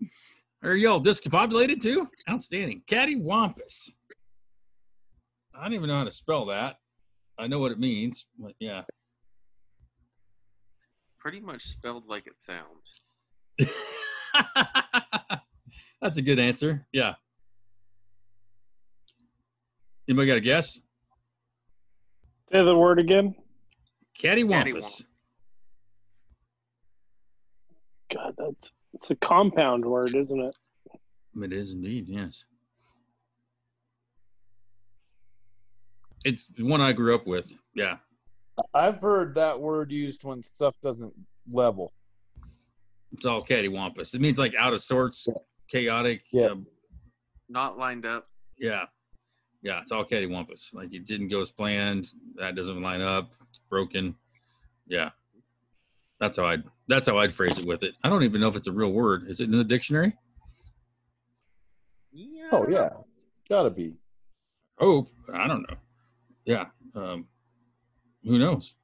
Are 0.64 0.76
y'all 0.76 1.02
discombobulated 1.02 1.82
too? 1.82 2.08
Outstanding. 2.30 2.84
Cattywampus. 2.90 3.90
I 5.54 5.64
don't 5.64 5.74
even 5.74 5.88
know 5.90 5.98
how 5.98 6.04
to 6.04 6.10
spell 6.10 6.46
that. 6.46 6.76
I 7.38 7.48
know 7.48 7.58
what 7.58 7.70
it 7.70 7.78
means, 7.78 8.24
but 8.38 8.54
yeah. 8.60 8.80
Pretty 11.20 11.40
much 11.40 11.64
spelled 11.64 12.08
like 12.08 12.26
it 12.26 12.36
sounds. 12.38 13.00
That's 16.00 16.18
a 16.18 16.22
good 16.22 16.38
answer. 16.38 16.86
Yeah. 16.92 17.14
Anybody 20.08 20.26
got 20.26 20.38
a 20.38 20.40
guess? 20.40 20.78
Say 22.50 22.64
the 22.64 22.74
word 22.74 22.98
again. 22.98 23.34
Cattywampus. 24.18 24.64
Cattywampus. 24.64 25.04
God, 28.12 28.34
that's 28.36 28.72
it's 28.92 29.10
a 29.10 29.14
compound 29.16 29.84
word, 29.84 30.16
isn't 30.16 30.40
it? 30.40 30.56
It 31.40 31.52
is 31.52 31.72
indeed, 31.72 32.08
yes. 32.08 32.44
It's 36.24 36.50
one 36.58 36.80
I 36.80 36.92
grew 36.92 37.14
up 37.14 37.26
with. 37.26 37.54
Yeah. 37.74 37.98
I've 38.74 39.00
heard 39.00 39.34
that 39.34 39.58
word 39.60 39.90
used 39.92 40.24
when 40.24 40.42
stuff 40.42 40.74
doesn't 40.82 41.12
level. 41.50 41.92
It's 43.12 43.26
all 43.26 43.44
cattywampus. 43.44 44.14
It 44.14 44.20
means 44.20 44.38
like 44.38 44.54
out 44.56 44.72
of 44.72 44.80
sorts, 44.80 45.26
chaotic. 45.68 46.22
Yeah. 46.32 46.46
um, 46.46 46.66
Not 47.48 47.78
lined 47.78 48.06
up. 48.06 48.28
yeah. 48.58 48.84
Yeah. 49.62 49.80
It's 49.82 49.92
all 49.92 50.04
cattywampus. 50.04 50.72
Like 50.74 50.94
it 50.94 51.06
didn't 51.06 51.28
go 51.28 51.40
as 51.40 51.50
planned. 51.50 52.08
That 52.36 52.54
doesn't 52.54 52.80
line 52.80 53.02
up. 53.02 53.32
It's 53.50 53.60
broken. 53.68 54.14
Yeah. 54.86 55.10
That's 56.18 56.38
how 56.38 56.46
I'd 56.46 56.62
that's 56.88 57.06
how 57.08 57.18
I'd 57.18 57.32
phrase 57.32 57.58
it 57.58 57.66
with 57.66 57.82
it. 57.82 57.94
I 58.04 58.08
don't 58.08 58.22
even 58.22 58.40
know 58.40 58.48
if 58.48 58.56
it's 58.56 58.68
a 58.68 58.72
real 58.72 58.92
word. 58.92 59.28
Is 59.28 59.40
it 59.40 59.44
in 59.44 59.52
the 59.58 59.64
dictionary? 59.64 60.14
Yeah. 62.12 62.48
Oh 62.52 62.66
yeah, 62.68 62.88
gotta 63.48 63.70
be. 63.70 63.96
Oh, 64.80 65.06
I 65.32 65.46
don't 65.46 65.62
know. 65.62 65.76
Yeah. 66.44 66.66
Um, 66.94 67.26
who 68.24 68.38
knows? 68.38 68.74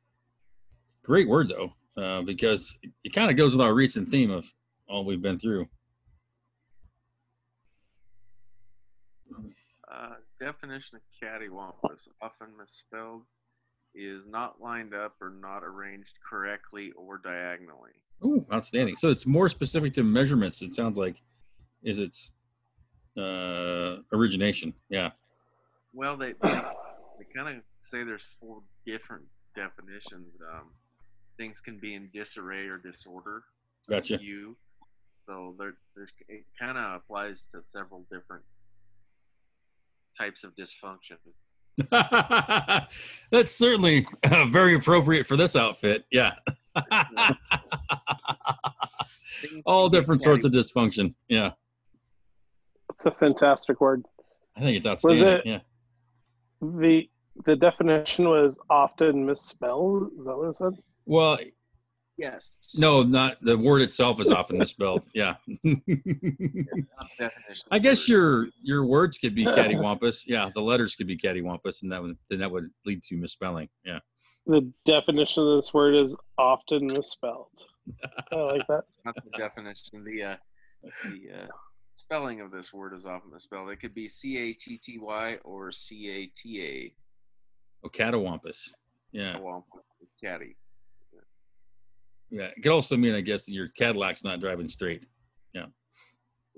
Great 1.03 1.29
word 1.29 1.49
though, 1.49 1.73
uh, 2.01 2.23
because 2.23 2.79
it, 3.05 3.13
kind 3.15 3.31
of 3.31 3.37
goes 3.37 3.55
with 3.55 3.65
our 3.65 3.75
recent 3.75 4.09
theme 4.09 4.31
of 4.31 4.53
all 4.89 5.05
we've 5.05 5.23
been 5.23 5.39
through. 5.39 5.69
Uh, 9.91 10.15
definition 10.41 10.99
of 10.99 11.03
cattywampus, 11.23 12.09
often 12.21 12.49
misspelled, 12.59 13.23
is 13.95 14.23
not 14.29 14.61
lined 14.61 14.95
up 14.95 15.15
or 15.21 15.31
not 15.31 15.63
arranged 15.65 16.13
correctly 16.29 16.93
or 16.97 17.19
diagonally. 17.19 17.93
Ooh, 18.25 18.45
outstanding. 18.53 18.97
So 18.97 19.11
it's 19.11 19.27
more 19.27 19.49
specific 19.49 19.95
to 19.95 20.03
measurements. 20.03 20.63
It 20.63 20.75
sounds 20.75 20.99
like 20.99 21.23
is 21.83 21.99
its 21.99 22.33
uh, 23.17 23.97
origination. 24.13 24.75
Yeah. 24.89 25.11
Well, 25.95 26.17
they 26.17 26.35
they, 26.43 26.61
they 27.19 27.25
kind 27.35 27.57
of 27.57 27.63
say 27.89 28.05
there's 28.05 28.25
four 28.41 28.63
different 28.87 29.25
definitions. 29.55 30.35
Um, 30.53 30.71
things 31.39 31.61
can 31.61 31.79
be 31.79 31.95
in 31.95 32.09
disarray 32.13 32.67
or 32.67 32.79
disorder. 32.79 33.45
Gotcha. 33.89 34.19
You. 34.21 34.57
So 35.27 35.55
there, 35.59 35.75
there's 35.95 36.11
it 36.29 36.45
kind 36.59 36.79
of 36.79 36.95
applies 36.97 37.43
to 37.53 37.63
several 37.63 38.05
different 38.13 38.45
types 40.19 40.45
of 40.45 40.53
dysfunction. 40.57 41.19
That's 43.31 43.55
certainly 43.55 44.07
uh, 44.31 44.47
very 44.47 44.75
appropriate 44.77 45.27
for 45.27 45.37
this 45.37 45.57
outfit. 45.57 46.05
Yeah. 46.11 46.33
All 49.67 49.89
different 49.89 50.23
sorts 50.23 50.45
of 50.47 50.53
dysfunction. 50.53 51.15
Yeah. 51.29 51.53
It's 52.91 53.05
a 53.05 53.11
fantastic 53.11 53.81
word. 53.81 54.05
I 54.57 54.61
think 54.61 54.77
it's 54.79 54.87
outstanding. 54.87 55.23
Was 55.23 55.41
it- 55.41 55.47
Yeah. 55.47 55.59
The 56.63 57.09
the 57.45 57.57
definition 57.57 58.29
was 58.29 58.59
often 58.71 59.27
misspelled. 59.27 60.11
Is 60.19 60.25
that 60.25 60.37
what 60.37 60.49
it 60.49 60.57
said? 60.57 60.73
Well, 61.05 61.39
Yes. 62.19 62.75
no, 62.79 63.03
not 63.03 63.37
the 63.43 63.59
word 63.59 63.83
itself 63.83 64.21
is 64.21 64.31
often 64.31 64.57
misspelled. 64.59 65.03
Yeah. 65.15 65.35
Not 65.63 65.81
definition. 67.19 67.69
I 67.71 67.79
guess 67.79 68.09
word. 68.09 68.15
your 68.15 68.49
your 68.63 68.87
words 68.87 69.19
could 69.19 69.35
be 69.35 69.45
cattywampus. 69.45 70.25
Yeah, 70.27 70.51
the 70.55 70.63
letters 70.63 70.97
could 70.97 71.07
be 71.07 71.17
cattywampus, 71.19 71.83
and 71.83 71.93
that 71.93 72.03
would 72.03 72.17
then 72.31 72.39
that 72.39 72.51
would 72.51 72.71
lead 72.87 73.03
to 73.05 73.17
misspelling. 73.17 73.69
Yeah. 73.85 73.99
The 74.47 74.71
definition 74.87 75.43
of 75.43 75.57
this 75.57 75.75
word 75.75 75.95
is 75.95 76.15
often 76.39 76.87
misspelled. 76.87 77.49
I 78.33 78.37
like 78.37 78.67
that. 78.69 78.85
not 79.05 79.15
the 79.17 79.31
definition. 79.37 80.03
The 80.05 80.23
uh, 80.23 80.37
the 81.05 81.43
uh, 81.43 81.47
spelling 81.97 82.41
of 82.41 82.51
this 82.51 82.73
word 82.73 82.95
is 82.95 83.05
often 83.05 83.31
misspelled. 83.33 83.71
It 83.71 83.77
could 83.77 83.95
be 83.95 84.09
C 84.09 84.39
A 84.39 84.53
T 84.55 84.79
T 84.83 84.99
Y 84.99 85.39
or 85.45 85.71
C 85.71 86.11
A 86.11 86.27
T 86.27 86.63
Oh, 87.85 87.89
cattywampus. 87.89 88.69
A. 88.69 88.77
Yeah. 89.13 89.39
Well, 89.39 89.67
catty. 90.23 90.57
Yeah. 92.31 92.47
It 92.47 92.63
could 92.63 92.73
also 92.73 92.97
mean, 92.97 93.15
I 93.15 93.21
guess, 93.21 93.45
that 93.47 93.53
your 93.53 93.69
Cadillac's 93.79 94.25
not 94.25 94.41
driving 94.41 94.69
straight. 94.69 95.05
Yeah. 95.55 95.67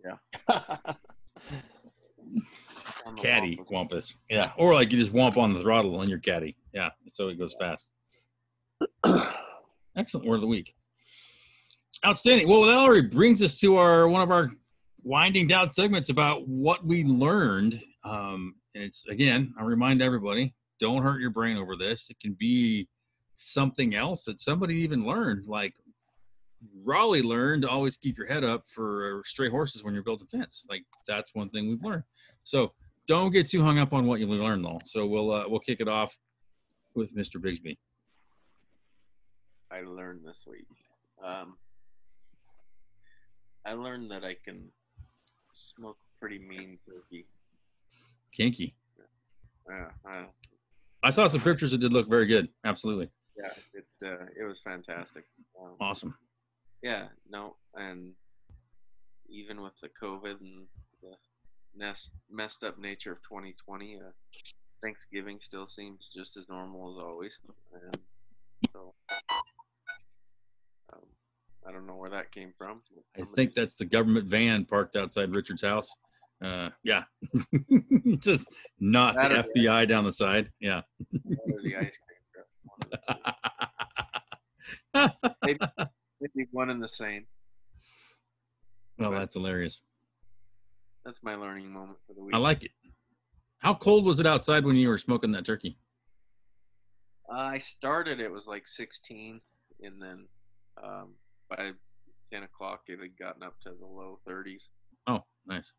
Yeah. 0.04 0.16
Caddy 3.16 3.56
wampus. 3.56 3.70
wampus. 3.70 4.16
Yeah. 4.28 4.52
Or 4.56 4.74
like 4.74 4.92
you 4.92 4.98
just 4.98 5.12
womp 5.12 5.36
on 5.36 5.54
the 5.54 5.60
throttle 5.60 5.96
on 5.96 6.08
your 6.08 6.18
caddy. 6.18 6.56
Yeah. 6.72 6.90
So 7.12 7.28
it 7.28 7.38
goes 7.38 7.54
fast. 7.58 7.90
Excellent 9.96 10.26
word 10.26 10.36
of 10.36 10.40
the 10.42 10.46
week. 10.46 10.74
Outstanding. 12.06 12.48
Well, 12.48 12.62
that 12.62 12.76
already 12.76 13.08
brings 13.08 13.42
us 13.42 13.56
to 13.60 13.76
our 13.76 14.08
one 14.08 14.22
of 14.22 14.30
our 14.30 14.50
winding 15.02 15.48
down 15.48 15.72
segments 15.72 16.10
about 16.10 16.46
what 16.46 16.84
we 16.86 17.02
learned. 17.04 17.82
Um, 18.04 18.54
and 18.74 18.84
it's 18.84 19.06
again, 19.08 19.52
I 19.58 19.64
remind 19.64 20.00
everybody: 20.00 20.54
don't 20.78 21.02
hurt 21.02 21.20
your 21.20 21.30
brain 21.30 21.56
over 21.56 21.76
this. 21.76 22.08
It 22.10 22.18
can 22.20 22.36
be 22.38 22.88
something 23.34 23.94
else 23.94 24.24
that 24.24 24.40
somebody 24.40 24.76
even 24.76 25.06
learned, 25.06 25.46
like 25.46 25.74
Raleigh 26.84 27.22
learned 27.22 27.62
to 27.62 27.68
always 27.68 27.96
keep 27.96 28.18
your 28.18 28.26
head 28.26 28.44
up 28.44 28.64
for 28.66 29.22
stray 29.24 29.48
horses 29.48 29.84
when 29.84 29.94
you're 29.94 30.02
building 30.02 30.26
fence. 30.26 30.64
Like 30.68 30.84
that's 31.06 31.34
one 31.34 31.50
thing 31.50 31.68
we've 31.68 31.82
learned. 31.82 32.04
So 32.44 32.72
don't 33.06 33.30
get 33.30 33.48
too 33.48 33.62
hung 33.62 33.78
up 33.78 33.92
on 33.92 34.06
what 34.06 34.20
you 34.20 34.26
learned, 34.26 34.64
though. 34.64 34.80
So 34.84 35.06
we'll 35.06 35.32
uh, 35.32 35.44
we'll 35.48 35.60
kick 35.60 35.80
it 35.80 35.88
off 35.88 36.16
with 36.94 37.14
Mr. 37.16 37.36
Bigsby. 37.36 37.78
I 39.70 39.80
learned 39.82 40.26
this 40.26 40.44
week. 40.46 40.66
Um, 41.24 41.56
I 43.66 43.72
learned 43.72 44.10
that 44.10 44.24
I 44.24 44.36
can 44.44 44.70
smoke 45.44 45.98
pretty 46.20 46.38
mean 46.38 46.78
turkey. 46.86 47.26
Kinky. 48.32 48.74
Yeah, 49.68 50.10
uh, 50.10 50.26
I 51.02 51.10
saw 51.10 51.26
some 51.28 51.40
pictures 51.40 51.72
It 51.72 51.80
did 51.80 51.92
look 51.92 52.08
very 52.08 52.26
good. 52.26 52.48
Absolutely. 52.64 53.08
yeah, 53.36 53.50
it 53.74 53.86
uh, 54.04 54.26
it 54.38 54.44
was 54.44 54.60
fantastic. 54.60 55.24
Um, 55.60 55.74
Awesome. 55.80 56.14
yeah, 56.82 57.06
no, 57.30 57.56
and 57.74 58.12
even 59.28 59.60
with 59.62 59.74
the 59.80 59.88
COVID 60.02 60.40
and 60.40 60.66
the 61.02 61.14
nest, 61.76 62.10
messed 62.30 62.64
up 62.64 62.78
nature 62.78 63.12
of 63.12 63.18
2020, 63.22 63.96
uh, 63.96 64.10
Thanksgiving 64.82 65.38
still 65.40 65.66
seems 65.66 66.08
just 66.14 66.36
as 66.36 66.48
normal 66.48 66.92
as 66.92 67.04
always. 67.04 67.38
And 67.74 68.00
so, 68.72 68.94
um, 70.92 71.00
I 71.66 71.72
don't 71.72 71.86
know 71.86 71.96
where 71.96 72.10
that 72.10 72.32
came 72.32 72.52
from. 72.56 72.82
I 73.16 73.22
think 73.36 73.54
that's 73.54 73.74
the 73.74 73.84
government 73.84 74.26
van 74.26 74.64
parked 74.64 74.96
outside 74.96 75.30
Richard's 75.30 75.62
house. 75.62 75.94
Uh, 76.42 76.70
yeah. 76.84 77.04
Just 78.18 78.48
not 78.78 79.14
the 79.14 79.44
FBI 79.56 79.88
down 79.88 80.04
the 80.04 80.12
side. 80.12 80.50
Yeah. 80.60 80.82
Or 81.12 81.62
the 81.62 81.76
ice 81.76 81.98
cream 81.98 82.18
truck. 82.32 82.46
One 84.92 85.10
of 85.52 85.58
the. 85.76 85.88
Maybe 86.20 86.48
one 86.50 86.70
and 86.70 86.82
the 86.82 86.88
same. 86.88 87.26
well, 88.98 89.12
that's 89.12 89.34
hilarious. 89.34 89.82
That's 91.04 91.22
my 91.22 91.36
learning 91.36 91.72
moment 91.72 91.98
for 92.06 92.14
the 92.14 92.22
week. 92.22 92.34
I 92.34 92.38
like 92.38 92.64
it. 92.64 92.72
How 93.60 93.74
cold 93.74 94.04
was 94.04 94.20
it 94.20 94.26
outside 94.26 94.64
when 94.64 94.76
you 94.76 94.88
were 94.88 94.98
smoking 94.98 95.32
that 95.32 95.44
turkey? 95.44 95.78
Uh, 97.32 97.38
I 97.38 97.58
started 97.58 98.20
it 98.20 98.30
was 98.30 98.46
like 98.46 98.66
16, 98.66 99.40
and 99.82 100.02
then 100.02 100.26
um, 100.82 101.14
by 101.50 101.72
10 102.32 102.42
o'clock 102.42 102.82
it 102.88 103.00
had 103.00 103.18
gotten 103.18 103.42
up 103.42 103.60
to 103.62 103.70
the 103.78 103.86
low 103.86 104.18
30s. 104.28 104.64
Oh, 105.06 105.24
nice. 105.46 105.72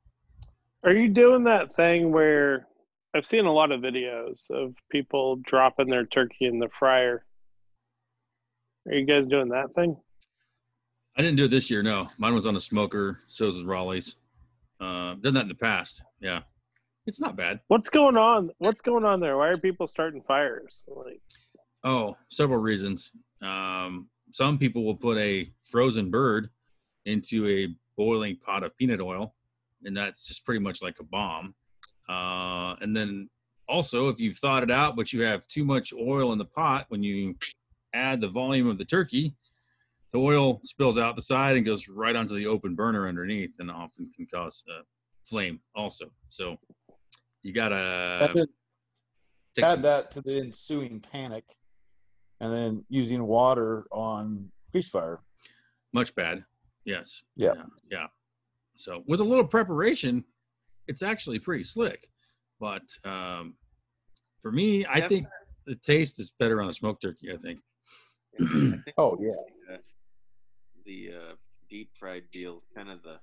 Are 0.84 0.94
you 0.94 1.10
doing 1.10 1.44
that 1.44 1.74
thing 1.76 2.12
where 2.12 2.68
I've 3.16 3.26
seen 3.26 3.46
a 3.46 3.52
lot 3.54 3.72
of 3.72 3.82
videos 3.82 4.50
of 4.50 4.74
people 4.92 5.38
dropping 5.46 5.90
their 5.90 6.06
turkey 6.06 6.46
in 6.46 6.60
the 6.60 6.70
fryer? 6.70 7.26
Are 8.88 8.94
you 8.94 9.06
guys 9.06 9.28
doing 9.28 9.50
that 9.50 9.74
thing? 9.76 9.98
I 11.18 11.22
didn't 11.22 11.38
do 11.38 11.46
it 11.46 11.52
this 11.52 11.70
year. 11.70 11.84
No, 11.84 12.04
mine 12.18 12.34
was 12.34 12.46
on 12.46 12.56
a 12.56 12.60
smoker. 12.60 13.20
So 13.28 13.48
was 13.48 13.64
Raleigh's. 13.64 14.16
Uh, 14.80 15.16
done 15.16 15.34
that 15.34 15.42
in 15.44 15.48
the 15.50 15.56
past. 15.56 16.02
Yeah, 16.22 16.42
it's 17.06 17.20
not 17.20 17.36
bad. 17.36 17.60
What's 17.68 17.90
going 17.90 18.16
on? 18.16 18.50
What's 18.60 18.80
going 18.80 19.04
on 19.04 19.20
there? 19.20 19.38
Why 19.38 19.48
are 19.48 19.58
people 19.58 19.88
starting 19.88 20.22
fires? 20.26 20.84
Like, 20.88 21.20
Oh, 21.84 22.16
several 22.30 22.60
reasons. 22.60 23.12
Um, 23.42 24.08
some 24.34 24.58
people 24.58 24.86
will 24.86 24.96
put 24.96 25.18
a 25.18 25.52
frozen 25.64 26.10
bird 26.10 26.50
into 27.06 27.48
a 27.48 27.68
boiling 27.98 28.38
pot 28.38 28.64
of 28.64 28.76
peanut 28.78 29.02
oil, 29.02 29.36
and 29.84 29.96
that's 29.96 30.28
just 30.28 30.46
pretty 30.46 30.60
much 30.60 30.82
like 30.82 31.00
a 31.00 31.04
bomb. 31.04 31.54
Uh, 32.08 32.76
and 32.82 32.96
then 32.96 33.30
also, 33.68 34.10
if 34.10 34.20
you've 34.20 34.38
thought 34.38 34.64
it 34.64 34.72
out, 34.72 34.96
but 34.96 35.14
you 35.14 35.22
have 35.22 35.48
too 35.48 35.64
much 35.64 35.94
oil 35.94 36.32
in 36.34 36.38
the 36.40 36.46
pot, 36.46 36.86
when 36.90 37.04
you 37.04 37.36
add 37.94 38.20
the 38.20 38.28
volume 38.28 38.68
of 38.68 38.78
the 38.78 38.86
turkey, 38.86 39.36
the 40.12 40.20
oil 40.20 40.60
spills 40.64 40.98
out 40.98 41.16
the 41.16 41.22
side 41.22 41.56
and 41.56 41.66
goes 41.66 41.88
right 41.88 42.16
onto 42.16 42.36
the 42.36 42.48
open 42.48 42.76
burner 42.76 43.08
underneath, 43.08 43.56
and 43.60 43.70
often 43.70 44.10
can 44.16 44.26
cause 44.34 44.64
a 44.70 44.82
flame 45.24 45.60
also. 45.76 46.12
So 46.30 46.58
you 47.44 47.54
gotta 47.54 48.32
add 49.64 49.74
some- 49.74 49.82
that 49.84 50.12
to 50.12 50.22
the 50.22 50.40
ensuing 50.40 51.00
panic, 51.00 51.46
and 52.40 52.52
then 52.52 52.86
using 52.90 53.24
water 53.24 53.86
on 53.92 54.52
grease 54.72 54.90
fire. 54.90 55.20
much 55.92 56.14
bad. 56.16 56.46
Yes. 56.86 57.24
Yeah. 57.36 57.54
yeah. 57.56 57.64
Yeah. 57.92 58.08
So 58.80 59.04
with 59.08 59.20
a 59.20 59.24
little 59.24 59.46
preparation, 59.46 60.24
it's 60.88 61.04
actually 61.04 61.38
pretty 61.40 61.64
slick. 61.64 62.08
But 62.62 62.84
um, 63.04 63.56
for 64.42 64.52
me, 64.52 64.86
I 64.86 65.02
Def- 65.02 65.10
think 65.10 65.28
the 65.66 65.76
taste 65.76 66.20
is 66.20 66.32
better 66.40 66.62
on 66.62 66.70
a 66.70 66.74
smoked 66.74 67.02
turkey. 67.02 67.32
I 67.34 67.38
think. 67.38 67.60
I 68.40 68.46
think 68.46 68.94
Oh 68.98 69.18
yeah. 69.20 69.74
uh, 69.74 69.78
the 70.86 71.10
uh, 71.14 71.36
deep 71.70 71.92
fried 72.00 72.24
deal, 72.32 72.64
kind 72.76 72.90
of 72.90 73.00
the 73.04 73.20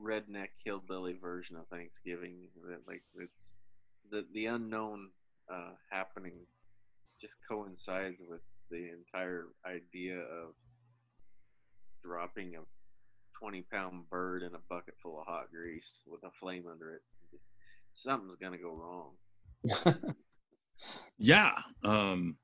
redneck 0.00 0.48
hillbilly 0.64 1.14
version 1.14 1.56
of 1.56 1.66
Thanksgiving. 1.68 2.48
that, 2.68 2.80
Like 2.86 3.02
it's 3.14 3.54
the 4.10 4.24
the 4.34 4.46
unknown 4.46 5.10
uh, 5.52 5.72
happening 5.90 6.34
just 7.20 7.36
coincides 7.48 8.20
with 8.28 8.40
the 8.70 8.90
entire 8.90 9.46
idea 9.66 10.18
of 10.18 10.54
dropping 12.04 12.54
a 12.56 12.60
twenty 13.38 13.62
pound 13.70 14.08
bird 14.10 14.42
in 14.42 14.54
a 14.54 14.60
bucket 14.68 14.94
full 15.02 15.20
of 15.20 15.26
hot 15.26 15.50
grease 15.50 16.02
with 16.06 16.22
a 16.24 16.30
flame 16.30 16.64
under 16.70 16.94
it. 16.94 17.02
Just, 17.30 17.46
something's 17.94 18.36
gonna 18.36 18.58
go 18.58 18.74
wrong. 18.74 20.04
Yeah. 21.18 21.52
Um, 21.84 22.36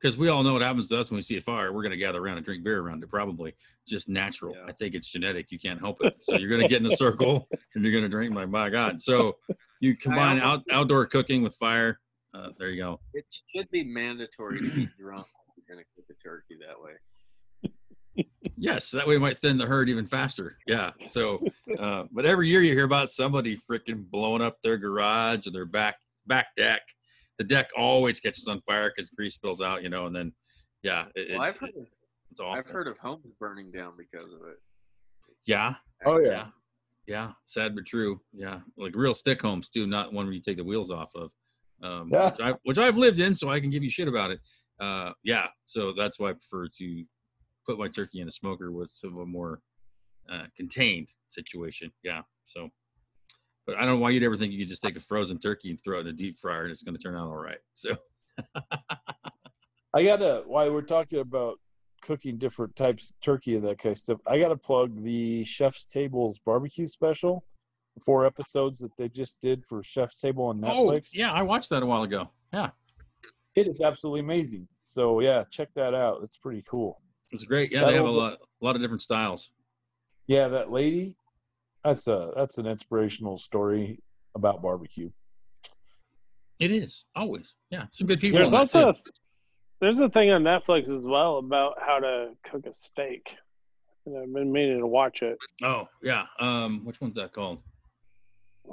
because 0.00 0.18
we 0.18 0.28
all 0.28 0.42
know 0.42 0.52
what 0.52 0.60
happens 0.60 0.90
to 0.90 1.00
us 1.00 1.10
when 1.10 1.16
we 1.16 1.22
see 1.22 1.38
a 1.38 1.40
fire. 1.40 1.72
We're 1.72 1.82
going 1.82 1.92
to 1.92 1.96
gather 1.96 2.18
around 2.18 2.36
and 2.36 2.44
drink 2.44 2.62
beer 2.62 2.78
around 2.80 3.02
it. 3.02 3.08
Probably 3.08 3.54
just 3.88 4.06
natural. 4.06 4.54
Yeah. 4.54 4.66
I 4.68 4.72
think 4.72 4.94
it's 4.94 5.08
genetic. 5.08 5.50
You 5.50 5.58
can't 5.58 5.80
help 5.80 5.96
it. 6.02 6.22
So 6.22 6.36
you're 6.36 6.50
going 6.50 6.60
to 6.60 6.68
get 6.68 6.82
in 6.84 6.92
a 6.92 6.96
circle 6.98 7.48
and 7.74 7.82
you're 7.82 7.92
going 7.92 8.04
to 8.04 8.10
drink. 8.10 8.30
My 8.30 8.44
my 8.44 8.68
God. 8.68 9.00
So 9.00 9.36
you 9.80 9.96
combine 9.96 10.40
out, 10.40 10.62
outdoor 10.70 11.06
cooking 11.06 11.42
with 11.42 11.54
fire. 11.54 12.00
Uh, 12.34 12.48
there 12.58 12.68
you 12.68 12.82
go. 12.82 13.00
It 13.14 13.24
should 13.46 13.70
be 13.70 13.82
mandatory 13.82 14.58
to 14.58 14.68
be 14.74 14.90
drunk 14.98 15.26
if 15.48 15.54
you're 15.56 15.74
gonna 15.74 15.86
cook 15.96 16.04
a 16.10 16.22
turkey 16.22 16.56
that 16.60 16.78
way. 16.82 16.92
Yes, 18.56 18.90
that 18.92 19.06
way 19.06 19.16
it 19.16 19.20
might 19.20 19.38
thin 19.38 19.56
the 19.58 19.66
herd 19.66 19.88
even 19.88 20.06
faster. 20.06 20.56
Yeah. 20.66 20.92
So, 21.08 21.42
uh, 21.78 22.04
but 22.12 22.24
every 22.24 22.48
year 22.48 22.62
you 22.62 22.72
hear 22.72 22.84
about 22.84 23.10
somebody 23.10 23.56
freaking 23.56 24.08
blowing 24.10 24.42
up 24.42 24.58
their 24.62 24.76
garage 24.76 25.46
or 25.46 25.50
their 25.50 25.66
back 25.66 25.96
back 26.26 26.46
deck. 26.56 26.82
The 27.38 27.44
deck 27.44 27.70
always 27.76 28.20
catches 28.20 28.46
on 28.46 28.60
fire 28.62 28.92
because 28.94 29.10
grease 29.10 29.34
spills 29.34 29.60
out, 29.60 29.82
you 29.82 29.88
know, 29.88 30.06
and 30.06 30.14
then 30.14 30.32
yeah, 30.82 31.06
it, 31.14 31.36
Well, 31.36 31.42
it's, 31.48 31.56
I've 31.56 31.60
heard, 31.60 31.76
of, 31.76 31.86
it's 32.30 32.40
awful. 32.40 32.58
I've 32.58 32.70
heard 32.70 32.88
of 32.88 32.98
homes 32.98 33.32
burning 33.40 33.72
down 33.72 33.94
because 33.98 34.32
of 34.32 34.40
it. 34.42 34.56
Yeah, 35.46 35.74
Oh 36.06 36.18
yeah. 36.18 36.30
yeah, 36.30 36.46
yeah. 37.06 37.30
Sad 37.46 37.74
but 37.74 37.86
true. 37.86 38.20
Yeah, 38.32 38.60
like 38.78 38.94
real 38.94 39.14
stick 39.14 39.42
homes 39.42 39.68
too, 39.68 39.86
not 39.86 40.12
one 40.12 40.26
where 40.26 40.34
you 40.34 40.40
take 40.40 40.58
the 40.58 40.64
wheels 40.64 40.90
off 40.90 41.10
of. 41.16 41.30
Um, 41.82 42.08
Yeah. 42.12 42.30
which, 42.30 42.40
I, 42.40 42.54
which 42.62 42.78
I've 42.78 42.96
lived 42.96 43.18
in, 43.18 43.34
so 43.34 43.50
I 43.50 43.58
can 43.60 43.70
give 43.70 43.82
you 43.82 43.90
shit 43.90 44.08
about 44.08 44.30
it. 44.30 44.40
Uh, 44.80 45.12
yeah, 45.22 45.48
so 45.66 45.92
that's 45.92 46.18
why 46.18 46.30
I 46.30 46.32
prefer 46.34 46.68
to 46.78 47.04
put 47.66 47.78
my 47.78 47.88
turkey 47.88 48.20
in 48.20 48.28
a 48.28 48.32
smoker 48.32 48.70
was 48.70 48.92
some 48.92 49.14
of 49.14 49.20
a 49.20 49.26
more 49.26 49.60
uh, 50.30 50.44
contained 50.56 51.08
situation. 51.28 51.90
Yeah, 52.02 52.22
so. 52.46 52.70
But 53.66 53.76
I 53.76 53.80
don't 53.80 53.94
know 53.94 54.00
why 54.00 54.10
you'd 54.10 54.22
ever 54.22 54.36
think 54.36 54.52
you 54.52 54.58
could 54.58 54.68
just 54.68 54.82
take 54.82 54.96
a 54.96 55.00
frozen 55.00 55.38
turkey 55.38 55.70
and 55.70 55.78
throw 55.82 55.98
it 55.98 56.02
in 56.02 56.08
a 56.08 56.12
deep 56.12 56.36
fryer 56.36 56.64
and 56.64 56.70
it's 56.70 56.82
going 56.82 56.94
to 56.94 57.02
turn 57.02 57.16
out 57.16 57.28
all 57.28 57.36
right. 57.36 57.56
So 57.72 57.96
I 59.94 60.04
gotta 60.04 60.42
while 60.46 60.70
we're 60.72 60.82
talking 60.82 61.20
about 61.20 61.58
cooking 62.02 62.36
different 62.36 62.76
types 62.76 63.10
of 63.10 63.20
turkey 63.20 63.54
and 63.54 63.64
that 63.64 63.78
kind 63.78 63.92
of 63.92 63.98
stuff, 63.98 64.20
I 64.26 64.38
gotta 64.38 64.56
plug 64.56 64.96
the 64.96 65.44
Chef's 65.44 65.86
Tables 65.86 66.40
barbecue 66.44 66.86
special. 66.86 67.44
Four 68.04 68.26
episodes 68.26 68.80
that 68.80 68.90
they 68.98 69.08
just 69.08 69.40
did 69.40 69.64
for 69.64 69.82
Chef's 69.82 70.20
Table 70.20 70.46
on 70.46 70.60
Netflix. 70.60 71.10
Oh, 71.14 71.18
yeah, 71.20 71.32
I 71.32 71.42
watched 71.42 71.70
that 71.70 71.82
a 71.82 71.86
while 71.86 72.02
ago. 72.02 72.28
Yeah, 72.52 72.70
It 73.54 73.68
is 73.68 73.80
absolutely 73.80 74.20
amazing. 74.20 74.66
So 74.84 75.20
yeah, 75.20 75.44
check 75.50 75.68
that 75.76 75.94
out. 75.94 76.20
It's 76.24 76.36
pretty 76.36 76.62
cool. 76.68 77.00
It 77.34 77.38
was 77.38 77.44
great. 77.46 77.72
Yeah, 77.72 77.84
they 77.84 77.94
have 77.94 78.04
a 78.04 78.10
lot, 78.10 78.34
a 78.34 78.64
lot 78.64 78.76
of 78.76 78.80
different 78.80 79.02
styles. 79.02 79.50
Yeah, 80.28 80.46
that 80.48 80.70
lady, 80.70 81.16
that's 81.82 82.06
a 82.06 82.32
that's 82.36 82.58
an 82.58 82.66
inspirational 82.68 83.36
story 83.36 84.00
about 84.36 84.62
barbecue. 84.62 85.10
It 86.60 86.70
is 86.70 87.06
always. 87.16 87.54
Yeah, 87.70 87.86
some 87.90 88.06
good 88.06 88.20
people. 88.20 88.38
there's 88.38 88.52
on 88.52 88.52
that, 88.52 88.58
also 88.60 88.92
too. 88.92 88.98
a, 88.98 89.10
there's 89.80 89.98
a 89.98 90.08
thing 90.10 90.30
on 90.30 90.44
Netflix 90.44 90.88
as 90.88 91.08
well 91.08 91.38
about 91.38 91.74
how 91.84 91.98
to 91.98 92.30
cook 92.48 92.66
a 92.66 92.72
steak. 92.72 93.28
And 94.06 94.16
I've 94.16 94.32
been 94.32 94.52
meaning 94.52 94.78
to 94.78 94.86
watch 94.86 95.22
it. 95.22 95.36
Oh 95.64 95.88
yeah. 96.04 96.26
Um, 96.38 96.82
which 96.84 97.00
one's 97.00 97.16
that 97.16 97.32
called? 97.32 97.58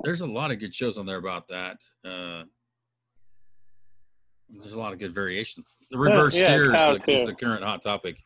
There's 0.03 0.21
a 0.21 0.27
lot 0.27 0.51
of 0.51 0.59
good 0.59 0.75
shows 0.75 0.99
on 0.99 1.07
there 1.07 1.17
about 1.17 1.47
that. 1.47 1.77
Uh, 2.05 2.43
there's 4.49 4.73
a 4.73 4.79
lot 4.79 4.93
of 4.93 4.99
good 4.99 5.15
variation. 5.15 5.63
The 5.89 5.97
reverse 5.97 6.35
yeah, 6.35 6.41
it's 6.41 6.69
sears 6.69 6.71
how 6.71 6.95
is 7.07 7.25
the 7.25 7.33
current 7.33 7.63
hot 7.63 7.81
topic. 7.81 8.17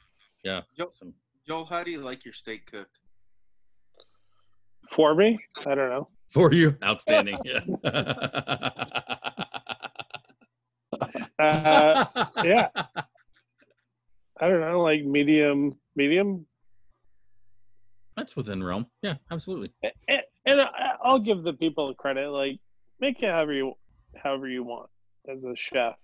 Yeah. 0.45 0.61
Yep. 0.77 0.89
So- 0.93 1.13
Joel, 1.47 1.65
how 1.65 1.83
do 1.83 1.91
you 1.91 1.99
like 1.99 2.23
your 2.25 2.33
steak 2.33 2.71
cooked? 2.71 2.99
For 4.91 5.13
me, 5.15 5.37
I 5.65 5.75
don't 5.75 5.89
know. 5.89 6.07
for 6.31 6.53
you, 6.53 6.77
outstanding. 6.83 7.37
Yeah. 7.43 7.59
Uh, 11.37 12.05
yeah, 12.43 12.69
I 14.39 14.47
don't 14.47 14.61
know, 14.61 14.81
like 14.81 15.03
medium, 15.03 15.75
medium. 15.95 16.45
That's 18.15 18.35
within 18.37 18.63
realm. 18.63 18.85
Yeah, 19.01 19.15
absolutely. 19.29 19.73
And, 20.07 20.21
and 20.45 20.61
I- 20.61 20.95
I'll 21.03 21.19
give 21.19 21.43
the 21.43 21.51
people 21.53 21.93
credit. 21.95 22.29
Like, 22.29 22.59
make 23.01 23.21
it 23.21 23.29
however 23.29 23.51
you, 23.53 23.73
however 24.15 24.47
you 24.47 24.63
want 24.63 24.89
as 25.29 25.43
a 25.43 25.53
chef. 25.57 25.95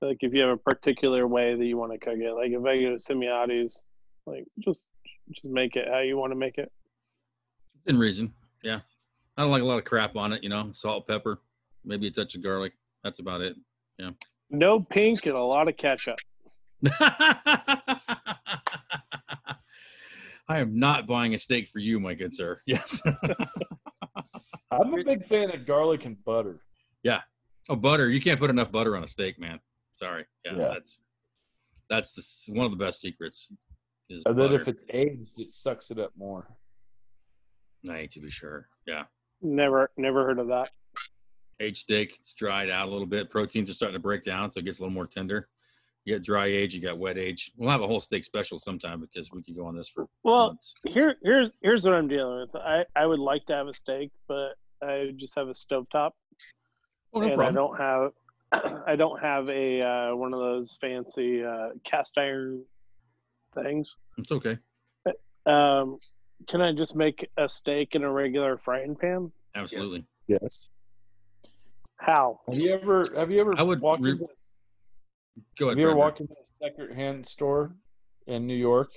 Like, 0.00 0.18
if 0.20 0.32
you 0.32 0.40
have 0.42 0.50
a 0.50 0.56
particular 0.56 1.26
way 1.26 1.54
that 1.54 1.64
you 1.64 1.76
want 1.76 1.92
to 1.92 1.98
cook 1.98 2.18
it, 2.18 2.32
like 2.32 2.50
if 2.52 2.64
I 2.64 2.80
go 2.80 2.90
to 2.90 2.98
Simiati's, 2.98 3.82
like 4.26 4.44
just 4.58 4.88
just 5.28 5.44
make 5.44 5.76
it 5.76 5.88
how 5.88 6.00
you 6.00 6.16
want 6.16 6.32
to 6.32 6.36
make 6.36 6.58
it. 6.58 6.72
In 7.86 7.98
reason. 7.98 8.32
Yeah. 8.62 8.80
I 9.36 9.42
don't 9.42 9.50
like 9.50 9.62
a 9.62 9.66
lot 9.66 9.78
of 9.78 9.84
crap 9.84 10.16
on 10.16 10.32
it. 10.32 10.42
You 10.42 10.48
know, 10.48 10.70
salt, 10.72 11.06
pepper, 11.06 11.40
maybe 11.84 12.06
a 12.06 12.10
touch 12.10 12.34
of 12.34 12.42
garlic. 12.42 12.72
That's 13.04 13.20
about 13.20 13.40
it. 13.40 13.56
Yeah. 13.98 14.10
No 14.50 14.80
pink 14.80 15.26
and 15.26 15.34
a 15.34 15.42
lot 15.42 15.68
of 15.68 15.76
ketchup. 15.76 16.18
I 20.50 20.58
am 20.58 20.78
not 20.78 21.06
buying 21.06 21.34
a 21.34 21.38
steak 21.38 21.68
for 21.68 21.78
you, 21.78 22.00
my 22.00 22.14
good 22.14 22.34
sir. 22.34 22.60
Yes. 22.66 23.00
I'm 24.72 24.94
a 24.94 25.04
big 25.04 25.26
fan 25.26 25.50
of 25.50 25.64
garlic 25.66 26.04
and 26.04 26.22
butter. 26.24 26.60
Yeah. 27.02 27.20
Oh, 27.68 27.76
butter. 27.76 28.10
You 28.10 28.20
can't 28.20 28.40
put 28.40 28.50
enough 28.50 28.72
butter 28.72 28.96
on 28.96 29.04
a 29.04 29.08
steak, 29.08 29.38
man. 29.38 29.60
Sorry. 30.00 30.24
Yeah, 30.46 30.52
Yeah. 30.56 30.68
that's 30.68 31.00
that's 31.90 32.46
the 32.46 32.52
one 32.54 32.64
of 32.64 32.70
the 32.72 32.82
best 32.82 33.00
secrets. 33.00 33.52
Is 34.08 34.22
And 34.24 34.36
then 34.38 34.54
if 34.54 34.66
it's 34.66 34.84
aged, 34.94 35.38
it 35.38 35.52
sucks 35.52 35.90
it 35.90 35.98
up 35.98 36.12
more. 36.16 36.48
Nay, 37.84 38.06
to 38.08 38.20
be 38.20 38.30
sure. 38.30 38.68
Yeah. 38.86 39.04
Never, 39.42 39.90
never 39.96 40.24
heard 40.24 40.38
of 40.38 40.48
that. 40.48 40.70
Aged 41.60 41.78
steak, 41.78 42.16
it's 42.18 42.32
dried 42.32 42.70
out 42.70 42.88
a 42.88 42.90
little 42.90 43.06
bit. 43.06 43.30
Proteins 43.30 43.68
are 43.70 43.74
starting 43.74 43.94
to 43.94 44.00
break 44.00 44.24
down, 44.24 44.50
so 44.50 44.60
it 44.60 44.64
gets 44.64 44.78
a 44.78 44.82
little 44.82 44.94
more 44.94 45.06
tender. 45.06 45.48
You 46.04 46.14
got 46.16 46.24
dry 46.24 46.46
age, 46.46 46.74
you 46.74 46.80
got 46.80 46.98
wet 46.98 47.18
age. 47.18 47.52
We'll 47.56 47.68
have 47.70 47.82
a 47.84 47.86
whole 47.86 48.00
steak 48.00 48.24
special 48.24 48.58
sometime 48.58 49.00
because 49.00 49.30
we 49.32 49.42
could 49.42 49.56
go 49.56 49.66
on 49.66 49.76
this 49.76 49.88
for 49.90 50.06
Well, 50.24 50.48
months. 50.48 50.74
here 50.86 51.16
here's 51.22 51.50
here's 51.62 51.84
what 51.84 51.94
I'm 51.94 52.08
dealing 52.08 52.40
with. 52.40 52.56
I 52.62 52.84
I 52.96 53.04
would 53.06 53.20
like 53.20 53.44
to 53.46 53.52
have 53.54 53.66
a 53.68 53.74
steak, 53.74 54.10
but 54.26 54.52
I 54.82 55.12
just 55.16 55.34
have 55.36 55.48
a 55.48 55.52
stovetop, 55.52 56.12
Oh, 57.12 57.20
no 57.20 57.26
and 57.32 57.42
I 57.42 57.50
don't 57.52 57.76
have 57.76 58.12
I 58.52 58.96
don't 58.96 59.20
have 59.20 59.48
a 59.48 59.80
uh, 59.82 60.16
one 60.16 60.34
of 60.34 60.40
those 60.40 60.76
fancy 60.80 61.44
uh, 61.44 61.68
cast 61.84 62.18
iron 62.18 62.64
things. 63.54 63.96
It's 64.18 64.32
okay. 64.32 64.58
Um, 65.46 65.98
can 66.48 66.60
I 66.60 66.72
just 66.72 66.94
make 66.94 67.28
a 67.36 67.48
steak 67.48 67.94
in 67.94 68.02
a 68.02 68.10
regular 68.10 68.58
frying 68.58 68.96
pan? 68.96 69.30
Absolutely. 69.54 70.04
Yes. 70.26 70.68
How? 71.96 72.40
Have 72.48 72.56
you 72.56 72.72
ever 72.74 73.06
have 73.16 73.30
you 73.30 73.40
ever 73.40 73.54
I 73.56 73.62
would 73.62 73.80
walked 73.80 74.04
re- 74.04 74.12
into 74.12 74.26
Go 75.58 75.66
ahead. 75.66 75.76
have 75.76 75.78
you 75.78 75.84
ever 75.86 75.94
Bradford. 75.94 75.96
walked 75.96 76.20
into 76.20 76.32
a 76.32 76.44
second 76.68 76.94
hand 76.94 77.26
store 77.26 77.74
in 78.26 78.46
New 78.46 78.54
York? 78.56 78.90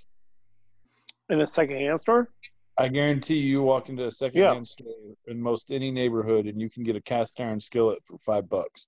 In 1.30 1.42
a 1.42 1.48
secondhand 1.48 2.00
store? 2.00 2.30
I 2.78 2.88
guarantee 2.88 3.38
you 3.40 3.62
walk 3.62 3.90
into 3.90 4.06
a 4.06 4.12
second 4.12 4.42
Yeah. 4.42 4.54
hand 4.54 4.68
store 4.68 4.94
in 5.28 5.40
most 5.42 5.72
any 5.72 5.92
neighborhood 5.92 6.48
and 6.48 6.60
you 6.60 6.70
can 6.70 6.84
get 6.84 6.96
a 6.96 7.02
cast 7.02 7.40
iron 7.40 7.60
skillet 7.60 8.00
for 8.04 8.18
five 8.18 8.50
bucks. 8.50 8.88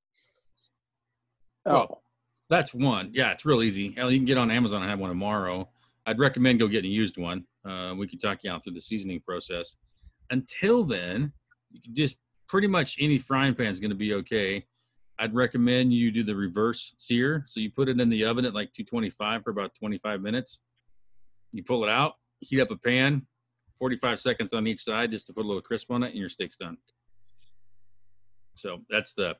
Oh, 1.65 1.71
Well, 1.71 2.03
That's 2.49 2.73
one. 2.73 3.11
Yeah, 3.13 3.31
it's 3.31 3.45
real 3.45 3.63
easy. 3.63 3.91
Hell, 3.91 4.11
you 4.11 4.19
can 4.19 4.25
get 4.25 4.37
on 4.37 4.51
Amazon 4.51 4.81
and 4.81 4.89
have 4.89 4.99
one 4.99 5.09
tomorrow. 5.09 5.67
I'd 6.05 6.19
recommend 6.19 6.59
go 6.59 6.67
getting 6.67 6.91
a 6.91 6.93
used 6.93 7.17
one. 7.17 7.45
Uh, 7.65 7.95
we 7.97 8.07
can 8.07 8.19
talk 8.19 8.43
you 8.43 8.51
out 8.51 8.63
through 8.63 8.73
the 8.73 8.81
seasoning 8.81 9.19
process. 9.21 9.75
Until 10.29 10.83
then, 10.83 11.33
you 11.71 11.81
can 11.81 11.95
just 11.95 12.17
pretty 12.47 12.67
much 12.67 12.97
any 12.99 13.17
frying 13.17 13.55
pan 13.55 13.67
is 13.67 13.79
going 13.79 13.89
to 13.89 13.95
be 13.95 14.13
okay. 14.13 14.65
I'd 15.17 15.33
recommend 15.33 15.93
you 15.93 16.11
do 16.11 16.23
the 16.23 16.35
reverse 16.35 16.93
sear. 16.97 17.43
So 17.47 17.59
you 17.59 17.71
put 17.71 17.89
it 17.89 17.99
in 17.99 18.09
the 18.09 18.25
oven 18.25 18.45
at 18.45 18.53
like 18.53 18.73
225 18.73 19.43
for 19.43 19.49
about 19.49 19.73
25 19.75 20.21
minutes. 20.21 20.61
You 21.51 21.63
pull 21.63 21.83
it 21.83 21.89
out, 21.89 22.15
heat 22.41 22.59
up 22.59 22.69
a 22.69 22.75
pan, 22.75 23.25
45 23.79 24.19
seconds 24.19 24.53
on 24.53 24.67
each 24.67 24.83
side 24.83 25.11
just 25.11 25.25
to 25.27 25.33
put 25.33 25.45
a 25.45 25.47
little 25.47 25.61
crisp 25.61 25.89
on 25.89 26.03
it, 26.03 26.09
and 26.09 26.17
your 26.17 26.29
steak's 26.29 26.57
done. 26.57 26.77
So 28.55 28.81
that's 28.89 29.13
the 29.13 29.37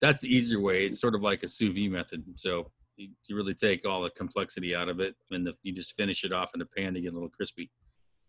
that's 0.00 0.20
the 0.20 0.34
easier 0.34 0.60
way. 0.60 0.86
It's 0.86 1.00
sort 1.00 1.14
of 1.14 1.22
like 1.22 1.42
a 1.42 1.48
sous 1.48 1.74
vide 1.74 1.90
method. 1.90 2.24
So 2.36 2.70
you, 2.96 3.08
you 3.26 3.36
really 3.36 3.54
take 3.54 3.86
all 3.86 4.02
the 4.02 4.10
complexity 4.10 4.74
out 4.74 4.88
of 4.88 5.00
it, 5.00 5.14
and 5.30 5.46
the, 5.46 5.54
you 5.62 5.72
just 5.72 5.96
finish 5.96 6.24
it 6.24 6.32
off 6.32 6.50
in 6.54 6.58
the 6.60 6.66
pan 6.66 6.94
to 6.94 7.00
get 7.00 7.12
a 7.12 7.14
little 7.14 7.28
crispy. 7.28 7.70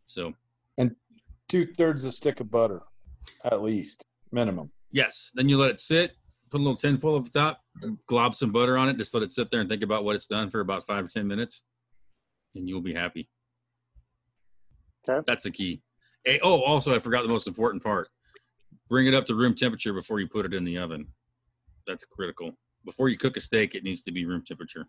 So 0.07 0.33
and 0.77 0.95
Two 1.49 1.65
thirds 1.77 2.03
a 2.03 2.11
stick 2.11 2.41
of 2.41 2.51
butter, 2.51 2.81
at 3.45 3.61
least 3.61 4.05
minimum. 4.33 4.69
yes, 4.91 5.31
then 5.33 5.47
you 5.47 5.57
let 5.57 5.69
it 5.71 5.79
sit. 5.79 6.11
Put 6.49 6.59
a 6.59 6.63
little 6.63 6.77
tin 6.77 6.97
foil 6.97 7.17
at 7.17 7.23
the 7.25 7.29
top, 7.29 7.61
glob 8.07 8.35
some 8.35 8.51
butter 8.51 8.77
on 8.77 8.89
it. 8.89 8.97
Just 8.97 9.13
let 9.13 9.23
it 9.23 9.31
sit 9.31 9.49
there 9.49 9.61
and 9.61 9.69
think 9.69 9.83
about 9.83 10.03
what 10.03 10.15
it's 10.15 10.27
done 10.27 10.49
for 10.49 10.59
about 10.59 10.85
five 10.85 11.05
or 11.05 11.07
ten 11.07 11.25
minutes, 11.27 11.61
and 12.55 12.67
you'll 12.67 12.81
be 12.81 12.93
happy. 12.93 13.29
Okay. 15.09 15.23
That's 15.25 15.43
the 15.43 15.51
key. 15.51 15.81
Hey, 16.25 16.39
oh, 16.43 16.61
also, 16.61 16.93
I 16.93 16.99
forgot 16.99 17.23
the 17.23 17.29
most 17.29 17.47
important 17.47 17.81
part. 17.83 18.09
Bring 18.89 19.07
it 19.07 19.13
up 19.13 19.25
to 19.27 19.35
room 19.35 19.55
temperature 19.55 19.93
before 19.93 20.19
you 20.19 20.27
put 20.27 20.45
it 20.45 20.53
in 20.53 20.63
the 20.65 20.77
oven. 20.77 21.07
That's 21.87 22.05
critical. 22.05 22.51
Before 22.85 23.09
you 23.09 23.17
cook 23.17 23.37
a 23.37 23.39
steak, 23.39 23.73
it 23.73 23.83
needs 23.83 24.03
to 24.03 24.11
be 24.11 24.25
room 24.25 24.43
temperature. 24.45 24.87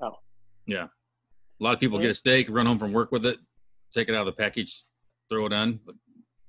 Oh. 0.00 0.16
Yeah. 0.66 0.84
A 1.60 1.64
lot 1.64 1.74
of 1.74 1.80
people 1.80 1.98
get 1.98 2.10
a 2.10 2.14
steak, 2.14 2.48
run 2.48 2.66
home 2.66 2.78
from 2.78 2.92
work 2.92 3.10
with 3.12 3.26
it, 3.26 3.38
take 3.92 4.08
it 4.08 4.14
out 4.14 4.20
of 4.20 4.26
the 4.26 4.32
package, 4.32 4.84
throw 5.28 5.46
it 5.46 5.52
on. 5.52 5.80
But 5.84 5.96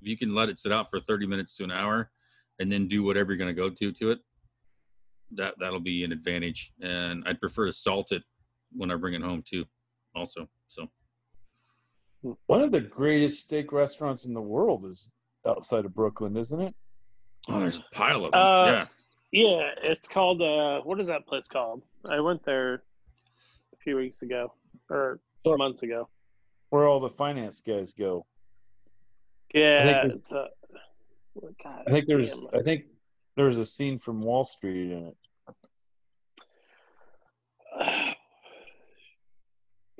if 0.02 0.08
you 0.08 0.18
can 0.18 0.34
let 0.34 0.50
it 0.50 0.60
sit 0.60 0.72
out 0.72 0.90
for 0.90 1.00
30 1.00 1.28
minutes 1.28 1.56
to 1.58 1.64
an 1.64 1.72
hour 1.72 2.12
and 2.60 2.72
then 2.72 2.88
do 2.88 3.04
whatever 3.04 3.32
you're 3.32 3.38
going 3.38 3.54
to 3.54 3.60
go 3.60 3.70
to 3.70 3.92
to 3.92 4.12
it, 4.12 4.20
that 5.32 5.56
that'll 5.60 5.80
be 5.80 6.04
an 6.04 6.12
advantage. 6.12 6.72
And 6.82 7.24
I'd 7.26 7.40
prefer 7.40 7.66
to 7.66 7.72
salt 7.72 8.12
it 8.12 8.24
when 8.74 8.92
I 8.92 8.96
bring 8.96 9.14
it 9.14 9.22
home 9.22 9.44
too, 9.46 9.66
also. 10.16 10.48
So 10.68 10.88
One 12.22 12.62
of 12.62 12.72
the 12.72 12.82
greatest 12.82 13.42
steak 13.42 13.72
restaurants 13.74 14.26
in 14.26 14.34
the 14.34 14.42
world 14.42 14.86
is 14.86 15.12
outside 15.46 15.86
of 15.86 15.94
Brooklyn, 15.94 16.38
isn't 16.38 16.62
it? 16.62 16.76
oh, 17.50 17.60
there's 17.60 17.80
a 17.80 17.86
pile 17.92 18.26
of 18.26 18.32
them. 18.32 18.42
Uh, 18.42 18.66
yeah. 18.66 18.86
Yeah. 19.32 19.70
It's 19.84 20.08
called. 20.08 20.42
Uh, 20.42 20.82
what 20.82 21.00
is 21.00 21.08
that 21.08 21.28
place 21.28 21.48
called? 21.48 21.84
I 22.10 22.20
went 22.20 22.44
there 22.46 22.84
a 23.74 23.78
few 23.84 23.96
weeks 23.96 24.22
ago 24.22 24.54
or 24.90 25.20
months 25.46 25.84
ago. 25.84 26.10
Where 26.70 26.88
all 26.88 27.00
the 27.00 27.10
finance 27.10 27.62
guys 27.62 27.94
go. 27.94 28.26
Yeah, 29.54 30.02
think 30.02 30.14
it's 30.16 30.32
a. 30.32 30.48
God, 31.64 31.84
I 31.88 31.92
think 31.92 32.08
there's 32.08 32.38
damn. 32.38 32.60
I 32.60 32.64
think 32.64 32.86
there's 33.36 33.58
a 33.58 33.66
scene 33.66 33.98
from 33.98 34.22
Wall 34.22 34.44
Street 34.44 34.92
in 34.92 35.08
it. 35.08 35.16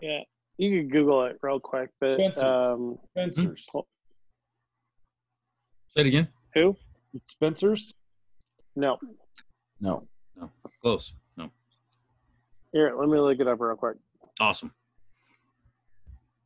yeah, 0.02 0.20
you 0.58 0.82
could 0.82 0.92
Google 0.92 1.26
it 1.26 1.38
real 1.42 1.60
quick, 1.60 1.90
but 2.00 2.16
Spencer. 2.16 2.48
um, 2.48 2.98
Spencer's. 3.12 3.66
Say 3.72 3.82
it 6.02 6.08
again. 6.08 6.28
who? 6.54 6.76
Spencer's? 7.24 7.94
No, 8.76 8.98
No. 9.80 10.08
No. 10.36 10.50
Close. 10.82 11.14
No. 11.38 11.50
here, 12.74 12.96
let 12.98 13.10
me 13.10 13.20
look 13.20 13.40
it 13.40 13.48
up 13.48 13.60
real 13.60 13.76
quick. 13.76 13.98
Awesome. 14.40 14.74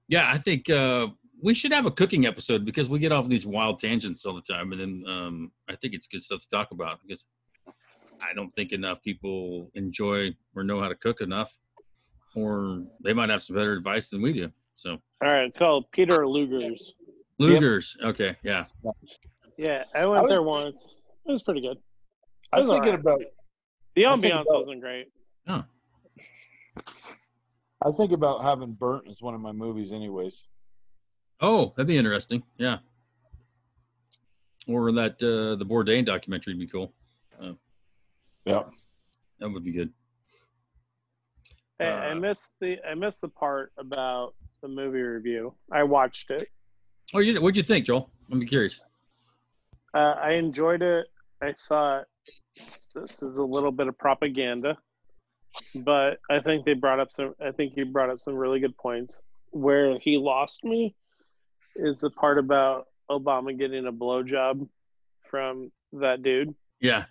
Yeah, 0.08 0.24
I 0.32 0.38
think 0.38 0.70
uh, 0.70 1.08
we 1.42 1.54
should 1.54 1.72
have 1.72 1.86
a 1.86 1.92
cooking 1.92 2.26
episode 2.26 2.66
because 2.66 2.90
we 2.90 3.00
get 3.00 3.12
off 3.12 3.28
these 3.28 3.46
wild 3.46 3.80
tangents 3.80 4.26
all 4.26 4.34
the 4.36 4.42
time, 4.42 4.72
and 4.72 4.82
then 4.82 5.04
um, 5.08 5.52
I 5.70 5.76
think 5.76 5.94
it's 5.94 6.08
good 6.08 6.22
stuff 6.24 6.42
to 6.42 6.50
talk 6.50 6.72
about 6.72 7.00
because 7.02 7.26
I 8.22 8.34
don't 8.34 8.54
think 8.56 8.72
enough 8.72 9.02
people 9.02 9.72
enjoy 9.76 10.36
or 10.56 10.64
know 10.64 10.80
how 10.82 10.90
to 10.90 10.96
cook 10.96 11.22
enough, 11.22 11.56
or 12.36 12.84
they 13.04 13.14
might 13.14 13.30
have 13.30 13.42
some 13.42 13.56
better 13.56 13.74
advice 13.74 14.10
than 14.10 14.22
we 14.22 14.34
do. 14.34 14.52
So 14.76 14.92
All 15.24 15.32
right, 15.32 15.46
it's 15.46 15.58
called 15.58 15.86
Peter 15.92 16.28
Luger's. 16.28 16.94
Luger's, 17.40 17.98
okay, 18.04 18.36
yeah, 18.44 18.66
Yeah, 19.58 19.84
I 19.94 20.06
went 20.06 20.20
I 20.20 20.22
was- 20.24 20.32
there 20.32 20.44
once. 20.44 21.02
It 21.28 21.32
was 21.32 21.42
pretty 21.42 21.62
good. 21.62 21.78
I 22.56 22.60
was 22.60 22.68
thinking 22.70 22.90
alright. 22.92 23.00
about 23.00 23.22
The 23.96 24.06
I 24.06 24.12
was 24.12 24.22
thinking 24.22 24.38
ambiance 24.38 24.42
about- 24.44 24.58
wasn't 24.58 24.82
great. 24.82 25.08
I 25.48 25.64
was 27.88 27.98
thinking 27.98 28.16
about 28.16 28.44
having 28.44 28.74
Burnt 28.74 29.08
as 29.10 29.22
one 29.22 29.34
of 29.36 29.42
my 29.42 29.52
movies 29.52 29.94
anyways. 29.94 30.44
oh, 31.42 31.74
that'd 31.76 31.88
be 31.88 31.98
interesting, 31.98 32.44
yeah. 32.58 32.78
Or 34.68 34.92
that 34.94 35.14
uh, 35.22 35.56
the 35.58 35.66
Bourdain 35.66 36.06
documentary 36.06 36.54
would 36.54 36.60
be 36.60 36.68
cool. 36.68 36.94
Yeah. 38.46 38.64
That 39.40 39.50
would 39.50 39.64
be 39.64 39.72
good. 39.72 39.92
I, 41.80 41.84
I 41.86 42.12
Uh, 42.12 42.16
missed 42.16 42.54
the 42.62 42.78
I 42.88 42.94
missed 42.96 43.22
the 43.22 43.28
part 43.28 43.72
about 43.78 44.34
the 44.62 44.68
movie 44.68 45.02
review. 45.02 45.54
I 45.72 45.84
watched 45.84 46.32
it. 46.32 46.48
Oh, 47.14 47.20
you, 47.20 47.40
what'd 47.42 47.58
you 47.58 47.64
think, 47.64 47.86
Joel? 47.86 48.10
I'm 48.32 48.46
curious. 48.46 48.80
Uh, 49.94 50.16
I 50.22 50.32
enjoyed 50.34 50.82
it. 50.82 51.08
I 51.42 51.54
thought 51.68 52.06
this 52.94 53.22
is 53.22 53.38
a 53.38 53.44
little 53.44 53.72
bit 53.72 53.88
of 53.88 53.98
propaganda, 53.98 54.78
but 55.84 56.20
I 56.30 56.40
think 56.40 56.66
they 56.66 56.74
brought 56.74 57.00
up 57.00 57.12
some. 57.12 57.36
I 57.44 57.52
think 57.52 57.74
you 57.76 57.86
brought 57.86 58.10
up 58.10 58.20
some 58.20 58.36
really 58.36 58.60
good 58.60 58.78
points. 58.78 59.20
Where 59.52 59.98
he 60.00 60.18
lost 60.18 60.64
me 60.64 60.96
is 61.76 62.00
the 62.02 62.10
part 62.10 62.38
about 62.38 62.88
Obama 63.10 63.58
getting 63.58 63.88
a 63.88 63.92
blowjob 63.92 64.68
from 65.30 65.72
that 65.94 66.24
dude. 66.24 66.54
Yeah, 66.80 67.06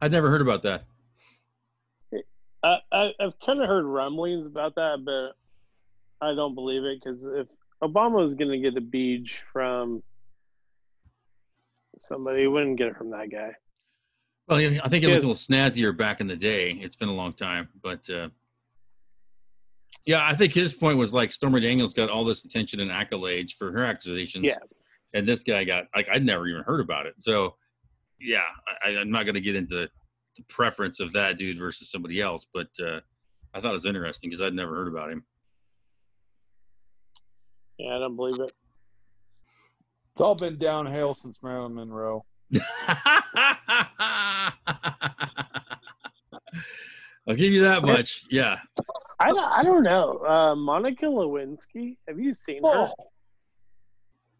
I'd 0.00 0.12
never 0.12 0.30
heard 0.30 0.40
about 0.40 0.62
that. 0.62 0.84
I, 2.62 2.78
I 2.92 3.10
I've 3.20 3.38
kind 3.44 3.60
of 3.60 3.68
heard 3.68 3.84
rumblings 3.84 4.46
about 4.46 4.76
that, 4.76 5.04
but 5.04 5.36
I 6.24 6.34
don't 6.34 6.54
believe 6.54 6.84
it 6.84 7.00
because 7.00 7.24
if 7.24 7.46
Obama 7.82 8.16
was 8.16 8.34
going 8.34 8.50
to 8.50 8.58
get 8.58 8.76
a 8.76 8.80
beach 8.80 9.42
from 9.52 10.02
somebody, 11.98 12.40
he 12.40 12.46
wouldn't 12.46 12.78
get 12.78 12.88
it 12.88 12.96
from 12.96 13.10
that 13.10 13.30
guy. 13.30 13.54
Well, 14.46 14.58
I 14.58 14.88
think 14.88 15.04
it 15.04 15.08
looked 15.08 15.24
a 15.24 15.26
little 15.28 15.32
snazzier 15.34 15.96
back 15.96 16.20
in 16.20 16.26
the 16.26 16.36
day. 16.36 16.72
It's 16.72 16.96
been 16.96 17.08
a 17.08 17.14
long 17.14 17.32
time, 17.32 17.68
but 17.82 18.08
uh, 18.10 18.28
yeah, 20.04 20.26
I 20.26 20.34
think 20.34 20.52
his 20.52 20.74
point 20.74 20.98
was 20.98 21.14
like 21.14 21.32
Stormy 21.32 21.60
Daniels 21.60 21.94
got 21.94 22.10
all 22.10 22.24
this 22.24 22.44
attention 22.44 22.80
and 22.80 22.90
accolades 22.90 23.52
for 23.52 23.72
her 23.72 23.84
accusations, 23.86 24.44
Yeah. 24.44 24.56
and 25.14 25.26
this 25.26 25.42
guy 25.42 25.64
got 25.64 25.86
like 25.96 26.08
I'd 26.10 26.24
never 26.26 26.46
even 26.46 26.62
heard 26.62 26.80
about 26.80 27.06
it. 27.06 27.14
So, 27.18 27.54
yeah, 28.20 28.44
I, 28.84 28.90
I'm 28.90 29.10
not 29.10 29.22
going 29.24 29.34
to 29.34 29.40
get 29.40 29.56
into 29.56 29.88
the 30.36 30.42
preference 30.48 31.00
of 31.00 31.12
that 31.14 31.38
dude 31.38 31.58
versus 31.58 31.90
somebody 31.90 32.20
else, 32.20 32.46
but 32.52 32.68
uh, 32.84 33.00
I 33.54 33.60
thought 33.60 33.70
it 33.70 33.74
was 33.74 33.86
interesting 33.86 34.28
because 34.28 34.42
I'd 34.42 34.52
never 34.52 34.74
heard 34.74 34.88
about 34.88 35.10
him. 35.10 35.24
Yeah, 37.78 37.96
I 37.96 37.98
don't 37.98 38.16
believe 38.16 38.40
it. 38.40 38.52
It's 40.12 40.20
all 40.20 40.34
been 40.34 40.58
downhill 40.58 41.14
since 41.14 41.42
Marilyn 41.42 41.74
Monroe. 41.74 42.24
I'll 47.26 47.34
give 47.36 47.52
you 47.52 47.62
that 47.62 47.82
much. 47.82 48.24
Yeah. 48.30 48.58
I 49.18 49.28
don't, 49.28 49.52
I 49.52 49.62
don't 49.62 49.82
know. 49.82 50.18
Uh, 50.26 50.54
Monica 50.54 51.06
Lewinsky, 51.06 51.96
have 52.06 52.18
you 52.18 52.34
seen 52.34 52.62
her? 52.64 52.88
Oh, 52.88 52.94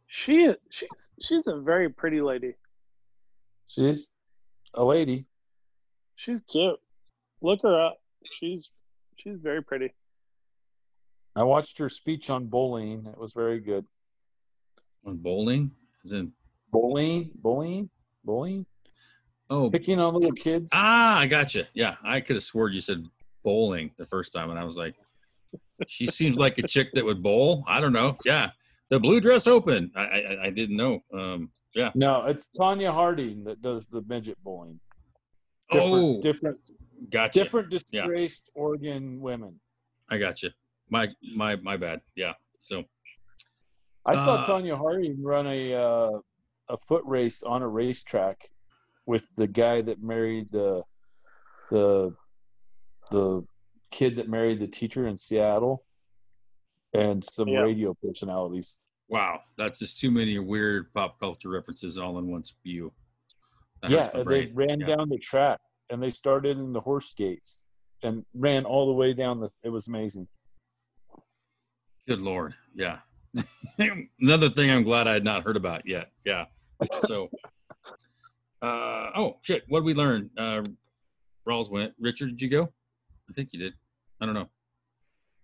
She 0.06 0.52
she's 0.70 1.10
she's 1.20 1.46
a 1.46 1.60
very 1.60 1.88
pretty 1.88 2.20
lady. 2.20 2.54
she's 3.66 4.12
a 4.74 4.84
lady. 4.84 5.26
She's 6.16 6.40
cute. 6.50 6.78
Look 7.40 7.62
her 7.62 7.86
up. 7.86 7.96
she's 8.38 8.68
she's 9.16 9.38
very 9.38 9.62
pretty. 9.62 9.94
I 11.36 11.42
watched 11.44 11.78
her 11.78 11.88
speech 11.88 12.30
on 12.30 12.46
bowling. 12.46 13.06
It 13.06 13.18
was 13.18 13.32
very 13.32 13.60
good. 13.60 13.86
On 15.06 15.16
bowling, 15.16 15.70
as 16.04 16.12
in 16.12 16.32
Bowling, 16.74 17.30
bowling, 17.36 17.88
bowling. 18.24 18.66
oh 19.48 19.70
Picking 19.70 20.00
on 20.00 20.12
little 20.12 20.32
kids. 20.32 20.72
ah, 20.74 21.20
I 21.20 21.26
got 21.28 21.54
you. 21.54 21.62
Yeah, 21.72 21.94
I 22.02 22.20
could 22.20 22.34
have 22.34 22.42
swore 22.42 22.68
you 22.68 22.80
said 22.80 23.06
bowling 23.44 23.92
the 23.96 24.06
first 24.06 24.32
time, 24.32 24.50
and 24.50 24.58
I 24.58 24.64
was 24.64 24.76
like, 24.76 24.96
she 25.86 26.08
seems 26.08 26.36
like 26.36 26.58
a 26.58 26.66
chick 26.66 26.88
that 26.94 27.04
would 27.04 27.22
bowl. 27.22 27.62
I 27.68 27.80
don't 27.80 27.92
know. 27.92 28.18
Yeah, 28.24 28.50
the 28.90 28.98
blue 28.98 29.20
dress 29.20 29.46
open. 29.46 29.92
I 29.94 30.02
I, 30.02 30.44
I 30.46 30.50
didn't 30.50 30.76
know. 30.76 30.98
Um, 31.12 31.50
yeah. 31.76 31.92
No, 31.94 32.24
it's 32.24 32.50
Tonya 32.58 32.92
Harding 32.92 33.44
that 33.44 33.62
does 33.62 33.86
the 33.86 34.02
midget 34.08 34.36
bowling. 34.42 34.80
Different, 35.70 35.94
oh, 35.94 36.20
different, 36.20 36.58
gotcha. 37.10 37.38
different 37.38 37.70
disgraced 37.70 38.50
Oregon 38.56 39.20
women. 39.20 39.60
I 40.10 40.18
got 40.18 40.42
you. 40.42 40.50
My 40.90 41.08
my 41.36 41.54
my 41.62 41.76
bad. 41.76 42.00
Yeah. 42.16 42.32
So 42.58 42.82
I 44.04 44.16
saw 44.16 44.42
Uh, 44.42 44.44
Tonya 44.44 44.76
Harding 44.76 45.22
run 45.22 45.46
a 45.46 45.74
uh, 45.74 46.10
a 46.68 46.76
foot 46.76 47.04
race 47.06 47.42
on 47.42 47.62
a 47.62 47.68
racetrack 47.68 48.40
with 49.06 49.34
the 49.36 49.46
guy 49.46 49.80
that 49.82 50.02
married 50.02 50.50
the 50.50 50.82
the 51.70 52.14
the 53.10 53.46
kid 53.90 54.16
that 54.16 54.28
married 54.28 54.58
the 54.58 54.66
teacher 54.66 55.06
in 55.06 55.16
Seattle, 55.16 55.84
and 56.94 57.22
some 57.22 57.48
Yeah. 57.48 57.60
radio 57.62 57.94
personalities. 57.94 58.80
wow, 59.08 59.40
that's 59.58 59.78
just 59.78 60.00
too 60.00 60.10
many 60.10 60.38
weird 60.38 60.92
pop 60.94 61.20
culture 61.20 61.50
references 61.50 61.98
all 61.98 62.18
in 62.18 62.26
one 62.26 62.42
spew. 62.44 62.92
That 63.82 63.90
yeah, 63.90 64.22
they 64.24 64.46
ran 64.46 64.80
Yeah. 64.80 64.96
down 64.96 65.08
the 65.10 65.18
track 65.18 65.60
and 65.90 66.02
they 66.02 66.08
started 66.10 66.56
in 66.58 66.72
the 66.72 66.80
horse 66.80 67.12
gates 67.12 67.66
and 68.02 68.24
ran 68.34 68.64
all 68.64 68.86
the 68.86 68.94
way 68.94 69.12
down 69.12 69.40
the. 69.40 69.50
It 69.62 69.68
was 69.68 69.88
amazing. 69.88 70.26
Good 72.08 72.20
lord. 72.20 72.54
Yeah. 72.74 73.00
Another 74.20 74.48
thing 74.48 74.70
I'm 74.70 74.84
glad 74.84 75.06
I 75.06 75.12
had 75.12 75.24
not 75.24 75.42
heard 75.42 75.56
about 75.56 75.86
yet. 75.86 76.10
Yeah. 76.24 76.46
So 77.06 77.28
uh 78.62 79.10
oh 79.16 79.36
shit. 79.42 79.62
What 79.68 79.80
did 79.80 79.86
we 79.86 79.94
learn? 79.94 80.30
Uh 80.36 80.62
Rawls 81.48 81.70
went. 81.70 81.92
Richard, 82.00 82.30
did 82.30 82.42
you 82.42 82.48
go? 82.48 82.72
I 83.28 83.32
think 83.34 83.50
you 83.52 83.58
did. 83.58 83.74
I 84.20 84.26
don't 84.26 84.34
know. 84.34 84.48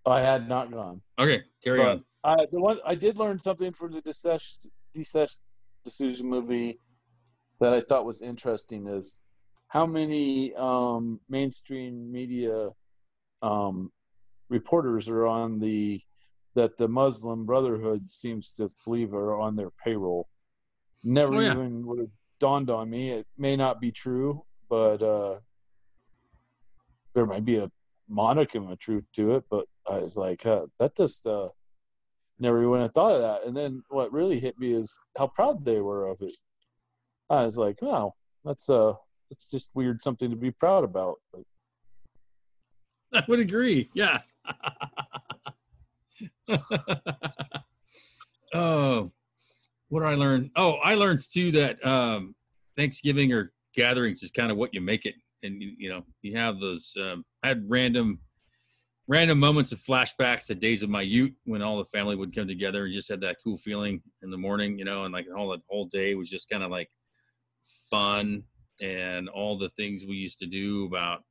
I 0.06 0.20
had 0.20 0.48
not 0.48 0.70
gone. 0.70 1.02
Okay, 1.18 1.42
carry 1.62 1.78
But 1.78 1.88
on. 1.88 2.04
I 2.24 2.46
the 2.50 2.60
one 2.60 2.78
I 2.84 2.94
did 2.94 3.18
learn 3.18 3.38
something 3.40 3.72
from 3.72 3.92
the 3.92 4.02
Deces 4.02 4.66
Deces 4.96 5.38
decision 5.84 6.28
movie 6.28 6.78
that 7.60 7.74
I 7.74 7.80
thought 7.80 8.04
was 8.06 8.22
interesting 8.22 8.86
is 8.86 9.20
how 9.68 9.86
many 9.86 10.54
um, 10.54 11.20
mainstream 11.28 12.10
media 12.10 12.70
um, 13.42 13.90
reporters 14.48 15.08
are 15.08 15.26
on 15.26 15.58
the 15.58 16.00
that 16.54 16.76
the 16.76 16.88
Muslim 16.88 17.46
Brotherhood 17.46 18.10
seems 18.10 18.54
to 18.54 18.68
believe 18.84 19.14
are 19.14 19.38
on 19.38 19.54
their 19.54 19.70
payroll. 19.84 20.28
Never 21.02 21.36
Oh, 21.36 21.40
yeah. 21.40 21.52
even 21.52 21.86
would 21.86 22.00
have 22.00 22.10
dawned 22.40 22.70
on 22.70 22.90
me. 22.90 23.10
It 23.10 23.26
may 23.38 23.56
not 23.56 23.80
be 23.80 23.90
true, 23.90 24.42
but 24.68 25.02
uh, 25.02 25.40
there 27.14 27.26
might 27.26 27.44
be 27.44 27.56
a 27.56 27.70
modicum 28.08 28.70
of 28.70 28.78
truth 28.78 29.04
to 29.14 29.36
it. 29.36 29.44
But 29.50 29.66
I 29.90 29.98
was 29.98 30.16
like, 30.16 30.44
uh, 30.46 30.66
that 30.78 30.96
just 30.96 31.26
uh, 31.26 31.48
never 32.38 32.62
even 32.62 32.80
have 32.80 32.92
thought 32.92 33.14
of 33.14 33.22
that. 33.22 33.46
And 33.46 33.56
then 33.56 33.82
what 33.88 34.12
really 34.12 34.38
hit 34.38 34.58
me 34.58 34.72
is 34.72 34.98
how 35.16 35.28
proud 35.28 35.64
they 35.64 35.80
were 35.80 36.06
of 36.06 36.20
it. 36.22 36.36
I 37.30 37.44
was 37.44 37.56
like, 37.56 37.80
wow, 37.80 38.12
that's 38.44 38.68
uh, 38.68 38.92
that's 39.30 39.50
just 39.50 39.70
weird, 39.74 40.02
something 40.02 40.30
to 40.30 40.36
be 40.36 40.50
proud 40.50 40.84
about. 40.84 41.16
But 41.32 41.42
I 43.14 43.24
would 43.28 43.40
agree. 43.40 43.88
Yeah. 43.94 44.20
oh, 48.54 49.10
what 49.90 50.00
did 50.00 50.08
I 50.08 50.14
learn? 50.14 50.50
Oh, 50.56 50.74
I 50.74 50.94
learned 50.94 51.20
too 51.30 51.52
that 51.52 51.84
um, 51.84 52.34
Thanksgiving 52.76 53.32
or 53.32 53.52
gatherings 53.74 54.22
is 54.22 54.30
kind 54.30 54.50
of 54.50 54.56
what 54.56 54.72
you 54.72 54.80
make 54.80 55.04
it, 55.04 55.14
and 55.42 55.60
you, 55.60 55.72
you 55.76 55.90
know 55.90 56.02
you 56.22 56.36
have 56.36 56.58
those. 56.58 56.94
Um, 56.98 57.24
I 57.42 57.48
had 57.48 57.68
random, 57.68 58.20
random 59.08 59.38
moments 59.38 59.72
of 59.72 59.80
flashbacks 59.80 60.46
to 60.46 60.54
days 60.54 60.82
of 60.82 60.90
my 60.90 61.02
youth 61.02 61.32
when 61.44 61.60
all 61.60 61.78
the 61.78 61.84
family 61.86 62.16
would 62.16 62.34
come 62.34 62.48
together 62.48 62.84
and 62.84 62.94
just 62.94 63.08
had 63.08 63.20
that 63.20 63.36
cool 63.44 63.58
feeling 63.58 64.02
in 64.22 64.30
the 64.30 64.38
morning, 64.38 64.78
you 64.78 64.84
know, 64.84 65.04
and 65.04 65.12
like 65.12 65.26
all 65.36 65.50
the 65.50 65.60
whole 65.68 65.86
day 65.86 66.14
was 66.14 66.30
just 66.30 66.48
kind 66.48 66.62
of 66.62 66.70
like 66.70 66.88
fun 67.90 68.44
and 68.80 69.28
all 69.28 69.58
the 69.58 69.68
things 69.70 70.06
we 70.06 70.14
used 70.14 70.38
to 70.38 70.46
do 70.46 70.86
about 70.86 71.22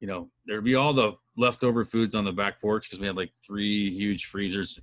you 0.00 0.06
know, 0.06 0.30
there'd 0.46 0.64
be 0.64 0.74
all 0.74 0.92
the 0.92 1.12
leftover 1.36 1.84
foods 1.84 2.14
on 2.14 2.24
the 2.24 2.32
back 2.32 2.60
porch 2.60 2.88
because 2.88 3.00
we 3.00 3.06
had 3.06 3.16
like 3.16 3.32
three 3.44 3.90
huge 3.90 4.26
freezers 4.26 4.78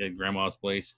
at 0.00 0.16
grandma's 0.16 0.56
place. 0.56 0.94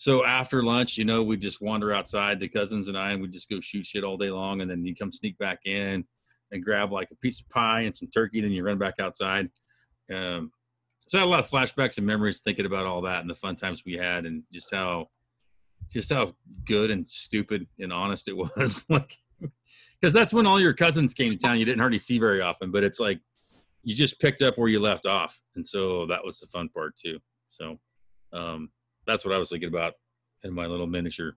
So 0.00 0.24
after 0.24 0.62
lunch, 0.62 0.96
you 0.96 1.04
know, 1.04 1.22
we'd 1.22 1.42
just 1.42 1.60
wander 1.60 1.92
outside, 1.92 2.40
the 2.40 2.48
cousins 2.48 2.88
and 2.88 2.96
I, 2.96 3.10
and 3.10 3.20
we'd 3.20 3.34
just 3.34 3.50
go 3.50 3.60
shoot 3.60 3.84
shit 3.84 4.02
all 4.02 4.16
day 4.16 4.30
long. 4.30 4.62
And 4.62 4.70
then 4.70 4.82
you 4.82 4.96
come 4.96 5.12
sneak 5.12 5.36
back 5.36 5.58
in 5.66 6.06
and 6.50 6.64
grab 6.64 6.90
like 6.90 7.10
a 7.10 7.16
piece 7.16 7.38
of 7.38 7.50
pie 7.50 7.82
and 7.82 7.94
some 7.94 8.08
turkey. 8.08 8.40
Then 8.40 8.50
you 8.50 8.64
run 8.64 8.78
back 8.78 8.94
outside. 8.98 9.50
Um, 10.10 10.52
so 11.06 11.18
I 11.18 11.20
had 11.20 11.26
a 11.26 11.28
lot 11.28 11.40
of 11.40 11.50
flashbacks 11.50 11.98
and 11.98 12.06
memories 12.06 12.40
thinking 12.42 12.64
about 12.64 12.86
all 12.86 13.02
that 13.02 13.20
and 13.20 13.28
the 13.28 13.34
fun 13.34 13.56
times 13.56 13.82
we 13.84 13.92
had 13.92 14.24
and 14.24 14.42
just 14.50 14.74
how, 14.74 15.08
just 15.90 16.10
how 16.10 16.34
good 16.64 16.90
and 16.90 17.06
stupid 17.06 17.66
and 17.78 17.92
honest 17.92 18.26
it 18.28 18.36
was. 18.38 18.86
like, 18.88 19.18
because 20.00 20.14
that's 20.14 20.32
when 20.32 20.46
all 20.46 20.58
your 20.58 20.72
cousins 20.72 21.12
came 21.12 21.30
to 21.30 21.36
town. 21.36 21.58
You 21.58 21.66
didn't 21.66 21.80
hardly 21.80 21.98
see 21.98 22.18
very 22.18 22.40
often, 22.40 22.70
but 22.70 22.84
it's 22.84 23.00
like 23.00 23.20
you 23.82 23.94
just 23.94 24.18
picked 24.18 24.40
up 24.40 24.56
where 24.56 24.68
you 24.68 24.80
left 24.80 25.04
off, 25.04 25.38
and 25.56 25.68
so 25.68 26.06
that 26.06 26.24
was 26.24 26.40
the 26.40 26.46
fun 26.46 26.70
part 26.70 26.96
too. 26.96 27.18
So 27.50 27.78
um, 28.32 28.70
that's 29.10 29.24
what 29.24 29.34
I 29.34 29.38
was 29.38 29.48
thinking 29.50 29.68
about 29.68 29.94
in 30.44 30.54
my 30.54 30.66
little 30.66 30.86
miniature 30.86 31.36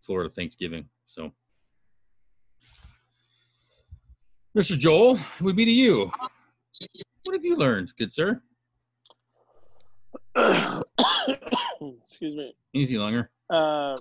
Florida 0.00 0.30
Thanksgiving. 0.30 0.88
So, 1.06 1.32
Mr. 4.56 4.78
Joel, 4.78 5.16
it 5.16 5.42
would 5.42 5.56
be 5.56 5.64
to 5.64 5.70
you. 5.70 6.10
What 7.24 7.34
have 7.34 7.44
you 7.44 7.56
learned, 7.56 7.92
good 7.98 8.12
sir? 8.12 8.40
Excuse 10.36 12.34
me. 12.34 12.54
Easy, 12.72 12.98
longer. 12.98 13.30
Uh, 13.50 13.98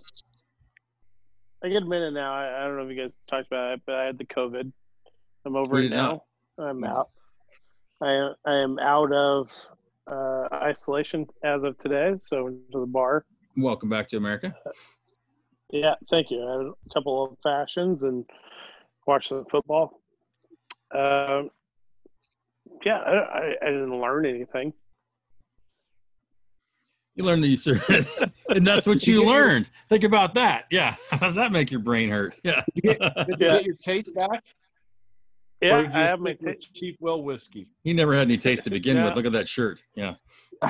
I 1.64 1.70
get 1.70 1.84
a 1.84 1.86
minute 1.86 2.14
now. 2.14 2.34
I, 2.34 2.62
I 2.62 2.64
don't 2.66 2.78
know 2.78 2.84
if 2.84 2.96
you 2.96 3.02
guys 3.02 3.18
talked 3.30 3.48
about 3.48 3.74
it, 3.74 3.82
but 3.86 3.96
I 3.96 4.06
had 4.06 4.18
the 4.18 4.26
COVID. 4.26 4.72
I'm 5.46 5.56
over 5.56 5.82
it 5.82 5.90
now. 5.90 6.24
I'm 6.58 6.84
out. 6.84 7.10
I 8.02 8.32
I 8.46 8.56
am 8.56 8.80
out 8.80 9.12
of 9.12 9.50
uh, 10.12 10.48
isolation 10.54 11.26
as 11.44 11.64
of 11.64 11.78
today. 11.78 12.14
So 12.18 12.44
went 12.46 12.72
to 12.74 12.80
the 12.82 12.86
bar. 12.86 13.26
Welcome 13.58 13.90
back 13.90 14.08
to 14.10 14.18
America. 14.18 14.56
Yeah, 15.72 15.96
thank 16.10 16.30
you. 16.32 16.46
I 16.46 16.52
had 16.52 16.68
a 16.68 16.94
couple 16.94 17.24
of 17.24 17.38
fashions 17.42 18.04
and 18.04 18.26
watched 19.08 19.30
the 19.30 19.46
football. 19.50 20.02
Um, 20.94 21.50
yeah, 22.86 22.98
I, 22.98 23.12
I, 23.12 23.56
I 23.62 23.66
didn't 23.68 24.00
learn 24.00 24.26
anything. 24.26 24.74
You 27.16 27.26
learned 27.26 27.44
that 27.44 27.48
you 27.50 27.58
sir, 27.58 27.80
and 28.50 28.66
that's 28.66 28.88
what 28.88 29.06
you 29.06 29.24
learned. 29.26 29.70
Think 29.90 30.06
about 30.06 30.34
that. 30.36 30.66
Yeah, 30.72 30.96
how 31.12 31.18
does 31.18 31.36
that 31.36 31.52
make 31.52 31.70
your 31.70 31.82
brain 31.82 32.10
hurt? 32.10 32.36
Yeah. 32.44 32.64
did 32.74 32.76
you 32.76 32.82
get, 32.82 33.00
did 33.28 33.40
you 33.42 33.48
Yeah. 33.48 33.54
get 33.54 33.66
your 33.66 33.76
taste 33.76 34.16
back? 34.16 34.44
Yeah, 35.62 35.78
or 35.78 35.84
did 35.84 35.94
you 35.94 36.00
I 36.02 36.08
have 36.08 36.20
my. 36.20 36.32
stick 36.34 36.42
with 36.42 36.60
ta- 36.60 36.66
cheap 36.74 36.98
well 37.00 37.22
whiskey. 37.22 37.68
He 37.84 37.94
never 37.94 38.14
had 38.14 38.24
any 38.28 38.38
taste 38.38 38.64
to 38.64 38.70
begin 38.78 38.98
Yeah. 38.98 39.06
with. 39.06 39.16
Look 39.16 39.26
at 39.26 39.32
that 39.34 39.48
shirt. 39.48 39.82
Yeah. 39.96 40.16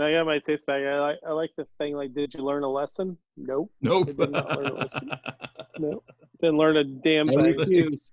I 0.00 0.12
got 0.12 0.26
my 0.26 0.38
taste 0.38 0.64
back. 0.66 0.82
I 0.84 1.00
like. 1.00 1.18
I 1.26 1.32
like 1.32 1.50
the 1.56 1.66
thing. 1.78 1.96
Like, 1.96 2.14
did 2.14 2.32
you 2.34 2.44
learn 2.44 2.62
a 2.62 2.70
lesson? 2.70 3.18
Nope. 3.36 3.72
Nope. 3.82 4.10
I 4.10 4.12
did 4.12 4.30
not 4.30 4.56
learn 4.56 4.66
a 4.66 4.74
lesson. 4.74 5.10
Nope. 5.80 6.04
Didn't 6.40 6.56
learn 6.58 6.76
a 6.76 6.84
damn 6.84 7.28
I 7.30 7.32
thing. 7.34 7.56
refuse. 7.56 8.12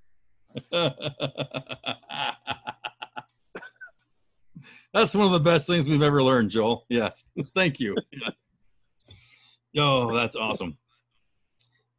That's 4.94 5.14
one 5.14 5.26
of 5.27 5.32
the 5.34 5.40
best 5.40 5.68
things 5.68 5.88
we've 5.88 6.02
ever 6.02 6.23
learned, 6.23 6.49
Joel. 6.52 6.86
Yes. 6.90 7.27
Thank 7.53 7.80
you. 7.80 7.95
Yeah. 8.11 8.30
Oh, 9.84 10.15
that's 10.15 10.36
awesome. 10.36 10.77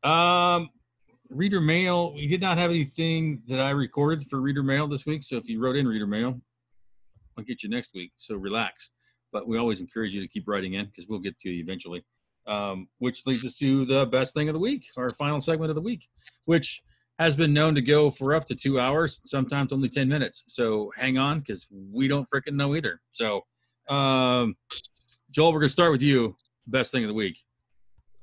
Um, 0.03 0.71
reader 1.31 1.61
mail. 1.61 2.15
We 2.15 2.27
did 2.27 2.41
not 2.41 2.59
have 2.59 2.71
anything 2.71 3.43
that 3.49 3.61
I 3.61 3.71
recorded 3.71 4.27
for 4.29 4.41
reader 4.41 4.63
mail 4.63 4.87
this 4.87 5.07
week. 5.07 5.25
So 5.25 5.37
if 5.37 5.49
you 5.49 5.61
wrote 5.61 5.77
in 5.77 5.87
reader 5.87 6.07
mail, 6.07 6.41
I'll 7.37 7.45
get 7.45 7.63
you 7.63 7.69
next 7.69 7.95
week. 7.95 8.13
So 8.17 8.37
relax. 8.37 8.91
But 9.33 9.49
we 9.49 9.59
always 9.59 9.81
encourage 9.81 10.15
you 10.15 10.21
to 10.21 10.29
keep 10.29 10.47
writing 10.47 10.75
in 10.75 10.87
because 10.87 11.07
we'll 11.09 11.21
get 11.21 11.39
to 11.41 11.51
you 11.51 11.63
eventually. 11.63 12.05
Um, 12.47 12.89
which 12.99 13.27
leads 13.27 13.45
us 13.45 13.59
to 13.59 13.85
the 13.87 14.07
best 14.07 14.33
thing 14.33 14.49
of 14.49 14.53
the 14.53 14.61
week, 14.61 14.87
our 14.97 15.11
final 15.11 15.41
segment 15.41 15.69
of 15.71 15.75
the 15.75 15.83
week, 15.83 16.09
which 16.45 16.81
has 17.19 17.35
been 17.35 17.53
known 17.53 17.75
to 17.75 17.83
go 17.83 18.09
for 18.09 18.35
up 18.35 18.45
to 18.47 18.55
two 18.55 18.79
hours, 18.79 19.21
sometimes 19.25 19.73
only 19.73 19.89
10 19.89 20.09
minutes. 20.09 20.45
So 20.47 20.93
hang 20.97 21.19
on 21.19 21.41
because 21.41 21.67
we 21.71 22.07
don't 22.07 22.29
freaking 22.33 22.55
know 22.55 22.77
either. 22.77 23.01
So, 23.13 23.45
um, 23.89 24.57
Joel, 25.33 25.53
we're 25.53 25.61
going 25.61 25.69
to 25.69 25.73
start 25.73 25.91
with 25.91 26.03
you. 26.03 26.37
Best 26.69 26.93
thing 26.93 27.03
of 27.03 27.09
the 27.09 27.15
week. 27.15 27.43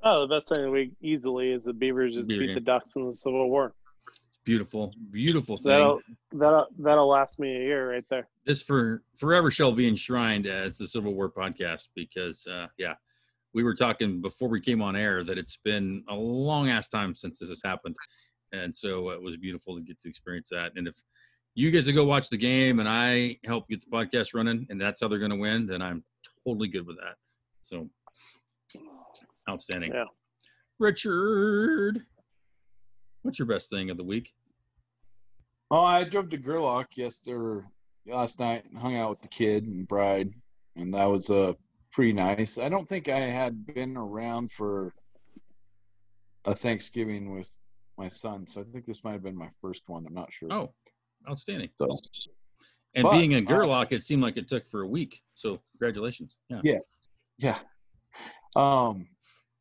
Oh, 0.04 0.26
the 0.26 0.34
best 0.34 0.48
thing 0.48 0.58
of 0.58 0.64
the 0.64 0.70
week 0.70 0.92
easily 1.00 1.50
is 1.50 1.64
the 1.64 1.72
Beavers 1.72 2.14
just 2.14 2.28
Beaver 2.28 2.40
beat 2.40 2.46
game. 2.48 2.54
the 2.56 2.60
Ducks 2.60 2.96
in 2.96 3.10
the 3.10 3.16
Civil 3.16 3.48
War. 3.48 3.72
It's 4.28 4.38
beautiful, 4.44 4.92
beautiful 5.10 5.56
thing. 5.56 5.70
That'll 5.70 6.00
that'll 6.32 6.66
that'll 6.78 7.08
last 7.08 7.38
me 7.38 7.56
a 7.56 7.60
year 7.60 7.90
right 7.92 8.04
there. 8.10 8.28
this 8.44 8.62
for 8.62 9.02
forever 9.16 9.50
shall 9.50 9.72
be 9.72 9.88
enshrined 9.88 10.46
as 10.46 10.76
the 10.76 10.86
Civil 10.86 11.14
War 11.14 11.30
podcast 11.30 11.88
because 11.94 12.46
uh 12.46 12.66
yeah, 12.76 12.94
we 13.54 13.62
were 13.62 13.74
talking 13.74 14.20
before 14.20 14.48
we 14.48 14.60
came 14.60 14.82
on 14.82 14.94
air 14.94 15.24
that 15.24 15.38
it's 15.38 15.56
been 15.64 16.04
a 16.10 16.14
long 16.14 16.68
ass 16.68 16.88
time 16.88 17.14
since 17.14 17.38
this 17.38 17.48
has 17.48 17.62
happened. 17.64 17.96
And 18.52 18.76
so 18.76 19.08
it 19.10 19.20
was 19.22 19.36
beautiful 19.38 19.74
to 19.74 19.82
get 19.82 19.98
to 20.00 20.08
experience 20.08 20.48
that. 20.50 20.72
And 20.76 20.86
if 20.86 20.94
you 21.54 21.70
get 21.70 21.86
to 21.86 21.92
go 21.92 22.04
watch 22.04 22.28
the 22.28 22.36
game 22.36 22.78
and 22.78 22.88
I 22.88 23.38
help 23.44 23.68
get 23.68 23.82
the 23.82 23.90
podcast 23.90 24.34
running 24.34 24.66
and 24.68 24.78
that's 24.78 25.00
how 25.00 25.08
they're 25.08 25.18
gonna 25.18 25.34
win, 25.36 25.66
then 25.66 25.80
I'm 25.80 26.04
totally 26.46 26.68
good 26.68 26.86
with 26.86 26.98
that. 26.98 27.14
So 27.62 27.88
outstanding. 29.48 29.92
Yeah. 29.92 30.04
Richard. 30.78 32.02
What's 33.22 33.38
your 33.38 33.46
best 33.46 33.70
thing 33.70 33.90
of 33.90 33.96
the 33.96 34.04
week? 34.04 34.32
Oh, 35.70 35.84
I 35.84 36.04
drove 36.04 36.28
to 36.30 36.36
Gerlach 36.36 36.96
yesterday, 36.96 37.66
last 38.06 38.38
night, 38.38 38.64
and 38.68 38.78
hung 38.78 38.96
out 38.96 39.10
with 39.10 39.22
the 39.22 39.28
kid 39.28 39.66
and 39.66 39.88
bride, 39.88 40.30
and 40.76 40.92
that 40.94 41.06
was 41.06 41.30
uh 41.30 41.54
pretty 41.90 42.12
nice. 42.12 42.58
I 42.58 42.68
don't 42.68 42.86
think 42.86 43.08
I 43.08 43.20
had 43.20 43.66
been 43.66 43.96
around 43.96 44.50
for 44.52 44.92
a 46.44 46.54
Thanksgiving 46.54 47.32
with 47.34 47.54
my 47.96 48.08
son, 48.08 48.46
so 48.46 48.60
I 48.60 48.64
think 48.64 48.84
this 48.84 49.04
might 49.04 49.12
have 49.12 49.22
been 49.22 49.38
my 49.38 49.48
first 49.60 49.84
one. 49.86 50.04
I'm 50.06 50.14
not 50.14 50.32
sure. 50.32 50.52
Oh, 50.52 50.74
outstanding. 51.28 51.70
so 51.76 51.98
And 52.94 53.04
But, 53.04 53.12
being 53.12 53.32
in 53.32 53.46
uh, 53.46 53.48
Gerlach, 53.48 53.92
it 53.92 54.02
seemed 54.02 54.22
like 54.22 54.36
it 54.36 54.48
took 54.48 54.68
for 54.70 54.82
a 54.82 54.88
week. 54.88 55.20
So 55.34 55.60
congratulations. 55.72 56.36
Yeah. 56.48 56.60
Yeah. 56.62 56.78
yeah. 57.38 57.58
Um, 58.56 59.06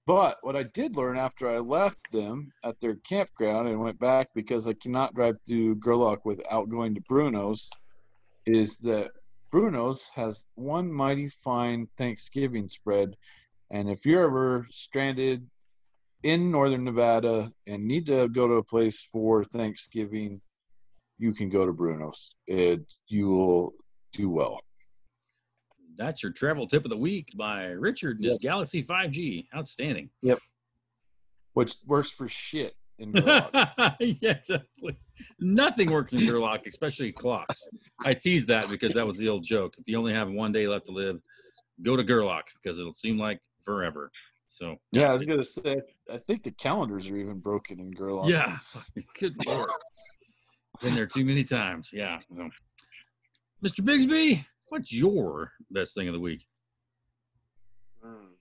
but 0.06 0.38
what 0.42 0.56
I 0.56 0.64
did 0.64 0.98
learn 0.98 1.18
after 1.18 1.50
I 1.50 1.60
left 1.60 2.12
them 2.12 2.52
at 2.64 2.80
their 2.80 2.96
campground 2.96 3.68
and 3.68 3.80
went 3.80 4.00
back 4.00 4.30
because 4.36 4.68
I 4.68 4.74
cannot 4.74 5.14
drive 5.14 5.38
through 5.48 5.76
Gerlach 5.76 6.26
without 6.26 6.70
going 6.70 6.96
to 6.96 7.02
Bruno's 7.02 7.70
is 8.46 8.80
that 8.80 9.12
Bruno's 9.52 10.12
has 10.16 10.46
one 10.56 10.92
mighty 10.92 11.30
fine 11.30 11.88
Thanksgiving 11.98 12.68
spread. 12.68 13.16
And 13.72 13.90
if 13.90 14.06
you're 14.06 14.26
ever 14.26 14.68
stranded 14.70 15.48
in 16.24 16.52
northern 16.52 16.84
Nevada 16.84 17.50
and 17.68 17.86
need 17.86 18.08
to 18.08 18.28
go 18.30 18.48
to 18.48 18.56
a 18.56 18.64
place 18.64 19.08
for 19.12 19.44
Thanksgiving, 19.44 20.42
you 21.18 21.34
can 21.34 21.50
go 21.50 21.66
to 21.66 21.74
Bruno's. 21.74 22.36
It 22.48 22.82
you 23.08 23.30
will 23.30 23.74
do 24.12 24.30
well. 24.30 24.60
That's 25.98 26.24
your 26.24 26.32
travel 26.32 26.68
tip 26.68 26.84
of 26.86 26.90
the 26.90 26.98
week 26.98 27.30
by 27.36 27.66
Richard. 27.66 28.22
This 28.22 28.34
Yes. 28.34 28.44
Galaxy 28.44 28.84
5G. 28.84 29.48
Outstanding. 29.56 30.10
Yep. 30.22 30.40
Which 31.54 31.76
works 31.86 32.12
for 32.12 32.28
shit 32.28 32.76
in 33.00 33.12
Gerlach. 33.14 33.52
yeah, 34.00 34.32
exactly. 34.32 34.98
Nothing 35.40 35.92
works 35.92 36.14
in 36.14 36.20
Gerlach, 36.28 36.66
especially 36.68 37.12
clocks. 37.12 37.68
I 38.04 38.14
tease 38.14 38.46
that 38.48 38.70
because 38.70 38.94
that 38.94 39.06
was 39.06 39.18
the 39.18 39.30
old 39.30 39.44
joke. 39.44 39.76
If 39.78 39.88
you 39.88 39.98
only 39.98 40.14
have 40.14 40.30
one 40.30 40.52
day 40.52 40.68
left 40.68 40.88
to 40.88 40.92
live, 40.92 41.20
go 41.84 41.96
to 41.96 42.04
Gerlach 42.04 42.46
because 42.62 42.80
it'll 42.80 42.94
seem 42.94 43.18
like 43.20 43.40
forever. 43.64 44.12
So 44.48 44.78
Yeah, 44.92 45.10
I 45.10 45.14
was 45.14 45.26
gonna 45.26 45.44
say. 45.44 45.82
I 46.12 46.18
think 46.18 46.44
the 46.44 46.52
calendars 46.52 47.10
are 47.10 47.18
even 47.18 47.40
broken 47.40 47.80
in 47.80 47.92
Gerlach. 47.92 48.30
yeah, 48.30 48.58
good 49.20 49.36
lord. 49.48 49.70
Been 50.82 50.96
there 50.96 51.06
too 51.08 51.26
many 51.26 51.44
times. 51.44 51.90
Yeah. 51.94 52.20
So. 52.36 52.50
Mr. 53.64 53.80
Bigsby, 53.82 54.44
what's 54.74 54.92
your 54.92 55.52
best 55.70 55.94
thing 55.94 56.08
of 56.08 56.16
the 56.16 56.20
week? 56.20 56.48
Mm. 58.04 58.32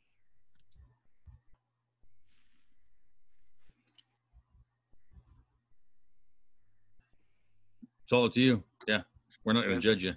It's 8.05 8.13
all 8.13 8.25
up 8.25 8.33
to 8.33 8.41
you. 8.41 8.63
Yeah. 8.89 9.03
We're 9.45 9.53
not 9.53 9.65
going 9.65 9.79
to 9.79 9.81
judge 9.81 10.03
you. 10.03 10.15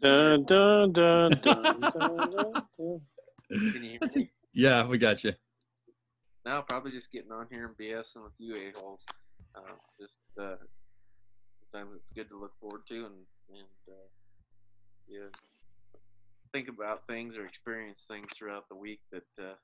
Dun, 0.00 0.44
dun, 0.44 0.92
dun, 0.92 1.32
dun, 1.32 1.62
dun, 1.62 1.80
dun, 1.80 1.90
dun. 2.78 3.00
Can 3.50 3.84
you 3.84 3.98
hear 4.00 4.08
me? 4.16 4.30
Yeah, 4.54 4.86
we 4.86 4.96
got 4.96 5.22
you. 5.22 5.34
Now 6.46 6.62
probably 6.62 6.92
just 6.92 7.12
getting 7.12 7.30
on 7.30 7.46
here 7.50 7.66
and 7.66 7.76
BSing 7.76 8.24
with 8.24 8.32
you 8.38 8.54
a-holes. 8.56 9.02
Uh, 9.54 9.60
just 9.98 10.38
uh, 10.38 10.56
sometimes 11.60 11.94
it's 11.96 12.10
good 12.10 12.30
to 12.30 12.38
look 12.40 12.52
forward 12.58 12.82
to 12.88 12.94
and 12.94 13.14
and 13.50 13.68
uh, 13.86 14.23
yeah, 15.08 15.28
think 16.52 16.68
about 16.68 17.06
things 17.06 17.36
or 17.36 17.46
experience 17.46 18.04
things 18.08 18.28
throughout 18.32 18.68
the 18.68 18.76
week 18.76 19.00
that 19.12 19.26
uh, 19.40 19.54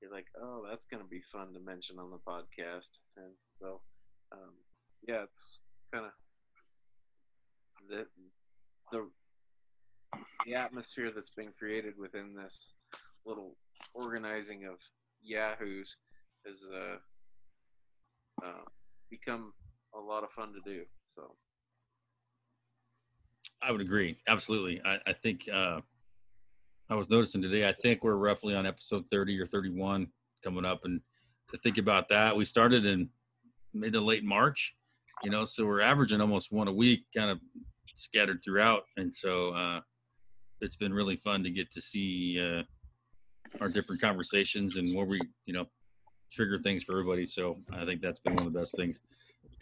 you're 0.00 0.12
like, 0.12 0.26
oh, 0.40 0.64
that's 0.68 0.84
going 0.84 1.02
to 1.02 1.08
be 1.08 1.22
fun 1.32 1.52
to 1.54 1.60
mention 1.60 1.98
on 1.98 2.10
the 2.10 2.18
podcast. 2.18 2.90
And 3.16 3.32
so, 3.50 3.80
um, 4.32 4.52
yeah, 5.08 5.22
it's 5.24 5.58
kind 5.92 6.06
of 6.06 6.12
the 7.88 8.06
the 8.92 9.08
the 10.46 10.54
atmosphere 10.54 11.10
that's 11.14 11.30
been 11.30 11.52
created 11.58 11.94
within 11.98 12.34
this 12.34 12.72
little 13.24 13.56
organizing 13.94 14.64
of 14.66 14.78
yahoos 15.22 15.96
has 16.46 16.62
uh, 16.72 16.96
uh, 18.44 18.64
become 19.10 19.52
a 19.94 19.98
lot 19.98 20.22
of 20.22 20.30
fun 20.30 20.52
to 20.52 20.60
do. 20.64 20.84
So 21.06 21.34
I 23.62 23.72
would 23.72 23.80
agree. 23.80 24.18
Absolutely. 24.28 24.80
I, 24.84 24.98
I 25.06 25.12
think 25.12 25.48
uh, 25.52 25.80
I 26.88 26.94
was 26.94 27.10
noticing 27.10 27.42
today, 27.42 27.68
I 27.68 27.72
think 27.72 28.04
we're 28.04 28.16
roughly 28.16 28.54
on 28.54 28.66
episode 28.66 29.04
30 29.10 29.40
or 29.40 29.46
31 29.46 30.08
coming 30.44 30.64
up. 30.64 30.84
And 30.84 31.00
to 31.50 31.58
think 31.58 31.78
about 31.78 32.08
that, 32.10 32.36
we 32.36 32.44
started 32.44 32.84
in 32.84 33.08
mid 33.74 33.92
to 33.94 34.00
late 34.00 34.24
March, 34.24 34.74
you 35.22 35.30
know, 35.30 35.44
so 35.44 35.64
we're 35.64 35.80
averaging 35.80 36.20
almost 36.20 36.52
one 36.52 36.68
a 36.68 36.72
week, 36.72 37.04
kind 37.14 37.30
of 37.30 37.40
scattered 37.96 38.42
throughout. 38.44 38.82
And 38.96 39.14
so 39.14 39.50
uh, 39.50 39.80
it's 40.60 40.76
been 40.76 40.92
really 40.92 41.16
fun 41.16 41.42
to 41.44 41.50
get 41.50 41.72
to 41.72 41.80
see 41.80 42.40
uh, 42.40 42.62
our 43.60 43.68
different 43.68 44.00
conversations 44.00 44.76
and 44.76 44.94
where 44.94 45.06
we, 45.06 45.18
you 45.46 45.54
know, 45.54 45.66
trigger 46.32 46.58
things 46.58 46.84
for 46.84 46.92
everybody. 46.92 47.26
So 47.26 47.58
I 47.72 47.84
think 47.84 48.00
that's 48.00 48.20
been 48.20 48.34
one 48.36 48.46
of 48.46 48.52
the 48.52 48.58
best 48.58 48.76
things. 48.76 49.00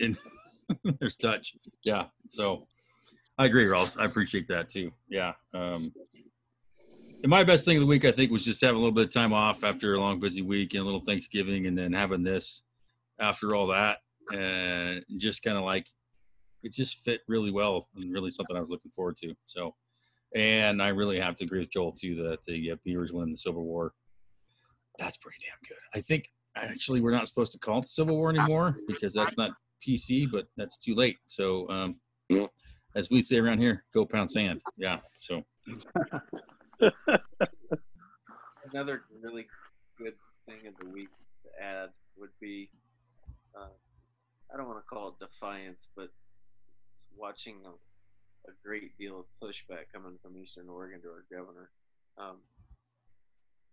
And 0.00 0.18
there's 1.00 1.16
Dutch. 1.16 1.54
Yeah. 1.84 2.06
So 2.30 2.62
I 3.38 3.46
agree, 3.46 3.66
Ross. 3.66 3.96
I 3.96 4.04
appreciate 4.04 4.48
that 4.48 4.68
too. 4.68 4.92
Yeah. 5.08 5.32
Um, 5.52 5.92
and 7.22 7.30
my 7.30 7.42
best 7.42 7.64
thing 7.64 7.78
of 7.78 7.80
the 7.80 7.86
week, 7.86 8.04
I 8.04 8.12
think, 8.12 8.30
was 8.30 8.44
just 8.44 8.60
having 8.60 8.76
a 8.76 8.78
little 8.78 8.92
bit 8.92 9.06
of 9.06 9.10
time 9.10 9.32
off 9.32 9.64
after 9.64 9.94
a 9.94 9.98
long, 9.98 10.20
busy 10.20 10.42
week 10.42 10.74
and 10.74 10.82
a 10.82 10.84
little 10.84 11.00
Thanksgiving, 11.00 11.66
and 11.66 11.76
then 11.76 11.92
having 11.92 12.22
this 12.22 12.62
after 13.18 13.54
all 13.54 13.68
that, 13.68 13.98
and 14.32 15.04
just 15.16 15.42
kind 15.42 15.56
of 15.56 15.64
like 15.64 15.86
it 16.62 16.72
just 16.72 16.98
fit 16.98 17.22
really 17.26 17.50
well 17.50 17.88
and 17.96 18.12
really 18.12 18.30
something 18.30 18.56
I 18.56 18.60
was 18.60 18.70
looking 18.70 18.90
forward 18.90 19.16
to. 19.18 19.34
So, 19.46 19.74
and 20.34 20.82
I 20.82 20.88
really 20.88 21.18
have 21.18 21.34
to 21.36 21.44
agree 21.44 21.60
with 21.60 21.70
Joel 21.72 21.92
too 21.92 22.14
that 22.28 22.44
the 22.46 22.72
uh, 22.72 22.76
Beavers 22.84 23.12
win 23.12 23.32
the 23.32 23.38
Civil 23.38 23.64
War. 23.64 23.92
That's 24.98 25.16
pretty 25.16 25.38
damn 25.40 25.58
good. 25.68 25.98
I 25.98 26.02
think 26.02 26.28
actually 26.56 27.00
we're 27.00 27.10
not 27.10 27.26
supposed 27.26 27.52
to 27.52 27.58
call 27.58 27.78
it 27.78 27.82
the 27.82 27.88
Civil 27.88 28.16
War 28.16 28.30
anymore 28.30 28.76
because 28.86 29.12
that's 29.12 29.36
not 29.36 29.50
PC, 29.86 30.30
but 30.30 30.46
that's 30.56 30.78
too 30.78 30.94
late. 30.94 31.18
So, 31.26 31.68
um, 31.68 31.96
as 32.94 33.10
we 33.10 33.22
say 33.22 33.38
around 33.38 33.58
here, 33.58 33.84
go 33.92 34.04
pound 34.04 34.30
sand. 34.30 34.60
Yeah. 34.76 35.00
So 35.16 35.42
another 38.72 39.02
really 39.22 39.46
good 39.98 40.14
thing 40.46 40.66
of 40.66 40.74
the 40.84 40.90
week 40.92 41.08
to 41.42 41.62
add 41.62 41.90
would 42.16 42.30
be 42.40 42.70
uh, 43.56 43.68
I 44.52 44.56
don't 44.56 44.66
want 44.66 44.78
to 44.78 44.88
call 44.88 45.08
it 45.08 45.18
defiance, 45.18 45.88
but 45.96 46.10
watching 47.16 47.56
a, 47.64 47.70
a 48.50 48.52
great 48.64 48.96
deal 48.98 49.20
of 49.20 49.26
pushback 49.42 49.92
coming 49.92 50.18
from 50.22 50.36
Eastern 50.36 50.68
Oregon 50.68 51.00
to 51.02 51.08
our 51.08 51.24
governor. 51.30 51.70
Um, 52.18 52.36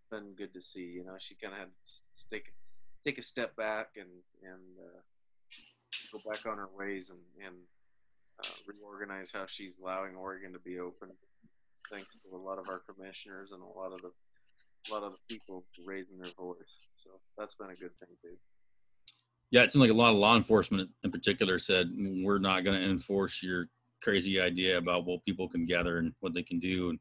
been 0.10 0.34
good 0.36 0.54
to 0.54 0.62
see. 0.62 0.84
You 0.84 1.06
know, 1.06 1.16
she 1.20 1.36
kind 1.36 1.54
of 1.54 1.60
had 1.60 1.70
to 1.70 2.30
take 2.30 2.54
take 3.06 3.18
a 3.18 3.24
step 3.24 3.56
back 3.56 3.92
and 3.98 4.10
and 4.44 4.62
uh, 4.80 5.00
go 6.12 6.20
back 6.30 6.46
on 6.46 6.58
her 6.58 6.70
ways 6.78 7.10
and 7.10 7.20
and 7.46 7.56
uh, 8.42 8.74
reorganize 8.74 9.32
how 9.34 9.46
she's 9.46 9.80
allowing 9.80 10.16
Oregon 10.16 10.54
to 10.54 10.60
be 10.60 10.80
open. 10.80 11.10
Thanks 11.90 12.24
to 12.24 12.36
a 12.36 12.38
lot 12.38 12.60
of 12.60 12.70
our 12.70 12.82
commissioners 12.88 13.52
and 13.52 13.62
a 13.62 13.80
lot 13.80 13.94
of 13.94 14.02
the 14.02 14.12
a 14.90 14.94
lot 14.94 15.04
of 15.04 15.12
the 15.12 15.36
people 15.36 15.64
raising 15.86 16.18
their 16.18 16.32
voice. 16.38 16.58
So 17.04 17.12
that's 17.38 17.56
been 17.56 17.70
a 17.70 17.76
good 17.76 17.92
thing 18.00 18.10
too. 18.22 18.36
yeah, 19.52 19.64
it 19.64 19.72
seemed 19.72 19.82
like 19.82 19.92
a 19.92 19.94
lot 19.94 20.12
of 20.12 20.18
law 20.18 20.36
enforcement 20.36 20.90
in 21.04 21.12
particular 21.12 21.60
said 21.60 21.92
we're 21.96 22.40
not 22.40 22.64
going 22.64 22.80
to 22.80 22.90
enforce 22.90 23.44
your 23.44 23.68
crazy 24.02 24.40
idea 24.42 24.78
about 24.78 25.06
what 25.06 25.24
people 25.26 25.48
can 25.48 25.66
gather 25.66 25.98
and 26.00 26.14
what 26.22 26.34
they 26.34 26.42
can 26.44 26.60
do. 26.60 26.90
And, 26.90 27.00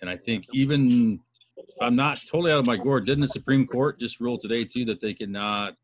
and 0.00 0.10
I 0.10 0.16
think 0.16 0.46
even 0.52 1.20
if 1.56 1.66
I'm 1.80 1.96
not 1.96 2.20
totally 2.30 2.50
out 2.52 2.58
of 2.58 2.66
my 2.66 2.76
gourd, 2.76 3.06
didn't 3.06 3.22
the 3.22 3.28
Supreme 3.28 3.66
Court 3.66 4.00
just 4.00 4.20
rule 4.20 4.38
today 4.38 4.64
too 4.64 4.84
that 4.86 5.00
they 5.00 5.14
cannot, 5.14 5.74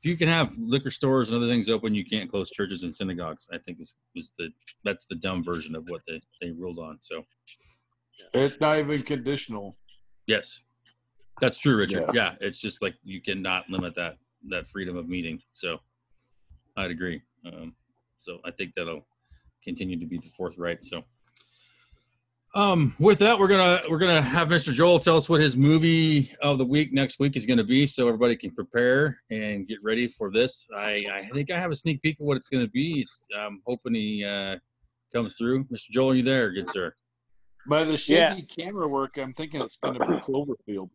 if 0.00 0.06
you 0.08 0.16
can 0.16 0.28
have 0.28 0.56
liquor 0.58 0.90
stores 0.90 1.28
and 1.28 1.36
other 1.36 1.46
things 1.46 1.68
open, 1.68 1.94
you 1.94 2.04
can't 2.04 2.30
close 2.30 2.50
churches 2.50 2.84
and 2.84 2.94
synagogues. 2.94 3.46
I 3.52 3.58
think 3.58 3.80
is 3.80 3.92
was 4.16 4.32
the 4.38 4.48
that's 4.82 5.04
the 5.04 5.14
dumb 5.16 5.44
version 5.44 5.76
of 5.76 5.84
what 5.88 6.00
they 6.08 6.20
they 6.40 6.50
ruled 6.52 6.78
on. 6.78 6.98
So 7.00 7.22
It's 8.32 8.60
not 8.60 8.78
even 8.78 9.02
conditional. 9.02 9.76
yes, 10.26 10.62
that's 11.40 11.58
true, 11.58 11.76
Richard. 11.76 12.04
Yeah. 12.14 12.30
Yeah, 12.30 12.34
it's 12.40 12.60
just 12.60 12.80
like 12.82 12.94
you 13.02 13.20
cannot 13.20 13.68
limit 13.68 13.94
that 13.96 14.16
that 14.48 14.68
freedom 14.68 14.96
of 14.96 15.06
meeting. 15.08 15.40
So 15.52 15.78
I'd 16.76 16.90
agree. 16.90 17.20
Um, 17.46 17.74
so 18.20 18.38
I 18.44 18.50
think 18.52 18.74
that'll 18.74 19.04
continue 19.62 19.98
to 20.00 20.06
be 20.06 20.16
the 20.16 20.28
forthright. 20.36 20.82
So, 20.84 21.04
um, 22.54 22.94
with 22.98 23.18
that, 23.20 23.38
we're 23.38 23.48
gonna 23.48 23.82
we're 23.88 23.98
gonna 23.98 24.20
have 24.22 24.48
Mr. 24.48 24.72
Joel 24.72 24.98
tell 24.98 25.16
us 25.16 25.28
what 25.28 25.40
his 25.40 25.56
movie 25.56 26.32
of 26.42 26.58
the 26.58 26.64
week 26.64 26.92
next 26.92 27.18
week 27.20 27.36
is 27.36 27.46
going 27.46 27.58
to 27.58 27.64
be, 27.64 27.86
so 27.86 28.08
everybody 28.08 28.36
can 28.36 28.50
prepare 28.50 29.20
and 29.30 29.68
get 29.68 29.78
ready 29.82 30.08
for 30.08 30.30
this. 30.32 30.66
I 30.76 31.02
I 31.12 31.28
think 31.32 31.50
I 31.50 31.58
have 31.58 31.70
a 31.70 31.76
sneak 31.76 32.02
peek 32.02 32.18
of 32.20 32.26
what 32.26 32.36
it's 32.36 32.48
going 32.48 32.64
to 32.64 32.70
be. 32.70 33.00
It's 33.00 33.20
I'm 33.36 33.60
hoping 33.66 33.94
he 33.94 34.24
uh, 34.24 34.56
comes 35.12 35.36
through. 35.36 35.64
Mr. 35.64 35.90
Joel, 35.90 36.10
are 36.10 36.14
you 36.14 36.22
there, 36.22 36.50
good 36.52 36.68
sir? 36.70 36.92
By 37.68 37.84
the 37.84 37.96
shaky 37.96 38.46
Yeah. 38.56 38.64
camera 38.64 38.88
work, 38.88 39.16
I'm 39.18 39.32
thinking 39.32 39.60
it's 39.60 39.76
going 39.76 39.94
to 39.98 40.06
be 40.06 40.14
Cloverfield. 40.14 40.90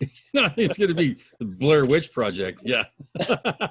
it's 0.00 0.78
going 0.78 0.88
to 0.88 0.94
be 0.94 1.16
the 1.38 1.44
Blair 1.44 1.84
Witch 1.84 2.12
Project. 2.12 2.62
Yeah. 2.64 2.84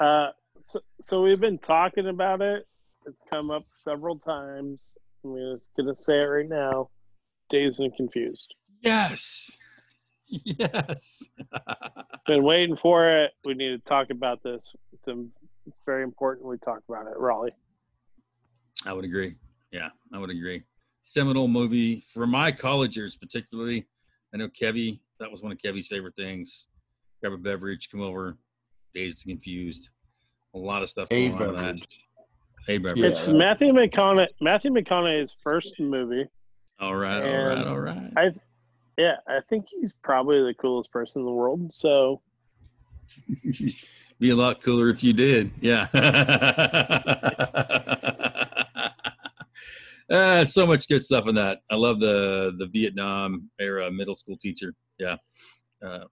Uh, 0.00 0.28
so, 0.62 0.80
so 1.00 1.22
we've 1.22 1.40
been 1.40 1.58
talking 1.58 2.06
about 2.06 2.40
it. 2.40 2.66
It's 3.06 3.22
come 3.28 3.50
up 3.50 3.64
several 3.68 4.18
times. 4.18 4.96
I'm 5.34 5.56
just 5.56 5.70
gonna 5.76 5.94
say 5.94 6.20
it 6.20 6.24
right 6.24 6.48
now. 6.48 6.90
Dazed 7.50 7.80
and 7.80 7.94
confused. 7.96 8.54
yes. 8.82 9.50
Yes. 10.28 11.22
Been 12.26 12.42
waiting 12.42 12.76
for 12.82 13.08
it. 13.08 13.30
We 13.44 13.54
need 13.54 13.68
to 13.68 13.78
talk 13.78 14.10
about 14.10 14.42
this. 14.42 14.74
It's 14.92 15.06
a, 15.06 15.24
it's 15.66 15.80
very 15.86 16.02
important 16.02 16.48
we 16.48 16.58
talk 16.58 16.80
about 16.88 17.06
it, 17.06 17.16
Raleigh. 17.16 17.52
I 18.84 18.92
would 18.92 19.04
agree. 19.04 19.36
Yeah, 19.70 19.90
I 20.12 20.18
would 20.18 20.30
agree. 20.30 20.64
Seminal 21.02 21.46
movie 21.46 22.00
for 22.12 22.26
my 22.26 22.50
college 22.50 22.96
years, 22.96 23.16
particularly. 23.16 23.86
I 24.34 24.38
know 24.38 24.48
Kevy. 24.48 24.98
That 25.20 25.30
was 25.30 25.42
one 25.44 25.52
of 25.52 25.58
Kevy's 25.58 25.86
favorite 25.86 26.16
things. 26.16 26.66
Grab 27.20 27.32
a 27.32 27.38
beverage, 27.38 27.88
come 27.88 28.00
over, 28.00 28.36
dazed 28.94 29.24
and 29.26 29.34
confused. 29.34 29.90
A 30.54 30.58
lot 30.58 30.82
of 30.82 30.88
stuff 30.88 31.08
going 31.08 31.34
on 31.40 31.54
that. 31.54 31.86
Beverage. 32.66 32.76
A 32.76 32.78
beverage. 32.78 32.98
Yeah. 32.98 33.06
It's 33.08 33.26
Matthew 33.26 33.72
McConaughey. 33.72 34.28
Matthew 34.40 34.70
McConaughey's 34.70 35.34
first 35.42 35.78
movie. 35.78 36.26
All 36.78 36.96
right, 36.96 37.22
all 37.22 37.46
right, 37.46 37.66
all 37.66 37.80
right. 37.80 38.12
I, 38.16 38.30
yeah, 38.98 39.16
I 39.26 39.40
think 39.48 39.66
he's 39.70 39.94
probably 40.02 40.42
the 40.42 40.54
coolest 40.60 40.92
person 40.92 41.22
in 41.22 41.26
the 41.26 41.32
world. 41.32 41.72
So 41.74 42.20
Be 44.18 44.30
a 44.30 44.36
lot 44.36 44.62
cooler 44.62 44.88
if 44.88 45.04
you 45.04 45.12
did. 45.12 45.50
Yeah. 45.60 45.88
uh, 50.10 50.44
so 50.44 50.66
much 50.66 50.88
good 50.88 51.04
stuff 51.04 51.28
in 51.28 51.34
that. 51.34 51.58
I 51.70 51.74
love 51.74 52.00
the 52.00 52.54
the 52.58 52.66
Vietnam 52.66 53.50
era 53.60 53.90
middle 53.90 54.14
school 54.14 54.36
teacher. 54.38 54.72
Yeah. 54.98 55.16
Uh, 55.84 56.04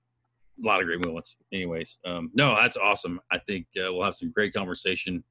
a 0.63 0.67
lot 0.67 0.81
of 0.81 0.87
great 0.87 1.05
moments. 1.05 1.37
Anyways, 1.53 1.99
um, 2.05 2.31
no, 2.35 2.55
that's 2.55 2.77
awesome. 2.77 3.21
I 3.33 3.39
think 3.39 3.67
uh, 3.77 3.93
we'll 3.93 4.05
have 4.05 4.15
some 4.15 4.31
great 4.31 4.53
conversation, 4.55 5.25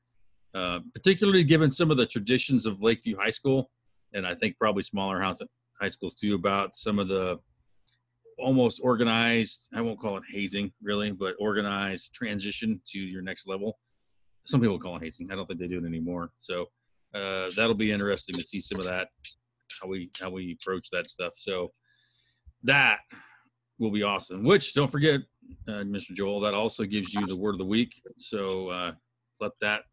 uh, 0.53 0.79
particularly 0.93 1.43
given 1.43 1.71
some 1.71 1.91
of 1.91 1.97
the 1.97 2.05
traditions 2.05 2.65
of 2.65 2.81
Lakeview 2.81 3.17
High 3.17 3.29
School, 3.31 3.71
and 4.13 4.25
I 4.25 4.35
think 4.35 4.57
probably 4.57 4.83
smaller 4.83 5.21
high 5.21 5.89
schools 5.89 6.13
too, 6.13 6.35
about 6.35 6.75
some 6.75 6.99
of 6.99 7.07
the 7.07 7.39
almost 8.39 8.81
organized 8.83 9.69
i 9.75 9.81
won't 9.81 9.99
call 9.99 10.17
it 10.17 10.23
hazing 10.27 10.71
really 10.81 11.11
but 11.11 11.35
organized 11.39 12.11
transition 12.13 12.81
to 12.87 12.99
your 12.99 13.21
next 13.21 13.47
level. 13.47 13.77
Some 14.45 14.59
people 14.59 14.79
call 14.79 14.97
it 14.97 15.03
hazing. 15.03 15.31
I 15.31 15.35
don't 15.35 15.45
think 15.45 15.59
they 15.59 15.67
do 15.67 15.77
it 15.77 15.85
anymore. 15.85 16.31
So 16.39 16.65
uh, 17.13 17.49
that'll 17.55 17.75
be 17.75 17.91
interesting 17.91 18.37
to 18.37 18.45
see 18.45 18.59
some 18.59 18.79
of 18.79 18.85
that 18.85 19.09
how 19.81 19.87
we 19.87 20.09
how 20.19 20.29
we 20.29 20.57
approach 20.59 20.89
that 20.91 21.07
stuff. 21.07 21.33
So 21.35 21.71
that 22.63 22.99
will 23.79 23.91
be 23.91 24.03
awesome 24.03 24.43
which 24.43 24.73
don't 24.73 24.91
forget 24.91 25.19
uh, 25.67 25.83
mr 25.83 26.13
joel 26.13 26.39
that 26.39 26.53
also 26.53 26.85
gives 26.85 27.13
you 27.13 27.25
the 27.25 27.35
word 27.35 27.55
of 27.55 27.59
the 27.59 27.65
week. 27.65 28.01
So 28.17 28.69
uh, 28.69 28.91
let 29.39 29.51
that 29.61 29.83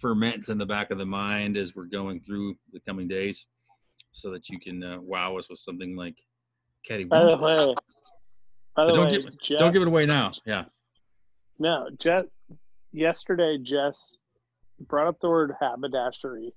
ferment 0.00 0.48
in 0.48 0.58
the 0.58 0.66
back 0.66 0.90
of 0.90 0.98
the 0.98 1.06
mind 1.06 1.56
as 1.56 1.74
we're 1.74 1.86
going 1.86 2.20
through 2.20 2.54
the 2.72 2.80
coming 2.80 3.08
days 3.08 3.46
so 4.12 4.30
that 4.30 4.48
you 4.48 4.58
can 4.60 4.82
uh, 4.82 4.98
wow 5.00 5.36
us 5.36 5.48
with 5.48 5.58
something 5.58 5.96
like 5.96 6.16
Caddy 6.86 7.04
by 7.04 7.20
the 7.24 7.36
way, 7.36 7.74
by 8.76 8.84
the 8.86 8.92
don't 8.92 9.08
way, 9.08 9.22
give- 9.22 9.40
Jess, 9.40 9.58
Don't 9.58 9.72
give 9.72 9.82
it 9.82 9.88
away 9.88 10.06
now. 10.06 10.32
Yeah. 10.44 10.64
No, 11.58 11.88
Jess. 11.98 12.24
Yesterday, 12.92 13.58
Jess 13.62 14.16
brought 14.88 15.06
up 15.08 15.18
the 15.20 15.28
word 15.28 15.52
haberdashery. 15.60 16.52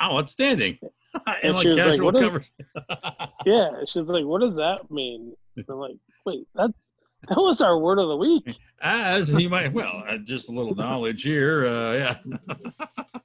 Oh, 0.00 0.18
outstanding. 0.18 0.78
and 1.26 1.36
And 1.42 1.54
like 1.54 1.62
she 1.62 1.68
was 1.68 1.76
like, 1.76 1.86
casual 1.86 2.06
"What 2.06 2.16
is-" 2.16 2.22
covers. 2.22 2.52
Yeah, 3.46 3.70
she's 3.86 4.08
like, 4.08 4.24
"What 4.24 4.40
does 4.40 4.56
that 4.56 4.90
mean?" 4.90 5.34
And 5.56 5.64
I'm 5.68 5.76
like, 5.76 5.96
"Wait, 6.26 6.46
that 6.54 6.72
that 7.28 7.36
was 7.36 7.60
our 7.60 7.78
word 7.78 7.98
of 7.98 8.08
the 8.08 8.16
week." 8.16 8.56
As 8.80 9.30
you 9.32 9.48
might, 9.48 9.72
well, 9.72 10.02
uh, 10.06 10.18
just 10.18 10.48
a 10.48 10.52
little 10.52 10.74
knowledge 10.74 11.22
here. 11.22 11.66
Uh, 11.66 11.92
yeah. 11.92 12.16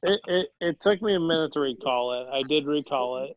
It, 0.03 0.21
it 0.27 0.47
it 0.61 0.79
took 0.79 1.01
me 1.01 1.15
a 1.15 1.19
minute 1.19 1.51
to 1.53 1.59
recall 1.59 2.13
it. 2.21 2.27
I 2.33 2.41
did 2.47 2.65
recall 2.65 3.25
it. 3.25 3.35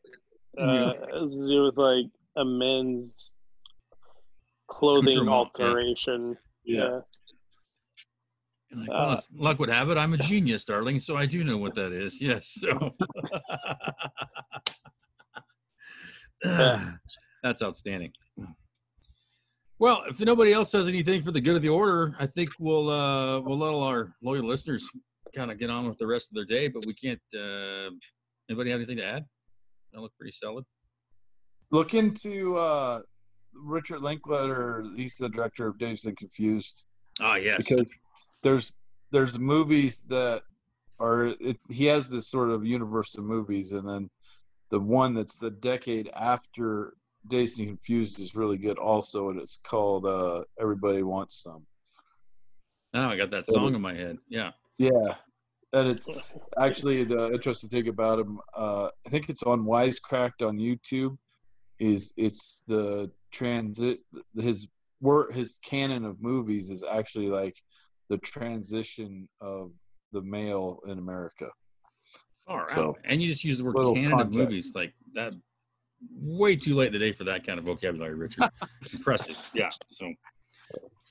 Uh, 0.61 0.73
Yeah. 0.73 0.91
It 0.91 1.21
was 1.21 1.35
to 1.35 1.47
do 1.49 1.65
with 1.65 1.77
like 1.77 2.07
a 2.37 2.45
men's 2.45 3.33
clothing 4.69 5.25
yeah. 5.25 5.31
alteration. 5.31 6.37
Yeah. 6.65 7.01
And 8.71 8.81
like, 8.83 8.89
Uh, 8.89 8.93
well, 8.93 9.11
as 9.13 9.29
luck 9.35 9.59
would 9.59 9.69
have 9.71 9.91
it, 9.91 9.99
I'm 9.99 10.15
a 10.15 10.19
genius, 10.19 10.65
darling, 10.65 11.01
so 11.01 11.17
I 11.17 11.27
do 11.27 11.43
know 11.43 11.59
what 11.59 11.75
that 11.75 11.93
is. 11.93 12.21
Yes. 12.21 12.47
So 12.61 12.95
that's 17.43 17.63
outstanding. 17.63 18.13
Well, 19.83 20.05
if 20.09 20.21
nobody 20.21 20.53
else 20.53 20.71
has 20.75 20.87
anything 20.87 21.25
for 21.25 21.33
the 21.33 21.41
good 21.41 21.57
of 21.57 21.63
the 21.63 21.69
order, 21.69 22.15
I 22.21 22.25
think 22.29 22.51
we'll 22.61 22.89
uh, 22.89 23.41
we'll 23.41 23.59
let 23.59 23.71
all 23.71 23.83
our 23.83 24.15
loyal 24.23 24.45
listeners 24.45 24.89
kind 25.35 25.51
of 25.51 25.59
get 25.59 25.71
on 25.71 25.89
with 25.89 25.99
the 25.99 26.07
rest 26.07 26.31
of 26.31 26.37
their 26.37 26.45
day. 26.45 26.69
But 26.69 26.87
we 26.87 26.95
can't. 26.95 27.19
Uh, 27.35 27.91
anybody 28.49 28.71
have 28.71 28.79
anything 28.79 28.99
to 28.99 29.05
add? 29.05 29.25
That 29.93 30.01
look 30.01 30.13
pretty 30.17 30.37
solid. 30.41 30.65
Look 31.73 31.95
into 31.95 32.57
uh, 32.59 33.01
Richard 33.53 34.03
Linklater. 34.03 34.85
He's 34.95 35.17
the 35.17 35.29
director 35.29 35.67
of 35.67 35.79
Dazed 35.79 36.07
and 36.07 36.17
Confused. 36.17 36.85
Ah, 37.21 37.35
yes. 37.35 37.57
because 37.57 37.93
there's 38.45 38.73
there's 39.11 39.41
movies 39.41 40.05
that 40.05 40.43
are 41.01 41.35
it, 41.41 41.59
he 41.73 41.87
has 41.87 42.09
this 42.09 42.31
sort 42.31 42.51
of 42.51 42.65
universe 42.65 43.19
of 43.19 43.25
movies 43.25 43.73
and 43.73 43.89
then 43.89 44.09
the 44.71 44.79
one 44.79 45.13
that's 45.13 45.39
the 45.39 45.51
decade 45.51 46.09
after 46.15 46.95
Dazed 47.29 47.59
and 47.61 47.69
Confused 47.69 48.19
is 48.21 48.35
really 48.35 48.59
good 48.59 48.79
also 48.79 49.31
and 49.31 49.41
it's 49.41 49.59
called 49.65 50.07
uh 50.07 50.45
Everybody 50.61 51.03
Wants 51.03 51.43
Some. 51.43 51.65
now 52.93 53.11
I 53.11 53.17
got 53.17 53.31
that 53.31 53.47
song 53.47 53.75
in 53.75 53.81
my 53.81 53.95
head. 53.95 54.19
Yeah. 54.29 54.53
Yeah. 54.79 55.15
And 55.75 55.89
it's 55.89 56.09
actually 56.59 57.05
the 57.05 57.33
interesting 57.33 57.71
thing 57.71 57.89
about 57.89 58.19
him, 58.19 58.41
uh 58.55 58.89
I 59.07 59.11
think 59.11 59.29
it's 59.29 59.43
on 59.43 59.65
Wisecracked 59.65 60.47
on 60.47 60.59
YouTube, 60.59 61.17
is 61.79 62.13
it's 62.17 62.63
the 62.67 63.11
transit 63.33 64.01
his 64.37 64.69
work 65.01 65.33
his 65.33 65.59
canon 65.65 66.05
of 66.05 66.21
movies 66.21 66.71
is 66.71 66.85
actually 66.85 67.29
like 67.29 67.57
the 68.09 68.19
transition 68.19 69.29
of 69.41 69.71
the 70.13 70.23
male 70.23 70.81
in 70.87 70.99
America. 70.99 71.49
All 72.47 72.59
right. 72.59 72.71
So, 72.71 72.97
and 73.05 73.23
you 73.23 73.29
just 73.29 73.45
use 73.45 73.59
the 73.59 73.65
word 73.65 73.95
canon 73.95 74.21
of 74.21 74.35
movies 74.35 74.73
like 74.75 74.93
that. 75.15 75.33
Way 76.21 76.57
too 76.57 76.77
late 76.77 76.89
in 76.89 76.93
the 76.93 76.99
day 76.99 77.13
for 77.13 77.25
that 77.25 77.47
kind 77.47 77.59
of 77.59 77.65
vocabulary, 77.65 78.15
Richard. 78.15 78.45
Impressive. 78.93 79.37
Yeah. 79.55 79.71
So, 79.89 80.13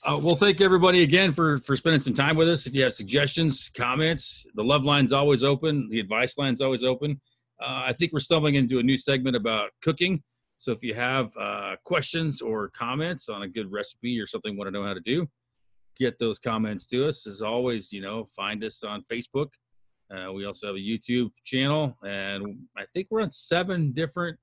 uh, 0.04 0.20
well, 0.22 0.36
thank 0.36 0.62
everybody 0.62 1.04
again 1.04 1.32
for 1.32 1.60
for 1.60 1.76
spending 1.76 2.02
some 2.02 2.14
time 2.14 2.36
with 2.36 2.50
us. 2.50 2.66
If 2.66 2.76
you 2.76 2.84
have 2.84 2.94
suggestions, 2.94 3.70
comments, 3.70 4.46
the 4.56 4.64
love 4.64 4.86
line's 4.86 5.14
always 5.14 5.44
open. 5.44 5.90
The 5.90 6.00
advice 6.00 6.38
line's 6.38 6.62
always 6.62 6.84
open. 6.84 7.20
Uh, 7.62 7.84
I 7.86 7.94
think 7.94 8.12
we're 8.12 8.20
stumbling 8.20 8.56
into 8.56 8.80
a 8.80 8.84
new 8.84 8.98
segment 8.98 9.36
about 9.36 9.70
cooking. 9.84 10.24
So 10.58 10.72
if 10.72 10.84
you 10.84 10.94
have 10.94 11.32
uh, 11.40 11.76
questions 11.86 12.42
or 12.42 12.70
comments 12.70 13.30
on 13.30 13.44
a 13.44 13.48
good 13.48 13.72
recipe 13.72 14.20
or 14.20 14.28
something 14.28 14.58
want 14.58 14.68
to 14.68 14.72
know 14.72 14.86
how 14.86 14.94
to 14.94 15.00
do, 15.00 15.28
get 15.98 16.18
those 16.20 16.40
comments 16.40 16.86
to 16.88 17.08
us. 17.08 17.28
As 17.28 17.42
always, 17.42 17.92
you 17.92 18.02
know, 18.02 18.26
find 18.36 18.64
us 18.64 18.84
on 18.84 19.04
Facebook. 19.12 19.48
Uh, 20.12 20.32
we 20.34 20.46
also 20.46 20.68
have 20.68 20.76
a 20.76 20.80
YouTube 20.80 21.32
channel, 21.46 21.98
and 22.04 22.60
I 22.78 22.84
think 22.94 23.08
we're 23.10 23.22
on 23.22 23.30
seven 23.30 23.92
different 23.92 24.38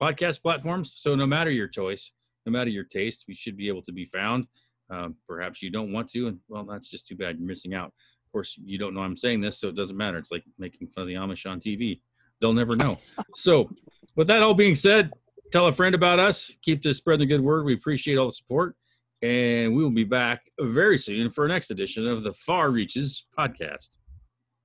podcast 0.00 0.42
platforms. 0.42 0.94
So 0.96 1.14
no 1.14 1.26
matter 1.26 1.50
your 1.50 1.68
choice, 1.68 2.12
no 2.46 2.52
matter 2.52 2.70
your 2.70 2.84
taste, 2.84 3.24
we 3.28 3.34
should 3.34 3.56
be 3.56 3.68
able 3.68 3.82
to 3.82 3.92
be 3.92 4.06
found. 4.06 4.46
Um, 4.90 5.16
perhaps 5.28 5.62
you 5.62 5.70
don't 5.70 5.92
want 5.92 6.08
to, 6.10 6.26
and 6.26 6.38
well, 6.48 6.64
that's 6.64 6.90
just 6.90 7.06
too 7.06 7.16
bad. 7.16 7.38
You're 7.38 7.46
missing 7.46 7.74
out. 7.74 7.86
Of 7.86 8.32
course, 8.32 8.58
you 8.62 8.78
don't 8.78 8.94
know 8.94 9.00
I'm 9.00 9.16
saying 9.16 9.40
this, 9.40 9.60
so 9.60 9.68
it 9.68 9.76
doesn't 9.76 9.96
matter. 9.96 10.18
It's 10.18 10.32
like 10.32 10.44
making 10.58 10.88
fun 10.88 11.02
of 11.02 11.08
the 11.08 11.14
Amish 11.14 11.48
on 11.48 11.60
TV. 11.60 12.00
They'll 12.40 12.52
never 12.52 12.74
know. 12.74 12.98
so, 13.34 13.70
with 14.16 14.26
that 14.28 14.42
all 14.42 14.54
being 14.54 14.74
said, 14.74 15.12
tell 15.52 15.68
a 15.68 15.72
friend 15.72 15.94
about 15.94 16.18
us. 16.18 16.56
Keep 16.62 16.82
this 16.82 16.98
spreading 16.98 17.28
the 17.28 17.34
good 17.34 17.42
word. 17.42 17.64
We 17.64 17.74
appreciate 17.74 18.18
all 18.18 18.26
the 18.26 18.32
support, 18.32 18.74
and 19.22 19.74
we 19.74 19.82
will 19.82 19.90
be 19.90 20.04
back 20.04 20.42
very 20.60 20.98
soon 20.98 21.30
for 21.30 21.42
our 21.42 21.48
next 21.48 21.70
edition 21.70 22.06
of 22.06 22.24
the 22.24 22.32
Far 22.32 22.70
Reaches 22.70 23.26
podcast. 23.38 23.96